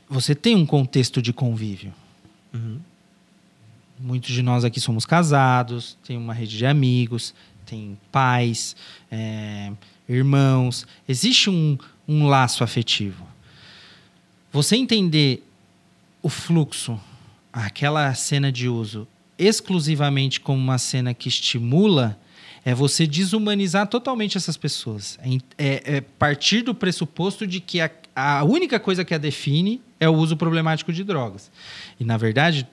você 0.10 0.36
tem 0.36 0.56
um 0.56 0.66
contexto 0.66 1.22
de 1.22 1.32
convívio. 1.32 1.94
Uhum. 2.54 2.80
Muitos 3.98 4.32
de 4.32 4.42
nós 4.42 4.66
aqui 4.66 4.82
somos 4.82 5.06
casados, 5.06 5.98
tem 6.04 6.18
uma 6.18 6.34
rede 6.34 6.58
de 6.58 6.66
amigos, 6.66 7.34
tem 7.66 7.98
pais, 8.12 8.76
é, 9.10 9.72
irmãos. 10.10 10.86
Existe 11.08 11.50
um, 11.50 11.78
um 12.08 12.28
laço 12.28 12.64
afetivo. 12.64 13.26
Você 14.52 14.76
entender 14.76 15.44
o 16.22 16.30
fluxo, 16.30 17.00
aquela 17.52 18.14
cena 18.14 18.52
de 18.52 18.68
uso, 18.68 19.08
exclusivamente 19.38 20.40
como 20.40 20.60
uma 20.60 20.78
cena 20.78 21.14
que 21.14 21.28
estimula, 21.28 22.20
é 22.64 22.76
você 22.76 23.08
desumanizar 23.08 23.88
totalmente 23.88 24.38
essas 24.38 24.56
pessoas. 24.56 25.18
É, 25.58 25.66
é, 25.66 25.98
é 25.98 26.02
partir 26.02 26.62
do 26.62 26.76
pressuposto 26.76 27.48
de 27.48 27.60
que 27.60 27.82
a, 27.82 27.90
a 28.16 28.44
única 28.44 28.80
coisa 28.80 29.04
que 29.04 29.14
a 29.14 29.18
define 29.18 29.82
é 30.00 30.08
o 30.08 30.14
uso 30.14 30.38
problemático 30.38 30.94
de 30.94 31.04
drogas. 31.04 31.50
E, 32.00 32.04
na 32.04 32.18
verdade, 32.18 32.68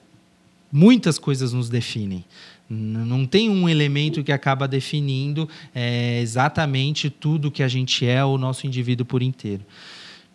muitas 0.71 1.17
coisas 1.17 1.53
nos 1.53 1.69
definem. 1.69 2.23
Não 2.69 3.25
tem 3.25 3.49
um 3.49 3.67
elemento 3.67 4.23
que 4.23 4.31
acaba 4.31 4.67
definindo 4.67 5.49
é, 5.73 6.19
exatamente 6.21 7.09
tudo 7.09 7.49
que 7.49 7.63
a 7.63 7.67
gente 7.67 8.05
é, 8.05 8.23
o 8.23 8.37
nosso 8.37 8.67
indivíduo 8.67 9.07
por 9.07 9.23
inteiro. 9.23 9.65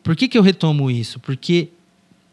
Por 0.03 0.17
que, 0.17 0.27
que 0.27 0.37
eu 0.37 0.43
retomo 0.43 0.91
isso? 0.91 1.21
Porque 1.21 1.69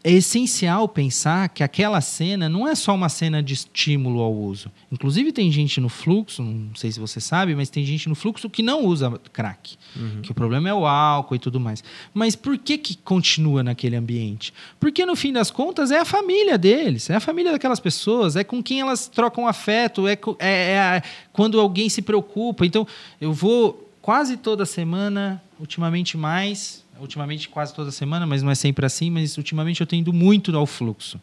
é 0.04 0.10
essencial 0.10 0.88
pensar 0.88 1.48
que 1.48 1.62
aquela 1.62 2.00
cena 2.00 2.48
não 2.48 2.66
é 2.66 2.74
só 2.74 2.92
uma 2.92 3.08
cena 3.08 3.40
de 3.40 3.54
estímulo 3.54 4.20
ao 4.20 4.34
uso. 4.34 4.70
Inclusive, 4.90 5.30
tem 5.30 5.50
gente 5.50 5.80
no 5.80 5.88
fluxo, 5.88 6.42
não 6.42 6.74
sei 6.74 6.90
se 6.90 6.98
você 6.98 7.20
sabe, 7.20 7.54
mas 7.54 7.70
tem 7.70 7.84
gente 7.84 8.08
no 8.08 8.16
fluxo 8.16 8.50
que 8.50 8.62
não 8.62 8.84
usa 8.84 9.20
crack. 9.32 9.76
Uhum. 9.94 10.22
Que 10.22 10.32
o 10.32 10.34
problema 10.34 10.68
é 10.68 10.74
o 10.74 10.86
álcool 10.86 11.36
e 11.36 11.38
tudo 11.38 11.60
mais. 11.60 11.84
Mas 12.12 12.34
por 12.34 12.58
que, 12.58 12.78
que 12.78 12.96
continua 12.96 13.62
naquele 13.62 13.94
ambiente? 13.94 14.52
Porque, 14.80 15.06
no 15.06 15.14
fim 15.14 15.32
das 15.32 15.52
contas, 15.52 15.92
é 15.92 16.00
a 16.00 16.04
família 16.04 16.58
deles, 16.58 17.08
é 17.08 17.14
a 17.14 17.20
família 17.20 17.52
daquelas 17.52 17.78
pessoas, 17.78 18.34
é 18.34 18.42
com 18.42 18.60
quem 18.60 18.80
elas 18.80 19.06
trocam 19.06 19.46
afeto, 19.46 20.08
é, 20.08 20.18
é, 20.40 20.48
é 20.48 21.02
quando 21.32 21.60
alguém 21.60 21.88
se 21.88 22.02
preocupa. 22.02 22.66
Então, 22.66 22.84
eu 23.20 23.32
vou 23.32 23.88
quase 24.00 24.36
toda 24.36 24.66
semana, 24.66 25.40
ultimamente 25.60 26.16
mais, 26.16 26.81
ultimamente 27.02 27.48
quase 27.48 27.74
toda 27.74 27.90
semana, 27.90 28.26
mas 28.26 28.42
não 28.42 28.50
é 28.50 28.54
sempre 28.54 28.86
assim, 28.86 29.10
mas 29.10 29.36
ultimamente 29.36 29.80
eu 29.80 29.86
tenho 29.86 30.00
ido 30.00 30.12
muito 30.12 30.56
ao 30.56 30.66
fluxo. 30.66 31.20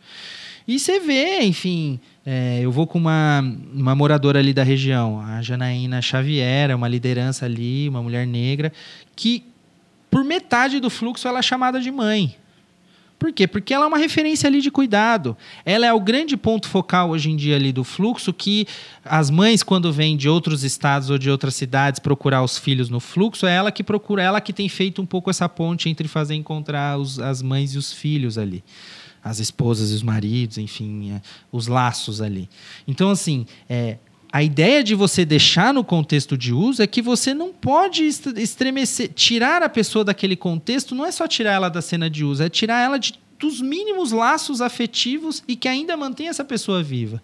E 0.67 0.77
você 0.77 0.99
vê, 0.99 1.41
enfim, 1.41 1.99
é, 2.25 2.59
eu 2.61 2.71
vou 2.71 2.85
com 2.85 2.99
uma, 2.99 3.41
uma 3.73 3.95
moradora 3.95 4.37
ali 4.37 4.53
da 4.53 4.61
região, 4.61 5.19
a 5.19 5.41
Janaína 5.41 6.01
Xavier, 6.01 6.69
é 6.69 6.75
uma 6.75 6.87
liderança 6.87 7.45
ali, 7.45 7.89
uma 7.89 8.03
mulher 8.03 8.27
negra, 8.27 8.71
que 9.15 9.43
por 10.11 10.23
metade 10.23 10.79
do 10.79 10.89
fluxo 10.89 11.27
ela 11.27 11.39
é 11.39 11.41
chamada 11.41 11.79
de 11.79 11.89
mãe. 11.89 12.35
Por 13.19 13.33
quê? 13.33 13.45
Porque 13.45 13.73
ela 13.73 13.83
é 13.83 13.87
uma 13.87 13.97
referência 13.97 14.47
ali 14.47 14.61
de 14.61 14.71
cuidado. 14.71 15.35
Ela 15.65 15.85
é 15.85 15.91
o 15.91 15.99
grande 15.99 16.37
ponto 16.37 16.69
focal 16.69 17.09
hoje 17.09 17.29
em 17.29 17.35
dia 17.35 17.57
ali 17.57 17.73
do 17.73 17.83
fluxo 17.83 18.31
que 18.31 18.65
as 19.03 19.29
mães, 19.29 19.61
quando 19.61 19.91
vêm 19.91 20.15
de 20.15 20.29
outros 20.29 20.63
estados 20.63 21.09
ou 21.09 21.17
de 21.17 21.29
outras 21.29 21.53
cidades 21.53 21.99
procurar 21.99 22.41
os 22.41 22.57
filhos 22.57 22.89
no 22.89 23.01
fluxo, 23.01 23.45
é 23.45 23.53
ela 23.53 23.73
que 23.73 23.83
procura, 23.83 24.23
ela 24.23 24.39
que 24.39 24.53
tem 24.53 24.69
feito 24.69 25.01
um 25.01 25.05
pouco 25.05 25.29
essa 25.29 25.49
ponte 25.49 25.89
entre 25.89 26.07
fazer 26.07 26.35
encontrar 26.35 26.97
os, 26.97 27.19
as 27.19 27.41
mães 27.41 27.75
e 27.75 27.77
os 27.77 27.91
filhos 27.91 28.37
ali. 28.37 28.63
As 29.21 29.39
esposas 29.39 29.91
e 29.91 29.95
os 29.95 30.01
maridos, 30.01 30.57
enfim, 30.57 31.11
é, 31.11 31.21
os 31.51 31.67
laços 31.67 32.21
ali. 32.21 32.49
Então, 32.87 33.09
assim, 33.09 33.45
é, 33.67 33.97
a 34.31 34.43
ideia 34.43 34.83
de 34.83 34.93
você 34.93 35.25
deixar 35.25 35.73
no 35.73 35.83
contexto 35.83 36.37
de 36.37 36.53
uso 36.53 36.83
é 36.83 36.87
que 36.87 37.01
você 37.01 37.33
não 37.33 37.51
pode 37.51 38.05
estremecer, 38.05 39.11
tirar 39.13 39.63
a 39.63 39.69
pessoa 39.69 40.05
daquele 40.05 40.35
contexto, 40.35 40.93
não 40.93 41.05
é 41.05 41.11
só 41.11 41.27
tirar 41.27 41.53
ela 41.53 41.69
da 41.69 41.81
cena 41.81 42.09
de 42.09 42.23
uso, 42.23 42.43
é 42.43 42.49
tirar 42.49 42.83
ela 42.83 42.99
de, 42.99 43.15
dos 43.39 43.59
mínimos 43.59 44.11
laços 44.11 44.61
afetivos 44.61 45.43
e 45.47 45.55
que 45.55 45.67
ainda 45.67 45.97
mantém 45.97 46.27
essa 46.27 46.43
pessoa 46.43 46.83
viva. 46.83 47.21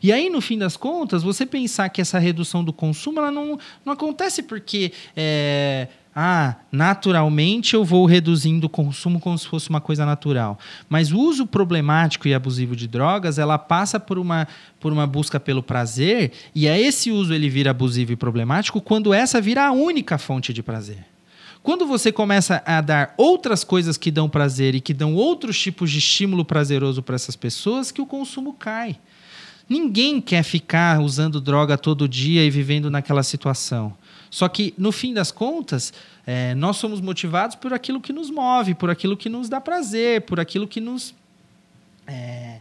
E 0.00 0.12
aí, 0.12 0.30
no 0.30 0.40
fim 0.40 0.56
das 0.56 0.76
contas, 0.76 1.24
você 1.24 1.44
pensar 1.44 1.88
que 1.88 2.00
essa 2.00 2.20
redução 2.20 2.62
do 2.62 2.72
consumo 2.72 3.18
ela 3.18 3.30
não, 3.30 3.58
não 3.84 3.92
acontece 3.92 4.42
porque. 4.42 4.92
É, 5.16 5.88
ah, 6.14 6.54
naturalmente 6.70 7.74
eu 7.74 7.84
vou 7.84 8.06
reduzindo 8.06 8.66
o 8.66 8.70
consumo 8.70 9.18
como 9.18 9.36
se 9.36 9.48
fosse 9.48 9.68
uma 9.68 9.80
coisa 9.80 10.06
natural. 10.06 10.58
Mas 10.88 11.10
o 11.10 11.18
uso 11.18 11.44
problemático 11.44 12.28
e 12.28 12.34
abusivo 12.34 12.76
de 12.76 12.86
drogas, 12.86 13.38
ela 13.38 13.58
passa 13.58 13.98
por 13.98 14.16
uma, 14.16 14.46
por 14.78 14.92
uma 14.92 15.06
busca 15.06 15.40
pelo 15.40 15.62
prazer, 15.62 16.32
e 16.54 16.68
é 16.68 16.80
esse 16.80 17.10
uso 17.10 17.34
ele 17.34 17.48
vira 17.48 17.70
abusivo 17.70 18.12
e 18.12 18.16
problemático 18.16 18.80
quando 18.80 19.12
essa 19.12 19.40
vira 19.40 19.66
a 19.66 19.72
única 19.72 20.16
fonte 20.16 20.52
de 20.52 20.62
prazer. 20.62 21.04
Quando 21.64 21.86
você 21.86 22.12
começa 22.12 22.62
a 22.66 22.80
dar 22.80 23.14
outras 23.16 23.64
coisas 23.64 23.96
que 23.96 24.10
dão 24.10 24.28
prazer 24.28 24.74
e 24.74 24.80
que 24.80 24.92
dão 24.92 25.14
outros 25.14 25.58
tipos 25.58 25.90
de 25.90 25.98
estímulo 25.98 26.44
prazeroso 26.44 27.02
para 27.02 27.14
essas 27.14 27.34
pessoas, 27.34 27.90
que 27.90 28.02
o 28.02 28.06
consumo 28.06 28.52
cai. 28.52 28.98
Ninguém 29.66 30.20
quer 30.20 30.42
ficar 30.42 31.00
usando 31.00 31.40
droga 31.40 31.78
todo 31.78 32.06
dia 32.06 32.44
e 32.44 32.50
vivendo 32.50 32.90
naquela 32.90 33.22
situação. 33.22 33.96
Só 34.34 34.48
que, 34.48 34.74
no 34.76 34.90
fim 34.90 35.14
das 35.14 35.30
contas, 35.30 35.92
é, 36.26 36.56
nós 36.56 36.76
somos 36.78 37.00
motivados 37.00 37.54
por 37.54 37.72
aquilo 37.72 38.00
que 38.00 38.12
nos 38.12 38.30
move, 38.30 38.74
por 38.74 38.90
aquilo 38.90 39.16
que 39.16 39.28
nos 39.28 39.48
dá 39.48 39.60
prazer, 39.60 40.22
por 40.22 40.40
aquilo 40.40 40.66
que 40.66 40.80
nos, 40.80 41.14
é, 42.04 42.58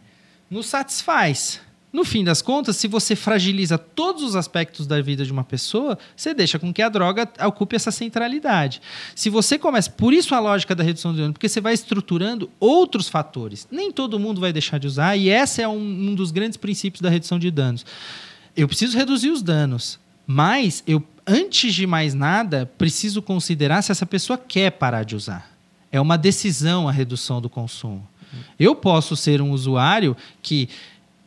nos 0.52 0.68
satisfaz. 0.68 1.60
No 1.92 2.06
fim 2.06 2.24
das 2.24 2.44
contas, 2.44 2.78
se 2.78 2.88
você 2.88 3.16
fragiliza 3.16 3.76
todos 3.76 4.22
os 4.22 4.36
aspectos 4.36 4.86
da 4.86 5.02
vida 5.02 5.26
de 5.26 5.32
uma 5.32 5.44
pessoa, 5.44 5.98
você 6.16 6.32
deixa 6.32 6.60
com 6.60 6.72
que 6.72 6.80
a 6.80 6.90
droga 6.90 7.28
ocupe 7.44 7.76
essa 7.76 7.90
centralidade. 7.90 8.80
Se 9.16 9.32
você 9.32 9.58
começa, 9.58 9.90
por 9.90 10.14
isso 10.14 10.36
a 10.36 10.40
lógica 10.40 10.76
da 10.76 10.84
redução 10.84 11.12
de 11.12 11.22
danos, 11.22 11.34
porque 11.34 11.50
você 11.50 11.60
vai 11.60 11.74
estruturando 11.74 12.52
outros 12.60 13.10
fatores. 13.10 13.68
Nem 13.72 13.92
todo 13.92 14.20
mundo 14.20 14.40
vai 14.40 14.54
deixar 14.54 14.78
de 14.78 14.86
usar, 14.86 15.18
e 15.18 15.28
esse 15.28 15.60
é 15.60 15.68
um, 15.68 15.80
um 15.80 16.14
dos 16.14 16.30
grandes 16.30 16.56
princípios 16.56 17.02
da 17.02 17.10
redução 17.10 17.40
de 17.40 17.50
danos. 17.50 17.84
Eu 18.56 18.68
preciso 18.68 18.96
reduzir 18.96 19.32
os 19.32 19.42
danos, 19.42 20.00
mas 20.28 20.84
eu 20.86 21.04
antes 21.26 21.74
de 21.74 21.88
mais 21.88 22.14
nada, 22.14 22.66
preciso 22.78 23.22
considerar 23.22 23.82
se 23.82 23.92
essa 23.92 24.06
pessoa 24.06 24.38
quer 24.38 24.72
parar 24.72 25.04
de 25.04 25.16
usar. 25.16 25.52
É 25.92 26.00
uma 26.02 26.18
decisão 26.18 26.88
a 26.88 26.92
redução 26.92 27.40
do 27.40 27.50
consumo. 27.50 28.08
Eu 28.60 28.76
posso 28.76 29.16
ser 29.16 29.42
um 29.42 29.52
usuário 29.52 30.18
que 30.42 30.68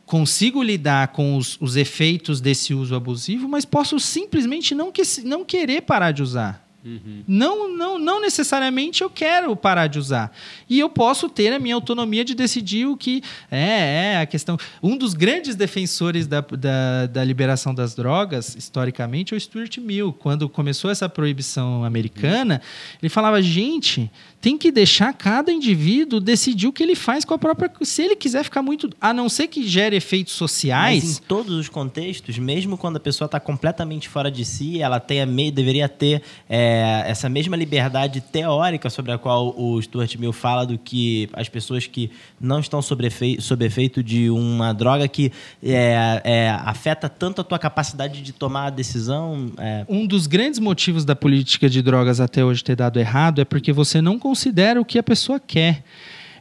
consigo 0.05 0.61
lidar 0.61 1.09
com 1.09 1.37
os, 1.37 1.57
os 1.61 1.75
efeitos 1.75 2.41
desse 2.41 2.73
uso 2.73 2.95
abusivo, 2.95 3.47
mas 3.47 3.65
posso 3.65 3.99
simplesmente 3.99 4.75
não, 4.75 4.91
que, 4.91 5.01
não 5.23 5.45
querer 5.45 5.81
parar 5.81 6.11
de 6.11 6.21
usar. 6.21 6.66
Uhum. 6.87 7.23
Não, 7.27 7.75
não, 7.75 7.99
não 7.99 8.21
necessariamente 8.21 9.01
eu 9.01 9.09
quero 9.09 9.53
parar 9.55 9.87
de 9.87 9.99
usar. 9.99 10.31
E 10.69 10.79
eu 10.79 10.89
posso 10.89 11.27
ter 11.27 11.51
a 11.51 11.59
minha 11.59 11.75
autonomia 11.75 12.23
de 12.23 12.33
decidir 12.33 12.85
o 12.85 12.95
que 12.95 13.21
é, 13.51 14.13
é 14.13 14.21
a 14.21 14.25
questão. 14.25 14.57
Um 14.81 14.95
dos 14.95 15.13
grandes 15.13 15.55
defensores 15.55 16.27
da, 16.27 16.39
da, 16.39 17.07
da 17.07 17.23
liberação 17.23 17.75
das 17.75 17.93
drogas, 17.93 18.55
historicamente, 18.55 19.33
é 19.33 19.37
o 19.37 19.39
Stuart 19.39 19.77
Mill. 19.79 20.13
Quando 20.13 20.47
começou 20.47 20.89
essa 20.89 21.09
proibição 21.09 21.83
americana, 21.83 22.61
ele 23.01 23.09
falava: 23.09 23.41
gente, 23.41 24.09
tem 24.39 24.57
que 24.57 24.71
deixar 24.71 25.13
cada 25.13 25.51
indivíduo 25.51 26.19
decidir 26.19 26.67
o 26.67 26.73
que 26.73 26.83
ele 26.83 26.95
faz 26.95 27.25
com 27.25 27.33
a 27.33 27.37
própria. 27.37 27.69
Se 27.81 28.03
ele 28.03 28.15
quiser 28.15 28.43
ficar 28.43 28.61
muito. 28.61 28.89
A 29.01 29.13
não 29.13 29.27
ser 29.27 29.47
que 29.47 29.67
gere 29.67 29.95
efeitos 29.95 30.33
sociais. 30.33 31.03
Mas 31.03 31.17
em 31.17 31.21
todos 31.23 31.53
os 31.53 31.67
contextos, 31.67 32.37
mesmo 32.37 32.77
quando 32.77 32.97
a 32.97 32.99
pessoa 32.99 33.25
está 33.25 33.39
completamente 33.39 34.07
fora 34.07 34.31
de 34.31 34.45
si, 34.45 34.81
ela 34.81 34.99
tem 34.99 35.25
me... 35.25 35.51
deveria 35.51 35.89
ter 35.89 36.21
é, 36.47 36.76
essa 37.05 37.29
mesma 37.29 37.55
liberdade 37.55 38.21
teórica 38.21 38.89
sobre 38.89 39.11
a 39.11 39.17
qual 39.17 39.53
o 39.57 39.81
Stuart 39.81 40.15
Mill 40.17 40.33
fala 40.33 40.65
do 40.65 40.77
que 40.77 41.29
as 41.33 41.49
pessoas 41.49 41.87
que 41.87 42.11
não 42.39 42.59
estão 42.59 42.81
sob 42.81 43.05
efeito 43.05 44.03
de 44.03 44.29
uma 44.29 44.73
droga 44.73 45.07
que 45.07 45.31
é, 45.63 46.21
é, 46.23 46.49
afeta 46.49 47.09
tanto 47.09 47.41
a 47.41 47.43
tua 47.43 47.59
capacidade 47.59 48.21
de 48.21 48.33
tomar 48.33 48.67
a 48.67 48.69
decisão. 48.69 49.51
É. 49.57 49.85
Um 49.87 50.05
dos 50.05 50.27
grandes 50.27 50.59
motivos 50.59 51.05
da 51.05 51.15
política 51.15 51.69
de 51.69 51.81
drogas 51.81 52.19
até 52.19 52.43
hoje 52.43 52.63
ter 52.63 52.75
dado 52.75 52.99
errado 52.99 53.41
é 53.41 53.45
porque 53.45 53.71
você 53.71 54.01
não 54.01 54.17
considera 54.19 54.79
o 54.79 54.85
que 54.85 54.97
a 54.97 55.03
pessoa 55.03 55.39
quer. 55.39 55.83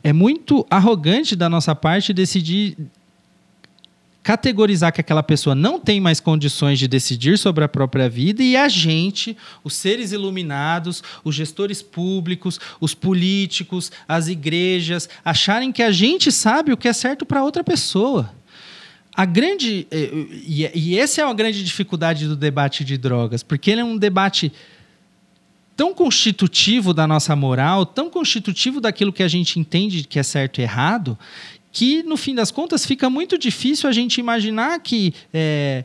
É 0.03 0.13
muito 0.13 0.65
arrogante 0.71 1.35
da 1.35 1.49
nossa 1.49 1.75
parte 1.75 2.13
decidir 2.13 2.77
categorizar 4.27 4.93
que 4.93 5.01
aquela 5.01 5.23
pessoa 5.23 5.55
não 5.55 5.79
tem 5.79 6.01
mais 6.01 6.19
condições 6.19 6.81
de 6.81 6.89
decidir 6.89 7.39
sobre 7.39 7.63
a 7.63 7.69
própria 7.69 8.09
vida 8.09 8.43
e 8.43 8.57
a 8.57 8.67
gente, 8.69 9.37
os 9.63 9.77
seres 9.77 10.11
iluminados, 10.11 11.01
os 11.23 11.33
gestores 11.33 11.81
públicos, 11.81 12.59
os 12.81 12.93
políticos, 12.93 13.93
as 14.09 14.27
igrejas, 14.27 15.09
acharem 15.25 15.71
que 15.71 15.81
a 15.81 15.93
gente 15.93 16.33
sabe 16.33 16.73
o 16.73 16.77
que 16.77 16.89
é 16.89 16.93
certo 16.93 17.25
para 17.25 17.45
outra 17.45 17.63
pessoa. 17.63 18.35
A 19.15 19.25
grande 19.25 19.87
eh, 19.93 20.11
e, 20.45 20.71
e 20.75 20.99
essa 20.99 21.21
é 21.21 21.25
uma 21.25 21.33
grande 21.33 21.63
dificuldade 21.63 22.27
do 22.27 22.35
debate 22.35 22.85
de 22.85 22.99
drogas, 22.99 23.45
porque 23.45 23.71
ele 23.71 23.81
é 23.81 23.85
um 23.85 23.97
debate 23.97 24.53
tão 25.77 25.93
constitutivo 25.95 26.95
da 26.95 27.07
nossa 27.07 27.37
moral, 27.37 27.85
tão 27.85 28.09
constitutivo 28.09 28.81
daquilo 28.81 29.13
que 29.13 29.23
a 29.23 29.29
gente 29.29 29.61
entende 29.61 30.03
que 30.05 30.19
é 30.19 30.23
certo 30.23 30.59
e 30.59 30.63
errado, 30.63 31.19
que 31.77 32.03
no 32.03 32.17
fim 32.17 32.35
das 32.35 32.51
contas 32.51 32.87
fica 32.87 33.11
muito 33.11 33.37
difícil 33.37 33.87
a 33.87 33.93
gente 33.93 34.19
imaginar 34.19 34.81
que 34.81 35.13
é, 35.31 35.85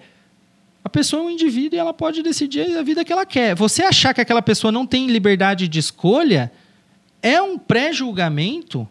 a 0.82 0.88
pessoa 0.88 1.22
é 1.22 1.26
um 1.26 1.30
indivíduo 1.30 1.76
e 1.76 1.80
ela 1.80 1.94
pode 1.94 2.24
decidir 2.24 2.78
a 2.78 2.82
vida 2.82 3.04
que 3.04 3.12
ela 3.12 3.26
quer. 3.26 3.56
Você 3.56 3.84
achar 3.84 4.14
que 4.14 4.22
aquela 4.22 4.42
pessoa 4.42 4.72
não 4.72 4.88
tem 4.88 5.08
liberdade 5.08 5.68
de 5.68 5.80
escolha 5.80 6.50
é 7.22 7.42
um 7.42 7.58
pré-julgamento 7.58 8.88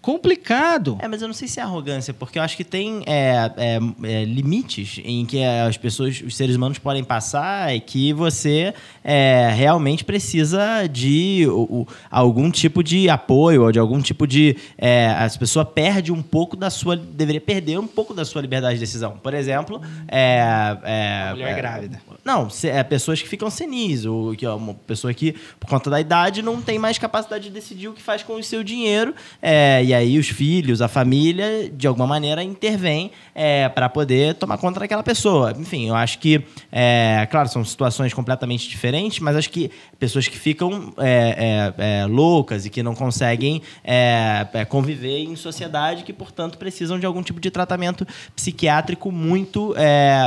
complicado. 0.00 0.96
É, 1.00 1.06
mas 1.06 1.20
eu 1.20 1.28
não 1.28 1.34
sei 1.34 1.46
se 1.46 1.60
é 1.60 1.62
arrogância, 1.62 2.14
porque 2.14 2.38
eu 2.38 2.42
acho 2.42 2.56
que 2.56 2.64
tem 2.64 3.02
é, 3.06 3.52
é, 3.56 3.78
é, 4.02 4.24
limites 4.24 5.00
em 5.04 5.26
que 5.26 5.44
as 5.44 5.76
pessoas, 5.76 6.20
os 6.20 6.34
seres 6.34 6.56
humanos 6.56 6.78
podem 6.78 7.04
passar 7.04 7.74
e 7.74 7.80
que 7.80 8.12
você 8.14 8.74
é, 9.04 9.50
realmente 9.54 10.04
precisa 10.04 10.86
de 10.86 11.46
o, 11.48 11.86
algum 12.10 12.50
tipo 12.50 12.82
de 12.82 13.08
apoio 13.08 13.64
ou 13.64 13.72
de 13.72 13.78
algum 13.78 14.00
tipo 14.00 14.26
de 14.26 14.56
é, 14.78 15.08
as 15.18 15.36
pessoa 15.36 15.64
perde 15.64 16.12
um 16.12 16.22
pouco 16.22 16.56
da 16.56 16.70
sua 16.70 16.96
deveria 16.96 17.40
perder 17.40 17.78
um 17.78 17.86
pouco 17.86 18.14
da 18.14 18.24
sua 18.24 18.40
liberdade 18.40 18.74
de 18.74 18.80
decisão. 18.80 19.18
Por 19.22 19.34
exemplo, 19.34 19.80
é, 20.06 20.78
é 20.84 21.30
mulher 21.30 21.56
grávida. 21.56 22.00
Não, 22.24 22.46
é 22.64 22.82
pessoas 22.84 23.20
que 23.20 23.28
ficam 23.28 23.50
senis, 23.50 24.04
ou 24.04 24.36
que 24.36 24.46
é 24.46 24.50
uma 24.50 24.74
pessoa 24.74 25.12
que 25.12 25.34
por 25.58 25.68
conta 25.68 25.90
da 25.90 26.00
idade 26.00 26.42
não 26.42 26.62
tem 26.62 26.78
mais 26.78 26.96
capacidade 26.98 27.44
de 27.44 27.50
decidir 27.50 27.88
o 27.88 27.92
que 27.92 28.00
faz 28.00 28.22
com 28.22 28.34
o 28.34 28.42
seu 28.42 28.62
dinheiro. 28.62 29.12
É, 29.40 29.82
e 29.84 29.92
aí 29.92 30.18
os 30.18 30.28
filhos, 30.28 30.80
a 30.80 30.86
família, 30.86 31.68
de 31.68 31.86
alguma 31.88 32.06
maneira, 32.06 32.42
intervém 32.42 33.10
é, 33.34 33.68
para 33.68 33.88
poder 33.88 34.34
tomar 34.34 34.58
conta 34.58 34.78
daquela 34.78 35.02
pessoa. 35.02 35.52
Enfim, 35.58 35.88
eu 35.88 35.94
acho 35.96 36.20
que, 36.20 36.44
é, 36.70 37.26
claro, 37.30 37.48
são 37.48 37.64
situações 37.64 38.14
completamente 38.14 38.68
diferentes, 38.68 38.91
mas 39.22 39.36
acho 39.36 39.50
que 39.50 39.70
pessoas 39.98 40.28
que 40.28 40.38
ficam 40.38 40.92
é, 40.98 41.72
é, 41.78 42.02
é 42.02 42.06
loucas 42.06 42.66
e 42.66 42.70
que 42.70 42.82
não 42.82 42.94
conseguem 42.94 43.62
é, 43.84 44.46
conviver 44.68 45.18
em 45.18 45.36
sociedade, 45.36 46.04
que, 46.04 46.12
portanto, 46.12 46.58
precisam 46.58 46.98
de 46.98 47.06
algum 47.06 47.22
tipo 47.22 47.40
de 47.40 47.50
tratamento 47.50 48.06
psiquiátrico 48.34 49.10
muito, 49.10 49.74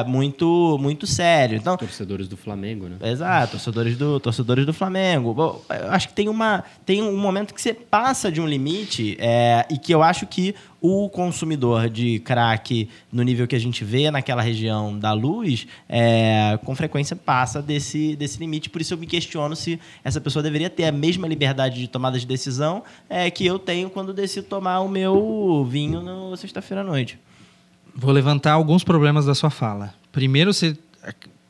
muito, 0.08 0.78
muito 0.80 1.08
sério. 1.08 1.58
Então, 1.58 1.78
torcedores 1.78 2.28
do 2.28 2.38
Flamengo, 2.38 2.88
né? 2.88 2.98
Exato, 3.12 3.52
torcedores 3.52 3.98
do, 3.98 4.20
torcedores 4.20 4.66
do 4.66 4.74
Flamengo. 4.74 5.34
Bom, 5.34 5.62
eu 5.70 5.92
acho 5.92 6.10
que 6.10 6.14
tem, 6.14 6.30
uma, 6.30 6.64
tem 6.86 7.02
um 7.02 7.18
momento 7.18 7.54
que 7.54 7.62
você 7.62 7.74
passa 7.74 8.32
de 8.32 8.42
um 8.42 8.48
limite 8.48 9.18
é, 9.20 9.66
e 9.70 9.78
que 9.78 9.94
eu 9.94 10.02
acho 10.02 10.26
que 10.26 10.56
o 10.86 11.10
consumidor 11.10 11.90
de 11.90 12.20
crack, 12.20 12.88
no 13.12 13.24
nível 13.24 13.48
que 13.48 13.56
a 13.56 13.60
gente 13.60 13.84
vê 13.84 14.12
naquela 14.12 14.44
região 14.44 14.98
da 14.98 15.14
luz, 15.14 15.66
é, 15.90 16.60
com 16.64 16.76
frequência 16.76 17.16
passa 17.16 17.60
desse, 17.60 18.16
desse 18.16 18.38
limite. 18.38 18.70
Por 18.70 18.82
isso 18.82 18.94
eu 18.94 18.98
me 18.98 19.08
questiono 19.08 19.56
se 19.56 19.80
essa 20.04 20.22
pessoa 20.22 20.44
deveria 20.44 20.70
ter 20.70 20.84
a 20.84 20.92
mesma 20.92 21.28
liberdade 21.28 21.80
de 21.80 21.88
tomada 21.88 22.20
de 22.20 22.28
decisão 22.28 22.84
é, 23.10 23.32
que 23.32 23.44
eu 23.44 23.58
tenho 23.58 23.90
quando 23.90 24.14
decido 24.14 24.46
tomar 24.46 24.82
o 24.82 24.88
meu 24.88 25.66
vinho 25.68 26.02
na 26.02 26.38
sexta-feira 26.38 26.82
à 26.82 26.84
noite. 26.84 27.18
Vou 27.96 28.12
levantar 28.12 28.52
alguns 28.52 28.84
problemas 28.84 29.26
da 29.26 29.34
sua 29.34 29.50
fala. 29.50 29.92
Primeiro, 30.12 30.54
você, 30.54 30.78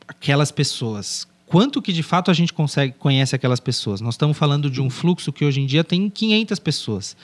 aquelas 0.08 0.50
pessoas 0.50 1.28
quanto 1.46 1.82
que 1.82 1.94
de 1.94 2.04
fato 2.04 2.32
a 2.32 2.34
gente 2.34 2.52
consegue 2.52 2.94
conhece 2.98 3.36
aquelas 3.36 3.60
pessoas. 3.60 4.02
Nós 4.02 4.16
estamos 4.16 4.38
falando 4.38 4.70
de 4.70 4.82
um 4.82 4.90
fluxo 4.90 5.32
que 5.32 5.46
hoje 5.46 5.62
em 5.62 5.66
dia 5.66 5.84
tem 5.84 6.10
500 6.10 6.60
pessoas. 6.60 7.16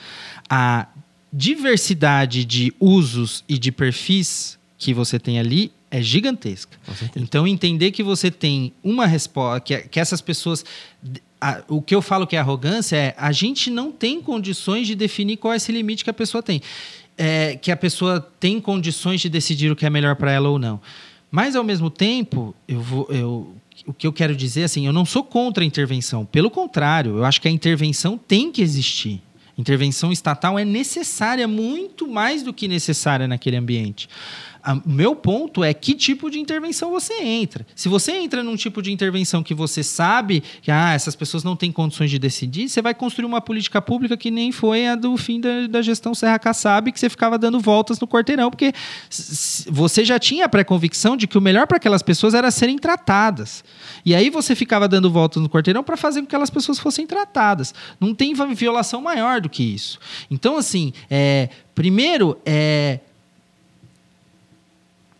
A 0.48 0.86
diversidade 1.32 2.44
de 2.44 2.74
usos 2.78 3.42
e 3.48 3.56
de 3.58 3.72
perfis 3.72 4.58
que 4.76 4.92
você 4.92 5.18
tem 5.18 5.38
ali 5.38 5.72
é 5.90 6.02
gigantesca. 6.02 6.76
Então, 7.14 7.46
entender 7.46 7.90
que 7.92 8.02
você 8.02 8.30
tem 8.30 8.72
uma 8.82 9.06
resposta, 9.06 9.60
que, 9.60 9.76
que 9.88 10.00
essas 10.00 10.20
pessoas. 10.20 10.64
A, 11.40 11.62
o 11.68 11.82
que 11.82 11.94
eu 11.94 12.00
falo 12.00 12.26
que 12.26 12.36
é 12.36 12.38
arrogância 12.38 12.96
é 12.96 13.14
a 13.18 13.32
gente 13.32 13.70
não 13.70 13.90
tem 13.90 14.20
condições 14.20 14.86
de 14.86 14.94
definir 14.94 15.36
qual 15.36 15.52
é 15.52 15.56
esse 15.56 15.72
limite 15.72 16.04
que 16.04 16.10
a 16.10 16.14
pessoa 16.14 16.42
tem. 16.42 16.62
É, 17.18 17.56
que 17.56 17.70
a 17.70 17.76
pessoa 17.76 18.20
tem 18.40 18.60
condições 18.60 19.20
de 19.20 19.28
decidir 19.28 19.70
o 19.70 19.76
que 19.76 19.84
é 19.84 19.90
melhor 19.90 20.16
para 20.16 20.32
ela 20.32 20.48
ou 20.48 20.58
não. 20.58 20.80
Mas, 21.30 21.54
ao 21.56 21.64
mesmo 21.64 21.90
tempo, 21.90 22.54
eu 22.66 22.80
vou, 22.80 23.06
eu, 23.10 23.54
o 23.86 23.92
que 23.92 24.06
eu 24.06 24.12
quero 24.12 24.34
dizer 24.34 24.64
assim, 24.64 24.86
eu 24.86 24.92
não 24.92 25.04
sou 25.04 25.22
contra 25.22 25.62
a 25.62 25.66
intervenção. 25.66 26.24
Pelo 26.24 26.50
contrário, 26.50 27.18
eu 27.18 27.24
acho 27.24 27.40
que 27.40 27.48
a 27.48 27.50
intervenção 27.50 28.18
tem 28.18 28.50
que 28.50 28.62
existir. 28.62 29.20
Intervenção 29.56 30.10
estatal 30.10 30.58
é 30.58 30.64
necessária, 30.64 31.46
muito 31.46 32.08
mais 32.08 32.42
do 32.42 32.52
que 32.52 32.66
necessária 32.66 33.28
naquele 33.28 33.56
ambiente. 33.56 34.08
O 34.86 34.88
meu 34.88 35.16
ponto 35.16 35.64
é 35.64 35.74
que 35.74 35.92
tipo 35.94 36.30
de 36.30 36.38
intervenção 36.38 36.90
você 36.90 37.14
entra. 37.22 37.66
Se 37.74 37.88
você 37.88 38.12
entra 38.12 38.44
num 38.44 38.54
tipo 38.54 38.80
de 38.80 38.92
intervenção 38.92 39.42
que 39.42 39.54
você 39.54 39.82
sabe 39.82 40.42
que 40.62 40.70
ah, 40.70 40.92
essas 40.92 41.16
pessoas 41.16 41.42
não 41.42 41.56
têm 41.56 41.72
condições 41.72 42.10
de 42.10 42.18
decidir, 42.18 42.68
você 42.68 42.80
vai 42.80 42.94
construir 42.94 43.26
uma 43.26 43.40
política 43.40 43.82
pública 43.82 44.16
que 44.16 44.30
nem 44.30 44.52
foi 44.52 44.86
a 44.86 44.94
do 44.94 45.16
fim 45.16 45.40
da, 45.40 45.66
da 45.66 45.82
gestão 45.82 46.14
Serra 46.14 46.38
Kassab, 46.38 46.92
que 46.92 47.00
você 47.00 47.08
ficava 47.08 47.36
dando 47.36 47.58
voltas 47.58 47.98
no 47.98 48.06
quarteirão, 48.06 48.50
porque 48.50 48.72
você 49.68 50.04
já 50.04 50.18
tinha 50.18 50.44
a 50.44 50.48
pré-convicção 50.48 51.16
de 51.16 51.26
que 51.26 51.36
o 51.36 51.40
melhor 51.40 51.66
para 51.66 51.78
aquelas 51.78 52.02
pessoas 52.02 52.32
era 52.32 52.50
serem 52.50 52.78
tratadas. 52.78 53.64
E 54.04 54.14
aí 54.14 54.30
você 54.30 54.54
ficava 54.54 54.86
dando 54.86 55.10
voltas 55.10 55.42
no 55.42 55.48
quarteirão 55.48 55.82
para 55.82 55.96
fazer 55.96 56.20
com 56.20 56.26
que 56.26 56.36
aquelas 56.36 56.50
pessoas 56.50 56.78
fossem 56.78 57.04
tratadas. 57.06 57.74
Não 57.98 58.14
tem 58.14 58.32
violação 58.54 59.02
maior 59.02 59.40
do 59.40 59.48
que 59.48 59.62
isso. 59.62 59.98
Então, 60.30 60.56
assim, 60.56 60.92
é, 61.10 61.48
primeiro, 61.74 62.38
é, 62.46 63.00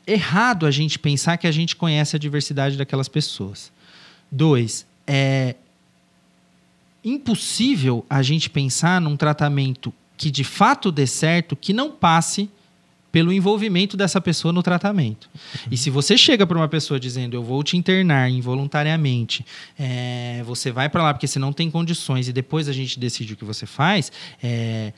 errado 0.07 0.66
a 0.66 0.70
gente 0.70 0.99
pensar 0.99 1.37
que 1.37 1.47
a 1.47 1.53
gente 1.53 1.77
conhece 1.77 2.16
a 2.16 2.19
diversidade 2.19 2.77
daquelas 2.77 3.09
pessoas. 3.09 3.73
Dois, 4.31 4.87
é 5.07 5.57
impossível 7.05 8.05
a 8.09 8.23
gente 8.23 8.49
pensar 8.49 9.01
num 9.01 9.16
tratamento 9.16 9.93
que 10.16 10.31
de 10.31 10.45
fato 10.45 10.93
dê 10.93 11.07
certo, 11.07 11.57
que 11.57 11.73
não 11.73 11.91
passe 11.91 12.49
pelo 13.11 13.33
envolvimento 13.33 13.95
dessa 13.95 14.20
pessoa 14.20 14.53
no 14.53 14.62
tratamento. 14.62 15.29
Uhum. 15.35 15.69
E 15.73 15.77
se 15.77 15.91
você 15.91 16.16
chega 16.16 16.47
para 16.47 16.57
uma 16.57 16.69
pessoa 16.69 16.99
dizendo 16.99 17.37
eu 17.37 17.43
vou 17.43 17.62
te 17.62 17.77
internar 17.77 18.31
involuntariamente, 18.31 19.45
é, 19.79 20.43
você 20.47 20.70
vai 20.70 20.89
para 20.89 21.03
lá 21.03 21.12
porque 21.12 21.27
você 21.27 21.39
não 21.39 21.53
tem 21.53 21.70
condições 21.70 22.29
e 22.29 22.33
depois 22.33 22.69
a 22.69 22.73
gente 22.73 22.99
decide 22.99 23.35
o 23.35 23.37
que 23.37 23.45
você 23.45 23.66
faz, 23.66 24.11
é, 24.43 24.93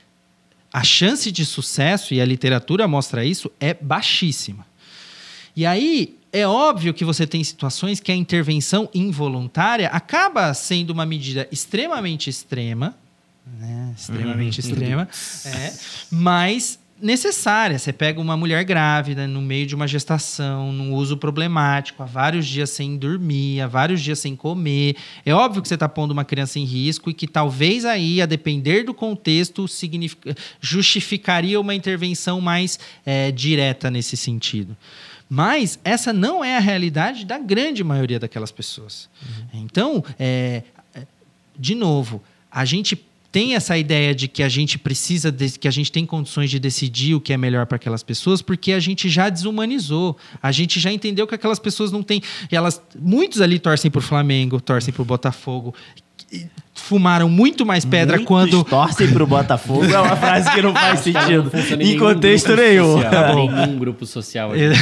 a 0.75 0.83
chance 0.83 1.31
de 1.31 1.47
sucesso, 1.47 2.15
e 2.15 2.21
a 2.21 2.25
literatura 2.25 2.89
mostra 2.89 3.25
isso, 3.25 3.49
é 3.61 3.73
baixíssima. 3.73 4.67
E 5.57 5.65
aí, 5.65 6.19
é 6.33 6.47
óbvio 6.47 6.93
que 6.93 7.05
você 7.05 7.27
tem 7.27 7.45
situações 7.45 8.01
que 8.01 8.11
a 8.11 8.15
intervenção 8.15 8.89
involuntária 8.93 9.89
acaba 9.89 10.53
sendo 10.53 10.91
uma 10.91 11.07
medida 11.07 11.47
extremamente 11.53 12.29
extrema, 12.29 12.95
né? 13.61 13.95
extremamente 13.97 14.61
uhum. 14.61 14.69
extrema, 14.69 15.09
é, 15.47 15.73
mas 16.11 16.79
necessária. 17.01 17.79
Você 17.79 17.93
pega 17.93 18.21
uma 18.21 18.37
mulher 18.37 18.65
grávida 18.65 19.27
no 19.27 19.41
meio 19.41 19.67
de 19.67 19.75
uma 19.75 19.87
gestação, 19.87 20.73
num 20.73 20.95
uso 20.95 21.17
problemático, 21.17 22.03
há 22.03 22.07
vários 22.07 22.47
dias 22.47 22.71
sem 22.71 22.97
dormir, 22.97 23.61
há 23.61 23.67
vários 23.67 24.01
dias 24.01 24.19
sem 24.19 24.35
comer. 24.35 24.97
É 25.25 25.33
óbvio 25.33 25.63
que 25.63 25.69
você 25.69 25.75
está 25.75 25.89
pondo 25.89 26.13
uma 26.13 26.25
criança 26.25 26.59
em 26.59 26.65
risco 26.65 27.11
e 27.11 27.15
que 27.15 27.29
talvez 27.29 27.85
aí, 27.85 28.21
a 28.21 28.27
depender 28.27 28.85
do 28.85 28.95
contexto, 28.95 29.67
justificaria 30.61 31.61
uma 31.61 31.75
intervenção 31.75 32.41
mais 32.41 32.79
é, 33.05 33.31
direta 33.31 33.91
nesse 33.91 34.17
sentido. 34.17 34.77
Mas 35.29 35.79
essa 35.85 36.13
não 36.13 36.45
é 36.45 36.57
a 36.57 36.61
realidade 36.61 37.25
da 37.25 37.39
grande 37.39 37.83
maioria 37.83 38.19
daquelas 38.19 38.53
pessoas. 38.53 39.09
Uhum. 39.23 39.61
Então, 39.65 40.05
é, 40.19 40.63
de 41.59 41.75
novo, 41.75 42.23
a 42.51 42.65
gente 42.65 42.97
tem 43.35 43.57
essa 43.57 43.77
ideia 43.77 44.15
de 44.15 44.29
que 44.29 44.45
a 44.45 44.49
gente 44.49 44.79
precisa, 44.79 45.33
de, 45.33 45.59
que 45.59 45.67
a 45.67 45.71
gente 45.71 45.91
tem 45.91 46.07
condições 46.07 46.49
de 46.51 46.61
decidir 46.61 47.17
o 47.17 47.21
que 47.21 47.33
é 47.33 47.37
melhor 47.37 47.67
para 47.67 47.75
aquelas 47.75 48.01
pessoas, 48.01 48.41
porque 48.41 48.71
a 48.71 48.79
gente 48.79 49.09
já 49.09 49.29
desumanizou. 49.29 50.17
A 50.41 50.53
gente 50.53 50.79
já 50.79 50.93
entendeu 50.93 51.27
que 51.27 51.35
aquelas 51.35 51.59
pessoas 51.59 51.91
não 51.91 52.01
têm. 52.01 52.23
Elas, 52.49 52.81
muitos 52.97 53.41
ali 53.41 53.59
torcem 53.59 53.91
por 53.91 54.03
Flamengo, 54.03 54.61
torcem 54.61 54.95
por 54.95 55.05
Botafogo 55.05 55.75
fumaram 56.85 57.29
muito 57.29 57.65
mais 57.65 57.85
pedra 57.85 58.17
Muitos 58.17 58.29
quando. 58.29 58.65
torcem 58.65 59.11
pro 59.11 59.27
Botafogo 59.27 59.85
é 59.85 59.99
uma 59.99 60.17
frase 60.17 60.51
que 60.51 60.61
não 60.61 60.73
faz 60.75 61.01
sentido. 61.01 61.51
Não 61.53 61.81
em 61.81 61.99
contexto 61.99 62.55
nenhum. 62.55 62.95
Social, 62.95 63.11
tá 63.11 63.35
nenhum 63.35 63.79
grupo 63.79 64.07
social. 64.07 64.53
A 64.55 64.57
gente, 64.57 64.79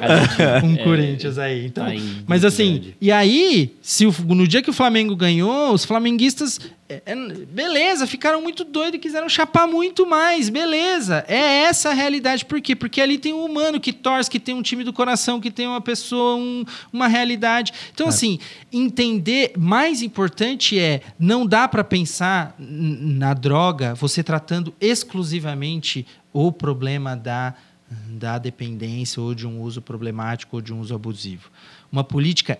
a 0.00 0.16
gente, 0.16 0.66
um 0.66 0.74
é, 0.74 0.84
Corinthians 0.84 1.38
aí. 1.38 1.66
Então, 1.66 1.84
tá 1.86 1.92
mas 2.26 2.44
assim, 2.44 2.72
grande. 2.72 2.96
e 3.00 3.12
aí, 3.12 3.74
se 3.80 4.06
o, 4.06 4.12
no 4.28 4.46
dia 4.46 4.62
que 4.62 4.70
o 4.70 4.72
Flamengo 4.72 5.14
ganhou, 5.14 5.72
os 5.72 5.84
flamenguistas 5.84 6.58
é, 6.90 7.02
é, 7.06 7.14
beleza, 7.14 8.04
ficaram 8.04 8.42
muito 8.42 8.64
doidos 8.64 8.96
e 8.96 8.98
quiseram 8.98 9.28
chapar 9.28 9.68
muito 9.68 10.04
mais. 10.04 10.48
Beleza. 10.48 11.24
É 11.28 11.62
essa 11.62 11.90
a 11.90 11.92
realidade. 11.92 12.44
Por 12.44 12.60
quê? 12.60 12.74
Porque 12.74 13.00
ali 13.00 13.16
tem 13.16 13.32
um 13.32 13.44
humano 13.44 13.78
que 13.78 13.92
torce, 13.92 14.28
que 14.28 14.40
tem 14.40 14.56
um 14.56 14.62
time 14.62 14.82
do 14.82 14.92
coração, 14.92 15.40
que 15.40 15.52
tem 15.52 15.68
uma 15.68 15.80
pessoa, 15.80 16.34
um, 16.34 16.64
uma 16.92 17.06
realidade. 17.06 17.72
Então, 17.94 18.06
é. 18.06 18.08
assim, 18.08 18.40
entender, 18.72 19.52
mais 19.56 20.02
importante 20.02 20.80
é, 20.80 20.89
não 21.18 21.46
dá 21.46 21.68
para 21.68 21.84
pensar 21.84 22.54
na 22.58 23.34
droga 23.34 23.94
você 23.94 24.22
tratando 24.22 24.74
exclusivamente 24.80 26.06
o 26.32 26.50
problema 26.50 27.16
da, 27.16 27.54
da 28.08 28.38
dependência 28.38 29.20
ou 29.22 29.34
de 29.34 29.46
um 29.46 29.60
uso 29.60 29.82
problemático 29.82 30.56
ou 30.56 30.62
de 30.62 30.72
um 30.72 30.80
uso 30.80 30.94
abusivo. 30.94 31.50
Uma 31.90 32.04
política 32.04 32.58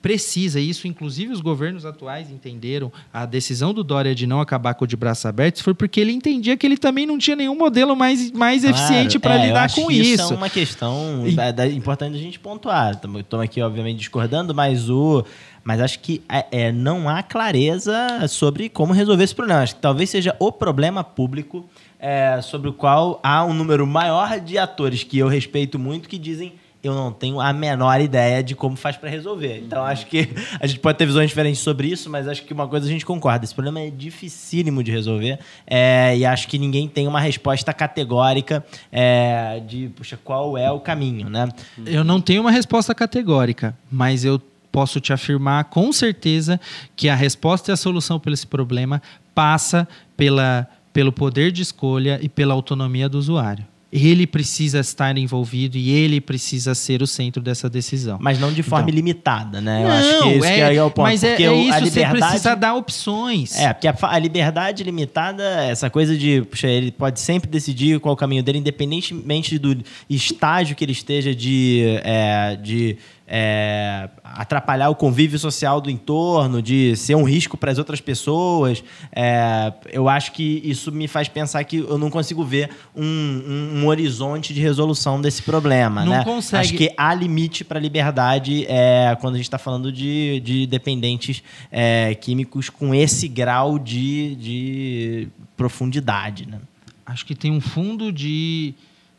precisa, 0.00 0.58
isso 0.58 0.88
inclusive 0.88 1.32
os 1.32 1.40
governos 1.40 1.84
atuais 1.84 2.30
entenderam, 2.30 2.92
a 3.12 3.26
decisão 3.26 3.74
do 3.74 3.84
Dória 3.84 4.14
de 4.14 4.26
não 4.26 4.40
acabar 4.40 4.74
com 4.74 4.84
o 4.84 4.88
de 4.88 4.96
braços 4.96 5.26
abertos 5.26 5.60
foi 5.60 5.74
porque 5.74 6.00
ele 6.00 6.12
entendia 6.12 6.56
que 6.56 6.66
ele 6.66 6.76
também 6.76 7.06
não 7.06 7.18
tinha 7.18 7.36
nenhum 7.36 7.56
modelo 7.56 7.94
mais, 7.94 8.30
mais 8.32 8.62
claro, 8.62 8.76
eficiente 8.76 9.18
para 9.18 9.38
é, 9.38 9.46
lidar 9.46 9.72
com 9.72 9.90
isso. 9.90 10.22
Isso 10.22 10.32
é 10.32 10.36
uma 10.36 10.48
questão 10.48 11.26
e... 11.26 11.32
da, 11.32 11.50
da, 11.50 11.66
importante 11.66 12.16
a 12.16 12.20
gente 12.20 12.38
pontuar. 12.38 12.92
Estamos 12.92 13.44
aqui, 13.44 13.60
obviamente, 13.60 13.98
discordando, 13.98 14.54
mas 14.54 14.88
o. 14.88 15.24
Mas 15.62 15.78
acho 15.78 15.98
que 15.98 16.22
é, 16.26 16.46
é, 16.50 16.72
não 16.72 17.06
há 17.06 17.22
clareza 17.22 17.92
sobre 18.28 18.70
como 18.70 18.94
resolver 18.94 19.24
esse 19.24 19.34
problema. 19.34 19.60
Acho 19.60 19.74
que 19.74 19.80
talvez 19.82 20.08
seja 20.08 20.34
o 20.38 20.50
problema 20.50 21.04
público 21.04 21.68
é, 21.98 22.40
sobre 22.40 22.70
o 22.70 22.72
qual 22.72 23.20
há 23.22 23.44
um 23.44 23.52
número 23.52 23.86
maior 23.86 24.40
de 24.40 24.56
atores 24.56 25.04
que 25.04 25.18
eu 25.18 25.28
respeito 25.28 25.78
muito 25.78 26.08
que 26.08 26.18
dizem 26.18 26.54
eu 26.82 26.94
não 26.94 27.12
tenho 27.12 27.40
a 27.40 27.52
menor 27.52 28.00
ideia 28.00 28.42
de 28.42 28.54
como 28.54 28.74
faz 28.76 28.96
para 28.96 29.10
resolver. 29.10 29.58
Então 29.58 29.84
acho 29.84 30.06
que 30.06 30.28
a 30.58 30.66
gente 30.66 30.80
pode 30.80 30.96
ter 30.96 31.06
visões 31.06 31.28
diferentes 31.28 31.60
sobre 31.60 31.88
isso, 31.88 32.08
mas 32.08 32.26
acho 32.26 32.42
que 32.44 32.52
uma 32.52 32.66
coisa 32.66 32.86
a 32.86 32.88
gente 32.88 33.04
concorda: 33.04 33.44
esse 33.44 33.54
problema 33.54 33.80
é 33.80 33.90
dificílimo 33.90 34.82
de 34.82 34.90
resolver 34.90 35.38
é, 35.66 36.16
e 36.16 36.24
acho 36.24 36.48
que 36.48 36.58
ninguém 36.58 36.88
tem 36.88 37.06
uma 37.06 37.20
resposta 37.20 37.72
categórica 37.72 38.64
é, 38.90 39.60
de, 39.66 39.88
puxa, 39.94 40.18
qual 40.22 40.56
é 40.56 40.70
o 40.70 40.80
caminho, 40.80 41.28
né? 41.28 41.48
Eu 41.84 42.02
não 42.02 42.20
tenho 42.20 42.40
uma 42.40 42.50
resposta 42.50 42.94
categórica, 42.94 43.76
mas 43.90 44.24
eu 44.24 44.40
posso 44.72 45.00
te 45.00 45.12
afirmar 45.12 45.64
com 45.64 45.92
certeza 45.92 46.60
que 46.96 47.08
a 47.08 47.14
resposta 47.14 47.70
e 47.70 47.74
a 47.74 47.76
solução 47.76 48.18
para 48.18 48.32
esse 48.32 48.46
problema 48.46 49.02
passa 49.34 49.86
pela, 50.16 50.66
pelo 50.92 51.12
poder 51.12 51.50
de 51.50 51.62
escolha 51.62 52.18
e 52.22 52.28
pela 52.28 52.54
autonomia 52.54 53.08
do 53.08 53.18
usuário 53.18 53.66
ele 53.92 54.26
precisa 54.26 54.78
estar 54.78 55.16
envolvido 55.18 55.76
e 55.76 55.90
ele 55.90 56.20
precisa 56.20 56.74
ser 56.74 57.02
o 57.02 57.06
centro 57.06 57.42
dessa 57.42 57.68
decisão. 57.68 58.18
Mas 58.20 58.38
não 58.38 58.52
de 58.52 58.62
forma 58.62 58.84
então, 58.84 58.94
ilimitada, 58.94 59.60
né? 59.60 59.82
Eu 59.82 59.88
não, 59.88 59.94
acho 59.96 60.22
que 60.22 60.28
esse 60.28 60.48
é, 60.48 60.70
que 60.70 60.76
é 60.76 60.82
o 60.82 60.90
ponto. 60.90 61.06
Mas 61.06 61.24
é, 61.24 61.30
porque 61.30 61.42
é 61.44 61.54
isso, 61.54 61.72
a 61.72 61.78
liberdade, 61.80 62.18
você 62.18 62.26
precisa 62.26 62.54
dar 62.54 62.74
opções. 62.74 63.56
É, 63.56 63.72
porque 63.72 63.88
a, 63.88 63.96
a, 64.00 64.18
liberdade 64.18 64.84
limitada, 64.84 65.42
essa 65.64 65.90
coisa 65.90 66.16
de, 66.16 66.42
puxa, 66.42 66.68
ele 66.68 66.92
pode 66.92 67.18
sempre 67.18 67.50
decidir 67.50 67.98
qual 67.98 68.14
o 68.14 68.16
caminho 68.16 68.42
dele, 68.44 68.58
independentemente 68.58 69.58
do 69.58 69.76
estágio 70.08 70.76
que 70.76 70.84
ele 70.84 70.92
esteja 70.92 71.34
de, 71.34 72.00
é, 72.04 72.56
de 72.62 72.96
é, 73.32 74.10
atrapalhar 74.24 74.90
o 74.90 74.96
convívio 74.96 75.38
social 75.38 75.80
do 75.80 75.88
entorno, 75.88 76.60
de 76.60 76.96
ser 76.96 77.14
um 77.14 77.22
risco 77.22 77.56
para 77.56 77.70
as 77.70 77.78
outras 77.78 78.00
pessoas. 78.00 78.82
É, 79.12 79.72
eu 79.92 80.08
acho 80.08 80.32
que 80.32 80.60
isso 80.64 80.90
me 80.90 81.06
faz 81.06 81.28
pensar 81.28 81.62
que 81.62 81.76
eu 81.76 81.96
não 81.96 82.10
consigo 82.10 82.44
ver 82.44 82.70
um, 82.94 83.04
um, 83.04 83.80
um 83.80 83.86
horizonte 83.86 84.52
de 84.52 84.60
resolução 84.60 85.20
desse 85.20 85.42
problema. 85.42 86.04
Não 86.04 86.12
né? 86.12 86.24
consegue. 86.24 86.60
Acho 86.60 86.74
que 86.74 86.92
há 86.96 87.14
limite 87.14 87.62
para 87.64 87.78
a 87.78 87.82
liberdade 87.82 88.66
é, 88.68 89.16
quando 89.20 89.34
a 89.34 89.36
gente 89.36 89.46
está 89.46 89.58
falando 89.58 89.92
de, 89.92 90.40
de 90.40 90.66
dependentes 90.66 91.40
é, 91.70 92.16
químicos 92.16 92.68
com 92.68 92.92
esse 92.92 93.28
grau 93.28 93.78
de, 93.78 94.34
de 94.34 95.28
profundidade. 95.56 96.48
Né? 96.48 96.58
Acho 97.06 97.24
que 97.24 97.36
tem 97.36 97.52
um 97.52 97.60
fundo 97.60 98.10
de, 98.10 98.74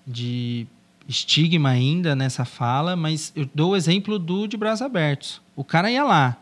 de 0.06 0.68
estigma 1.12 1.70
ainda 1.70 2.16
nessa 2.16 2.46
fala, 2.46 2.96
mas 2.96 3.32
eu 3.36 3.48
dou 3.54 3.72
o 3.72 3.76
exemplo 3.76 4.18
do 4.18 4.48
de 4.48 4.58
braços 4.58 4.82
abertos. 4.82 5.42
O 5.56 5.64
cara 5.64 5.92
ia 5.92 6.04
lá, 6.04 6.38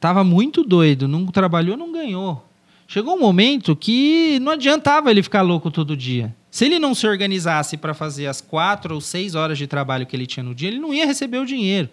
tava 0.00 0.24
muito 0.24 0.64
doido, 0.64 1.06
não 1.06 1.26
trabalhou, 1.26 1.76
não 1.76 1.92
ganhou. 1.92 2.44
Chegou 2.86 3.16
um 3.16 3.20
momento 3.20 3.76
que 3.76 4.38
não 4.40 4.52
adiantava 4.52 5.10
ele 5.10 5.22
ficar 5.22 5.42
louco 5.42 5.70
todo 5.70 5.94
dia. 5.94 6.34
Se 6.50 6.64
ele 6.64 6.78
não 6.78 6.94
se 6.94 7.06
organizasse 7.06 7.76
para 7.76 7.92
fazer 7.92 8.26
as 8.26 8.40
quatro 8.40 8.94
ou 8.94 9.00
seis 9.00 9.34
horas 9.34 9.58
de 9.58 9.66
trabalho 9.66 10.06
que 10.06 10.16
ele 10.16 10.26
tinha 10.26 10.42
no 10.42 10.54
dia, 10.54 10.68
ele 10.68 10.78
não 10.78 10.94
ia 10.94 11.04
receber 11.04 11.38
o 11.38 11.44
dinheiro. 11.44 11.90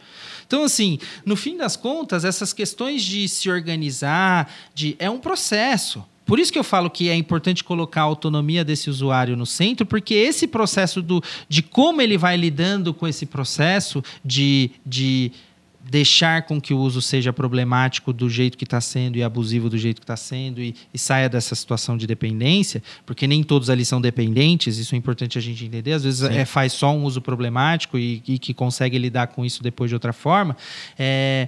Então, 0.48 0.64
assim, 0.64 0.98
no 1.26 1.36
fim 1.36 1.58
das 1.58 1.76
contas, 1.76 2.24
essas 2.24 2.54
questões 2.54 3.04
de 3.04 3.28
se 3.28 3.50
organizar, 3.50 4.50
de 4.74 4.96
é 4.98 5.10
um 5.10 5.20
processo. 5.20 6.06
Por 6.26 6.40
isso 6.40 6.52
que 6.52 6.58
eu 6.58 6.64
falo 6.64 6.90
que 6.90 7.10
é 7.10 7.16
importante 7.16 7.64
colocar 7.64 8.02
a 8.02 8.06
autonomia 8.06 8.64
desse 8.66 8.90
usuário 8.90 9.38
no 9.38 9.46
centro, 9.46 9.86
porque 9.86 10.14
esse 10.14 10.48
processo 10.48 11.02
do, 11.02 11.22
de 11.48 11.62
como 11.62 12.02
ele 12.02 12.18
vai 12.18 12.36
lidando 12.36 12.94
com 12.94 13.08
esse 13.08 13.26
processo 13.26 14.04
de, 14.24 14.72
de 14.86 15.32
deixar 15.90 16.44
com 16.44 16.60
que 16.60 16.74
o 16.74 16.80
uso 16.80 17.02
seja 17.02 17.32
problemático 17.32 18.12
do 18.12 18.30
jeito 18.30 18.58
que 18.58 18.64
está 18.64 18.82
sendo 18.82 19.18
e 19.18 19.24
abusivo 19.24 19.70
do 19.70 19.78
jeito 19.78 20.02
que 20.02 20.04
está 20.04 20.18
sendo 20.18 20.62
e, 20.62 20.76
e, 20.94 20.98
saia 20.98 21.30
dessa 21.30 21.54
situação 21.54 21.96
de 21.96 22.08
dependência, 22.08 22.82
porque 23.06 23.28
nem 23.28 23.44
todos 23.44 23.70
ali 23.70 23.86
são 23.86 24.02
dependentes, 24.02 24.78
isso 24.78 24.96
é 24.96 24.98
importante 24.98 25.38
a 25.38 25.42
gente 25.42 25.64
entender. 25.64 25.94
Às 25.94 26.04
vezes 26.04 26.24
é, 26.24 26.44
faz 26.44 26.74
só 26.74 26.92
um 26.92 27.04
uso 27.04 27.22
problemático 27.22 27.98
e, 28.00 28.24
e, 28.28 28.40
que 28.40 28.54
consegue 28.54 28.98
lidar 28.98 29.28
com 29.28 29.46
isso 29.46 29.62
depois 29.62 29.90
de 29.90 29.96
outra 29.96 30.12
forma. 30.12 30.58
É, 30.98 31.48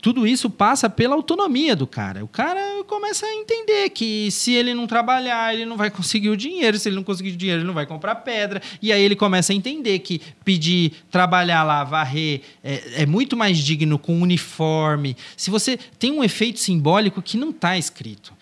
tudo 0.00 0.26
isso 0.26 0.48
passa 0.48 0.88
pela 0.88 1.14
autonomia 1.14 1.76
do 1.76 1.86
cara. 1.86 2.24
O 2.24 2.28
cara 2.28 2.82
começa 2.86 3.26
a 3.26 3.34
entender 3.34 3.90
que 3.90 4.30
se 4.30 4.52
ele 4.52 4.74
não 4.74 4.86
trabalhar, 4.86 5.54
ele 5.54 5.64
não 5.64 5.76
vai 5.76 5.90
conseguir 5.90 6.30
o 6.30 6.36
dinheiro. 6.36 6.78
Se 6.78 6.88
ele 6.88 6.96
não 6.96 7.04
conseguir 7.04 7.30
o 7.30 7.36
dinheiro, 7.36 7.60
ele 7.60 7.66
não 7.66 7.74
vai 7.74 7.86
comprar 7.86 8.14
pedra. 8.16 8.62
E 8.80 8.92
aí 8.92 9.02
ele 9.02 9.16
começa 9.16 9.52
a 9.52 9.56
entender 9.56 9.98
que 10.00 10.20
pedir, 10.44 10.92
trabalhar 11.10 11.62
lá, 11.62 11.84
varrer, 11.84 12.40
é, 12.64 13.02
é 13.02 13.06
muito 13.06 13.36
mais 13.36 13.58
digno 13.58 13.98
com 13.98 14.20
uniforme. 14.20 15.16
Se 15.36 15.50
você 15.50 15.78
tem 15.98 16.10
um 16.10 16.24
efeito 16.24 16.58
simbólico 16.60 17.20
que 17.20 17.36
não 17.36 17.50
está 17.50 17.76
escrito 17.76 18.32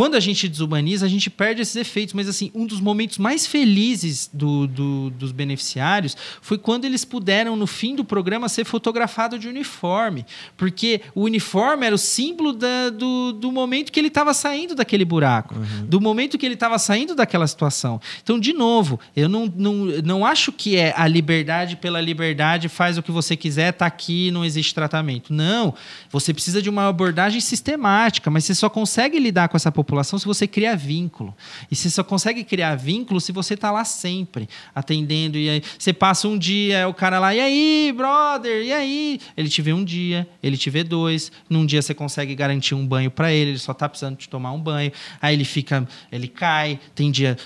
quando 0.00 0.14
a 0.14 0.20
gente 0.20 0.48
desumaniza, 0.48 1.04
a 1.04 1.08
gente 1.10 1.28
perde 1.28 1.60
esses 1.60 1.76
efeitos. 1.76 2.14
Mas, 2.14 2.26
assim, 2.26 2.50
um 2.54 2.64
dos 2.64 2.80
momentos 2.80 3.18
mais 3.18 3.46
felizes 3.46 4.30
do, 4.32 4.66
do, 4.66 5.10
dos 5.10 5.30
beneficiários 5.30 6.16
foi 6.40 6.56
quando 6.56 6.86
eles 6.86 7.04
puderam, 7.04 7.54
no 7.54 7.66
fim 7.66 7.94
do 7.94 8.02
programa, 8.02 8.48
ser 8.48 8.64
fotografado 8.64 9.38
de 9.38 9.46
uniforme. 9.46 10.24
Porque 10.56 11.02
o 11.14 11.24
uniforme 11.24 11.84
era 11.84 11.94
o 11.94 11.98
símbolo 11.98 12.54
da, 12.54 12.88
do, 12.88 13.32
do 13.32 13.52
momento 13.52 13.92
que 13.92 14.00
ele 14.00 14.08
estava 14.08 14.32
saindo 14.32 14.74
daquele 14.74 15.04
buraco, 15.04 15.56
uhum. 15.56 15.84
do 15.84 16.00
momento 16.00 16.38
que 16.38 16.46
ele 16.46 16.54
estava 16.54 16.78
saindo 16.78 17.14
daquela 17.14 17.46
situação. 17.46 18.00
Então, 18.22 18.40
de 18.40 18.54
novo, 18.54 18.98
eu 19.14 19.28
não, 19.28 19.52
não, 19.54 19.74
não 20.02 20.24
acho 20.24 20.50
que 20.50 20.78
é 20.78 20.94
a 20.96 21.06
liberdade 21.06 21.76
pela 21.76 22.00
liberdade, 22.00 22.70
faz 22.70 22.96
o 22.96 23.02
que 23.02 23.12
você 23.12 23.36
quiser, 23.36 23.68
está 23.68 23.84
aqui, 23.84 24.30
não 24.30 24.46
existe 24.46 24.74
tratamento. 24.74 25.30
Não. 25.30 25.74
Você 26.08 26.32
precisa 26.32 26.62
de 26.62 26.70
uma 26.70 26.88
abordagem 26.88 27.38
sistemática, 27.38 28.30
mas 28.30 28.46
você 28.46 28.54
só 28.54 28.70
consegue 28.70 29.18
lidar 29.18 29.50
com 29.50 29.58
essa 29.58 29.70
população 29.70 29.89
população 29.90 30.20
se 30.20 30.24
você 30.24 30.46
cria 30.46 30.76
vínculo. 30.76 31.34
E 31.68 31.74
você 31.74 31.90
só 31.90 32.04
consegue 32.04 32.44
criar 32.44 32.76
vínculo 32.76 33.20
se 33.20 33.32
você 33.32 33.54
está 33.54 33.72
lá 33.72 33.84
sempre, 33.84 34.48
atendendo. 34.72 35.36
E 35.36 35.50
aí 35.50 35.62
você 35.76 35.92
passa 35.92 36.28
um 36.28 36.38
dia, 36.38 36.88
o 36.88 36.94
cara 36.94 37.18
lá, 37.18 37.34
e 37.34 37.40
aí, 37.40 37.92
brother, 37.94 38.62
e 38.64 38.72
aí? 38.72 39.20
Ele 39.36 39.48
te 39.48 39.60
vê 39.60 39.72
um 39.72 39.84
dia, 39.84 40.28
ele 40.40 40.56
te 40.56 40.70
vê 40.70 40.84
dois. 40.84 41.32
Num 41.48 41.66
dia 41.66 41.82
você 41.82 41.92
consegue 41.92 42.36
garantir 42.36 42.76
um 42.76 42.86
banho 42.86 43.10
para 43.10 43.32
ele, 43.32 43.50
ele 43.50 43.58
só 43.58 43.72
está 43.72 43.88
precisando 43.88 44.16
de 44.16 44.28
tomar 44.28 44.52
um 44.52 44.60
banho. 44.60 44.92
Aí 45.20 45.34
ele 45.34 45.44
fica, 45.44 45.86
ele 46.12 46.28
cai. 46.28 46.78
Tem 46.94 47.10
dia, 47.10 47.36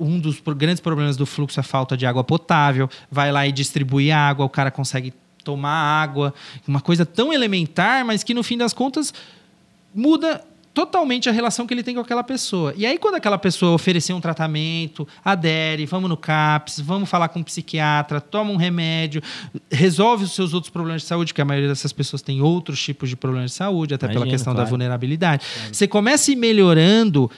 um 0.00 0.18
dos 0.18 0.40
grandes 0.56 0.80
problemas 0.80 1.18
do 1.18 1.26
fluxo 1.26 1.60
é 1.60 1.62
a 1.62 1.64
falta 1.64 1.96
de 1.96 2.06
água 2.06 2.24
potável. 2.24 2.88
Vai 3.10 3.30
lá 3.30 3.46
e 3.46 3.52
distribui 3.52 4.10
água, 4.10 4.46
o 4.46 4.50
cara 4.50 4.70
consegue 4.70 5.12
tomar 5.44 5.70
água, 5.70 6.34
uma 6.66 6.80
coisa 6.80 7.04
tão 7.04 7.32
elementar, 7.32 8.04
mas 8.04 8.22
que 8.22 8.34
no 8.34 8.42
fim 8.42 8.58
das 8.58 8.74
contas 8.74 9.12
muda 9.94 10.44
totalmente 10.72 11.28
a 11.28 11.32
relação 11.32 11.66
que 11.66 11.74
ele 11.74 11.82
tem 11.82 11.94
com 11.94 12.00
aquela 12.00 12.22
pessoa. 12.22 12.72
E 12.76 12.86
aí, 12.86 12.98
quando 12.98 13.16
aquela 13.16 13.38
pessoa 13.38 13.72
oferecer 13.72 14.12
um 14.12 14.20
tratamento, 14.20 15.06
adere, 15.24 15.84
vamos 15.86 16.08
no 16.08 16.16
CAPS, 16.16 16.80
vamos 16.80 17.08
falar 17.08 17.28
com 17.28 17.40
um 17.40 17.42
psiquiatra, 17.42 18.20
toma 18.20 18.50
um 18.50 18.56
remédio, 18.56 19.22
resolve 19.70 20.24
os 20.24 20.34
seus 20.34 20.54
outros 20.54 20.70
problemas 20.70 21.02
de 21.02 21.08
saúde, 21.08 21.34
que 21.34 21.40
a 21.40 21.44
maioria 21.44 21.68
dessas 21.68 21.92
pessoas 21.92 22.22
tem 22.22 22.40
outros 22.40 22.80
tipos 22.82 23.08
de 23.08 23.16
problemas 23.16 23.50
de 23.50 23.56
saúde, 23.56 23.94
até 23.94 24.08
pela 24.08 24.26
questão 24.26 24.52
claro. 24.52 24.66
da 24.66 24.70
vulnerabilidade. 24.70 25.44
Claro. 25.54 25.74
Você 25.74 25.88
começa 25.88 26.30
a 26.30 26.32
ir 26.32 26.36
melhorando. 26.36 27.30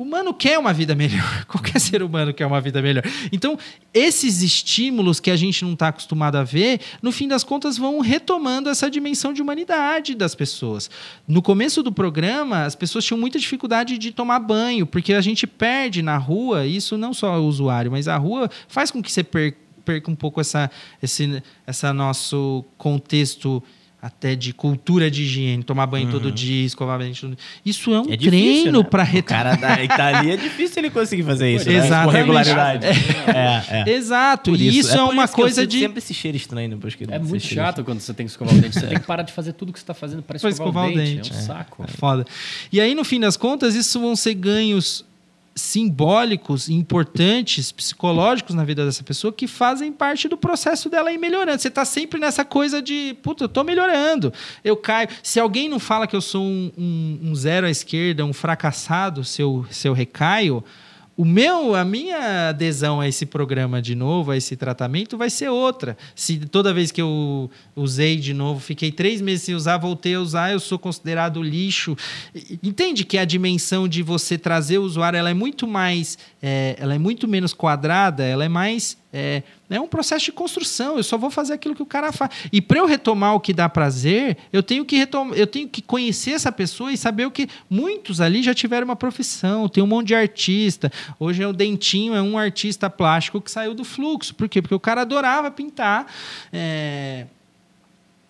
O 0.00 0.02
humano 0.02 0.32
quer 0.32 0.58
uma 0.58 0.72
vida 0.72 0.94
melhor. 0.94 1.44
Qualquer 1.44 1.78
ser 1.78 2.02
humano 2.02 2.32
quer 2.32 2.46
uma 2.46 2.58
vida 2.58 2.80
melhor. 2.80 3.04
Então, 3.30 3.58
esses 3.92 4.40
estímulos 4.40 5.20
que 5.20 5.30
a 5.30 5.36
gente 5.36 5.62
não 5.62 5.74
está 5.74 5.88
acostumado 5.88 6.36
a 6.36 6.42
ver, 6.42 6.80
no 7.02 7.12
fim 7.12 7.28
das 7.28 7.44
contas, 7.44 7.76
vão 7.76 8.00
retomando 8.00 8.70
essa 8.70 8.90
dimensão 8.90 9.30
de 9.30 9.42
humanidade 9.42 10.14
das 10.14 10.34
pessoas. 10.34 10.90
No 11.28 11.42
começo 11.42 11.82
do 11.82 11.92
programa, 11.92 12.64
as 12.64 12.74
pessoas 12.74 13.04
tinham 13.04 13.20
muita 13.20 13.38
dificuldade 13.38 13.98
de 13.98 14.10
tomar 14.10 14.38
banho, 14.38 14.86
porque 14.86 15.12
a 15.12 15.20
gente 15.20 15.46
perde 15.46 16.00
na 16.00 16.16
rua, 16.16 16.64
isso 16.64 16.96
não 16.96 17.12
só 17.12 17.38
o 17.38 17.46
usuário, 17.46 17.90
mas 17.90 18.08
a 18.08 18.16
rua 18.16 18.50
faz 18.68 18.90
com 18.90 19.02
que 19.02 19.12
você 19.12 19.22
perca 19.22 20.10
um 20.10 20.16
pouco 20.16 20.40
essa, 20.40 20.70
esse 21.02 21.42
essa 21.66 21.92
nosso 21.92 22.64
contexto 22.78 23.62
até 24.02 24.34
de 24.34 24.54
cultura 24.54 25.10
de 25.10 25.22
higiene, 25.22 25.62
tomar 25.62 25.86
banho 25.86 26.06
uhum. 26.06 26.12
todo 26.12 26.32
dia, 26.32 26.64
escovar 26.64 26.98
dente 26.98 27.20
todo 27.20 27.36
Isso 27.64 27.92
é 27.92 28.00
um 28.00 28.12
é 28.12 28.16
treino 28.16 28.80
né? 28.82 28.88
para 28.90 29.02
retomar. 29.02 29.54
O 29.54 29.58
cara 29.58 29.76
da 29.76 29.84
Itália 29.84 30.34
é 30.34 30.36
difícil 30.36 30.80
ele 30.80 30.90
conseguir 30.90 31.22
fazer 31.22 31.54
isso, 31.54 31.68
né? 31.68 32.04
Com 32.04 32.10
regularidade. 32.10 32.86
É. 32.86 33.84
É, 33.86 33.90
Exato. 33.90 34.56
E 34.56 34.68
isso, 34.68 34.88
isso, 34.88 34.96
é, 34.96 35.02
uma 35.02 35.28
coisa 35.28 35.66
de 35.66 35.80
sempre 35.80 35.98
esse 35.98 36.14
cheiro 36.14 36.36
estranho 36.36 36.70
depois 36.70 36.94
que 36.94 37.04
É 37.04 37.18
muito 37.18 37.46
chato 37.46 37.84
quando 37.84 38.00
você 38.00 38.14
tem 38.14 38.26
que 38.26 38.32
escovar 38.32 38.54
o 38.54 38.58
dente, 38.58 38.78
você 38.78 38.86
tem 38.86 38.98
que 38.98 39.06
parar 39.06 39.22
de 39.22 39.32
fazer 39.32 39.52
tudo 39.52 39.72
que 39.72 39.78
você 39.78 39.82
está 39.82 39.94
fazendo 39.94 40.22
para 40.22 40.36
escovar, 40.36 40.52
escovar, 40.52 40.88
o 40.88 40.94
dente. 40.94 41.16
dente. 41.16 41.32
É 41.32 41.36
um 41.36 41.40
saco. 41.40 41.84
É 41.84 41.88
foda. 41.88 42.24
E 42.72 42.80
aí 42.80 42.94
no 42.94 43.04
fim 43.04 43.20
das 43.20 43.36
contas, 43.36 43.74
isso 43.74 44.00
vão 44.00 44.16
ser 44.16 44.34
ganhos 44.34 45.04
simbólicos, 45.54 46.68
importantes, 46.68 47.72
psicológicos 47.72 48.54
na 48.54 48.64
vida 48.64 48.84
dessa 48.84 49.02
pessoa 49.02 49.32
que 49.32 49.46
fazem 49.46 49.92
parte 49.92 50.28
do 50.28 50.36
processo 50.36 50.88
dela 50.88 51.12
ir 51.12 51.18
melhorando. 51.18 51.60
Você 51.60 51.68
está 51.68 51.84
sempre 51.84 52.20
nessa 52.20 52.44
coisa 52.44 52.80
de, 52.80 53.16
puta, 53.22 53.44
eu 53.44 53.48
tô 53.48 53.64
melhorando, 53.64 54.32
eu 54.64 54.76
caio. 54.76 55.08
Se 55.22 55.40
alguém 55.40 55.68
não 55.68 55.78
fala 55.78 56.06
que 56.06 56.16
eu 56.16 56.20
sou 56.20 56.42
um, 56.42 56.70
um, 56.76 57.18
um 57.30 57.34
zero 57.34 57.66
à 57.66 57.70
esquerda, 57.70 58.24
um 58.24 58.32
fracassado, 58.32 59.24
se 59.24 59.42
eu, 59.42 59.66
se 59.70 59.86
eu 59.88 59.92
recaio, 59.92 60.64
o 61.16 61.24
meu, 61.24 61.74
a 61.74 61.84
minha 61.84 62.48
adesão 62.48 63.00
a 63.00 63.06
esse 63.06 63.26
programa 63.26 63.82
de 63.82 63.94
novo, 63.94 64.30
a 64.30 64.36
esse 64.36 64.56
tratamento, 64.56 65.18
vai 65.18 65.28
ser 65.28 65.48
outra. 65.50 65.96
Se 66.14 66.38
toda 66.38 66.72
vez 66.72 66.90
que 66.90 67.02
eu 67.02 67.50
usei 67.76 68.16
de 68.16 68.32
novo, 68.32 68.60
fiquei 68.60 68.90
três 68.90 69.20
meses 69.20 69.42
sem 69.42 69.54
usar, 69.54 69.76
voltei 69.76 70.14
a 70.14 70.20
usar, 70.20 70.52
eu 70.52 70.60
sou 70.60 70.78
considerado 70.78 71.42
lixo. 71.42 71.96
Entende 72.62 73.04
que 73.04 73.18
a 73.18 73.24
dimensão 73.24 73.86
de 73.86 74.02
você 74.02 74.38
trazer 74.38 74.78
o 74.78 74.82
usuário, 74.82 75.18
ela 75.18 75.30
é 75.30 75.34
muito 75.34 75.66
mais, 75.66 76.16
é, 76.40 76.76
ela 76.78 76.94
é 76.94 76.98
muito 76.98 77.28
menos 77.28 77.52
quadrada, 77.52 78.24
ela 78.24 78.44
é 78.44 78.48
mais 78.48 78.96
é, 79.12 79.42
é 79.68 79.80
um 79.80 79.88
processo 79.88 80.26
de 80.26 80.32
construção. 80.32 80.96
Eu 80.96 81.02
só 81.02 81.18
vou 81.18 81.30
fazer 81.30 81.54
aquilo 81.54 81.74
que 81.74 81.82
o 81.82 81.86
cara 81.86 82.12
faz. 82.12 82.30
E 82.52 82.60
para 82.60 82.78
eu 82.78 82.86
retomar 82.86 83.34
o 83.34 83.40
que 83.40 83.52
dá 83.52 83.68
prazer, 83.68 84.36
eu 84.52 84.62
tenho 84.62 84.84
que 84.84 84.96
retomar, 84.96 85.36
eu 85.36 85.46
tenho 85.46 85.68
que 85.68 85.82
conhecer 85.82 86.32
essa 86.32 86.52
pessoa 86.52 86.92
e 86.92 86.96
saber 86.96 87.26
o 87.26 87.30
que 87.30 87.48
muitos 87.68 88.20
ali 88.20 88.42
já 88.42 88.54
tiveram 88.54 88.84
uma 88.84 88.96
profissão. 88.96 89.68
Tem 89.68 89.82
um 89.82 89.86
monte 89.86 90.08
de 90.08 90.14
artista. 90.14 90.92
Hoje 91.18 91.42
é 91.42 91.46
o 91.46 91.52
Dentinho, 91.52 92.14
é 92.14 92.22
um 92.22 92.38
artista 92.38 92.88
plástico 92.88 93.40
que 93.40 93.50
saiu 93.50 93.74
do 93.74 93.84
fluxo. 93.84 94.34
Por 94.34 94.48
quê? 94.48 94.62
Porque 94.62 94.74
o 94.74 94.80
cara 94.80 95.00
adorava 95.00 95.50
pintar. 95.50 96.06
É... 96.52 97.26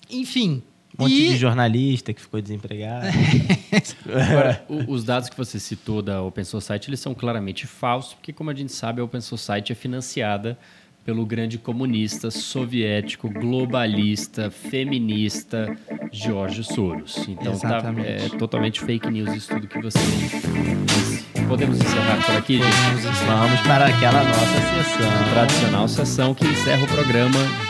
Enfim, 0.08 0.62
um 1.00 1.08
monte 1.08 1.14
e... 1.14 1.28
de 1.30 1.36
jornalista 1.36 2.12
que 2.12 2.20
ficou 2.20 2.40
desempregado. 2.40 3.06
Agora, 4.30 4.64
os 4.88 5.04
dados 5.04 5.28
que 5.28 5.36
você 5.36 5.58
citou 5.58 6.02
da 6.02 6.22
Open 6.22 6.44
Society, 6.44 6.90
eles 6.90 7.00
são 7.00 7.14
claramente 7.14 7.66
falsos, 7.66 8.14
porque, 8.14 8.32
como 8.32 8.50
a 8.50 8.54
gente 8.54 8.72
sabe, 8.72 9.00
a 9.00 9.04
Open 9.04 9.20
Society 9.20 9.72
é 9.72 9.74
financiada 9.74 10.58
pelo 11.04 11.24
grande 11.24 11.58
comunista 11.58 12.30
soviético, 12.30 13.28
globalista, 13.28 14.50
feminista 14.50 15.76
Jorge 16.12 16.62
Soros. 16.62 17.26
Então 17.26 17.58
tá, 17.58 17.82
é 18.04 18.28
totalmente 18.38 18.80
fake 18.80 19.10
news 19.10 19.34
isso 19.34 19.48
tudo 19.48 19.66
que 19.66 19.80
você 19.80 19.98
disse. 19.98 21.24
Podemos 21.48 21.80
encerrar 21.80 22.24
por 22.24 22.36
aqui, 22.36 22.58
gente? 22.58 23.26
Vamos 23.26 23.60
para 23.62 23.86
aquela 23.86 24.22
nossa 24.22 24.84
sessão. 24.84 25.32
Tradicional 25.32 25.88
sessão 25.88 26.34
que 26.34 26.46
encerra 26.46 26.84
o 26.84 26.86
programa 26.86 27.69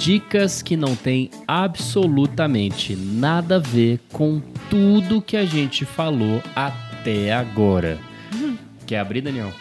dicas 0.00 0.62
que 0.62 0.78
não 0.78 0.96
tem 0.96 1.30
absolutamente 1.46 2.96
nada 2.96 3.56
a 3.56 3.58
ver 3.58 4.00
com 4.10 4.40
tudo 4.70 5.20
que 5.20 5.36
a 5.36 5.44
gente 5.44 5.84
falou 5.84 6.42
até 6.56 7.30
agora. 7.34 7.98
Quer 8.86 9.00
abrir, 9.00 9.20
Daniel? 9.20 9.52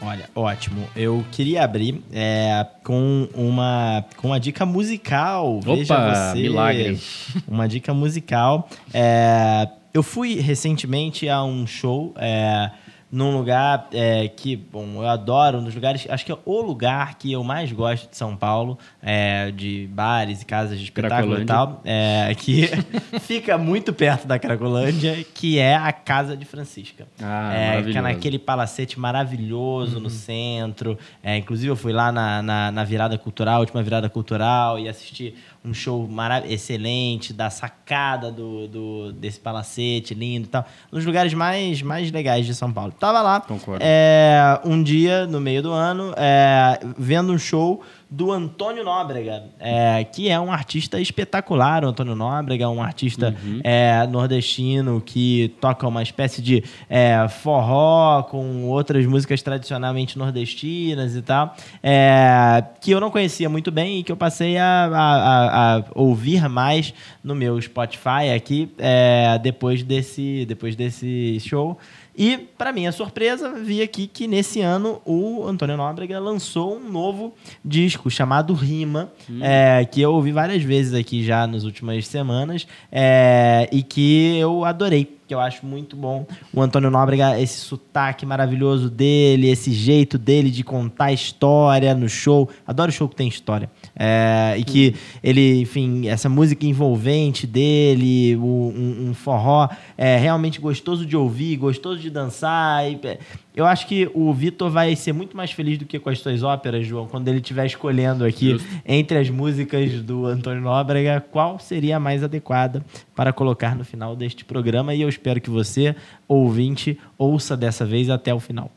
Olha, 0.00 0.30
ótimo. 0.36 0.88
Eu 0.94 1.24
queria 1.32 1.64
abrir 1.64 2.00
é, 2.12 2.64
com 2.84 3.28
uma 3.34 4.04
com 4.16 4.28
uma 4.28 4.38
dica 4.38 4.64
musical. 4.64 5.56
Opa, 5.56 5.74
Veja 5.74 6.14
você, 6.14 6.42
milagre. 6.42 7.00
Uma 7.48 7.66
dica 7.66 7.92
musical. 7.92 8.68
É, 8.92 9.68
eu 9.92 10.04
fui 10.04 10.36
recentemente 10.36 11.28
a 11.28 11.42
um 11.42 11.66
show. 11.66 12.14
É, 12.18 12.70
num 13.14 13.36
lugar 13.36 13.88
é, 13.92 14.26
que, 14.26 14.56
bom, 14.56 14.96
eu 14.96 15.08
adoro, 15.08 15.58
um 15.58 15.64
dos 15.64 15.72
lugares, 15.72 16.04
acho 16.10 16.26
que 16.26 16.32
é 16.32 16.38
o 16.44 16.60
lugar 16.60 17.16
que 17.16 17.30
eu 17.30 17.44
mais 17.44 17.70
gosto 17.70 18.10
de 18.10 18.16
São 18.16 18.36
Paulo, 18.36 18.76
é, 19.00 19.52
de 19.52 19.88
bares 19.92 20.42
e 20.42 20.44
casas 20.44 20.78
de 20.78 20.84
espetáculo 20.84 21.40
e 21.40 21.44
tal, 21.44 21.80
é, 21.84 22.34
que 22.34 22.68
fica 23.22 23.56
muito 23.56 23.92
perto 23.92 24.26
da 24.26 24.36
Cracolândia, 24.36 25.24
que 25.32 25.60
é 25.60 25.76
a 25.76 25.92
Casa 25.92 26.36
de 26.36 26.44
Francisca. 26.44 27.06
Ah, 27.22 27.54
é, 27.54 27.82
que 27.84 27.96
é 27.96 28.00
naquele 28.00 28.36
palacete 28.36 28.98
maravilhoso 28.98 29.98
uhum. 29.98 30.02
no 30.02 30.10
centro. 30.10 30.98
É, 31.22 31.36
inclusive, 31.36 31.70
eu 31.70 31.76
fui 31.76 31.92
lá 31.92 32.10
na, 32.10 32.42
na, 32.42 32.72
na 32.72 32.82
virada 32.82 33.16
cultural, 33.16 33.60
última 33.60 33.80
virada 33.80 34.08
cultural, 34.08 34.76
e 34.76 34.88
assisti 34.88 35.36
um 35.64 35.72
show 35.72 36.06
excelente, 36.46 37.32
da 37.32 37.48
sacada 37.48 38.30
do, 38.30 38.68
do, 38.68 39.12
desse 39.12 39.40
palacete 39.40 40.14
lindo 40.14 40.46
e 40.46 40.50
tal. 40.50 40.66
Um 40.92 40.96
dos 40.96 41.06
lugares 41.06 41.32
mais, 41.32 41.80
mais 41.80 42.10
legais 42.10 42.44
de 42.44 42.54
São 42.54 42.70
Paulo. 42.70 42.92
Tava 42.92 43.22
lá 43.22 43.42
é, 43.80 44.60
um 44.64 44.82
dia, 44.82 45.26
no 45.26 45.40
meio 45.40 45.62
do 45.62 45.72
ano, 45.72 46.12
é, 46.16 46.78
vendo 46.98 47.32
um 47.32 47.38
show 47.38 47.82
do 48.14 48.30
Antônio 48.30 48.84
Nóbrega, 48.84 49.50
é, 49.58 50.04
que 50.04 50.28
é 50.28 50.38
um 50.38 50.52
artista 50.52 51.00
espetacular. 51.00 51.84
O 51.84 51.88
Antônio 51.88 52.14
Nóbrega 52.14 52.64
é 52.64 52.68
um 52.68 52.80
artista 52.80 53.34
uhum. 53.42 53.60
é, 53.64 54.06
nordestino 54.06 55.00
que 55.00 55.52
toca 55.60 55.86
uma 55.86 56.00
espécie 56.00 56.40
de 56.40 56.62
é, 56.88 57.26
forró 57.28 58.22
com 58.22 58.66
outras 58.66 59.04
músicas 59.04 59.42
tradicionalmente 59.42 60.16
nordestinas 60.16 61.16
e 61.16 61.22
tal, 61.22 61.56
é, 61.82 62.62
que 62.80 62.92
eu 62.92 63.00
não 63.00 63.10
conhecia 63.10 63.48
muito 63.48 63.72
bem 63.72 63.98
e 63.98 64.02
que 64.04 64.12
eu 64.12 64.16
passei 64.16 64.56
a, 64.58 64.86
a, 64.92 65.76
a 65.78 65.84
ouvir 65.92 66.48
mais 66.48 66.94
no 67.22 67.34
meu 67.34 67.60
Spotify 67.60 68.32
aqui 68.34 68.70
é, 68.78 69.40
depois, 69.42 69.82
desse, 69.82 70.44
depois 70.46 70.76
desse 70.76 71.40
show. 71.40 71.76
E, 72.16 72.36
para 72.36 72.72
minha 72.72 72.92
surpresa, 72.92 73.50
vi 73.50 73.82
aqui 73.82 74.06
que 74.06 74.28
nesse 74.28 74.60
ano 74.60 75.02
o 75.04 75.44
Antônio 75.46 75.76
Nóbrega 75.76 76.20
lançou 76.20 76.76
um 76.76 76.90
novo 76.90 77.34
disco 77.64 78.08
chamado 78.08 78.54
Rima, 78.54 79.10
hum. 79.28 79.40
é, 79.42 79.84
que 79.84 80.00
eu 80.00 80.12
ouvi 80.12 80.30
várias 80.30 80.62
vezes 80.62 80.94
aqui 80.94 81.24
já 81.24 81.46
nas 81.46 81.64
últimas 81.64 82.06
semanas 82.06 82.66
é, 82.90 83.68
e 83.72 83.82
que 83.82 84.38
eu 84.38 84.64
adorei. 84.64 85.18
que 85.26 85.34
eu 85.34 85.40
acho 85.40 85.66
muito 85.66 85.96
bom. 85.96 86.24
O 86.52 86.60
Antônio 86.60 86.90
Nóbrega, 86.90 87.40
esse 87.40 87.58
sotaque 87.58 88.24
maravilhoso 88.24 88.88
dele, 88.88 89.48
esse 89.48 89.72
jeito 89.72 90.16
dele 90.16 90.50
de 90.50 90.62
contar 90.62 91.12
história 91.12 91.94
no 91.94 92.08
show. 92.08 92.48
Adoro 92.66 92.92
show 92.92 93.08
que 93.08 93.16
tem 93.16 93.26
história. 93.26 93.68
É, 93.96 94.56
e 94.58 94.64
que 94.64 94.94
ele, 95.22 95.60
enfim, 95.60 96.08
essa 96.08 96.28
música 96.28 96.66
envolvente 96.66 97.46
dele, 97.46 98.34
o, 98.36 98.72
um, 98.76 99.08
um, 99.10 99.14
forró 99.14 99.68
é 99.96 100.16
realmente 100.16 100.60
gostoso 100.60 101.06
de 101.06 101.16
ouvir, 101.16 101.56
gostoso 101.56 102.00
de 102.00 102.10
dançar. 102.10 102.90
E, 102.90 102.98
é, 103.04 103.18
eu 103.54 103.64
acho 103.64 103.86
que 103.86 104.10
o 104.12 104.32
Vitor 104.32 104.68
vai 104.68 104.96
ser 104.96 105.12
muito 105.12 105.36
mais 105.36 105.52
feliz 105.52 105.78
do 105.78 105.84
que 105.84 105.98
com 106.00 106.10
as 106.10 106.18
suas 106.18 106.42
óperas, 106.42 106.84
João, 106.84 107.06
quando 107.06 107.28
ele 107.28 107.38
estiver 107.38 107.66
escolhendo 107.66 108.24
aqui 108.24 108.50
Justo. 108.50 108.68
entre 108.84 109.16
as 109.16 109.30
músicas 109.30 110.02
do 110.02 110.26
Antônio 110.26 110.60
Nóbrega, 110.60 111.24
qual 111.30 111.60
seria 111.60 111.96
a 111.96 112.00
mais 112.00 112.24
adequada 112.24 112.84
para 113.14 113.32
colocar 113.32 113.76
no 113.76 113.84
final 113.84 114.16
deste 114.16 114.44
programa. 114.44 114.92
E 114.92 115.02
eu 115.02 115.08
espero 115.08 115.40
que 115.40 115.50
você, 115.50 115.94
ouvinte, 116.26 116.98
ouça 117.16 117.56
dessa 117.56 117.84
vez 117.84 118.10
até 118.10 118.34
o 118.34 118.40
final. 118.40 118.70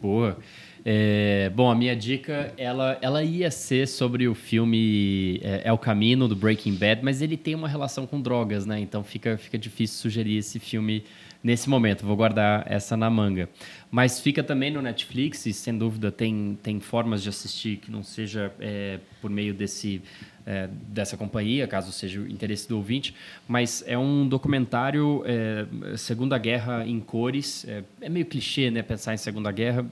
Boa. 0.00 0.36
É, 0.84 1.50
bom, 1.54 1.70
a 1.70 1.74
minha 1.74 1.94
dica, 1.94 2.52
ela, 2.56 2.98
ela 3.00 3.22
ia 3.22 3.50
ser 3.50 3.86
sobre 3.86 4.26
o 4.26 4.34
filme 4.34 5.38
é, 5.42 5.62
El 5.64 5.78
Camino, 5.78 6.26
do 6.26 6.34
Breaking 6.34 6.74
Bad, 6.74 7.04
mas 7.04 7.22
ele 7.22 7.36
tem 7.36 7.54
uma 7.54 7.68
relação 7.68 8.06
com 8.06 8.20
drogas, 8.20 8.66
né? 8.66 8.80
Então 8.80 9.04
fica, 9.04 9.38
fica 9.38 9.56
difícil 9.56 9.98
sugerir 9.98 10.38
esse 10.38 10.58
filme 10.58 11.04
nesse 11.42 11.70
momento. 11.70 12.04
Vou 12.04 12.16
guardar 12.16 12.64
essa 12.66 12.96
na 12.96 13.08
manga. 13.08 13.48
Mas 13.90 14.18
fica 14.18 14.42
também 14.42 14.72
no 14.72 14.82
Netflix 14.82 15.46
e, 15.46 15.52
sem 15.52 15.76
dúvida, 15.78 16.10
tem, 16.10 16.58
tem 16.62 16.80
formas 16.80 17.22
de 17.22 17.28
assistir 17.28 17.76
que 17.76 17.90
não 17.90 18.02
seja 18.02 18.52
é, 18.58 18.98
por 19.20 19.30
meio 19.30 19.54
desse... 19.54 20.02
É, 20.44 20.68
dessa 20.88 21.16
companhia, 21.16 21.68
caso 21.68 21.92
seja 21.92 22.20
o 22.20 22.26
interesse 22.26 22.68
do 22.68 22.76
ouvinte, 22.76 23.14
mas 23.46 23.84
é 23.86 23.96
um 23.96 24.26
documentário 24.26 25.22
é, 25.24 25.96
Segunda 25.96 26.36
Guerra 26.36 26.84
em 26.84 26.98
cores. 26.98 27.64
É, 27.68 27.84
é, 28.00 28.08
meio 28.08 28.26
clichê, 28.26 28.68
né, 28.68 28.82
pensar 28.82 29.14
em 29.14 29.18
Segunda 29.18 29.52
Guerra, 29.52 29.86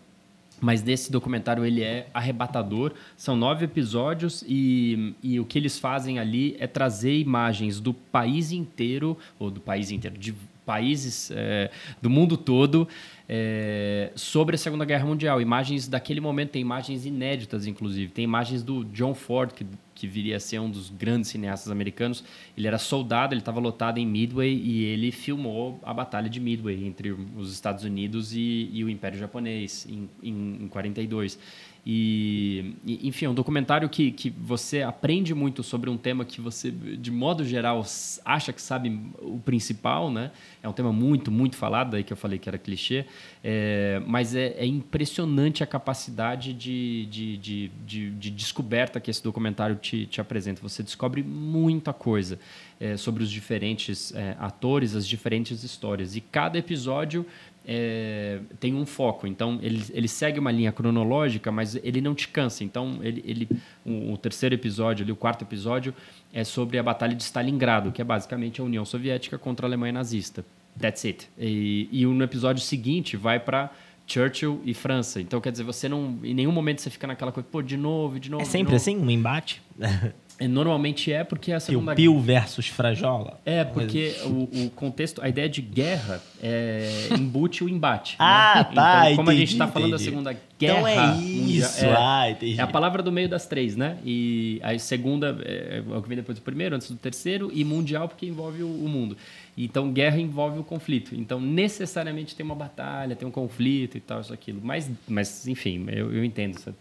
mas 0.60 0.82
nesse 0.82 1.10
documentário 1.10 1.64
ele 1.64 1.82
é 1.82 2.08
arrebatador. 2.12 2.92
São 3.16 3.34
nove 3.34 3.64
episódios 3.64 4.44
e, 4.46 5.14
e 5.22 5.40
o 5.40 5.44
que 5.44 5.58
eles 5.58 5.78
fazem 5.78 6.18
ali 6.18 6.56
é 6.58 6.66
trazer 6.66 7.18
imagens 7.18 7.80
do 7.80 7.94
país 7.94 8.52
inteiro, 8.52 9.16
ou 9.38 9.50
do 9.50 9.60
país 9.60 9.90
inteiro, 9.90 10.18
de 10.18 10.34
países 10.64 11.30
é, 11.34 11.70
do 12.00 12.08
mundo 12.08 12.36
todo, 12.36 12.86
é, 13.28 14.12
sobre 14.14 14.54
a 14.54 14.58
Segunda 14.58 14.84
Guerra 14.84 15.06
Mundial. 15.06 15.40
Imagens 15.40 15.88
daquele 15.88 16.20
momento, 16.20 16.50
tem 16.50 16.62
imagens 16.62 17.06
inéditas, 17.06 17.66
inclusive. 17.66 18.12
Tem 18.12 18.24
imagens 18.24 18.62
do 18.62 18.84
John 18.84 19.14
Ford, 19.14 19.52
que 19.52 19.66
que 20.00 20.06
viria 20.06 20.38
a 20.38 20.40
ser 20.40 20.58
um 20.58 20.70
dos 20.70 20.88
grandes 20.88 21.28
cineastas 21.28 21.70
americanos. 21.70 22.24
Ele 22.56 22.66
era 22.66 22.78
soldado, 22.78 23.34
ele 23.34 23.42
estava 23.42 23.60
lotado 23.60 23.98
em 23.98 24.06
Midway 24.06 24.50
e 24.50 24.84
ele 24.84 25.12
filmou 25.12 25.78
a 25.82 25.92
Batalha 25.92 26.30
de 26.30 26.40
Midway 26.40 26.86
entre 26.86 27.10
os 27.10 27.52
Estados 27.52 27.84
Unidos 27.84 28.34
e, 28.34 28.70
e 28.72 28.82
o 28.82 28.88
Império 28.88 29.18
Japonês 29.18 29.86
em, 29.86 30.08
em, 30.22 30.64
em 30.64 30.68
42. 30.68 31.38
E, 31.84 32.74
enfim, 32.84 33.24
é 33.24 33.30
um 33.30 33.34
documentário 33.34 33.88
que, 33.88 34.12
que 34.12 34.28
você 34.28 34.82
aprende 34.82 35.34
muito 35.34 35.62
sobre 35.62 35.88
um 35.88 35.96
tema 35.96 36.24
que 36.24 36.40
você, 36.40 36.70
de 36.70 37.10
modo 37.10 37.44
geral, 37.44 37.84
acha 38.24 38.52
que 38.52 38.60
sabe 38.60 39.00
o 39.18 39.38
principal, 39.38 40.10
né? 40.10 40.30
É 40.62 40.68
um 40.68 40.72
tema 40.72 40.92
muito, 40.92 41.30
muito 41.30 41.56
falado, 41.56 41.92
daí 41.92 42.04
que 42.04 42.12
eu 42.12 42.16
falei 42.16 42.38
que 42.38 42.48
era 42.48 42.58
clichê, 42.58 43.06
é, 43.42 44.02
mas 44.06 44.34
é, 44.34 44.54
é, 44.58 44.66
impressionante 44.66 45.62
a 45.62 45.66
capacidade 45.66 46.52
de, 46.52 47.06
de, 47.06 47.36
de, 47.38 47.70
de, 47.86 48.10
de 48.10 48.30
descoberta 48.30 49.00
que 49.00 49.10
esse 49.10 49.22
documentário 49.22 49.76
te, 49.76 50.04
te 50.04 50.20
apresenta. 50.20 50.60
Você 50.60 50.82
descobre 50.82 51.22
muita 51.22 51.94
coisa 51.94 52.38
é, 52.78 52.96
sobre 52.96 53.22
os 53.22 53.30
diferentes 53.30 54.12
é, 54.14 54.36
atores, 54.38 54.94
as 54.94 55.06
diferentes 55.06 55.62
histórias. 55.62 56.14
E 56.14 56.20
cada 56.20 56.58
episódio 56.58 57.26
é, 57.66 58.40
tem 58.58 58.74
um 58.74 58.86
foco. 58.86 59.26
Então, 59.26 59.58
ele, 59.62 59.84
ele 59.90 60.08
segue 60.08 60.38
uma 60.38 60.50
linha 60.50 60.72
cronológica, 60.72 61.52
mas 61.52 61.76
ele 61.76 62.00
não 62.00 62.14
te 62.14 62.28
cansa. 62.28 62.64
Então, 62.64 62.98
ele, 63.02 63.22
ele, 63.26 63.48
o, 63.84 64.12
o 64.12 64.16
terceiro 64.16 64.54
episódio, 64.54 65.04
ali, 65.04 65.12
o 65.12 65.16
quarto 65.16 65.42
episódio, 65.42 65.94
é 66.32 66.44
sobre 66.44 66.78
a 66.78 66.82
Batalha 66.82 67.14
de 67.14 67.22
Stalingrado, 67.22 67.92
que 67.92 68.00
é 68.00 68.04
basicamente 68.04 68.60
a 68.60 68.64
União 68.64 68.84
Soviética 68.84 69.38
contra 69.38 69.66
a 69.66 69.68
Alemanha 69.68 69.92
nazista. 69.92 70.44
That's 70.80 71.04
it. 71.04 71.28
E, 71.38 71.88
e 71.92 72.06
no 72.06 72.22
episódio 72.22 72.62
seguinte 72.62 73.16
vai 73.16 73.38
para 73.38 73.70
Churchill 74.06 74.60
e 74.64 74.74
França. 74.74 75.20
Então, 75.20 75.40
quer 75.40 75.52
dizer, 75.52 75.64
você 75.64 75.88
não. 75.88 76.18
Em 76.22 76.34
nenhum 76.34 76.52
momento 76.52 76.80
você 76.80 76.90
fica 76.90 77.06
naquela 77.06 77.32
coisa, 77.32 77.48
pô, 77.50 77.62
de 77.62 77.76
novo, 77.76 78.18
de 78.18 78.30
novo. 78.30 78.42
É 78.42 78.46
sempre 78.46 78.74
assim, 78.74 78.96
um 78.96 79.10
embate? 79.10 79.62
É, 80.40 80.48
normalmente 80.48 81.12
é 81.12 81.22
porque 81.22 81.52
a 81.52 81.60
Segunda 81.60 81.94
Pio 81.94 82.18
versus 82.18 82.66
Frajola. 82.66 83.38
É, 83.44 83.62
porque 83.62 84.16
o, 84.24 84.66
o, 84.66 84.70
contexto, 84.70 85.22
a 85.22 85.28
ideia 85.28 85.48
de 85.50 85.60
guerra 85.60 86.22
é 86.42 87.08
embute 87.12 87.62
o 87.62 87.68
embate. 87.68 88.16
ah, 88.18 88.66
né? 88.70 88.74
tá. 88.74 89.02
Então, 89.04 89.16
como 89.16 89.30
entendi, 89.30 89.42
a 89.42 89.46
gente 89.46 89.52
está 89.52 89.68
falando 89.68 89.90
da 89.90 89.98
Segunda 89.98 90.32
Guerra 90.58 90.80
então 90.80 90.86
é 90.86 91.16
isso, 91.22 91.84
mundial, 91.84 91.92
é, 91.92 91.96
ah, 91.96 92.30
entendi. 92.30 92.60
é 92.60 92.62
a 92.62 92.66
palavra 92.66 93.02
do 93.02 93.10
meio 93.10 93.28
das 93.28 93.46
três, 93.46 93.76
né? 93.76 93.98
E 94.04 94.60
a 94.62 94.78
segunda 94.78 95.38
é, 95.42 95.82
é 95.86 95.96
o 95.96 96.02
que 96.02 96.08
vem 96.08 96.16
depois 96.16 96.38
do 96.38 96.42
primeiro, 96.42 96.74
antes 96.74 96.90
do 96.90 96.96
terceiro, 96.96 97.50
e 97.52 97.64
mundial 97.64 98.08
porque 98.08 98.26
envolve 98.26 98.62
o, 98.62 98.66
o 98.66 98.88
mundo. 98.88 99.16
Então, 99.56 99.92
guerra 99.92 100.18
envolve 100.18 100.58
o 100.58 100.64
conflito. 100.64 101.14
Então, 101.14 101.40
necessariamente 101.40 102.34
tem 102.34 102.44
uma 102.44 102.54
batalha, 102.54 103.14
tem 103.14 103.28
um 103.28 103.30
conflito 103.30 103.96
e 103.96 104.00
tal, 104.00 104.20
isso, 104.20 104.32
aquilo. 104.32 104.60
Mas, 104.62 104.90
mas 105.06 105.46
enfim, 105.46 105.86
eu, 105.88 106.12
eu 106.14 106.24
entendo 106.24 106.56
essa 106.56 106.74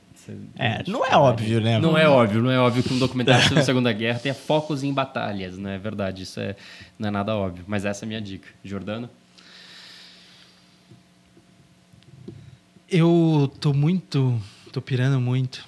é, 0.58 0.84
não 0.88 1.06
é 1.06 1.16
óbvio, 1.16 1.62
né? 1.62 1.80
Não 1.80 1.98
é 1.98 2.08
óbvio, 2.08 2.42
não 2.42 2.52
é 2.52 2.60
óbvio 2.60 2.84
que 2.84 2.94
um 2.94 3.00
documentário 3.00 3.44
sobre 3.44 3.60
a 3.60 3.66
Segunda 3.66 3.92
Guerra 3.94 4.20
tenha 4.20 4.34
focos 4.34 4.84
em 4.84 4.94
batalhas, 4.94 5.58
né? 5.58 5.76
É 5.76 5.78
verdade, 5.78 6.24
isso 6.24 6.40
é, 6.40 6.56
não 6.98 7.08
é 7.08 7.12
nada 7.12 7.36
óbvio. 7.36 7.64
Mas 7.68 7.86
essa 7.86 8.04
é 8.04 8.06
a 8.06 8.08
minha 8.08 8.22
dica. 8.22 8.48
Jordano? 8.64 9.10
Eu 12.90 13.52
tô 13.60 13.74
muito. 13.74 14.42
tô 14.72 14.82
pirando 14.82 15.20
muito. 15.20 15.68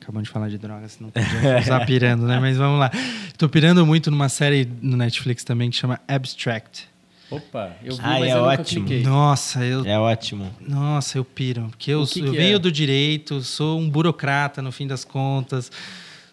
Acabamos 0.00 0.26
de 0.26 0.32
falar 0.32 0.48
de 0.48 0.58
drogas, 0.58 0.98
não 1.00 1.10
podia 1.10 1.58
usar 1.62 1.86
pirando, 1.86 2.26
né? 2.26 2.40
Mas 2.40 2.56
vamos 2.56 2.80
lá. 2.80 2.90
Tô 3.38 3.48
pirando 3.48 3.86
muito 3.86 4.10
numa 4.10 4.28
série 4.28 4.68
no 4.82 4.96
Netflix 4.96 5.44
também 5.44 5.70
que 5.70 5.76
chama 5.76 6.00
Abstract. 6.08 6.91
Opa, 7.36 7.76
eu 7.82 7.94
vi, 7.94 8.00
ah, 8.02 8.18
mas 8.18 8.28
é 8.28 8.32
eu 8.34 8.42
ótimo. 8.42 8.88
Nossa, 9.02 9.64
eu. 9.64 9.84
É 9.86 9.98
ótimo. 9.98 10.54
Nossa, 10.60 11.18
eu 11.18 11.24
piro. 11.24 11.68
Porque 11.70 11.90
eu, 11.90 12.06
que 12.06 12.20
eu 12.20 12.30
que 12.30 12.36
venho 12.36 12.56
é? 12.56 12.58
do 12.58 12.70
direito, 12.70 13.40
sou 13.40 13.80
um 13.80 13.88
burocrata 13.88 14.60
no 14.60 14.70
fim 14.70 14.86
das 14.86 15.04
contas. 15.04 15.70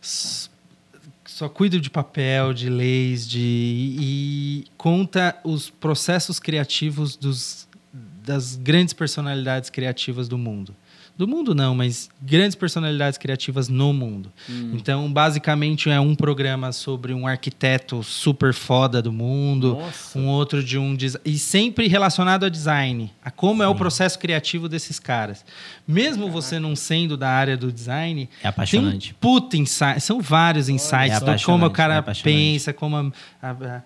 Só 0.02 1.48
cuido 1.48 1.80
de 1.80 1.90
papel, 1.90 2.54
de 2.54 2.70
leis, 2.70 3.28
de. 3.28 3.40
E 3.40 4.66
conta 4.78 5.40
os 5.44 5.70
processos 5.70 6.40
criativos 6.40 7.16
dos, 7.16 7.68
das 8.26 8.56
grandes 8.56 8.94
personalidades 8.94 9.70
criativas 9.70 10.28
do 10.28 10.38
mundo 10.38 10.76
do 11.20 11.28
mundo 11.28 11.54
não, 11.54 11.76
mas 11.76 12.10
grandes 12.22 12.56
personalidades 12.56 13.18
criativas 13.18 13.68
no 13.68 13.91
mundo. 13.91 14.32
Hum. 14.50 14.72
Então, 14.74 15.12
basicamente 15.12 15.90
é 15.90 16.00
um 16.00 16.16
programa 16.16 16.72
sobre 16.72 17.14
um 17.14 17.28
arquiteto 17.28 18.02
super 18.02 18.54
foda 18.54 19.02
do 19.02 19.12
mundo, 19.12 19.74
Nossa. 19.74 20.18
um 20.18 20.28
outro 20.28 20.64
de 20.64 20.78
um 20.78 20.96
e 21.26 21.38
sempre 21.38 21.90
relacionado 21.90 22.46
a 22.46 22.50
design, 22.50 23.12
a 23.22 23.30
como 23.30 23.62
Sim. 23.62 23.66
é 23.66 23.68
o 23.68 23.76
processo 23.76 24.18
criativo 24.18 24.70
desses 24.70 24.98
caras. 24.98 25.44
Mesmo 25.86 26.24
Caraca. 26.24 26.41
você 26.41 26.58
não 26.58 26.74
sendo 26.74 27.18
da 27.18 27.30
área 27.30 27.58
do 27.58 27.70
design, 27.70 28.30
é 28.41 28.48
apaixonante. 28.48 29.10
Tem 29.10 29.18
um 29.18 29.20
puta 29.20 29.58
insight, 29.58 30.00
são 30.00 30.22
vários 30.22 30.70
insights 30.70 31.22
é 31.22 31.38
como 31.44 31.66
o 31.66 31.70
cara 31.70 31.98
é 31.98 32.14
pensa, 32.14 32.72
como 32.72 32.96
a, 32.96 33.12
a 33.41 33.82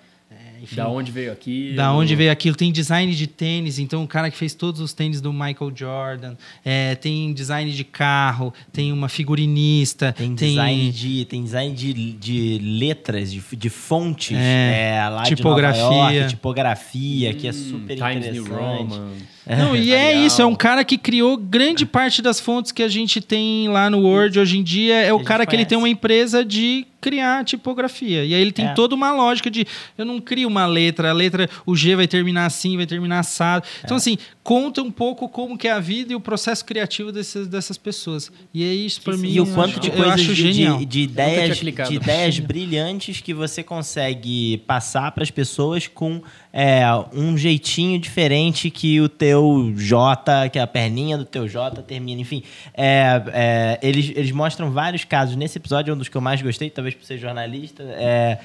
enfim, 0.64 0.78
da 0.78 0.88
onde 0.88 1.12
veio 1.12 1.30
aquilo? 1.30 1.76
Da 1.76 1.94
onde 1.94 2.16
veio 2.16 2.32
aquilo. 2.32 2.56
Tem 2.56 2.72
design 2.72 3.14
de 3.14 3.28
tênis, 3.28 3.80
então 3.80 4.02
o 4.02 4.08
cara 4.08 4.32
que 4.32 4.38
fez 4.38 4.54
todos 4.54 4.80
os 4.80 4.94
tênis 4.94 5.20
do 5.20 5.34
Michael 5.34 5.74
Jordan. 5.76 6.36
É, 6.64 6.96
tem 6.96 7.34
design 7.34 7.70
de 7.70 7.84
carro, 7.84 8.54
tem 8.72 8.94
uma 8.94 9.10
figurinista. 9.10 10.14
Tem, 10.14 10.34
tem... 10.34 10.50
design, 10.52 10.92
de, 10.92 11.26
tem 11.26 11.44
design 11.44 11.76
de, 11.76 12.14
de 12.14 12.60
letras, 12.60 13.30
de, 13.30 13.44
de 13.58 13.70
fontes. 13.70 14.38
É, 14.38 14.96
é 14.96 15.10
lá 15.10 15.24
tipografia. 15.24 15.84
De 15.84 15.90
Nova 15.90 16.12
York, 16.14 16.30
tipografia, 16.30 17.32
hum, 17.32 17.34
que 17.34 17.48
é 17.48 17.52
super 17.52 17.98
Times 17.98 18.26
interessante. 18.26 18.50
New 18.50 18.58
Roman. 18.58 19.12
Não, 19.46 19.76
e 19.76 19.94
é 19.94 20.14
isso, 20.14 20.42
é 20.42 20.46
um 20.46 20.56
cara 20.56 20.84
que 20.86 20.98
criou 20.98 21.36
grande 21.36 21.86
parte 21.86 22.22
das 22.22 22.40
fontes 22.40 22.72
que 22.72 22.82
a 22.82 22.88
gente 22.88 23.20
tem 23.20 23.68
lá 23.68 23.90
no 23.90 24.00
Word 24.02 24.40
hoje 24.40 24.58
em 24.58 24.64
dia. 24.64 24.96
É 24.96 25.14
o 25.14 25.24
cara 25.24 25.46
que 25.46 25.56
ele 25.56 25.66
tem 25.66 25.78
uma 25.78 25.90
empresa 25.90 26.46
de 26.46 26.88
criar 27.04 27.44
tipografia. 27.44 28.24
E 28.24 28.34
aí 28.34 28.42
ele 28.42 28.54
tem 28.54 28.66
é. 28.66 28.74
toda 28.74 28.96
uma 28.96 29.12
lógica 29.12 29.52
de 29.52 29.68
eu 29.98 30.06
não 30.06 30.22
crio 30.22 30.48
uma 30.48 30.66
letra, 30.66 31.10
a 31.10 31.14
letra, 31.14 31.50
o 31.66 31.76
G 31.76 31.98
vai 31.98 32.08
terminar 32.08 32.46
assim, 32.46 32.78
vai 32.78 32.86
terminar 32.86 33.20
assado. 33.20 33.66
Então, 33.84 33.98
é. 33.98 34.00
assim, 34.00 34.18
conta 34.42 34.82
um 34.82 34.90
pouco 34.90 35.28
como 35.28 35.58
que 35.58 35.68
é 35.68 35.72
a 35.72 35.82
vida 35.82 36.14
e 36.14 36.16
o 36.16 36.22
processo 36.22 36.64
criativo 36.64 37.12
desses, 37.12 37.46
dessas 37.46 37.78
pessoas. 37.78 38.32
E 38.54 38.64
é 38.64 38.74
isso 38.74 39.02
para 39.02 39.18
mim. 39.18 39.30
E 39.30 39.42
o 39.42 39.46
quanto 39.46 39.82
de 39.82 39.92
coisas 39.92 40.22
de, 40.22 40.54
de, 40.54 40.86
de, 40.86 41.02
ideias, 41.02 41.58
de 41.58 41.96
ideias 41.96 42.40
brilhantes 42.44 43.20
que 43.20 43.34
você 43.34 43.62
consegue 43.62 44.60
passar 44.66 45.12
para 45.12 45.24
as 45.24 45.32
pessoas 45.32 45.88
com 45.88 46.22
é, 46.56 46.84
um 47.12 47.36
jeitinho 47.36 47.98
diferente 47.98 48.70
que 48.70 49.02
o 49.02 49.10
teu 49.10 49.74
J, 49.76 50.50
que 50.50 50.60
a 50.60 50.68
perninha 50.68 51.18
do 51.18 51.26
teu 51.26 51.48
J 51.48 51.82
termina. 51.82 52.22
Enfim, 52.22 52.44
é, 52.76 53.24
é, 53.34 53.80
eles, 53.82 54.12
eles 54.16 54.32
mostram 54.32 54.70
vários 54.70 55.04
casos. 55.04 55.36
Nesse 55.36 55.58
episódio 55.58 55.92
é 55.92 55.96
um 55.96 55.98
dos 55.98 56.08
que 56.08 56.16
eu 56.16 56.22
mais 56.22 56.40
gostei, 56.44 56.70
talvez 56.70 56.94
por 56.94 57.04
ser 57.06 57.18
jornalista. 57.18 57.82
É, 57.84 58.38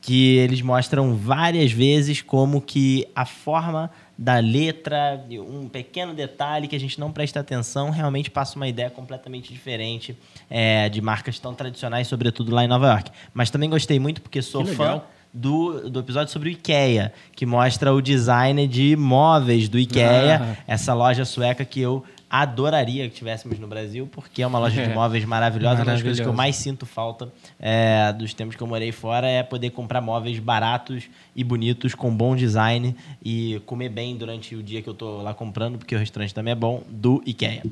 que 0.00 0.36
eles 0.36 0.60
mostram 0.60 1.14
várias 1.14 1.70
vezes 1.70 2.20
como 2.20 2.60
que 2.60 3.06
a 3.14 3.24
forma 3.24 3.90
da 4.18 4.40
letra, 4.40 5.24
um 5.48 5.68
pequeno 5.68 6.12
detalhe 6.12 6.66
que 6.66 6.74
a 6.74 6.80
gente 6.80 6.98
não 6.98 7.12
presta 7.12 7.38
atenção, 7.38 7.90
realmente 7.90 8.28
passa 8.30 8.56
uma 8.56 8.66
ideia 8.66 8.90
completamente 8.90 9.52
diferente 9.52 10.18
é, 10.50 10.88
de 10.88 11.00
marcas 11.00 11.38
tão 11.38 11.54
tradicionais, 11.54 12.08
sobretudo 12.08 12.52
lá 12.52 12.64
em 12.64 12.68
Nova 12.68 12.88
York. 12.88 13.12
Mas 13.32 13.48
também 13.48 13.70
gostei 13.70 14.00
muito 14.00 14.20
porque 14.20 14.42
sou 14.42 14.66
fã. 14.66 15.00
Do, 15.38 15.88
do 15.88 16.00
episódio 16.00 16.32
sobre 16.32 16.48
o 16.48 16.52
IKEA, 16.52 17.12
que 17.34 17.46
mostra 17.46 17.92
o 17.94 18.02
design 18.02 18.66
de 18.66 18.96
móveis 18.96 19.68
do 19.68 19.78
IKEA, 19.78 20.40
Ah. 20.42 20.56
essa 20.66 20.92
loja 20.94 21.24
sueca 21.24 21.64
que 21.64 21.80
eu 21.80 22.04
adoraria 22.30 23.08
que 23.08 23.14
tivéssemos 23.14 23.58
no 23.58 23.66
Brasil, 23.66 24.06
porque 24.12 24.42
é 24.42 24.46
uma 24.46 24.58
loja 24.58 24.82
de 24.84 24.90
É. 24.90 24.94
móveis 24.94 25.24
maravilhosa. 25.24 25.76
Uma 25.76 25.92
das 25.92 26.02
coisas 26.02 26.20
que 26.20 26.26
eu 26.28 26.32
mais 26.34 26.56
sinto 26.56 26.84
falta 26.84 27.32
é, 27.58 28.12
dos 28.12 28.34
tempos 28.34 28.54
que 28.54 28.62
eu 28.62 28.66
morei 28.66 28.92
fora 28.92 29.26
é 29.26 29.42
poder 29.42 29.70
comprar 29.70 30.02
móveis 30.02 30.38
baratos 30.38 31.04
e 31.34 31.42
bonitos, 31.42 31.94
com 31.94 32.14
bom 32.14 32.36
design 32.36 32.94
e 33.24 33.62
comer 33.64 33.88
bem 33.88 34.14
durante 34.14 34.54
o 34.54 34.62
dia 34.62 34.82
que 34.82 34.88
eu 34.90 34.94
tô 34.94 35.22
lá 35.22 35.32
comprando, 35.32 35.78
porque 35.78 35.94
o 35.94 35.98
restaurante 35.98 36.34
também 36.34 36.52
é 36.52 36.54
bom, 36.56 36.82
do 36.90 37.22
IKEA. 37.24 37.62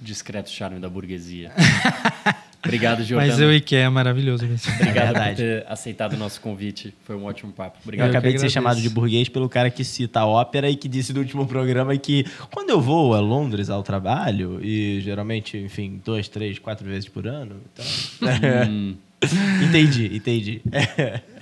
Discreto 0.00 0.50
charme 0.50 0.80
da 0.80 0.88
burguesia. 0.88 1.52
Obrigado, 2.64 3.04
Jordana. 3.04 3.32
Mas 3.32 3.40
o 3.40 3.52
IKEA 3.52 3.84
é 3.84 3.88
maravilhoso. 3.88 4.46
mesmo. 4.46 4.72
Obrigado 4.72 4.96
É 4.96 5.06
por 5.06 5.12
verdade. 5.14 5.36
ter 5.36 5.66
aceitado 5.68 6.14
o 6.14 6.16
nosso 6.16 6.40
convite. 6.40 6.94
Foi 7.04 7.14
um 7.16 7.24
ótimo 7.24 7.52
papo. 7.52 7.76
Eu 7.78 7.82
Obrigado. 7.84 8.10
que 8.10 8.16
acabei 8.16 8.32
de 8.34 8.40
ser 8.40 8.50
chamado 8.50 8.80
de 8.80 8.88
burguês 8.88 9.28
pelo 9.28 9.48
cara 9.48 9.70
que 9.70 9.84
cita 9.84 10.20
a 10.20 10.26
ópera 10.26 10.68
e 10.70 10.76
que 10.76 10.88
disse 10.88 11.12
no 11.12 11.20
último 11.20 11.46
programa 11.46 11.96
que 11.96 12.24
quando 12.50 12.70
eu 12.70 12.80
vou 12.80 13.14
a 13.14 13.20
Londres 13.20 13.68
ao 13.70 13.82
trabalho, 13.82 14.58
e 14.62 15.00
geralmente, 15.02 15.56
enfim, 15.58 16.00
duas, 16.04 16.28
três, 16.28 16.58
quatro 16.58 16.86
vezes 16.86 17.08
por 17.08 17.26
ano, 17.26 17.56
então... 17.72 17.84
Hum, 18.68 18.96
entendi, 19.62 20.10
entendi. 20.14 20.62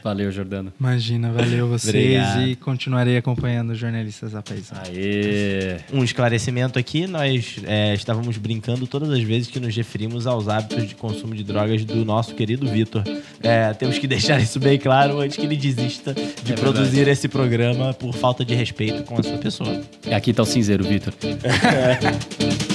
valeu, 0.02 0.30
Jordana. 0.32 0.72
Imagina, 0.78 1.32
valeu 1.32 1.68
vocês 1.68 1.94
Obrigado. 1.94 2.48
e 2.48 2.56
continuarei 2.56 3.16
acompanhando 3.16 3.74
jornalistas 3.74 4.32
da 4.32 4.42
Paisana. 4.42 4.82
Aê! 4.86 5.78
Um 5.92 6.02
esclarecimento 6.02 6.78
aqui, 6.78 7.06
nós 7.06 7.56
é, 7.64 7.94
estávamos 7.94 8.36
brincando 8.36 8.86
todas 8.86 9.10
as 9.10 9.22
vezes 9.22 9.48
que 9.48 9.60
nos 9.60 9.74
referimos 9.74 10.26
aos 10.26 10.48
hábitos 10.48 10.88
de 10.88 10.94
consumo 10.94 11.34
de 11.34 11.44
drogas 11.44 11.84
do 11.84 12.04
nosso 12.04 12.34
querido 12.34 12.66
Vitor. 12.68 13.02
É, 13.42 13.72
temos 13.74 13.98
que 13.98 14.06
deixar 14.08 14.40
isso 14.40 14.58
bem 14.58 14.78
claro 14.78 15.20
antes 15.20 15.36
que 15.36 15.44
ele 15.44 15.56
desista 15.56 16.14
de 16.42 16.52
É 16.52 16.56
produzir 16.56 17.06
esse 17.08 17.28
programa 17.28 17.94
por 17.94 18.12
falta 18.14 18.44
de 18.44 18.54
respeito 18.54 19.04
com 19.04 19.18
a 19.18 19.22
sua 19.22 19.38
pessoa. 19.38 19.80
Aqui 20.14 20.32
tá 20.32 20.42
o 20.42 20.46
cinzeiro, 20.46 20.84
Vitor. 20.84 21.12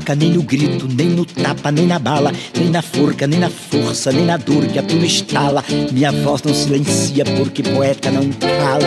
faca, 0.00 0.14
nem 0.14 0.30
no 0.30 0.42
grito, 0.42 0.88
nem 0.88 1.08
no 1.08 1.24
tapa, 1.24 1.70
nem 1.70 1.86
na 1.86 1.98
bala, 1.98 2.32
nem 2.58 2.70
na 2.70 2.80
forca, 2.80 3.26
nem 3.26 3.38
na 3.38 3.50
força, 3.50 4.10
nem 4.10 4.24
na 4.24 4.36
dor 4.36 4.66
que 4.66 4.78
a 4.78 4.82
tua 4.82 5.04
estala. 5.04 5.62
Minha 5.92 6.10
voz 6.10 6.42
não 6.42 6.54
silencia 6.54 7.24
porque 7.24 7.62
poeta 7.62 8.10
não 8.10 8.28
cala. 8.30 8.80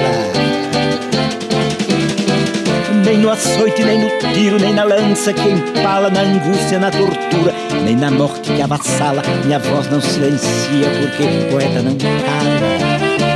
Nem 3.05 3.17
no 3.17 3.29
açoite, 3.29 3.83
nem 3.83 3.99
no 3.99 4.09
tiro, 4.33 4.59
nem 4.59 4.73
na 4.73 4.83
lança 4.83 5.33
que 5.33 5.49
empala, 5.49 6.09
na 6.09 6.21
angústia, 6.21 6.79
na 6.79 6.89
tortura, 6.89 7.53
nem 7.85 7.95
na 7.95 8.09
morte 8.09 8.51
que 8.51 8.61
avassala. 8.61 9.21
Minha 9.45 9.59
voz 9.59 9.89
não 9.91 10.01
silencia 10.01 10.89
porque 10.99 11.51
poeta 11.51 11.81
não 11.81 11.95
cala. 11.95 13.32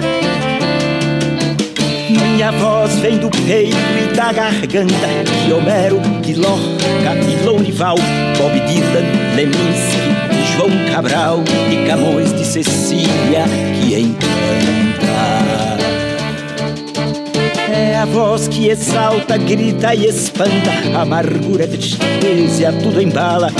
Minha 2.47 2.59
voz 2.59 2.95
vem 2.99 3.17
do 3.17 3.29
peito 3.29 3.75
e 3.75 4.15
da 4.15 4.31
garganta. 4.31 4.95
De 5.45 5.51
Homero, 5.51 5.99
de 6.21 6.33
Lorca, 6.33 7.13
de 7.21 7.43
Lourival 7.43 7.97
Bob 8.37 8.57
Dylan, 8.61 9.35
Leminski, 9.35 10.55
João 10.55 10.69
Cabral 10.89 11.43
De 11.69 11.85
Camões, 11.85 12.31
de 12.31 12.45
Cecília, 12.45 13.43
que 13.81 13.99
encanta. 13.99 15.77
É 17.69 17.97
a 17.97 18.05
voz 18.05 18.47
que 18.47 18.69
exalta, 18.69 19.35
grita 19.35 19.93
e 19.93 20.05
espanta. 20.05 20.71
Amargura, 20.97 21.67
tristeza, 21.67 22.71
tudo 22.81 23.01
embala. 23.01 23.51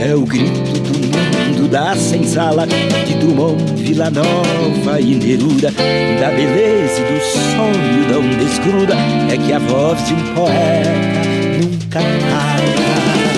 É 0.00 0.14
o 0.14 0.20
grito 0.20 0.60
do 0.70 0.98
mundo 0.98 1.25
da 1.68 1.94
senzala 1.96 2.66
De 2.66 3.14
Drummond, 3.14 3.74
Vila 3.76 4.10
Nova 4.10 5.00
e 5.00 5.14
Neruda 5.14 5.72
Da 6.20 6.30
beleza 6.30 7.00
e 7.00 7.12
do 7.12 7.20
sonho 7.54 8.08
não 8.10 8.22
desgruda 8.38 8.94
É 9.32 9.36
que 9.36 9.52
a 9.52 9.58
voz 9.58 10.04
de 10.06 10.14
um 10.14 10.34
poeta 10.34 10.90
nunca 11.60 12.00
cala 12.00 13.35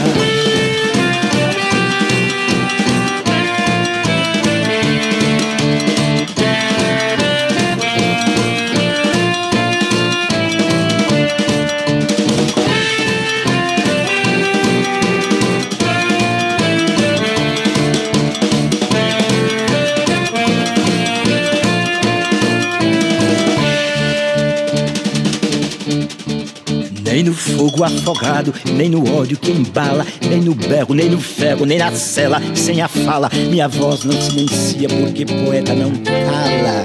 no 27.29 27.35
fogo 27.35 27.85
afogado, 27.85 28.55
nem 28.73 28.89
no 28.89 29.15
ódio 29.15 29.37
que 29.37 29.51
embala, 29.51 30.07
nem 30.27 30.41
no 30.41 30.55
berro, 30.55 30.95
nem 30.95 31.11
no 31.11 31.21
ferro, 31.21 31.67
nem 31.67 31.79
na 31.79 31.93
cela, 31.93 32.41
sem 32.55 32.81
a 32.81 32.89
fala. 32.89 33.31
Minha 33.51 33.69
voz 33.69 34.03
não 34.05 34.19
silencia 34.19 34.89
porque 34.89 35.27
poeta 35.27 35.75
não 35.75 35.91
cala. 35.91 36.85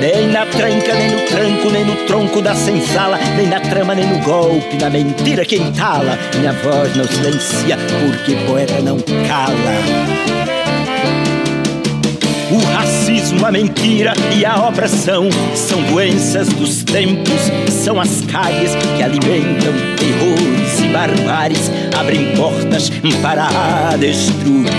Nem 0.00 0.28
na 0.28 0.46
tranca, 0.46 0.94
nem 0.94 1.10
no 1.10 1.26
tranco, 1.26 1.70
nem 1.70 1.84
no 1.84 1.96
tronco 2.06 2.40
da 2.40 2.54
senzala, 2.54 3.18
nem 3.36 3.46
na 3.48 3.60
trama, 3.60 3.94
nem 3.94 4.06
no 4.06 4.18
golpe, 4.20 4.78
na 4.80 4.88
mentira 4.88 5.44
que 5.44 5.56
entala. 5.56 6.18
Minha 6.38 6.52
voz 6.52 6.96
não 6.96 7.04
silencia 7.04 7.76
porque 7.76 8.34
poeta 8.46 8.80
não 8.80 8.96
cala. 9.28 10.43
A 13.42 13.52
mentira 13.52 14.14
e 14.34 14.44
a 14.44 14.68
opressão 14.68 15.28
são 15.54 15.82
doenças 15.82 16.48
dos 16.48 16.82
tempos, 16.82 17.50
são 17.70 18.00
as 18.00 18.22
calhes 18.22 18.74
que 18.96 19.02
alimentam 19.02 19.72
terrores 19.98 20.80
e 20.80 20.88
barbáries, 20.88 21.70
abrem 21.94 22.34
portas 22.34 22.90
para 23.20 23.46
a 23.46 23.96
destruição. 23.96 24.74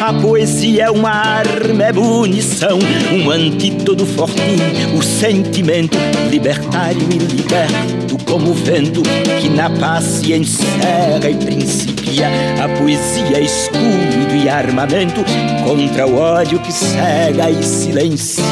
A 0.00 0.14
poesia 0.14 0.84
é 0.84 0.90
uma 0.90 1.10
arma, 1.10 1.84
é 1.84 1.92
munição, 1.92 2.78
um 3.12 3.30
antídoto 3.30 4.06
fortinho, 4.06 4.96
o 4.96 5.02
sentimento 5.02 5.98
libertário 6.30 7.02
e 7.10 7.18
liberto 7.18 8.05
como 8.36 8.50
o 8.50 8.54
vento 8.54 9.02
que 9.40 9.48
na 9.48 9.70
paz 9.70 10.04
se 10.04 10.34
encerra 10.34 11.30
e 11.30 11.34
principia. 11.36 12.28
A 12.62 12.68
poesia 12.68 13.40
escudo 13.40 14.36
e 14.36 14.46
armamento 14.46 15.24
contra 15.64 16.06
o 16.06 16.18
ódio 16.18 16.58
que 16.58 16.70
cega 16.70 17.50
e 17.50 17.62
silencia. 17.62 18.44